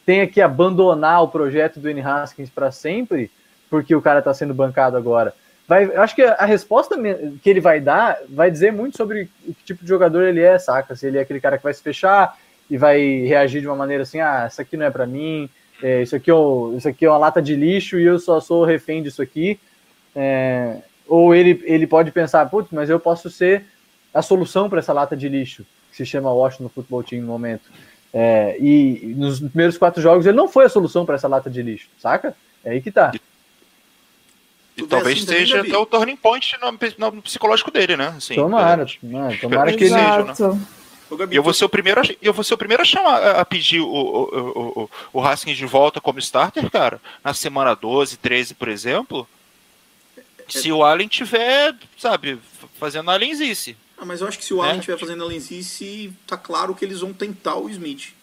tenha 0.06 0.28
que 0.28 0.40
abandonar 0.40 1.22
o 1.24 1.28
projeto 1.28 1.80
do 1.80 1.90
N. 1.90 2.00
Haskins 2.00 2.48
para 2.48 2.70
sempre, 2.70 3.30
porque 3.70 3.94
o 3.94 4.02
cara 4.02 4.20
está 4.20 4.32
sendo 4.32 4.54
bancado 4.54 4.96
agora. 4.96 5.34
Vai, 5.66 5.84
eu 5.84 6.00
acho 6.00 6.14
que 6.14 6.22
a 6.22 6.46
resposta 6.46 6.96
que 7.42 7.50
ele 7.50 7.60
vai 7.60 7.78
dar 7.78 8.18
vai 8.28 8.50
dizer 8.50 8.72
muito 8.72 8.96
sobre 8.96 9.28
o 9.46 9.54
que 9.54 9.64
tipo 9.64 9.82
de 9.82 9.88
jogador 9.88 10.22
ele 10.22 10.40
é, 10.40 10.58
saca? 10.58 10.96
Se 10.96 11.06
ele 11.06 11.18
é 11.18 11.20
aquele 11.20 11.40
cara 11.40 11.58
que 11.58 11.64
vai 11.64 11.74
se 11.74 11.82
fechar 11.82 12.38
e 12.70 12.78
vai 12.78 12.98
reagir 13.26 13.60
de 13.60 13.66
uma 13.66 13.76
maneira 13.76 14.02
assim, 14.02 14.18
ah, 14.20 14.46
isso 14.50 14.60
aqui 14.62 14.78
não 14.78 14.86
é 14.86 14.90
para 14.90 15.06
mim, 15.06 15.48
é, 15.82 16.02
isso, 16.02 16.16
aqui 16.16 16.30
é, 16.30 16.34
isso 16.76 16.88
aqui 16.88 17.04
é 17.04 17.10
uma 17.10 17.18
lata 17.18 17.42
de 17.42 17.54
lixo 17.54 17.98
e 17.98 18.04
eu 18.04 18.18
só 18.18 18.40
sou 18.40 18.64
refém 18.64 19.02
disso 19.02 19.20
aqui. 19.20 19.60
É, 20.16 20.78
ou 21.06 21.34
ele, 21.34 21.62
ele 21.64 21.86
pode 21.86 22.10
pensar, 22.12 22.48
putz, 22.48 22.70
mas 22.72 22.88
eu 22.88 22.98
posso 22.98 23.30
ser 23.30 23.66
a 24.12 24.22
solução 24.22 24.70
para 24.70 24.78
essa 24.78 24.92
lata 24.92 25.16
de 25.16 25.28
lixo, 25.28 25.66
que 25.90 25.96
se 25.96 26.06
chama 26.06 26.32
Washington 26.32 26.70
Football 26.70 27.04
Team 27.04 27.22
no 27.22 27.28
momento. 27.28 27.70
É, 28.12 28.56
e 28.58 29.14
nos 29.16 29.38
primeiros 29.38 29.76
quatro 29.76 30.00
jogos 30.00 30.24
ele 30.24 30.36
não 30.36 30.48
foi 30.48 30.64
a 30.64 30.68
solução 30.68 31.04
para 31.04 31.16
essa 31.16 31.28
lata 31.28 31.50
de 31.50 31.62
lixo, 31.62 31.88
saca? 31.98 32.34
É 32.64 32.70
aí 32.70 32.80
que 32.80 32.90
tá. 32.90 33.12
E 34.78 34.86
talvez 34.86 35.18
assim, 35.18 35.26
seja 35.26 35.60
até 35.60 35.76
o 35.76 35.84
turning 35.84 36.16
point 36.16 36.56
no, 36.60 37.12
no, 37.12 37.22
psicológico 37.22 37.70
dele, 37.70 37.96
né? 37.96 38.14
Assim, 38.16 38.36
tomara, 38.36 38.84
é, 38.84 39.36
tomara 39.36 39.72
que, 39.72 39.78
que 39.78 39.88
seja, 39.88 40.24
né? 40.24 40.34
E 41.30 41.36
eu 41.36 41.42
vou 41.42 41.54
ser 41.54 41.64
o 41.64 41.68
primeiro 41.68 42.00
a, 42.00 42.04
eu 42.22 42.32
vou 42.32 42.44
ser 42.44 42.54
o 42.54 42.58
primeiro 42.58 42.82
a 42.82 42.86
chamar 42.86 43.40
a 43.40 43.44
pedir 43.44 43.80
o, 43.80 43.86
o, 43.86 44.82
o, 44.82 44.90
o 45.14 45.20
Haskins 45.20 45.56
de 45.56 45.66
volta 45.66 46.00
como 46.00 46.18
starter, 46.18 46.70
cara, 46.70 47.00
na 47.24 47.34
semana 47.34 47.74
12, 47.74 48.18
13, 48.18 48.54
por 48.54 48.68
exemplo. 48.68 49.28
Se 50.48 50.70
o 50.70 50.84
Allen 50.84 51.08
tiver, 51.08 51.74
sabe, 51.98 52.38
fazendo 52.78 53.10
a 53.10 53.14
Allenzice. 53.14 53.76
Ah, 53.98 54.04
mas 54.04 54.20
eu 54.20 54.28
acho 54.28 54.38
que 54.38 54.44
se 54.44 54.54
o 54.54 54.62
É. 54.62 54.68
Allen 54.68 54.78
estiver 54.78 54.98
fazendo 54.98 55.24
a 55.24 55.26
lenzice, 55.26 56.12
tá 56.26 56.36
claro 56.36 56.74
que 56.74 56.84
eles 56.84 57.00
vão 57.00 57.12
tentar 57.12 57.56
o 57.56 57.68
Smith. 57.68 58.14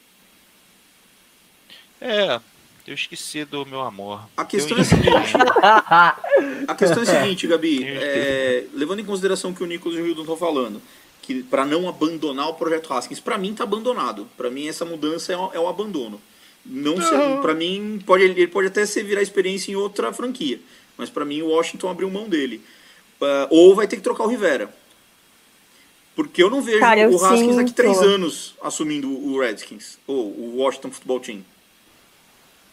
É, 1.99 2.40
eu 2.88 2.94
esqueci 2.94 3.45
do 3.45 3.66
meu 3.66 3.82
amor. 3.82 4.22
A 4.38 4.45
questão 4.45 4.78
Eu 4.78 4.80
é 4.80 4.82
a 4.82 4.86
seguinte. 4.86 5.34
A 6.68 6.76
questão 6.76 6.99
é 6.99 7.02
a 7.02 7.06
seguinte, 7.06 7.48
Gabi. 7.48 7.84
É, 7.84 8.66
levando 8.74 8.99
em 8.99 9.06
consideração 9.06 9.52
o 9.52 9.56
que 9.56 9.64
o 9.64 9.66
Nicolas 9.66 9.98
e 9.98 10.02
o 10.02 10.07
Hildon 10.07 10.22
estão 10.22 10.38
falando, 10.38 10.82
que 11.22 11.44
para 11.44 11.66
não 11.66 11.88
abandonar 11.88 12.49
o 12.49 12.53
projeto 12.53 12.91
Haskins, 12.94 13.20
para 13.20 13.38
mim 13.38 13.53
tá 13.53 13.64
abandonado. 13.64 14.28
Para 14.38 14.49
mim 14.49 14.68
essa 14.68 14.86
mudança 14.86 15.34
é 15.34 15.38
um, 15.38 15.53
é 15.53 15.60
um 15.60 15.68
abandono. 15.68 16.22
Não 16.66 16.99
sei, 16.99 17.38
para 17.41 17.53
mim 17.53 18.02
pode 18.06 18.24
ele 18.24 18.48
pode 18.48 18.68
até 18.68 18.86
ser 18.86 19.03
virar 19.03 19.22
experiência 19.22 19.72
em 19.72 19.76
outra 19.76 20.12
franquia, 20.12 20.60
mas 20.98 21.12
para 21.12 21.24
mim 21.24 21.41
o 21.44 21.49
Washington 21.49 21.90
abriu 21.90 22.10
mão 22.10 22.28
dele. 22.28 22.60
Ah, 23.22 23.48
ou 23.49 23.76
vai 23.76 23.88
ter 23.88 23.98
que 23.98 24.02
trocar 24.02 24.24
o 24.24 24.28
Rivera. 24.28 24.74
Porque 26.16 26.41
eu 26.41 26.49
não 26.49 26.62
vejo 26.62 26.80
Cara, 26.80 27.02
eu 27.02 27.12
o 27.12 27.16
Haskins 27.16 27.56
daqui 27.56 27.70
sinto. 27.70 27.76
três 27.76 28.02
anos 28.02 28.56
assumindo 28.62 29.10
o 29.10 29.40
Redskins, 29.40 29.99
ou 30.07 30.28
o 30.28 30.57
Washington 30.57 30.91
Football 30.91 31.20
Team. 31.20 31.45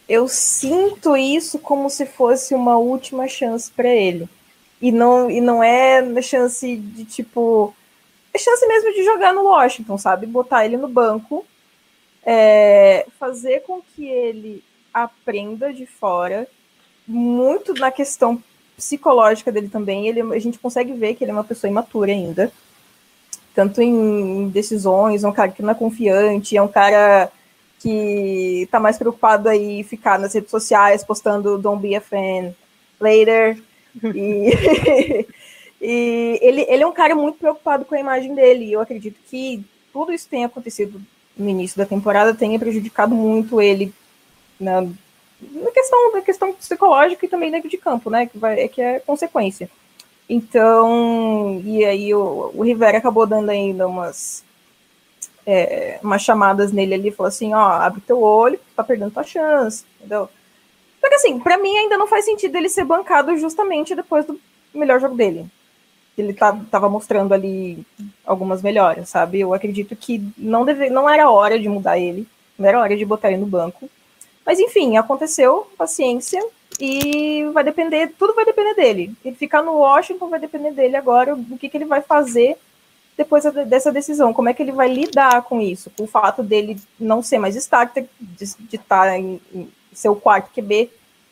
Eu 0.07 0.27
sinto 0.27 1.15
isso 1.15 1.57
como 1.59 1.89
se 1.89 2.05
fosse 2.05 2.53
uma 2.53 2.77
última 2.77 3.27
chance 3.27 3.71
para 3.71 3.89
ele. 3.89 4.27
E 4.81 4.91
não, 4.91 5.31
e 5.31 5.39
não 5.39 5.63
é 5.63 6.21
chance 6.21 6.75
de 6.75 7.05
tipo. 7.05 7.73
É 8.33 8.37
chance 8.37 8.67
mesmo 8.67 8.93
de 8.93 9.03
jogar 9.03 9.33
no 9.33 9.43
Washington, 9.43 9.97
sabe? 9.97 10.25
Botar 10.25 10.65
ele 10.65 10.75
no 10.75 10.89
banco, 10.89 11.45
é, 12.25 13.05
fazer 13.19 13.61
com 13.61 13.81
que 13.81 14.05
ele 14.05 14.63
aprenda 14.93 15.73
de 15.73 15.85
fora, 15.85 16.47
muito 17.07 17.73
na 17.75 17.91
questão 17.91 18.43
psicológica 18.75 19.51
dele 19.51 19.69
também. 19.69 20.07
Ele, 20.07 20.21
a 20.21 20.39
gente 20.39 20.59
consegue 20.59 20.93
ver 20.93 21.15
que 21.15 21.23
ele 21.23 21.31
é 21.31 21.33
uma 21.33 21.43
pessoa 21.43 21.71
imatura 21.71 22.11
ainda. 22.11 22.51
Tanto 23.55 23.81
em 23.81 24.49
decisões, 24.49 25.23
é 25.23 25.27
um 25.27 25.33
cara 25.33 25.51
que 25.51 25.61
não 25.61 25.69
é 25.69 25.75
confiante, 25.75 26.57
é 26.57 26.61
um 26.61 26.67
cara 26.67 27.31
que 27.83 28.65
tá 28.71 28.79
mais 28.79 28.97
preocupado 28.97 29.49
aí 29.49 29.83
ficar 29.83 30.17
nas 30.17 30.33
redes 30.33 30.49
sociais 30.49 31.03
postando 31.03 31.57
Don't 31.57 31.81
be 31.85 31.93
a 31.95 32.01
fan 32.01 32.53
later. 32.99 33.61
E, 34.01 35.27
e 35.79 36.39
ele, 36.41 36.61
ele 36.67 36.81
é 36.81 36.87
um 36.87 36.91
cara 36.91 37.13
muito 37.13 37.37
preocupado 37.37 37.85
com 37.85 37.93
a 37.93 37.99
imagem 37.99 38.33
dele. 38.33 38.65
E 38.65 38.73
eu 38.73 38.81
acredito 38.81 39.19
que 39.29 39.63
tudo 39.91 40.11
isso 40.11 40.27
tenha 40.27 40.47
acontecido 40.47 40.99
no 41.37 41.47
início 41.47 41.77
da 41.77 41.85
temporada, 41.85 42.33
tenha 42.33 42.57
prejudicado 42.57 43.13
muito 43.13 43.61
ele 43.61 43.93
na, 44.59 44.81
na 44.81 45.71
questão, 45.71 46.11
na 46.11 46.21
questão 46.21 46.53
psicológica 46.53 47.23
e 47.23 47.29
também 47.29 47.51
dentro 47.51 47.69
de 47.69 47.77
campo, 47.77 48.09
né? 48.09 48.25
Que, 48.25 48.35
vai, 48.35 48.67
que 48.67 48.81
é 48.81 48.99
consequência. 48.99 49.69
Então, 50.27 51.61
e 51.63 51.85
aí 51.85 52.15
o, 52.15 52.51
o 52.55 52.63
Rivera 52.63 52.97
acabou 52.97 53.27
dando 53.27 53.51
ainda 53.51 53.87
umas 53.87 54.43
é, 55.45 55.99
umas 56.03 56.21
chamadas 56.21 56.71
nele 56.71 56.93
ali, 56.93 57.11
falou 57.11 57.27
assim, 57.27 57.53
ó, 57.53 57.65
abre 57.65 58.01
teu 58.01 58.21
olho, 58.21 58.59
tá 58.75 58.83
perdendo 58.83 59.11
tua 59.11 59.23
chance, 59.23 59.85
entendeu? 59.97 60.29
Só 61.01 61.09
que 61.09 61.15
assim, 61.15 61.39
pra 61.39 61.57
mim 61.57 61.75
ainda 61.75 61.97
não 61.97 62.07
faz 62.07 62.25
sentido 62.25 62.55
ele 62.55 62.69
ser 62.69 62.85
bancado 62.85 63.37
justamente 63.37 63.93
depois 63.95 64.25
do 64.25 64.39
melhor 64.73 65.01
jogo 65.01 65.15
dele. 65.15 65.45
Ele 66.17 66.33
tá, 66.33 66.57
tava 66.69 66.87
mostrando 66.87 67.33
ali 67.33 67.85
algumas 68.25 68.61
melhoras, 68.61 69.09
sabe? 69.09 69.39
Eu 69.39 69.53
acredito 69.53 69.95
que 69.95 70.23
não, 70.37 70.63
deve, 70.63 70.89
não 70.89 71.09
era 71.09 71.29
hora 71.29 71.59
de 71.59 71.67
mudar 71.67 71.97
ele, 71.97 72.27
não 72.57 72.69
era 72.69 72.79
hora 72.79 72.95
de 72.95 73.03
botar 73.03 73.29
ele 73.29 73.41
no 73.41 73.47
banco. 73.47 73.89
Mas 74.45 74.59
enfim, 74.59 74.95
aconteceu, 74.95 75.67
paciência, 75.77 76.41
e 76.79 77.45
vai 77.53 77.63
depender, 77.63 78.13
tudo 78.17 78.33
vai 78.33 78.45
depender 78.45 78.73
dele. 78.75 79.13
Ele 79.23 79.35
ficar 79.35 79.61
no 79.61 79.73
Washington 79.73 80.29
vai 80.29 80.39
depender 80.39 80.71
dele 80.71 80.95
agora, 80.95 81.35
o 81.35 81.57
que, 81.57 81.69
que 81.69 81.77
ele 81.77 81.85
vai 81.85 82.01
fazer 82.01 82.57
depois 83.17 83.43
dessa 83.67 83.91
decisão, 83.91 84.33
como 84.33 84.49
é 84.49 84.53
que 84.53 84.63
ele 84.63 84.71
vai 84.71 84.91
lidar 84.91 85.43
com 85.43 85.61
isso, 85.61 85.91
com 85.95 86.03
o 86.03 86.07
fato 86.07 86.41
dele 86.41 86.79
não 86.99 87.21
ser 87.21 87.37
mais 87.37 87.55
starter, 87.55 88.07
de 88.19 88.75
estar 88.75 89.17
em, 89.17 89.39
em 89.53 89.71
ser 89.93 90.09
o 90.09 90.15
quarto 90.15 90.51
QB, 90.51 90.85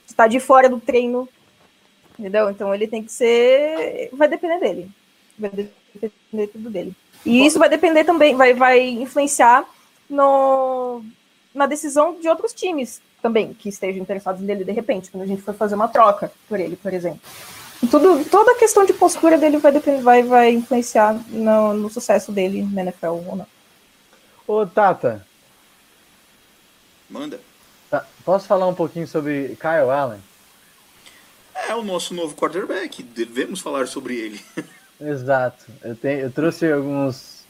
de 0.06 0.12
estar 0.12 0.28
de 0.28 0.40
fora 0.40 0.70
do 0.70 0.80
treino, 0.80 1.28
entendeu? 2.20 2.49
Então 2.49 2.74
ele 2.74 2.88
tem 2.88 3.03
que 3.03 3.12
ser, 3.12 4.10
vai 4.14 4.28
depender 4.28 4.60
dele, 4.60 4.91
vai 5.38 5.49
depender 5.49 6.48
tudo 6.48 6.70
dele. 6.70 6.95
E 7.26 7.45
isso 7.45 7.58
vai 7.58 7.70
depender 7.70 8.03
também, 8.03 8.36
vai, 8.36 8.53
vai 8.53 8.88
influenciar 8.88 9.66
no, 10.10 11.03
na 11.53 11.66
decisão 11.66 12.20
de 12.20 12.28
outros 12.28 12.53
times 12.53 13.02
também, 13.22 13.53
que 13.53 13.70
estejam 13.70 14.02
interessados 14.02 14.41
nele 14.41 14.64
de 14.64 14.72
repente, 14.72 15.10
quando 15.10 15.24
a 15.24 15.28
gente 15.28 15.41
for 15.41 15.53
fazer 15.53 15.76
uma 15.76 15.88
troca 15.88 16.32
por 16.48 16.60
ele, 16.60 16.76
por 16.76 16.94
exemplo. 16.94 17.22
Tudo, 17.90 18.24
toda 18.30 18.52
a 18.52 18.60
questão 18.60 18.86
de 18.86 18.94
postura 18.94 19.38
dele 19.38 19.58
vai, 19.58 19.72
depender, 19.72 20.02
vai, 20.02 20.24
vai 20.24 20.52
influenciar 20.52 21.20
no, 21.30 21.74
no 21.74 21.90
sucesso 21.90 22.32
dele 22.32 22.68
na 22.72 22.82
NFL 22.82 23.08
ou 23.08 23.36
não. 23.36 23.48
Ô, 24.48 24.66
Tata, 24.66 25.26
Manda. 27.10 27.40
tá, 27.90 28.06
posso 28.24 28.48
falar 28.48 28.68
um 28.68 28.74
pouquinho 28.74 29.08
sobre 29.08 29.58
Kyle 29.60 29.90
Allen? 29.90 30.20
É 31.68 31.76
o 31.76 31.84
nosso 31.84 32.14
novo 32.14 32.36
quarterback, 32.36 33.02
devemos 33.02 33.60
falar 33.60 33.88
sobre 33.88 34.16
ele. 34.16 34.41
Exato. 34.99 35.66
Eu, 35.84 35.95
tenho, 35.95 36.20
eu 36.20 36.32
trouxe 36.32 36.72
alguns 36.72 37.41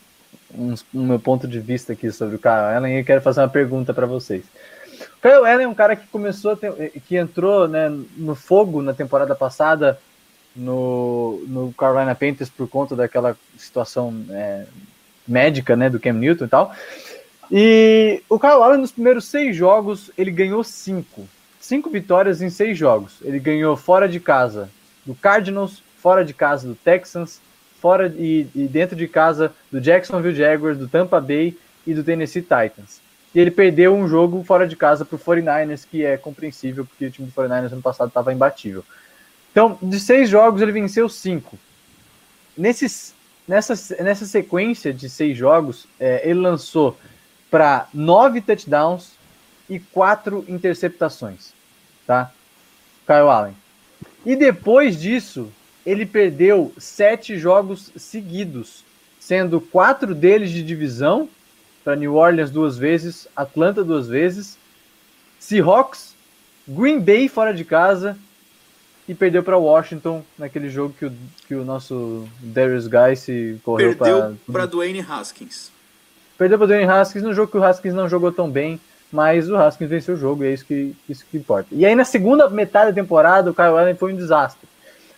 uns, 0.54 0.86
um 0.94 1.06
meu 1.06 1.20
ponto 1.20 1.48
de 1.48 1.60
vista 1.60 1.94
aqui 1.94 2.12
sobre 2.12 2.36
o 2.36 2.40
Kyle 2.40 2.76
Allen 2.76 2.96
e 2.96 3.00
eu 3.00 3.06
quero 3.06 3.22
fazer 3.22 3.42
uma 3.42 3.50
pergunta 3.50 3.94
para 3.94 4.06
vocês. 4.06 4.44
O 5.18 5.22
Kyle 5.22 5.46
Allen 5.46 5.66
é 5.66 5.68
um 5.68 5.74
cara 5.74 5.96
que 5.96 6.08
começou, 6.08 6.56
ter, 6.56 6.74
que 7.08 7.16
entrou 7.16 7.68
né, 7.68 7.90
no 8.16 8.36
fogo 8.36 8.82
na 8.82 8.94
temporada 8.94 9.36
passada 9.36 10.00
no, 10.56 11.44
no 11.48 11.74
Carolina 11.74 12.16
Panthers 12.16 12.50
por 12.50 12.68
conta 12.68 12.96
daquela 12.96 13.38
situação 13.58 14.14
é, 14.30 14.66
médica 15.28 15.76
né, 15.76 15.90
do 15.90 16.00
Cam 16.00 16.14
Newton 16.14 16.46
e 16.46 16.48
tal. 16.48 16.76
E 17.52 18.24
o 18.30 18.40
Kyle 18.40 18.54
Allen, 18.54 18.80
nos 18.80 18.92
primeiros 18.92 19.26
seis 19.26 19.56
jogos, 19.56 20.10
ele 20.18 20.32
ganhou 20.32 20.64
cinco. 20.64 21.28
Cinco 21.60 21.90
vitórias 21.90 22.42
em 22.42 22.50
seis 22.50 22.78
jogos. 22.78 23.18
Ele 23.22 23.40
ganhou 23.40 23.76
fora 23.76 24.08
de 24.08 24.20
casa 24.20 24.70
do 25.06 25.14
Cardinals, 25.14 25.84
fora 25.98 26.24
de 26.24 26.34
casa 26.34 26.68
do 26.68 26.76
Texans, 26.76 27.42
fora 27.80 28.14
e, 28.18 28.48
e 28.56 28.68
dentro 28.68 28.96
de 28.96 29.08
casa 29.08 29.54
do 29.72 29.82
Jacksonville 29.82 30.36
Jaguars, 30.36 30.78
do 30.78 30.88
Tampa 30.88 31.20
Bay 31.20 31.58
e 31.86 31.94
do 31.94 32.04
Tennessee 32.04 32.42
Titans. 32.42 33.02
E 33.34 33.40
ele 33.40 33.52
perdeu 33.52 33.96
um 33.96 34.08
jogo 34.08 34.44
fora 34.44 34.68
de 34.68 34.76
casa 34.76 35.06
para 35.06 35.16
o 35.16 35.20
49ers, 35.20 35.86
que 35.90 36.06
é 36.06 36.18
compreensível, 36.18 36.86
porque 36.86 37.06
o 37.06 37.12
time 37.12 37.28
do 37.28 37.34
49ers 37.34 37.72
ano 37.72 37.82
passado 37.82 38.10
estava 38.10 38.34
imbatível. 38.34 38.84
Então, 39.52 39.78
de 39.82 40.00
seis 40.00 40.30
jogos, 40.30 40.62
ele 40.62 40.72
venceu 40.72 41.10
cinco. 41.10 41.58
Nesses, 42.58 43.14
nessa, 43.48 43.74
nessa 44.02 44.26
sequência 44.26 44.94
de 44.94 45.10
seis 45.10 45.38
jogos, 45.38 45.88
é, 46.00 46.28
ele 46.28 46.40
lançou 46.40 46.98
para 47.50 47.88
nove 47.94 48.40
touchdowns 48.40 49.12
e 49.70 49.80
quatro 49.80 50.46
interceptações. 50.48 51.54
Tá? 52.08 52.32
Kyle 53.06 53.30
Allen. 53.30 53.56
E 54.26 54.36
depois 54.36 55.00
disso, 55.00 55.52
ele 55.86 56.06
perdeu 56.06 56.74
sete 56.78 57.38
jogos 57.38 57.92
seguidos, 57.96 58.86
sendo 59.20 59.60
quatro 59.60 60.16
deles 60.16 60.52
de 60.52 60.64
divisão 60.64 61.28
para 61.84 61.96
New 61.96 62.16
Orleans 62.16 62.52
duas 62.52 62.78
vezes, 62.78 63.28
Atlanta 63.36 63.84
duas 63.84 64.08
vezes, 64.08 64.58
Seahawks, 65.40 66.16
Green 66.68 67.00
Bay 67.00 67.28
fora 67.28 67.54
de 67.54 67.66
casa 67.66 68.18
e 69.08 69.16
perdeu 69.16 69.44
para 69.44 69.58
Washington 69.58 70.24
naquele 70.38 70.70
jogo 70.70 70.94
que 70.98 71.06
o, 71.06 71.14
que 71.48 71.56
o 71.56 71.66
nosso 71.66 72.28
Darius 72.40 72.88
Guy 72.88 73.16
se 73.16 73.60
correu 73.64 73.96
Perdeu 73.96 74.38
para 74.52 74.66
Dwayne 74.66 75.00
Haskins. 75.00 75.72
Perdeu 76.38 76.58
para 76.58 76.68
Dwayne 76.68 76.90
Haskins 76.90 77.24
no 77.24 77.34
jogo 77.34 77.52
que 77.52 77.58
o 77.58 77.64
Haskins 77.64 77.94
não 77.94 78.08
jogou 78.08 78.32
tão 78.32 78.50
bem, 78.50 78.80
mas 79.12 79.50
o 79.50 79.56
Haskins 79.56 79.90
venceu 79.90 80.16
o 80.16 80.18
jogo 80.18 80.44
e 80.44 80.48
é 80.48 80.54
isso 80.54 80.66
que, 80.66 80.96
isso 81.10 81.26
que 81.30 81.38
importa. 81.38 81.68
E 81.72 81.86
aí 81.86 81.96
na 81.96 82.06
segunda 82.06 82.50
metade 82.50 82.92
da 82.92 82.96
temporada 82.96 83.52
o 83.52 83.54
Kyle 83.54 83.68
Allen 83.68 83.96
foi 83.96 84.14
um 84.14 84.16
desastre. 84.16 84.70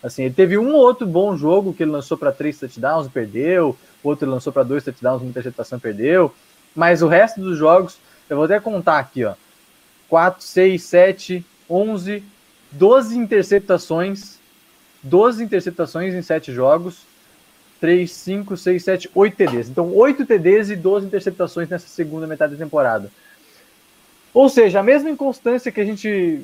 Assim, 0.02 0.24
ele 0.24 0.34
teve 0.34 0.58
um 0.58 0.74
ou 0.74 0.80
outro 0.80 1.06
bom 1.06 1.34
jogo 1.34 1.72
que 1.72 1.82
ele 1.82 1.90
lançou 1.90 2.18
para 2.18 2.30
três 2.30 2.58
touchdowns 2.58 3.06
e 3.06 3.10
perdeu, 3.10 3.74
outro 4.02 4.26
ele 4.26 4.32
lançou 4.32 4.52
para 4.52 4.62
dois 4.62 4.84
touchdowns, 4.84 5.22
uma 5.22 5.30
interceptação 5.30 5.78
perdeu, 5.78 6.34
mas 6.74 7.00
o 7.00 7.08
resto 7.08 7.40
dos 7.40 7.56
jogos, 7.56 7.96
eu 8.28 8.36
vou 8.36 8.44
até 8.44 8.60
contar 8.60 8.98
aqui, 8.98 9.24
ó. 9.24 9.34
4, 10.08 10.44
6, 10.44 10.82
7, 10.82 11.46
11, 11.70 12.22
12 12.74 13.16
interceptações, 13.16 14.38
12 15.02 15.42
interceptações 15.42 16.14
em 16.14 16.22
7 16.22 16.52
jogos, 16.52 17.02
3, 17.80 18.10
5, 18.10 18.56
6, 18.56 18.84
7, 18.84 19.10
8 19.14 19.36
TDs. 19.36 19.68
Então, 19.68 19.94
8 19.94 20.24
TDs 20.26 20.70
e 20.70 20.76
12 20.76 21.06
interceptações 21.06 21.68
nessa 21.68 21.88
segunda 21.88 22.26
metade 22.26 22.54
da 22.54 22.64
temporada. 22.64 23.10
Ou 24.32 24.48
seja, 24.48 24.80
a 24.80 24.82
mesma 24.82 25.10
inconstância 25.10 25.70
que 25.70 25.80
a 25.80 25.84
gente 25.84 26.42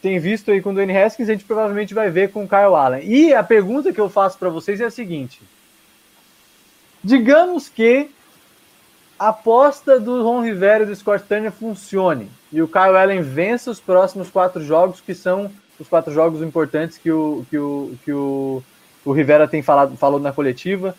tem 0.00 0.20
visto 0.20 0.52
aí 0.52 0.62
com 0.62 0.70
o 0.70 0.72
Dwayne 0.72 0.96
Haskins, 0.96 1.28
a 1.28 1.32
gente 1.32 1.44
provavelmente 1.44 1.92
vai 1.92 2.08
ver 2.08 2.30
com 2.30 2.44
o 2.44 2.48
Kyle 2.48 2.76
Allen. 2.76 3.02
E 3.04 3.34
a 3.34 3.42
pergunta 3.42 3.92
que 3.92 4.00
eu 4.00 4.08
faço 4.08 4.38
para 4.38 4.48
vocês 4.48 4.80
é 4.80 4.84
a 4.84 4.90
seguinte: 4.90 5.42
digamos 7.02 7.68
que 7.68 8.08
a 9.18 9.28
aposta 9.28 9.98
do 9.98 10.22
Ron 10.22 10.42
Rivera 10.42 10.84
e 10.84 10.86
do 10.86 10.94
Scott 10.94 11.24
Turner 11.24 11.50
funcione 11.50 12.30
e 12.52 12.62
o 12.62 12.68
Kyle 12.68 12.96
Allen 12.96 13.22
vença 13.22 13.68
os 13.68 13.80
próximos 13.80 14.30
quatro 14.30 14.62
jogos, 14.62 15.00
que 15.00 15.14
são 15.14 15.50
os 15.78 15.88
quatro 15.88 16.12
jogos 16.12 16.42
importantes 16.42 16.98
que 16.98 17.10
o, 17.10 17.44
que 17.50 17.58
o, 17.58 17.94
que 18.04 18.12
o, 18.12 18.62
o 19.04 19.12
Rivera 19.12 19.48
tem 19.48 19.62
falado, 19.62 19.96
falou 19.96 20.20
na 20.20 20.32
coletiva. 20.32 20.94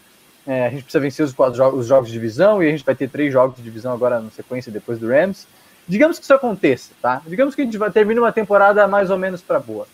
É, 0.47 0.67
a 0.67 0.69
gente 0.69 0.83
precisa 0.83 0.99
vencer 0.99 1.25
os, 1.25 1.33
quatro 1.33 1.55
jogos, 1.55 1.79
os 1.79 1.87
jogos 1.87 2.07
de 2.07 2.13
divisão 2.13 2.61
e 2.61 2.67
a 2.67 2.71
gente 2.71 2.85
vai 2.85 2.95
ter 2.95 3.09
três 3.09 3.33
jogos 3.33 3.57
de 3.57 3.63
divisão 3.63 3.93
agora 3.93 4.19
na 4.19 4.29
sequência 4.29 4.71
depois 4.71 4.99
do 4.99 5.07
Rams. 5.07 5.47
Digamos 5.87 6.17
que 6.17 6.23
isso 6.23 6.33
aconteça, 6.33 6.91
tá? 7.01 7.21
Digamos 7.25 7.55
que 7.55 7.61
a 7.61 7.65
gente 7.65 7.77
vai 7.77 7.91
terminar 7.91 8.21
uma 8.21 8.31
temporada 8.31 8.87
mais 8.87 9.09
ou 9.09 9.17
menos 9.17 9.41
para 9.41 9.59
boa. 9.59 9.87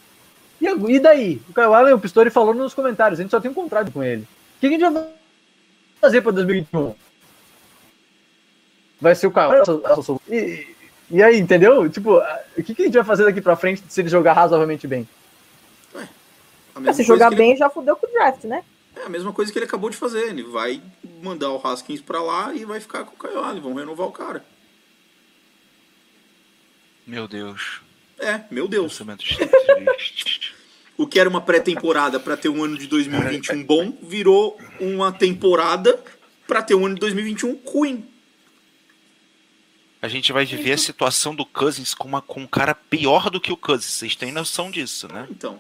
E, 0.60 0.68
e 0.68 1.00
daí? 1.00 1.42
O 1.50 1.54
Kyle 1.54 1.74
Allen, 1.74 1.94
o 1.94 2.00
Pistori 2.00 2.30
falou 2.30 2.54
nos 2.54 2.74
comentários, 2.74 3.20
a 3.20 3.24
gente 3.24 3.32
só 3.32 3.40
tem 3.40 3.50
um 3.50 3.54
contrato 3.54 3.92
com 3.92 4.04
ele. 4.04 4.24
O 4.24 4.60
que 4.60 4.68
a 4.68 4.70
gente 4.70 4.82
vai 4.82 5.08
fazer 6.00 6.22
para 6.22 6.32
2021? 6.34 6.94
Vai 9.00 9.16
ser 9.16 9.28
o 9.28 9.32
Kyle? 9.32 9.48
E, 10.30 10.68
e 11.12 11.22
aí, 11.22 11.38
entendeu? 11.38 11.90
Tipo, 11.90 12.18
o 12.58 12.64
que, 12.64 12.74
que 12.74 12.84
a 12.84 12.86
gente 12.86 12.96
vai 12.96 13.04
fazer 13.04 13.26
daqui 13.26 13.42
para 13.42 13.56
frente 13.56 13.84
se 13.88 14.02
ele 14.02 14.10
jogar 14.10 14.34
razoavelmente 14.34 14.88
bem? 14.88 15.08
Ué, 15.94 16.94
se 16.94 17.04
jogar 17.04 17.30
bem, 17.30 17.52
ele... 17.52 17.60
já 17.60 17.70
fudeu 17.70 17.96
com 17.96 18.08
o 18.08 18.12
draft, 18.12 18.46
né? 18.46 18.64
É 18.96 19.04
a 19.06 19.10
mesma 19.10 19.34
coisa 19.34 19.52
que 19.52 19.58
ele 19.58 19.66
acabou 19.66 19.90
de 19.90 19.98
fazer. 19.98 20.30
Ele 20.30 20.44
vai 20.44 20.82
mandar 21.22 21.52
o 21.52 21.66
Haskins 21.66 22.02
para 22.02 22.22
lá 22.22 22.54
e 22.54 22.66
vai 22.66 22.80
ficar 22.80 23.04
com 23.04 23.16
o 23.16 23.30
Kyle. 23.30 23.60
Vão 23.60 23.74
renovar 23.74 24.08
o 24.08 24.12
cara. 24.12 24.44
Meu 27.06 27.28
Deus. 27.28 27.82
É, 28.20 28.42
meu 28.52 28.68
Deus. 28.68 29.02
o 30.98 31.08
que 31.08 31.20
era 31.20 31.30
uma 31.30 31.42
pré-temporada 31.42 32.20
para 32.20 32.38
ter 32.38 32.50
um 32.50 32.64
ano 32.64 32.78
de 32.78 32.88
2021 32.88 33.64
bom, 33.64 33.98
virou 34.02 34.58
uma 34.80 35.12
temporada 35.12 36.00
para 36.48 36.62
ter 36.62 36.76
um 36.76 36.86
ano 36.86 36.96
de 36.96 37.02
2021 37.02 37.60
ruim. 37.66 38.11
A 40.02 40.08
gente 40.08 40.34
vai 40.34 40.46
viver 40.46 40.74
a 40.74 40.78
situação 40.78 41.36
do 41.36 41.46
Cousins 41.46 41.94
com, 41.94 42.08
uma, 42.08 42.22
com 42.22 42.42
um 42.42 42.48
cara 42.48 42.74
pior 42.74 43.30
do 43.30 43.40
que 43.40 43.52
o 43.52 43.58
Cousins. 43.58 43.94
Vocês 43.94 44.16
têm 44.16 44.32
noção 44.32 44.72
disso, 44.72 45.08
né? 45.12 45.28
Então. 45.30 45.60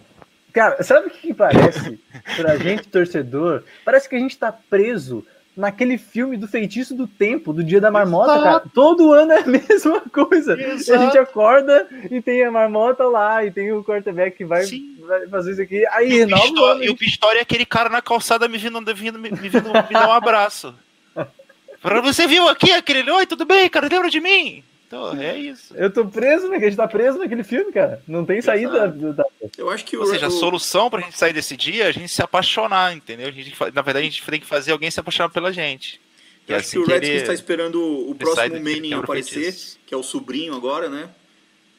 Cara, 0.52 0.82
sabe 0.84 1.08
o 1.08 1.10
que 1.12 1.34
parece 1.34 2.00
pra 2.36 2.58
gente, 2.58 2.88
torcedor? 2.88 3.64
Parece 3.86 4.10
que 4.10 4.16
a 4.16 4.20
gente 4.20 4.38
tá 4.38 4.52
preso 4.52 5.26
naquele 5.56 5.98
filme 5.98 6.38
do 6.38 6.48
feitiço 6.48 6.96
do 6.96 7.08
tempo, 7.08 7.54
do 7.54 7.64
dia 7.64 7.80
da 7.80 7.92
marmota, 7.92 8.32
Exato. 8.32 8.44
cara. 8.44 8.64
Todo 8.74 9.14
ano 9.14 9.32
é 9.34 9.42
a 9.42 9.46
mesma 9.48 10.02
coisa. 10.02 10.60
Exato. 10.60 11.00
A 11.00 11.06
gente 11.06 11.18
acorda 11.18 11.88
e 12.10 12.22
tem 12.22 12.44
a 12.44 12.52
marmota 12.52 13.04
lá, 13.08 13.46
e 13.46 13.52
tem 13.52 13.72
o 13.72 13.84
quarterback 13.84 14.38
que 14.38 14.46
vai, 14.46 14.66
vai 15.02 15.28
fazer 15.28 15.52
isso 15.52 15.62
aqui. 15.62 15.86
Aí, 15.92 16.14
e, 16.14 16.24
o 16.24 16.28
Pistori, 16.28 16.86
e 16.86 16.90
o 16.90 16.98
Pistori 16.98 17.38
é 17.38 17.42
aquele 17.42 17.66
cara 17.66 17.90
na 17.90 18.02
calçada 18.02 18.48
me 18.48 18.58
vindo, 18.58 18.82
me 18.82 18.94
vindo, 18.94 19.20
me 19.20 19.30
vindo 19.30 19.70
me 19.70 19.94
dar 19.94 20.10
um 20.10 20.14
abraço. 20.14 20.74
Pra 21.82 22.02
você 22.02 22.28
viu 22.28 22.48
aqui 22.48 22.72
aquele. 22.72 23.10
Oi, 23.10 23.26
tudo 23.26 23.46
bem, 23.46 23.68
cara? 23.70 23.88
Lembra 23.90 24.10
de 24.10 24.22
mim? 24.22 24.64
Então, 24.88 25.18
é 25.20 25.38
isso. 25.38 25.74
Eu 25.76 25.92
tô 25.92 26.06
preso, 26.06 26.50
né? 26.50 26.58
A 26.58 26.60
gente 26.60 26.76
tá 26.76 26.88
preso 26.88 27.18
naquele 27.18 27.44
filme, 27.44 27.72
cara. 27.72 28.04
Não 28.06 28.26
tem 28.26 28.42
saída. 28.42 28.90
Da... 28.90 29.24
Eu 29.58 29.70
acho 29.70 29.86
que 29.86 29.96
Ou 29.96 30.06
seja, 30.06 30.28
a 30.28 30.30
solução 30.30 30.90
pra 30.90 31.02
gente 31.02 31.18
sair 31.18 31.32
desse 31.32 31.56
dia 31.56 31.86
é 31.86 31.88
a 31.88 31.92
gente 31.92 32.10
se 32.10 32.22
apaixonar, 32.22 32.94
entendeu? 32.94 33.30
A 33.30 33.32
gente, 33.32 33.56
na 33.74 33.82
verdade, 33.82 34.00
a 34.00 34.10
gente 34.10 34.24
tem 34.24 34.40
que 34.40 34.46
fazer 34.46 34.74
alguém 34.74 34.92
se 34.92 35.00
apaixonar 35.00 35.30
pela 35.30 35.52
gente. 35.52 36.00
Eu 36.46 36.58
acho 36.58 36.66
assim 36.66 36.84
que 36.84 36.90
o 36.90 36.94
Redskins 36.94 37.22
está 37.22 37.34
esperando 37.34 38.10
o 38.10 38.14
próximo 38.16 38.56
Manning 38.58 38.94
aparecer, 38.94 39.56
que 39.86 39.94
é 39.94 39.98
o 39.98 40.04
sobrinho 40.04 40.54
agora, 40.54 40.90
né? 40.90 41.10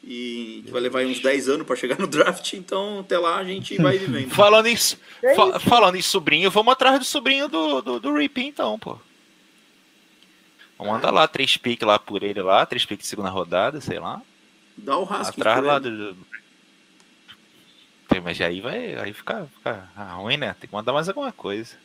E 0.03 0.63
que 0.65 0.71
vai 0.71 0.81
levar 0.81 1.05
uns 1.05 1.19
10 1.19 1.49
anos 1.49 1.67
para 1.67 1.75
chegar 1.75 1.97
no 1.99 2.07
draft, 2.07 2.53
então 2.53 2.99
até 2.99 3.17
lá 3.17 3.37
a 3.37 3.43
gente 3.43 3.79
vai 3.81 3.95
vivendo. 3.99 4.31
falando, 4.31 4.65
em, 4.65 4.75
é 5.23 5.35
fa 5.35 5.59
falando 5.59 5.95
em 5.95 6.01
sobrinho, 6.01 6.51
vamos 6.51 6.73
atrás 6.73 6.99
do 6.99 7.05
sobrinho 7.05 7.47
do, 7.47 7.81
do, 7.81 7.99
do 7.99 8.13
Rip, 8.17 8.41
então, 8.41 8.77
pô. 8.77 8.97
Vamos 10.77 10.95
andar 10.95 11.11
lá, 11.11 11.27
três 11.27 11.55
piques 11.57 11.87
lá 11.87 11.99
por 11.99 12.23
ele 12.23 12.41
lá, 12.41 12.65
três 12.65 12.85
piques 12.85 13.05
de 13.05 13.09
segunda 13.09 13.29
rodada, 13.29 13.79
sei 13.79 13.99
lá. 13.99 14.21
Dá 14.77 14.97
o 14.97 15.03
rasgo. 15.03 15.39
Atrás 15.39 15.63
lá 15.63 15.79
do. 15.79 16.15
Mas 18.23 18.39
aí 18.41 18.61
vai. 18.61 18.95
Aí 18.95 19.13
fica, 19.13 19.47
fica 19.55 19.89
ruim, 20.15 20.37
né? 20.37 20.55
Tem 20.59 20.67
que 20.67 20.75
mandar 20.75 20.93
mais 20.93 21.07
alguma 21.07 21.31
coisa. 21.31 21.75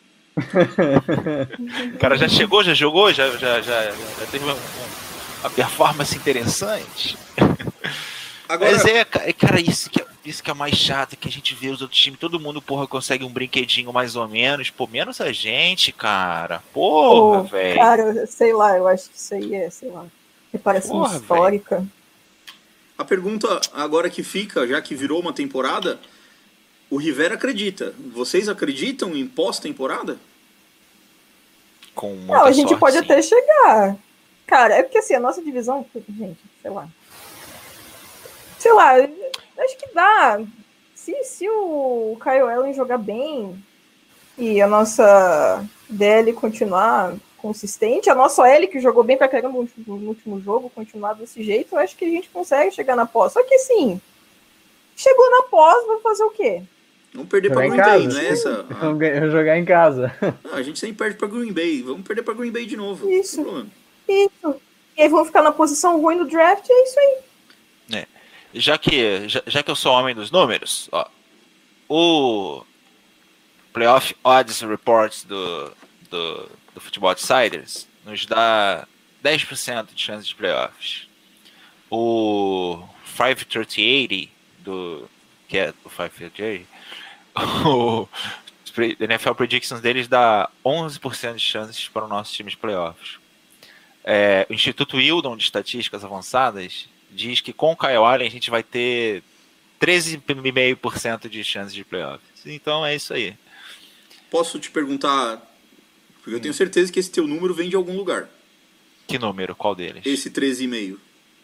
o 1.94 1.98
cara 1.98 2.16
já 2.16 2.28
chegou, 2.28 2.62
já 2.62 2.74
jogou, 2.74 3.12
já, 3.12 3.30
já, 3.36 3.60
já, 3.60 3.90
já 3.90 4.26
teve 4.30 4.44
uma, 4.44 4.56
uma 5.40 5.50
performance 5.50 6.16
interessante. 6.16 7.18
Agora... 8.48 8.72
Mas 8.72 8.84
é, 8.86 9.04
cara, 9.04 9.60
isso 9.60 9.90
que, 9.90 10.00
é, 10.00 10.06
isso 10.24 10.42
que 10.42 10.50
é 10.50 10.54
mais 10.54 10.74
chato, 10.74 11.16
que 11.16 11.28
a 11.28 11.30
gente 11.30 11.54
vê 11.54 11.68
os 11.68 11.82
outros 11.82 12.00
times, 12.00 12.18
todo 12.18 12.40
mundo, 12.40 12.62
porra, 12.62 12.86
consegue 12.86 13.24
um 13.24 13.32
brinquedinho 13.32 13.92
mais 13.92 14.16
ou 14.16 14.26
menos, 14.26 14.70
pô, 14.70 14.86
menos 14.86 15.20
a 15.20 15.30
gente, 15.32 15.92
cara. 15.92 16.62
Porra, 16.72 17.40
oh, 17.40 17.42
velho. 17.44 17.78
Cara, 17.78 18.26
sei 18.26 18.54
lá, 18.54 18.76
eu 18.76 18.88
acho 18.88 19.10
que 19.10 19.18
isso 19.18 19.34
aí 19.34 19.54
é, 19.54 19.68
sei 19.68 19.90
lá, 19.90 20.06
reparação 20.50 21.00
porra, 21.00 21.16
histórica. 21.16 21.76
Véio. 21.76 21.92
A 22.96 23.04
pergunta 23.04 23.60
agora 23.74 24.08
que 24.08 24.22
fica, 24.22 24.66
já 24.66 24.80
que 24.80 24.94
virou 24.94 25.20
uma 25.20 25.32
temporada, 25.32 26.00
o 26.90 26.96
Rivera 26.96 27.34
acredita. 27.34 27.94
Vocês 28.12 28.48
acreditam 28.48 29.14
em 29.14 29.26
pós-temporada? 29.26 30.18
Com 31.94 32.14
Não, 32.26 32.44
a 32.44 32.52
gente 32.52 32.68
sorte, 32.68 32.80
pode 32.80 32.96
sim. 32.96 33.04
até 33.04 33.22
chegar. 33.22 33.96
Cara, 34.46 34.74
é 34.74 34.82
porque 34.82 34.98
assim, 34.98 35.14
a 35.14 35.20
nossa 35.20 35.42
divisão, 35.42 35.84
gente, 35.94 36.40
sei 36.62 36.70
lá, 36.70 36.88
sei 38.58 38.72
lá, 38.72 38.94
acho 38.96 39.76
que 39.78 39.94
dá. 39.94 40.40
Se, 40.94 41.14
se 41.24 41.48
o 41.48 42.18
Kyle 42.22 42.50
Allen 42.50 42.74
jogar 42.74 42.98
bem 42.98 43.62
e 44.36 44.60
a 44.60 44.66
nossa 44.66 45.64
DL 45.88 46.32
continuar 46.32 47.14
consistente, 47.38 48.10
a 48.10 48.14
nossa 48.14 48.46
L 48.48 48.66
que 48.66 48.80
jogou 48.80 49.04
bem 49.04 49.16
pra 49.16 49.28
caramba 49.28 49.64
no 49.86 50.08
último 50.08 50.40
jogo, 50.40 50.70
continuar 50.74 51.14
desse 51.14 51.42
jeito, 51.42 51.74
eu 51.74 51.78
acho 51.78 51.96
que 51.96 52.04
a 52.04 52.08
gente 52.08 52.28
consegue 52.28 52.74
chegar 52.74 52.96
na 52.96 53.06
pós. 53.06 53.32
Só 53.32 53.42
que 53.42 53.54
assim, 53.54 54.00
chegou 54.96 55.30
na 55.30 55.42
pós, 55.44 55.86
vai 55.86 56.00
fazer 56.00 56.24
o 56.24 56.30
quê? 56.30 56.62
Vamos 57.14 57.28
perder 57.30 57.50
para 57.50 57.68
Green 57.68 57.76
Bay, 57.76 58.06
não 58.06 58.18
é 58.18 58.26
essa? 58.28 58.62
Vamos 58.68 59.32
jogar 59.32 59.56
em 59.56 59.64
casa. 59.64 60.14
Ah, 60.52 60.56
a 60.56 60.62
gente 60.62 60.78
sempre 60.78 60.96
perde 60.96 61.16
para 61.16 61.28
Green 61.28 61.52
Bay. 61.52 61.82
Vamos 61.82 62.06
perder 62.06 62.22
para 62.22 62.34
Green 62.34 62.52
Bay 62.52 62.66
de 62.66 62.76
novo. 62.76 63.08
Isso. 63.08 63.40
Isso. 64.06 64.60
E 64.96 65.02
aí 65.02 65.08
vão 65.08 65.24
ficar 65.24 65.42
na 65.42 65.52
posição 65.52 66.00
ruim 66.00 66.18
do 66.18 66.26
draft, 66.26 66.68
é 66.68 66.84
isso 66.84 66.98
aí 66.98 67.27
já 68.54 68.78
que, 68.78 69.28
já, 69.28 69.42
já, 69.46 69.62
que 69.62 69.70
eu 69.70 69.76
sou 69.76 69.92
homem 69.92 70.14
dos 70.14 70.30
números, 70.30 70.88
ó, 70.92 71.08
o 71.88 72.64
Playoff 73.72 74.14
Odds 74.24 74.60
Reports 74.60 75.24
do, 75.24 75.72
do, 76.10 76.50
do 76.74 76.80
Futebol 76.80 77.10
Outsiders 77.10 77.86
nos 78.04 78.26
dá 78.26 78.86
10% 79.22 79.94
de 79.94 80.02
chance 80.02 80.26
de 80.26 80.34
playoffs. 80.34 81.06
O 81.90 82.82
53080 83.16 84.30
do 84.60 85.08
que 85.46 85.56
é 85.56 85.72
o 85.84 85.90
530 85.90 86.66
o 87.66 88.08
NFL 89.00 89.32
Predictions 89.32 89.80
deles 89.80 90.06
dá 90.06 90.50
11% 90.64 91.34
de 91.34 91.40
chances 91.40 91.88
para 91.88 92.04
o 92.04 92.08
nosso 92.08 92.32
time 92.32 92.50
de 92.50 92.56
playoffs. 92.56 93.18
É, 94.04 94.46
o 94.48 94.52
Instituto 94.52 94.96
Wildon 94.96 95.36
de 95.36 95.44
Estatísticas 95.44 96.04
Avançadas 96.04 96.88
diz 97.10 97.40
que 97.40 97.52
com 97.52 97.72
o 97.72 97.76
Kyle 97.76 97.96
Allen 97.96 98.26
a 98.26 98.30
gente 98.30 98.50
vai 98.50 98.62
ter 98.62 99.22
13,5% 99.80 101.28
de 101.28 101.44
chance 101.44 101.74
de 101.74 101.84
playoffs. 101.84 102.28
Então 102.44 102.84
é 102.84 102.94
isso 102.94 103.14
aí. 103.14 103.34
Posso 104.30 104.58
te 104.58 104.70
perguntar, 104.70 105.42
porque 106.22 106.34
eu 106.34 106.40
tenho 106.40 106.54
certeza 106.54 106.92
que 106.92 107.00
esse 107.00 107.10
teu 107.10 107.26
número 107.26 107.54
vem 107.54 107.68
de 107.68 107.76
algum 107.76 107.96
lugar. 107.96 108.28
Que 109.06 109.18
número? 109.18 109.56
Qual 109.56 109.74
deles? 109.74 110.04
Esse 110.04 110.30
13,5. 110.30 110.98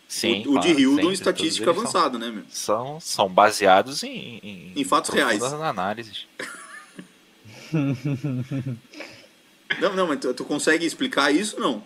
Sim. 0.06 0.46
O, 0.46 0.56
o 0.56 0.60
de 0.60 0.68
Hildon, 0.68 1.10
estatística 1.10 1.70
avançada, 1.70 2.18
né, 2.18 2.30
meu? 2.30 2.44
São, 2.50 3.00
são 3.00 3.28
baseados 3.28 4.02
em, 4.02 4.38
em, 4.42 4.72
em 4.76 4.84
fatos 4.84 5.10
reais. 5.10 5.42
análises. 5.42 6.26
não, 9.80 9.96
não, 9.96 10.06
mas 10.06 10.20
tu, 10.20 10.34
tu 10.34 10.44
consegue 10.44 10.84
explicar 10.84 11.34
isso? 11.34 11.58
Não. 11.58 11.82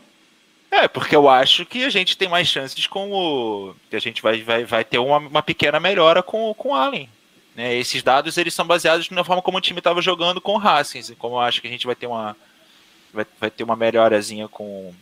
É, 0.70 0.86
porque 0.86 1.16
eu 1.16 1.28
acho 1.28 1.64
que 1.64 1.84
a 1.84 1.90
gente 1.90 2.16
tem 2.16 2.28
mais 2.28 2.46
chances 2.46 2.86
com 2.86 3.10
o. 3.10 3.74
que 3.88 3.96
a 3.96 4.00
gente 4.00 4.20
vai, 4.20 4.42
vai, 4.42 4.64
vai 4.64 4.84
ter 4.84 4.98
uma, 4.98 5.16
uma 5.18 5.42
pequena 5.42 5.80
melhora 5.80 6.22
com, 6.22 6.52
com 6.54 6.70
o 6.70 6.74
Allen. 6.74 7.08
Né? 7.56 7.76
Esses 7.76 8.02
dados 8.02 8.36
eles 8.36 8.54
são 8.54 8.66
baseados 8.66 9.10
na 9.10 9.24
forma 9.24 9.42
como 9.42 9.58
o 9.58 9.60
time 9.60 9.78
estava 9.80 10.00
jogando 10.02 10.40
com 10.40 10.56
o 10.56 10.60
Haskins. 10.60 11.12
Como 11.18 11.36
eu 11.36 11.40
acho 11.40 11.60
que 11.60 11.66
a 11.66 11.70
gente 11.70 11.86
vai 11.86 11.96
ter 11.96 12.06
uma. 12.06 12.36
Vai, 13.12 13.26
vai 13.40 13.50
ter 13.50 13.64
uma 13.64 13.76
melhorazinha 13.76 14.46
com. 14.46 14.94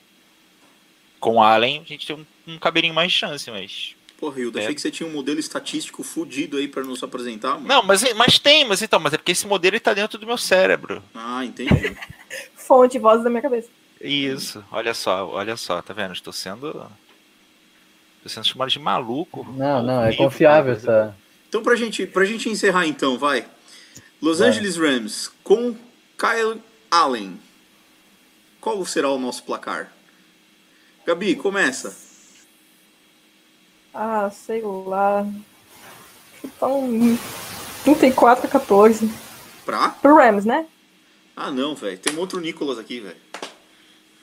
Com 1.18 1.36
o 1.36 1.42
Allen, 1.42 1.82
a 1.84 1.88
gente 1.88 2.06
tem 2.06 2.16
um, 2.16 2.54
um 2.54 2.58
cabelinho 2.58 2.94
mais 2.94 3.12
de 3.12 3.18
chance, 3.18 3.50
mas. 3.50 3.96
Porra, 4.18 4.40
Hilda, 4.40 4.60
é. 4.60 4.62
achei 4.62 4.74
que 4.74 4.80
você 4.80 4.90
tinha 4.90 5.06
um 5.06 5.12
modelo 5.12 5.38
estatístico 5.38 6.02
fudido 6.02 6.56
aí 6.56 6.68
para 6.68 6.82
nos 6.82 7.02
apresentar, 7.02 7.54
mano. 7.54 7.66
Não, 7.66 7.82
mas, 7.82 8.02
mas 8.14 8.38
tem, 8.38 8.64
mas 8.64 8.80
então, 8.80 8.98
mas 8.98 9.12
é 9.12 9.18
porque 9.18 9.32
esse 9.32 9.46
modelo 9.46 9.76
está 9.76 9.92
dentro 9.92 10.18
do 10.18 10.26
meu 10.26 10.38
cérebro. 10.38 11.02
Ah, 11.14 11.44
entendi. 11.44 11.94
Fonte, 12.56 12.98
voz 12.98 13.22
da 13.22 13.28
minha 13.28 13.42
cabeça. 13.42 13.68
Isso, 14.00 14.64
olha 14.70 14.92
só, 14.92 15.28
olha 15.28 15.56
só, 15.56 15.80
tá 15.80 15.94
vendo? 15.94 16.12
Estou 16.12 16.32
sendo. 16.32 16.68
Estou 18.16 18.28
sendo 18.28 18.46
chamado 18.46 18.70
de 18.70 18.78
maluco. 18.78 19.44
Não, 19.56 19.82
não, 19.82 20.04
é 20.04 20.14
confiável 20.14 20.74
essa. 20.74 21.16
Então, 21.48 21.62
pra 21.62 21.76
gente, 21.76 22.06
pra 22.06 22.24
gente 22.24 22.48
encerrar, 22.48 22.86
então, 22.86 23.18
vai. 23.18 23.46
Los 24.20 24.40
vai. 24.40 24.48
Angeles 24.48 24.76
Rams 24.76 25.30
com 25.42 25.74
Kyle 26.18 26.60
Allen. 26.90 27.40
Qual 28.60 28.84
será 28.84 29.10
o 29.10 29.18
nosso 29.18 29.44
placar? 29.44 29.92
Gabi, 31.06 31.36
começa. 31.36 31.96
Ah, 33.94 34.28
sei 34.30 34.60
lá. 34.62 35.26
Então, 36.44 37.18
34 37.84 38.46
a 38.46 38.48
14. 38.48 39.10
Pra? 39.64 39.88
Pro 39.90 40.16
Rams, 40.16 40.44
né? 40.44 40.66
Ah, 41.34 41.50
não, 41.50 41.74
velho. 41.74 41.98
Tem 41.98 42.14
um 42.14 42.18
outro 42.18 42.40
Nicolas 42.40 42.78
aqui, 42.78 43.00
velho. 43.00 43.16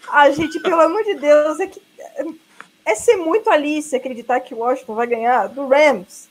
Ah, 0.09 0.29
gente, 0.31 0.59
pelo 0.59 0.79
amor 0.81 1.03
de 1.03 1.15
Deus, 1.15 1.59
é 1.59 1.67
que 1.67 1.81
é 2.85 2.95
ser 2.95 3.15
muito 3.17 3.49
Alice 3.49 3.95
acreditar 3.95 4.39
que 4.41 4.53
o 4.53 4.57
Washington 4.59 4.95
vai 4.95 5.07
ganhar 5.07 5.47
do 5.47 5.67
Rams. 5.67 6.27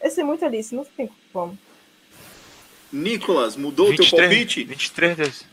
É 0.00 0.08
ser 0.10 0.24
muito 0.24 0.44
Alice, 0.44 0.74
não 0.74 0.84
tem 0.84 1.08
como. 1.32 1.56
Nicolas, 2.92 3.56
mudou 3.56 3.86
o 3.90 3.94
teu 3.96 4.04
23, 4.04 4.28
palpite? 4.28 4.64
23 4.64 5.16
vezes. 5.16 5.44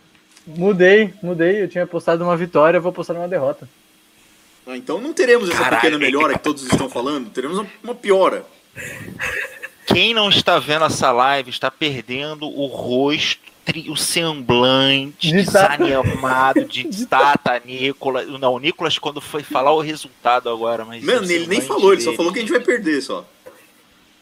Mudei, 0.46 1.14
mudei. 1.22 1.62
Eu 1.62 1.68
tinha 1.70 1.86
postado 1.86 2.24
uma 2.24 2.36
vitória, 2.36 2.80
vou 2.80 2.92
postar 2.92 3.14
uma 3.14 3.28
derrota. 3.28 3.70
Ah, 4.68 4.76
então 4.76 5.00
não 5.00 5.14
teremos 5.14 5.50
essa 5.50 5.58
Caralho, 5.60 5.76
pequena 5.82 5.96
é 5.96 6.00
que- 6.00 6.06
melhora 6.06 6.34
que 6.34 6.44
todos 6.44 6.64
estão 6.64 6.90
falando. 6.90 7.30
Teremos 7.30 7.64
uma- 7.84 7.96
piora. 7.96 8.46
Quem 9.88 10.14
não 10.14 10.30
está 10.30 10.60
vendo 10.60 10.86
essa 10.86 11.12
live 11.12 11.50
está 11.50 11.72
perdendo 11.72 12.46
o 12.48 12.66
rosto, 12.68 13.42
o 13.90 13.96
semblante 13.96 15.32
De 15.32 15.46
Tata. 15.46 15.84
desanimado 15.84 16.66
de 16.66 16.84
Tata 17.06 17.62
Nicolas. 17.66 18.28
Não, 18.40 18.54
o 18.54 18.60
Nicolas 18.60 18.98
quando 18.98 19.20
foi 19.22 19.44
falar 19.44 19.72
o 19.74 19.82
resultado 19.82 20.50
agora, 20.50 20.86
mas. 20.86 21.04
Mano, 21.04 21.30
ele 21.32 21.48
nem 21.48 21.62
falou, 21.62 21.94
ele 21.94 22.02
só 22.02 22.08
dele- 22.12 22.18
falou 22.18 22.32
que 22.34 22.40
a 22.40 22.42
gente 22.42 22.52
vai 22.52 22.60
perder 22.62 23.02
só. 23.02 23.28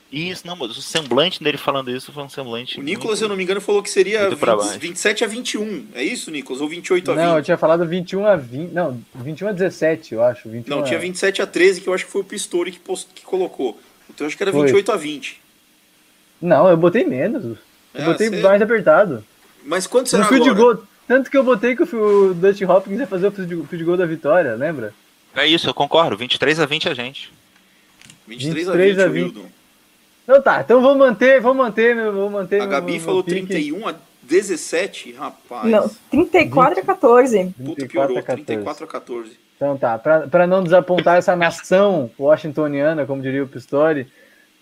Isso, 0.10 0.48
não, 0.48 0.56
mas 0.56 0.72
o 0.78 0.82
semblante 0.82 1.44
dele 1.44 1.58
falando 1.58 1.92
isso 1.92 2.14
foi 2.14 2.24
um 2.24 2.30
semblante. 2.30 2.80
O 2.80 2.84
Nicolas, 2.84 3.20
se 3.20 3.26
eu 3.26 3.30
não 3.30 3.36
me 3.36 3.44
engano, 3.44 3.60
falou 3.60 3.84
que 3.84 3.90
seria 3.90 4.22
muito 4.28 4.38
pra 4.38 4.56
20 4.56 4.64
baixo. 4.66 4.80
27 4.80 5.24
a 5.26 5.28
21. 5.28 5.86
É 5.94 6.02
isso, 6.02 6.32
Nicolas? 6.32 6.62
Ou 6.62 6.70
28 6.70 7.12
a 7.12 7.14
20? 7.14 7.24
Não, 7.26 7.38
eu 7.38 7.44
tinha 7.44 7.58
falado 7.58 7.86
21 7.86 8.26
a 8.26 8.38
20. 8.38 8.72
Não, 8.72 9.02
21 9.16 9.50
a 9.50 9.52
17, 9.52 10.14
eu 10.14 10.24
acho. 10.24 10.48
21 10.48 10.76
Não, 10.78 10.82
a... 10.84 10.88
tinha 10.88 10.98
27 10.98 11.42
a 11.42 11.46
13, 11.48 11.82
que 11.82 11.90
eu 11.90 11.94
acho 11.94 12.06
que 12.06 12.12
foi 12.12 12.22
o 12.22 12.24
Pistori 12.24 12.72
que, 12.72 12.80
post... 12.80 13.10
que 13.14 13.22
colocou. 13.26 13.78
Então 14.10 14.24
eu 14.24 14.28
acho 14.30 14.38
que 14.38 14.44
era 14.44 14.52
Foi. 14.54 14.62
28 14.68 14.92
a 14.94 14.96
20. 14.96 15.42
Não, 16.42 16.70
eu 16.70 16.78
botei 16.78 17.04
menos. 17.04 17.44
Eu 17.44 17.58
É, 17.94 18.06
botei 18.06 18.30
você- 18.30 18.42
mais 18.42 18.62
apertado. 18.62 19.26
Mas 19.68 19.86
quanto 19.86 20.06
No 20.06 20.10
será 20.10 20.26
field 20.26 20.50
agora? 20.50 20.76
goal. 20.76 20.88
Tanto 21.08 21.30
que 21.30 21.38
eu 21.38 21.44
botei 21.44 21.76
que 21.76 21.84
o 21.84 22.34
Dusty 22.34 22.66
Hopkins 22.66 23.00
ia 23.00 23.08
fazer 23.08 23.28
o 23.28 23.32
field 23.32 23.68
field 23.68 23.84
goal 23.86 23.98
da 23.98 24.06
vitória, 24.06 24.56
lembra? 24.56 24.94
É 25.36 25.46
isso, 25.46 25.70
eu 25.70 25.74
concordo. 25.74 26.18
23 26.18 26.60
a 26.60 26.66
20 26.66 26.90
a 26.90 26.94
gente. 26.94 27.32
23 28.28 28.68
a 28.70 28.72
23 28.74 28.96
20, 28.98 29.04
a 29.04 29.08
20. 29.08 29.24
Wildon. 29.36 29.50
Então 30.24 30.42
tá, 30.42 30.62
então 30.62 30.82
vou 30.82 30.96
manter, 30.96 31.40
vou 31.40 31.54
manter, 31.54 31.96
meu- 31.96 32.12
vou 32.12 32.30
manter. 32.30 32.58
A 32.58 32.64
meu- 32.64 32.70
Gabi 32.72 32.92
meu 32.94 33.02
falou 33.02 33.24
pique. 33.24 33.46
31 33.48 33.88
a 33.88 33.96
17, 34.24 35.14
rapaz. 35.14 35.66
Não, 35.70 35.90
34 36.12 36.80
a 36.80 36.84
14. 36.84 37.38
Puta, 37.58 37.76
34 37.76 37.88
piorou. 37.88 38.18
a 38.18 38.22
14. 38.22 38.46
34 38.46 38.84
a 38.84 38.88
14. 38.88 39.40
Então 39.56 39.78
tá, 39.78 39.98
pra, 39.98 40.28
pra 40.28 40.46
não 40.46 40.62
desapontar 40.64 41.18
essa 41.18 41.36
nação 41.36 42.12
washingtoniana, 42.20 43.06
como 43.06 43.22
diria 43.22 43.44
o 43.44 43.48
Pistori, 43.48 44.08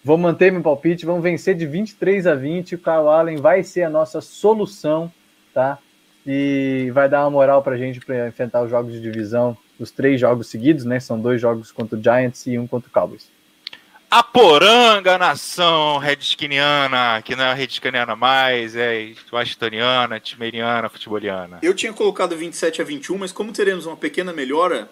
vou 0.06 0.20
manter 0.20 0.52
meu 0.52 0.62
palpite, 0.62 1.04
vamos 1.04 1.24
vencer 1.24 1.56
de 1.56 1.66
23 1.66 2.28
a 2.28 2.36
20, 2.36 2.76
o 2.76 2.78
Kyle 2.78 3.10
Allen 3.10 3.38
vai 3.38 3.64
ser 3.64 3.82
a 3.82 3.90
nossa 3.90 4.22
solução, 4.22 5.12
tá? 5.52 5.80
E 6.24 6.92
vai 6.94 7.10
dar 7.10 7.24
uma 7.24 7.32
moral 7.32 7.64
pra 7.64 7.76
gente 7.76 8.00
pra 8.00 8.28
enfrentar 8.28 8.62
os 8.62 8.70
jogos 8.70 8.94
de 8.94 9.02
divisão, 9.02 9.58
os 9.80 9.90
três 9.90 10.22
jogos 10.22 10.48
seguidos, 10.48 10.86
né? 10.86 11.00
São 11.00 11.20
dois 11.20 11.42
jogos 11.42 11.72
contra 11.72 11.98
o 11.98 12.02
Giants 12.02 12.46
e 12.46 12.60
um 12.60 12.68
contra 12.68 12.88
o 12.88 12.92
Cowboys. 12.92 13.32
A 14.12 14.22
poranga 14.22 15.18
nação 15.18 15.98
redskiniana, 15.98 17.20
que 17.24 17.36
não 17.36 17.46
é 17.46 17.54
redskiniana 17.56 18.16
mais, 18.16 18.76
é 18.76 19.12
washingtoniana, 19.34 20.20
timeriana, 20.20 20.88
futeboliana. 20.88 21.58
Eu 21.64 21.74
tinha 21.74 21.92
colocado 21.92 22.38
27 22.38 22.80
a 22.80 22.86
21, 22.86 23.18
mas 23.18 23.32
como 23.32 23.52
teremos 23.52 23.88
uma 23.88 23.98
pequena 23.98 24.32
melhora, 24.32 24.88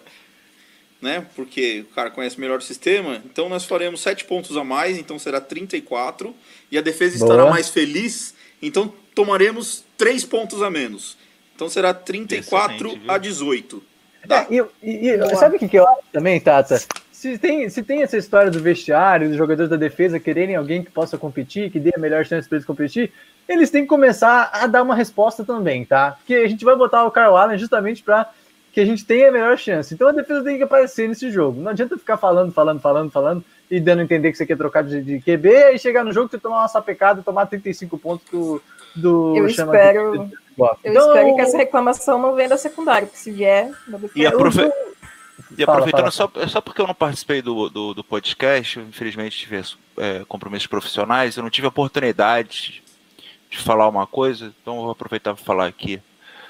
né? 1.04 1.26
Porque 1.36 1.84
o 1.90 1.94
cara 1.94 2.10
conhece 2.10 2.40
melhor 2.40 2.58
o 2.58 2.62
sistema, 2.62 3.20
então 3.26 3.46
nós 3.46 3.66
faremos 3.66 4.00
7 4.00 4.24
pontos 4.24 4.56
a 4.56 4.64
mais, 4.64 4.96
então 4.96 5.18
será 5.18 5.38
34. 5.38 6.34
E 6.72 6.78
a 6.78 6.80
defesa 6.80 7.18
Boa. 7.18 7.30
estará 7.30 7.50
mais 7.50 7.68
feliz, 7.68 8.34
então 8.62 8.90
tomaremos 9.14 9.84
3 9.98 10.24
pontos 10.24 10.62
a 10.62 10.70
menos. 10.70 11.18
Então 11.54 11.68
será 11.68 11.92
34 11.92 12.74
Excelente, 12.74 12.98
viu? 13.00 13.10
a 13.12 13.18
18. 13.18 13.82
Tá. 14.26 14.46
É, 14.50 14.64
e, 14.82 15.08
e- 15.10 15.36
sabe 15.36 15.56
o 15.56 15.58
que, 15.58 15.68
que 15.68 15.78
eu 15.78 15.86
acho 15.86 16.00
também, 16.10 16.40
Tata? 16.40 16.80
Se 17.12 17.36
tem, 17.36 17.68
se 17.68 17.82
tem 17.82 18.02
essa 18.02 18.16
história 18.16 18.50
do 18.50 18.58
vestiário, 18.60 19.28
dos 19.28 19.36
jogadores 19.36 19.68
da 19.68 19.76
defesa 19.76 20.18
quererem 20.18 20.56
alguém 20.56 20.82
que 20.82 20.90
possa 20.90 21.18
competir, 21.18 21.70
que 21.70 21.78
dê 21.78 21.92
a 21.94 22.00
melhor 22.00 22.24
chance 22.24 22.48
para 22.48 22.56
eles 22.56 22.66
competir, 22.66 23.12
eles 23.46 23.70
têm 23.70 23.82
que 23.82 23.88
começar 23.88 24.48
a 24.52 24.66
dar 24.66 24.82
uma 24.82 24.94
resposta 24.94 25.44
também, 25.44 25.84
tá? 25.84 26.12
Porque 26.12 26.34
a 26.34 26.48
gente 26.48 26.64
vai 26.64 26.74
botar 26.74 27.04
o 27.04 27.10
Kyle 27.10 27.36
Allen 27.36 27.58
justamente 27.58 28.02
para 28.02 28.30
que 28.74 28.80
a 28.80 28.84
gente 28.84 29.04
tenha 29.04 29.28
a 29.28 29.32
melhor 29.32 29.56
chance. 29.56 29.94
Então 29.94 30.08
a 30.08 30.12
defesa 30.12 30.42
tem 30.42 30.56
que 30.56 30.64
aparecer 30.64 31.08
nesse 31.08 31.30
jogo. 31.30 31.60
Não 31.60 31.70
adianta 31.70 31.96
ficar 31.96 32.16
falando, 32.16 32.52
falando, 32.52 32.80
falando, 32.80 33.10
falando 33.10 33.44
e 33.70 33.78
dando 33.80 34.00
a 34.00 34.02
entender 34.02 34.30
que 34.32 34.36
você 34.36 34.44
quer 34.44 34.56
trocar 34.56 34.82
de, 34.82 35.00
de 35.00 35.20
QB 35.20 35.48
e 35.74 35.78
chegar 35.78 36.04
no 36.04 36.12
jogo 36.12 36.28
você 36.28 36.38
tomar 36.38 36.58
uma 36.58 36.68
sapecada 36.68 37.20
e 37.20 37.24
tomar 37.24 37.46
35 37.46 37.96
pontos 37.96 38.26
do. 38.30 38.60
do 38.96 39.36
Eu 39.36 39.48
chama- 39.48 39.74
espero- 39.74 40.30
Goff. 40.58 40.78
Eu 40.84 40.92
Então, 40.92 41.08
espero 41.08 41.34
que 41.36 41.40
essa 41.40 41.56
reclamação 41.56 42.18
não 42.20 42.34
venha 42.34 42.48
da 42.50 42.56
secundária, 42.58 43.06
porque 43.06 43.18
se 43.18 43.30
vier. 43.30 43.70
eu 43.90 43.98
vou 43.98 44.10
E 44.14 44.26
aprove- 44.26 44.62
E 45.56 45.64
Fala, 45.64 45.78
aproveitando, 45.78 46.00
fala, 46.00 46.10
Só, 46.12 46.30
só 46.48 46.60
porque 46.60 46.80
eu 46.80 46.86
não 46.86 46.94
participei 46.94 47.42
do, 47.42 47.68
do, 47.68 47.94
do 47.94 48.04
podcast, 48.04 48.78
eu, 48.78 48.84
infelizmente 48.84 49.36
tive 49.38 49.60
é, 49.98 50.24
compromissos 50.28 50.66
profissionais, 50.68 51.36
eu 51.36 51.42
não 51.42 51.50
tive 51.50 51.66
a 51.66 51.70
oportunidade 51.70 52.82
de 53.50 53.58
falar 53.58 53.88
uma 53.88 54.06
coisa, 54.06 54.52
então 54.62 54.76
eu 54.76 54.82
vou 54.82 54.90
aproveitar 54.92 55.34
para 55.34 55.44
falar 55.44 55.66
aqui. 55.66 56.00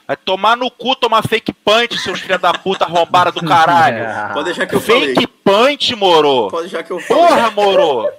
Vai 0.07 0.17
tomar 0.17 0.57
no 0.57 0.71
cu, 0.71 0.95
tomar 0.95 1.23
fake 1.27 1.53
punch, 1.53 1.99
seus 1.99 2.21
filha 2.21 2.39
da 2.39 2.53
puta 2.53 2.85
arrombada 2.85 3.33
do 3.33 3.43
caralho. 3.45 4.05
Pode 4.35 4.45
deixar 4.47 4.67
que 4.67 4.75
eu 4.75 4.81
falei. 4.81 5.15
Fake 5.15 5.27
punch, 5.27 5.95
moro. 5.97 6.51
Pode 6.51 6.69
deixar 6.69 6.83
que 6.83 6.91
eu 6.91 7.01
falei. 7.01 7.23
Porra, 7.27 7.51
moro. 7.51 8.11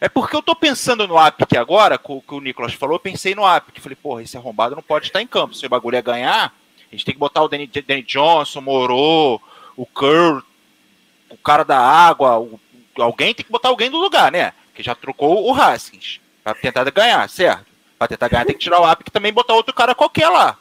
É 0.00 0.08
porque 0.08 0.34
eu 0.36 0.40
tô 0.42 0.54
pensando 0.54 1.06
no 1.06 1.18
app 1.18 1.42
aqui 1.42 1.56
agora, 1.58 1.98
com 1.98 2.16
o 2.16 2.22
que 2.22 2.34
o 2.34 2.40
Nicolas 2.40 2.72
falou, 2.72 2.94
eu 2.94 3.00
pensei 3.00 3.34
no 3.34 3.46
app, 3.46 3.70
que 3.72 3.80
falei, 3.80 3.96
porra, 3.96 4.22
esse 4.22 4.36
arrombado 4.36 4.74
não 4.74 4.82
pode 4.82 5.06
estar 5.06 5.20
em 5.20 5.26
campo. 5.26 5.54
Se 5.54 5.66
o 5.66 5.68
bagulho 5.68 5.96
é 5.96 6.00
ganhar, 6.02 6.54
a 6.90 6.94
gente 6.94 7.04
tem 7.04 7.12
que 7.14 7.20
botar 7.20 7.42
o 7.42 7.48
Danny, 7.48 7.66
Danny 7.66 8.02
Johnson, 8.02 8.60
o 8.60 8.62
Moro, 8.62 9.40
o 9.76 9.84
Kerr, 9.86 10.42
o 11.28 11.36
cara 11.36 11.64
da 11.64 11.78
água, 11.78 12.38
o- 12.38 12.58
alguém 12.98 13.34
tem 13.34 13.44
que 13.44 13.52
botar 13.52 13.68
alguém 13.68 13.90
no 13.90 13.98
lugar, 13.98 14.32
né? 14.32 14.52
Que 14.74 14.82
já 14.82 14.94
trocou 14.94 15.46
o 15.46 15.52
Haskins 15.54 16.18
pra 16.42 16.54
tentar 16.54 16.88
ganhar, 16.90 17.28
certo? 17.28 17.66
Pra 17.98 18.08
tentar 18.08 18.28
ganhar 18.28 18.46
tem 18.46 18.54
que 18.54 18.60
tirar 18.62 18.80
o 18.80 18.88
app 18.88 19.04
que 19.04 19.10
também 19.10 19.32
botar 19.32 19.52
outro 19.54 19.74
cara 19.74 19.94
qualquer 19.94 20.30
lá, 20.30 20.56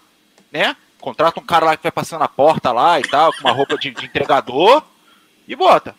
né? 0.52 0.76
Contrata 1.00 1.40
um 1.40 1.46
cara 1.46 1.66
lá 1.66 1.78
que 1.78 1.84
vai 1.84 1.92
passando 1.92 2.20
na 2.20 2.28
porta 2.28 2.72
lá 2.72 3.00
e 3.00 3.04
tal, 3.04 3.32
com 3.34 3.42
uma 3.42 3.52
roupa 3.54 3.78
de, 3.78 3.92
de 3.92 4.06
entregador 4.06 4.84
e 5.48 5.56
bota. 5.56 5.96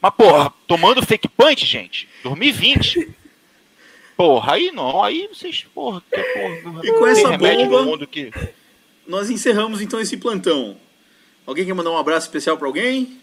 Mas, 0.00 0.12
porra, 0.14 0.52
tomando 0.66 1.04
fake 1.06 1.28
punch, 1.28 1.64
gente, 1.64 2.08
2020. 2.24 3.08
Porra, 4.16 4.54
aí 4.54 4.70
não, 4.72 5.02
aí 5.02 5.28
vocês, 5.32 5.64
porra, 5.74 6.02
que 6.10 6.16
porra. 6.22 6.80
E 6.84 6.92
com 6.92 7.06
essa 7.06 7.28
remédio 7.30 7.68
bomba- 7.68 8.06
que. 8.06 8.30
Nós 9.06 9.30
encerramos 9.30 9.80
então 9.80 10.00
esse 10.00 10.16
plantão. 10.16 10.76
Alguém 11.46 11.64
quer 11.64 11.74
mandar 11.74 11.90
um 11.90 11.96
abraço 11.98 12.26
especial 12.26 12.56
pra 12.56 12.66
alguém? 12.68 13.18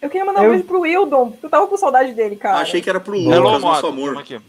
Eu 0.00 0.08
queria 0.08 0.24
mandar 0.24 0.40
um 0.42 0.44
Eu- 0.44 0.50
beijo 0.52 0.64
pro 0.64 0.80
Wildon, 0.80 1.30
porque 1.32 1.46
eu 1.46 1.50
tava 1.50 1.66
com 1.66 1.76
saudade 1.76 2.12
dele, 2.14 2.36
cara. 2.36 2.58
Achei 2.58 2.80
que 2.80 2.88
era 2.88 3.00
pro 3.00 3.14
Hello, 3.16 3.40
Lucas, 3.48 3.60
nosso 3.62 3.82
moto, 3.82 3.86
amor. 3.88 4.18
aqui. 4.18 4.40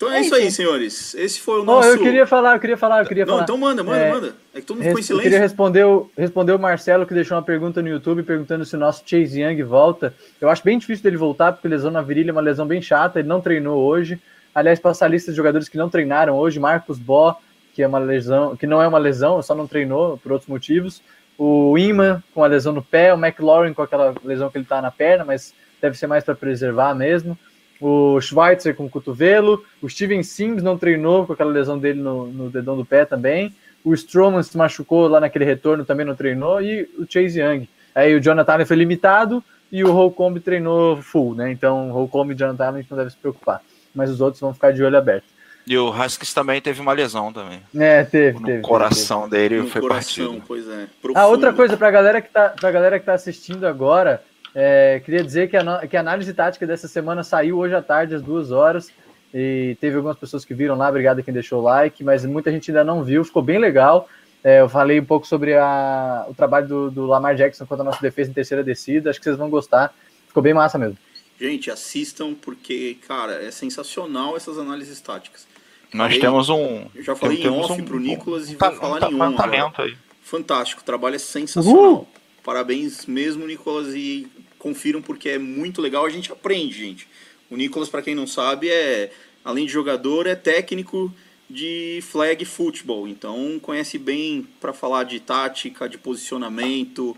Então 0.00 0.10
é, 0.10 0.16
É 0.16 0.20
isso 0.22 0.34
aí, 0.34 0.50
senhores. 0.50 1.14
Esse 1.14 1.38
foi 1.42 1.58
o 1.58 1.60
Oh, 1.60 1.64
nosso. 1.66 1.88
eu 1.90 1.98
queria 1.98 2.26
falar, 2.26 2.54
eu 2.56 2.60
queria 2.60 2.76
falar, 2.78 3.02
eu 3.02 3.06
queria 3.06 3.26
Não, 3.26 3.32
falar. 3.34 3.42
então 3.42 3.58
manda, 3.58 3.84
manda, 3.84 3.98
É, 3.98 4.10
manda. 4.10 4.34
É 4.54 4.60
que 4.60 4.66
todo 4.66 4.76
mundo 4.78 4.84
ficou 4.86 4.98
em 4.98 5.02
Res- 5.02 5.10
Eu 5.10 5.16
queria 5.18 5.30
silêncio. 5.32 5.42
responder 5.42 5.84
o, 5.84 6.10
responder 6.16 6.52
o 6.52 6.58
Marcelo, 6.58 7.04
que 7.04 7.12
deixou 7.12 7.36
uma 7.36 7.42
pergunta 7.42 7.82
no 7.82 7.88
YouTube 7.88 8.22
perguntando 8.22 8.64
se 8.64 8.74
o 8.74 8.78
nosso 8.78 9.02
Chase 9.04 9.42
Young 9.42 9.62
volta. 9.62 10.14
Eu 10.40 10.48
acho 10.48 10.64
bem 10.64 10.78
difícil 10.78 11.02
dele 11.02 11.18
voltar, 11.18 11.52
porque 11.52 11.68
lesão 11.68 11.90
na 11.90 12.00
virilha 12.00 12.30
é 12.30 12.32
uma 12.32 12.40
lesão 12.40 12.66
bem 12.66 12.80
chata, 12.80 13.18
ele 13.18 13.28
não 13.28 13.42
treinou 13.42 13.78
hoje. 13.78 14.18
Aliás, 14.54 14.80
passar 14.80 15.04
a 15.04 15.08
lista 15.10 15.32
de 15.32 15.36
jogadores 15.36 15.68
que 15.68 15.76
não 15.76 15.90
treinaram 15.90 16.34
hoje, 16.34 16.58
Marcos 16.58 16.98
Bó, 16.98 17.38
que 17.74 17.82
é 17.82 17.86
uma 17.86 17.98
lesão, 17.98 18.56
que 18.56 18.66
não 18.66 18.80
é 18.80 18.88
uma 18.88 18.98
lesão, 18.98 19.42
só 19.42 19.54
não 19.54 19.66
treinou 19.66 20.16
por 20.16 20.32
outros 20.32 20.48
motivos. 20.48 21.02
O 21.36 21.76
Iman 21.76 22.22
com 22.34 22.42
a 22.42 22.46
lesão 22.46 22.72
no 22.72 22.82
pé, 22.82 23.12
o 23.12 23.18
McLaurin 23.22 23.74
com 23.74 23.82
aquela 23.82 24.14
lesão 24.24 24.48
que 24.50 24.56
ele 24.56 24.64
tá 24.64 24.80
na 24.80 24.90
perna, 24.90 25.26
mas 25.26 25.52
deve 25.80 25.96
ser 25.98 26.06
mais 26.06 26.24
para 26.24 26.34
preservar 26.34 26.94
mesmo. 26.94 27.38
O 27.80 28.20
Schweitzer 28.20 28.74
com 28.74 28.84
o 28.84 28.90
cotovelo, 28.90 29.64
o 29.80 29.88
Steven 29.88 30.22
Sims 30.22 30.62
não 30.62 30.76
treinou 30.76 31.26
com 31.26 31.32
aquela 31.32 31.50
lesão 31.50 31.78
dele 31.78 32.00
no, 32.00 32.26
no 32.26 32.50
dedão 32.50 32.76
do 32.76 32.84
pé 32.84 33.04
também. 33.04 33.54
O 33.82 33.94
Stroman 33.94 34.42
se 34.42 34.56
machucou 34.56 35.08
lá 35.08 35.18
naquele 35.20 35.44
retorno, 35.46 35.84
também 35.84 36.04
não 36.04 36.14
treinou. 36.14 36.60
E 36.60 36.82
o 36.98 37.06
Chase 37.08 37.40
Young. 37.40 37.66
Aí 37.94 38.14
o 38.14 38.20
Jonathan 38.20 38.64
foi 38.66 38.76
limitado 38.76 39.42
e 39.72 39.82
o 39.82 39.90
Holcomb 39.92 40.38
treinou 40.40 41.00
full, 41.00 41.34
né? 41.34 41.50
Então 41.50 41.88
o 41.88 41.92
Holcomb 41.92 42.30
e 42.30 42.34
o 42.34 42.38
Jonathan 42.38 42.68
a 42.68 42.76
gente 42.76 42.90
não 42.90 42.98
deve 42.98 43.10
se 43.10 43.16
preocupar. 43.16 43.62
Mas 43.94 44.10
os 44.10 44.20
outros 44.20 44.40
vão 44.40 44.52
ficar 44.52 44.72
de 44.72 44.82
olho 44.84 44.98
aberto. 44.98 45.24
E 45.66 45.76
o 45.78 45.92
Haskins 45.92 46.32
também 46.34 46.60
teve 46.60 46.80
uma 46.80 46.92
lesão 46.92 47.32
também. 47.32 47.60
É, 47.76 48.02
teve, 48.04 48.38
No 48.40 48.46
teve. 48.46 48.60
coração 48.62 49.28
dele 49.28 49.58
No 49.62 49.68
foi 49.68 49.80
coração, 49.80 50.26
partido. 50.26 50.44
pois 50.46 50.68
é. 50.68 50.86
Ah, 51.14 51.26
outra 51.26 51.48
Profundo. 51.48 51.56
coisa 51.56 51.76
pra 51.76 51.90
galera 51.90 52.20
que 52.20 52.30
tá, 52.30 52.48
pra 52.50 52.70
galera 52.70 52.98
que 52.98 53.06
tá 53.06 53.14
assistindo 53.14 53.66
agora, 53.66 54.22
é, 54.54 55.00
queria 55.04 55.22
dizer 55.22 55.48
que 55.48 55.56
a, 55.56 55.86
que 55.86 55.96
a 55.96 56.00
análise 56.00 56.32
tática 56.34 56.66
dessa 56.66 56.88
semana 56.88 57.22
saiu 57.22 57.58
hoje 57.58 57.74
à 57.74 57.82
tarde, 57.82 58.14
às 58.14 58.22
duas 58.22 58.50
horas, 58.50 58.90
e 59.32 59.76
teve 59.80 59.96
algumas 59.96 60.18
pessoas 60.18 60.44
que 60.44 60.52
viram 60.54 60.76
lá, 60.76 60.88
obrigado 60.88 61.20
a 61.20 61.22
quem 61.22 61.32
deixou 61.32 61.60
o 61.60 61.62
like, 61.64 62.02
mas 62.02 62.24
muita 62.24 62.50
gente 62.50 62.70
ainda 62.70 62.82
não 62.82 63.04
viu, 63.04 63.24
ficou 63.24 63.42
bem 63.42 63.58
legal. 63.58 64.08
É, 64.42 64.60
eu 64.60 64.68
falei 64.68 64.98
um 64.98 65.04
pouco 65.04 65.26
sobre 65.26 65.54
a- 65.54 66.26
o 66.28 66.34
trabalho 66.34 66.66
do, 66.66 66.90
do 66.90 67.06
Lamar 67.06 67.36
Jackson 67.36 67.66
contra 67.66 67.82
a 67.82 67.84
nossa 67.84 68.00
defesa 68.00 68.30
em 68.30 68.34
terceira 68.34 68.64
descida, 68.64 69.10
acho 69.10 69.18
que 69.20 69.24
vocês 69.24 69.36
vão 69.36 69.50
gostar, 69.50 69.94
ficou 70.26 70.42
bem 70.42 70.54
massa 70.54 70.78
mesmo. 70.78 70.96
Gente, 71.38 71.70
assistam 71.70 72.34
porque, 72.34 72.96
cara, 73.06 73.34
é 73.42 73.50
sensacional 73.50 74.36
essas 74.36 74.58
análises 74.58 75.00
táticas. 75.00 75.46
Nós 75.92 76.06
Falei- 76.08 76.20
temos 76.20 76.48
um. 76.48 76.86
Eu 76.94 77.02
já 77.02 77.14
falei 77.16 77.42
em 77.42 77.48
off 77.48 77.72
um- 77.80 77.84
pro 77.84 77.98
Nicolas 77.98 78.50
e 78.50 78.54
um 78.54 78.58
ta- 78.58 78.70
vou 78.70 78.78
falar 78.80 79.08
um 79.08 79.10
em 79.10 79.14
um 79.14 79.72
aí. 79.78 79.96
Fantástico, 80.22 80.82
o 80.82 80.84
trabalho 80.84 81.16
é 81.16 81.18
sensacional. 81.18 82.06
Parabéns 82.42 83.06
mesmo, 83.06 83.46
Nicolas, 83.46 83.94
e 83.94 84.26
confiram 84.58 85.00
porque 85.02 85.28
é 85.30 85.38
muito 85.38 85.80
legal, 85.80 86.04
a 86.06 86.10
gente 86.10 86.30
aprende, 86.32 86.78
gente. 86.78 87.08
O 87.50 87.56
Nicolas, 87.56 87.88
para 87.88 88.02
quem 88.02 88.14
não 88.14 88.26
sabe, 88.26 88.68
é 88.68 89.10
além 89.44 89.66
de 89.66 89.72
jogador, 89.72 90.26
é 90.26 90.34
técnico 90.34 91.12
de 91.48 91.98
flag 92.02 92.44
futebol, 92.44 93.08
então 93.08 93.58
conhece 93.60 93.98
bem 93.98 94.46
para 94.60 94.72
falar 94.72 95.04
de 95.04 95.18
tática, 95.18 95.88
de 95.88 95.98
posicionamento. 95.98 97.16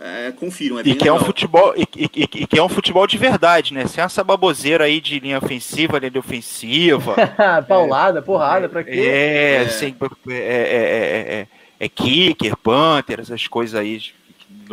É, 0.00 0.32
confiram, 0.32 0.76
é 0.76 0.82
bem 0.82 0.92
E 0.94 0.96
que 0.96 1.06
é 1.06 1.12
um 1.12 1.14
legal. 1.14 1.26
futebol 1.26 1.72
e, 1.76 1.82
e- 1.96 2.10
e- 2.16 2.42
e 2.42 2.46
que 2.48 2.58
é 2.58 2.62
um 2.62 2.68
futebol 2.68 3.06
de 3.06 3.16
verdade, 3.16 3.72
né? 3.72 3.86
Sem 3.86 4.02
essa 4.02 4.24
baboseira 4.24 4.84
aí 4.84 5.00
de 5.00 5.20
linha 5.20 5.38
ofensiva, 5.38 6.00
linha 6.00 6.18
ofensiva. 6.18 7.14
Paulada, 7.68 8.20
porrada, 8.20 8.68
pra 8.68 8.82
quê? 8.82 8.90
é, 8.90 9.54
É. 9.62 9.68
sem- 9.68 9.94
é, 10.28 10.32
é, 10.32 10.36
é, 10.36 11.34
é, 11.40 11.46
é 11.78 11.88
kicker, 11.88 12.56
punter, 12.56 13.20
essas 13.20 13.46
coisas 13.46 13.78
aí 13.78 14.02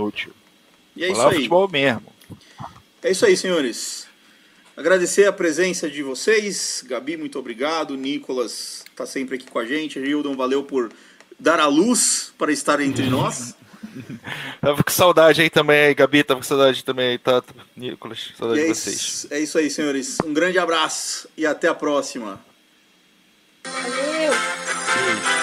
inútil. 0.01 0.33
E 0.95 1.03
é 1.03 1.11
isso 1.11 1.21
aí. 1.21 1.35
futebol 1.35 1.69
mesmo. 1.69 2.13
É 3.03 3.11
isso 3.11 3.25
aí, 3.25 3.37
senhores. 3.37 4.07
Agradecer 4.75 5.25
a 5.25 5.33
presença 5.33 5.89
de 5.89 6.01
vocês. 6.01 6.83
Gabi, 6.87 7.17
muito 7.17 7.37
obrigado. 7.37 7.95
Nicolas 7.95 8.83
está 8.89 9.05
sempre 9.05 9.35
aqui 9.35 9.45
com 9.49 9.59
a 9.59 9.65
gente. 9.65 9.99
Hildon, 9.99 10.35
valeu 10.35 10.63
por 10.63 10.91
dar 11.39 11.59
a 11.59 11.67
luz 11.67 12.33
para 12.37 12.51
estar 12.51 12.79
entre 12.79 13.05
nós. 13.09 13.55
Tava 14.61 14.83
com 14.83 14.91
saudade 14.91 15.41
aí 15.41 15.49
também, 15.49 15.93
Gabi, 15.93 16.23
tava 16.23 16.39
com 16.39 16.45
saudade 16.45 16.83
também 16.85 17.09
aí, 17.09 17.17
Tato, 17.17 17.53
Nicolas, 17.75 18.31
saudade 18.37 18.61
é, 18.61 18.63
de 18.67 18.69
vocês. 18.69 18.95
isso, 18.95 19.27
é 19.31 19.39
isso 19.39 19.57
aí, 19.57 19.69
senhores. 19.69 20.17
Um 20.23 20.33
grande 20.33 20.59
abraço 20.59 21.27
e 21.35 21.45
até 21.45 21.67
a 21.67 21.75
próxima. 21.75 22.39
Valeu! 23.65 25.40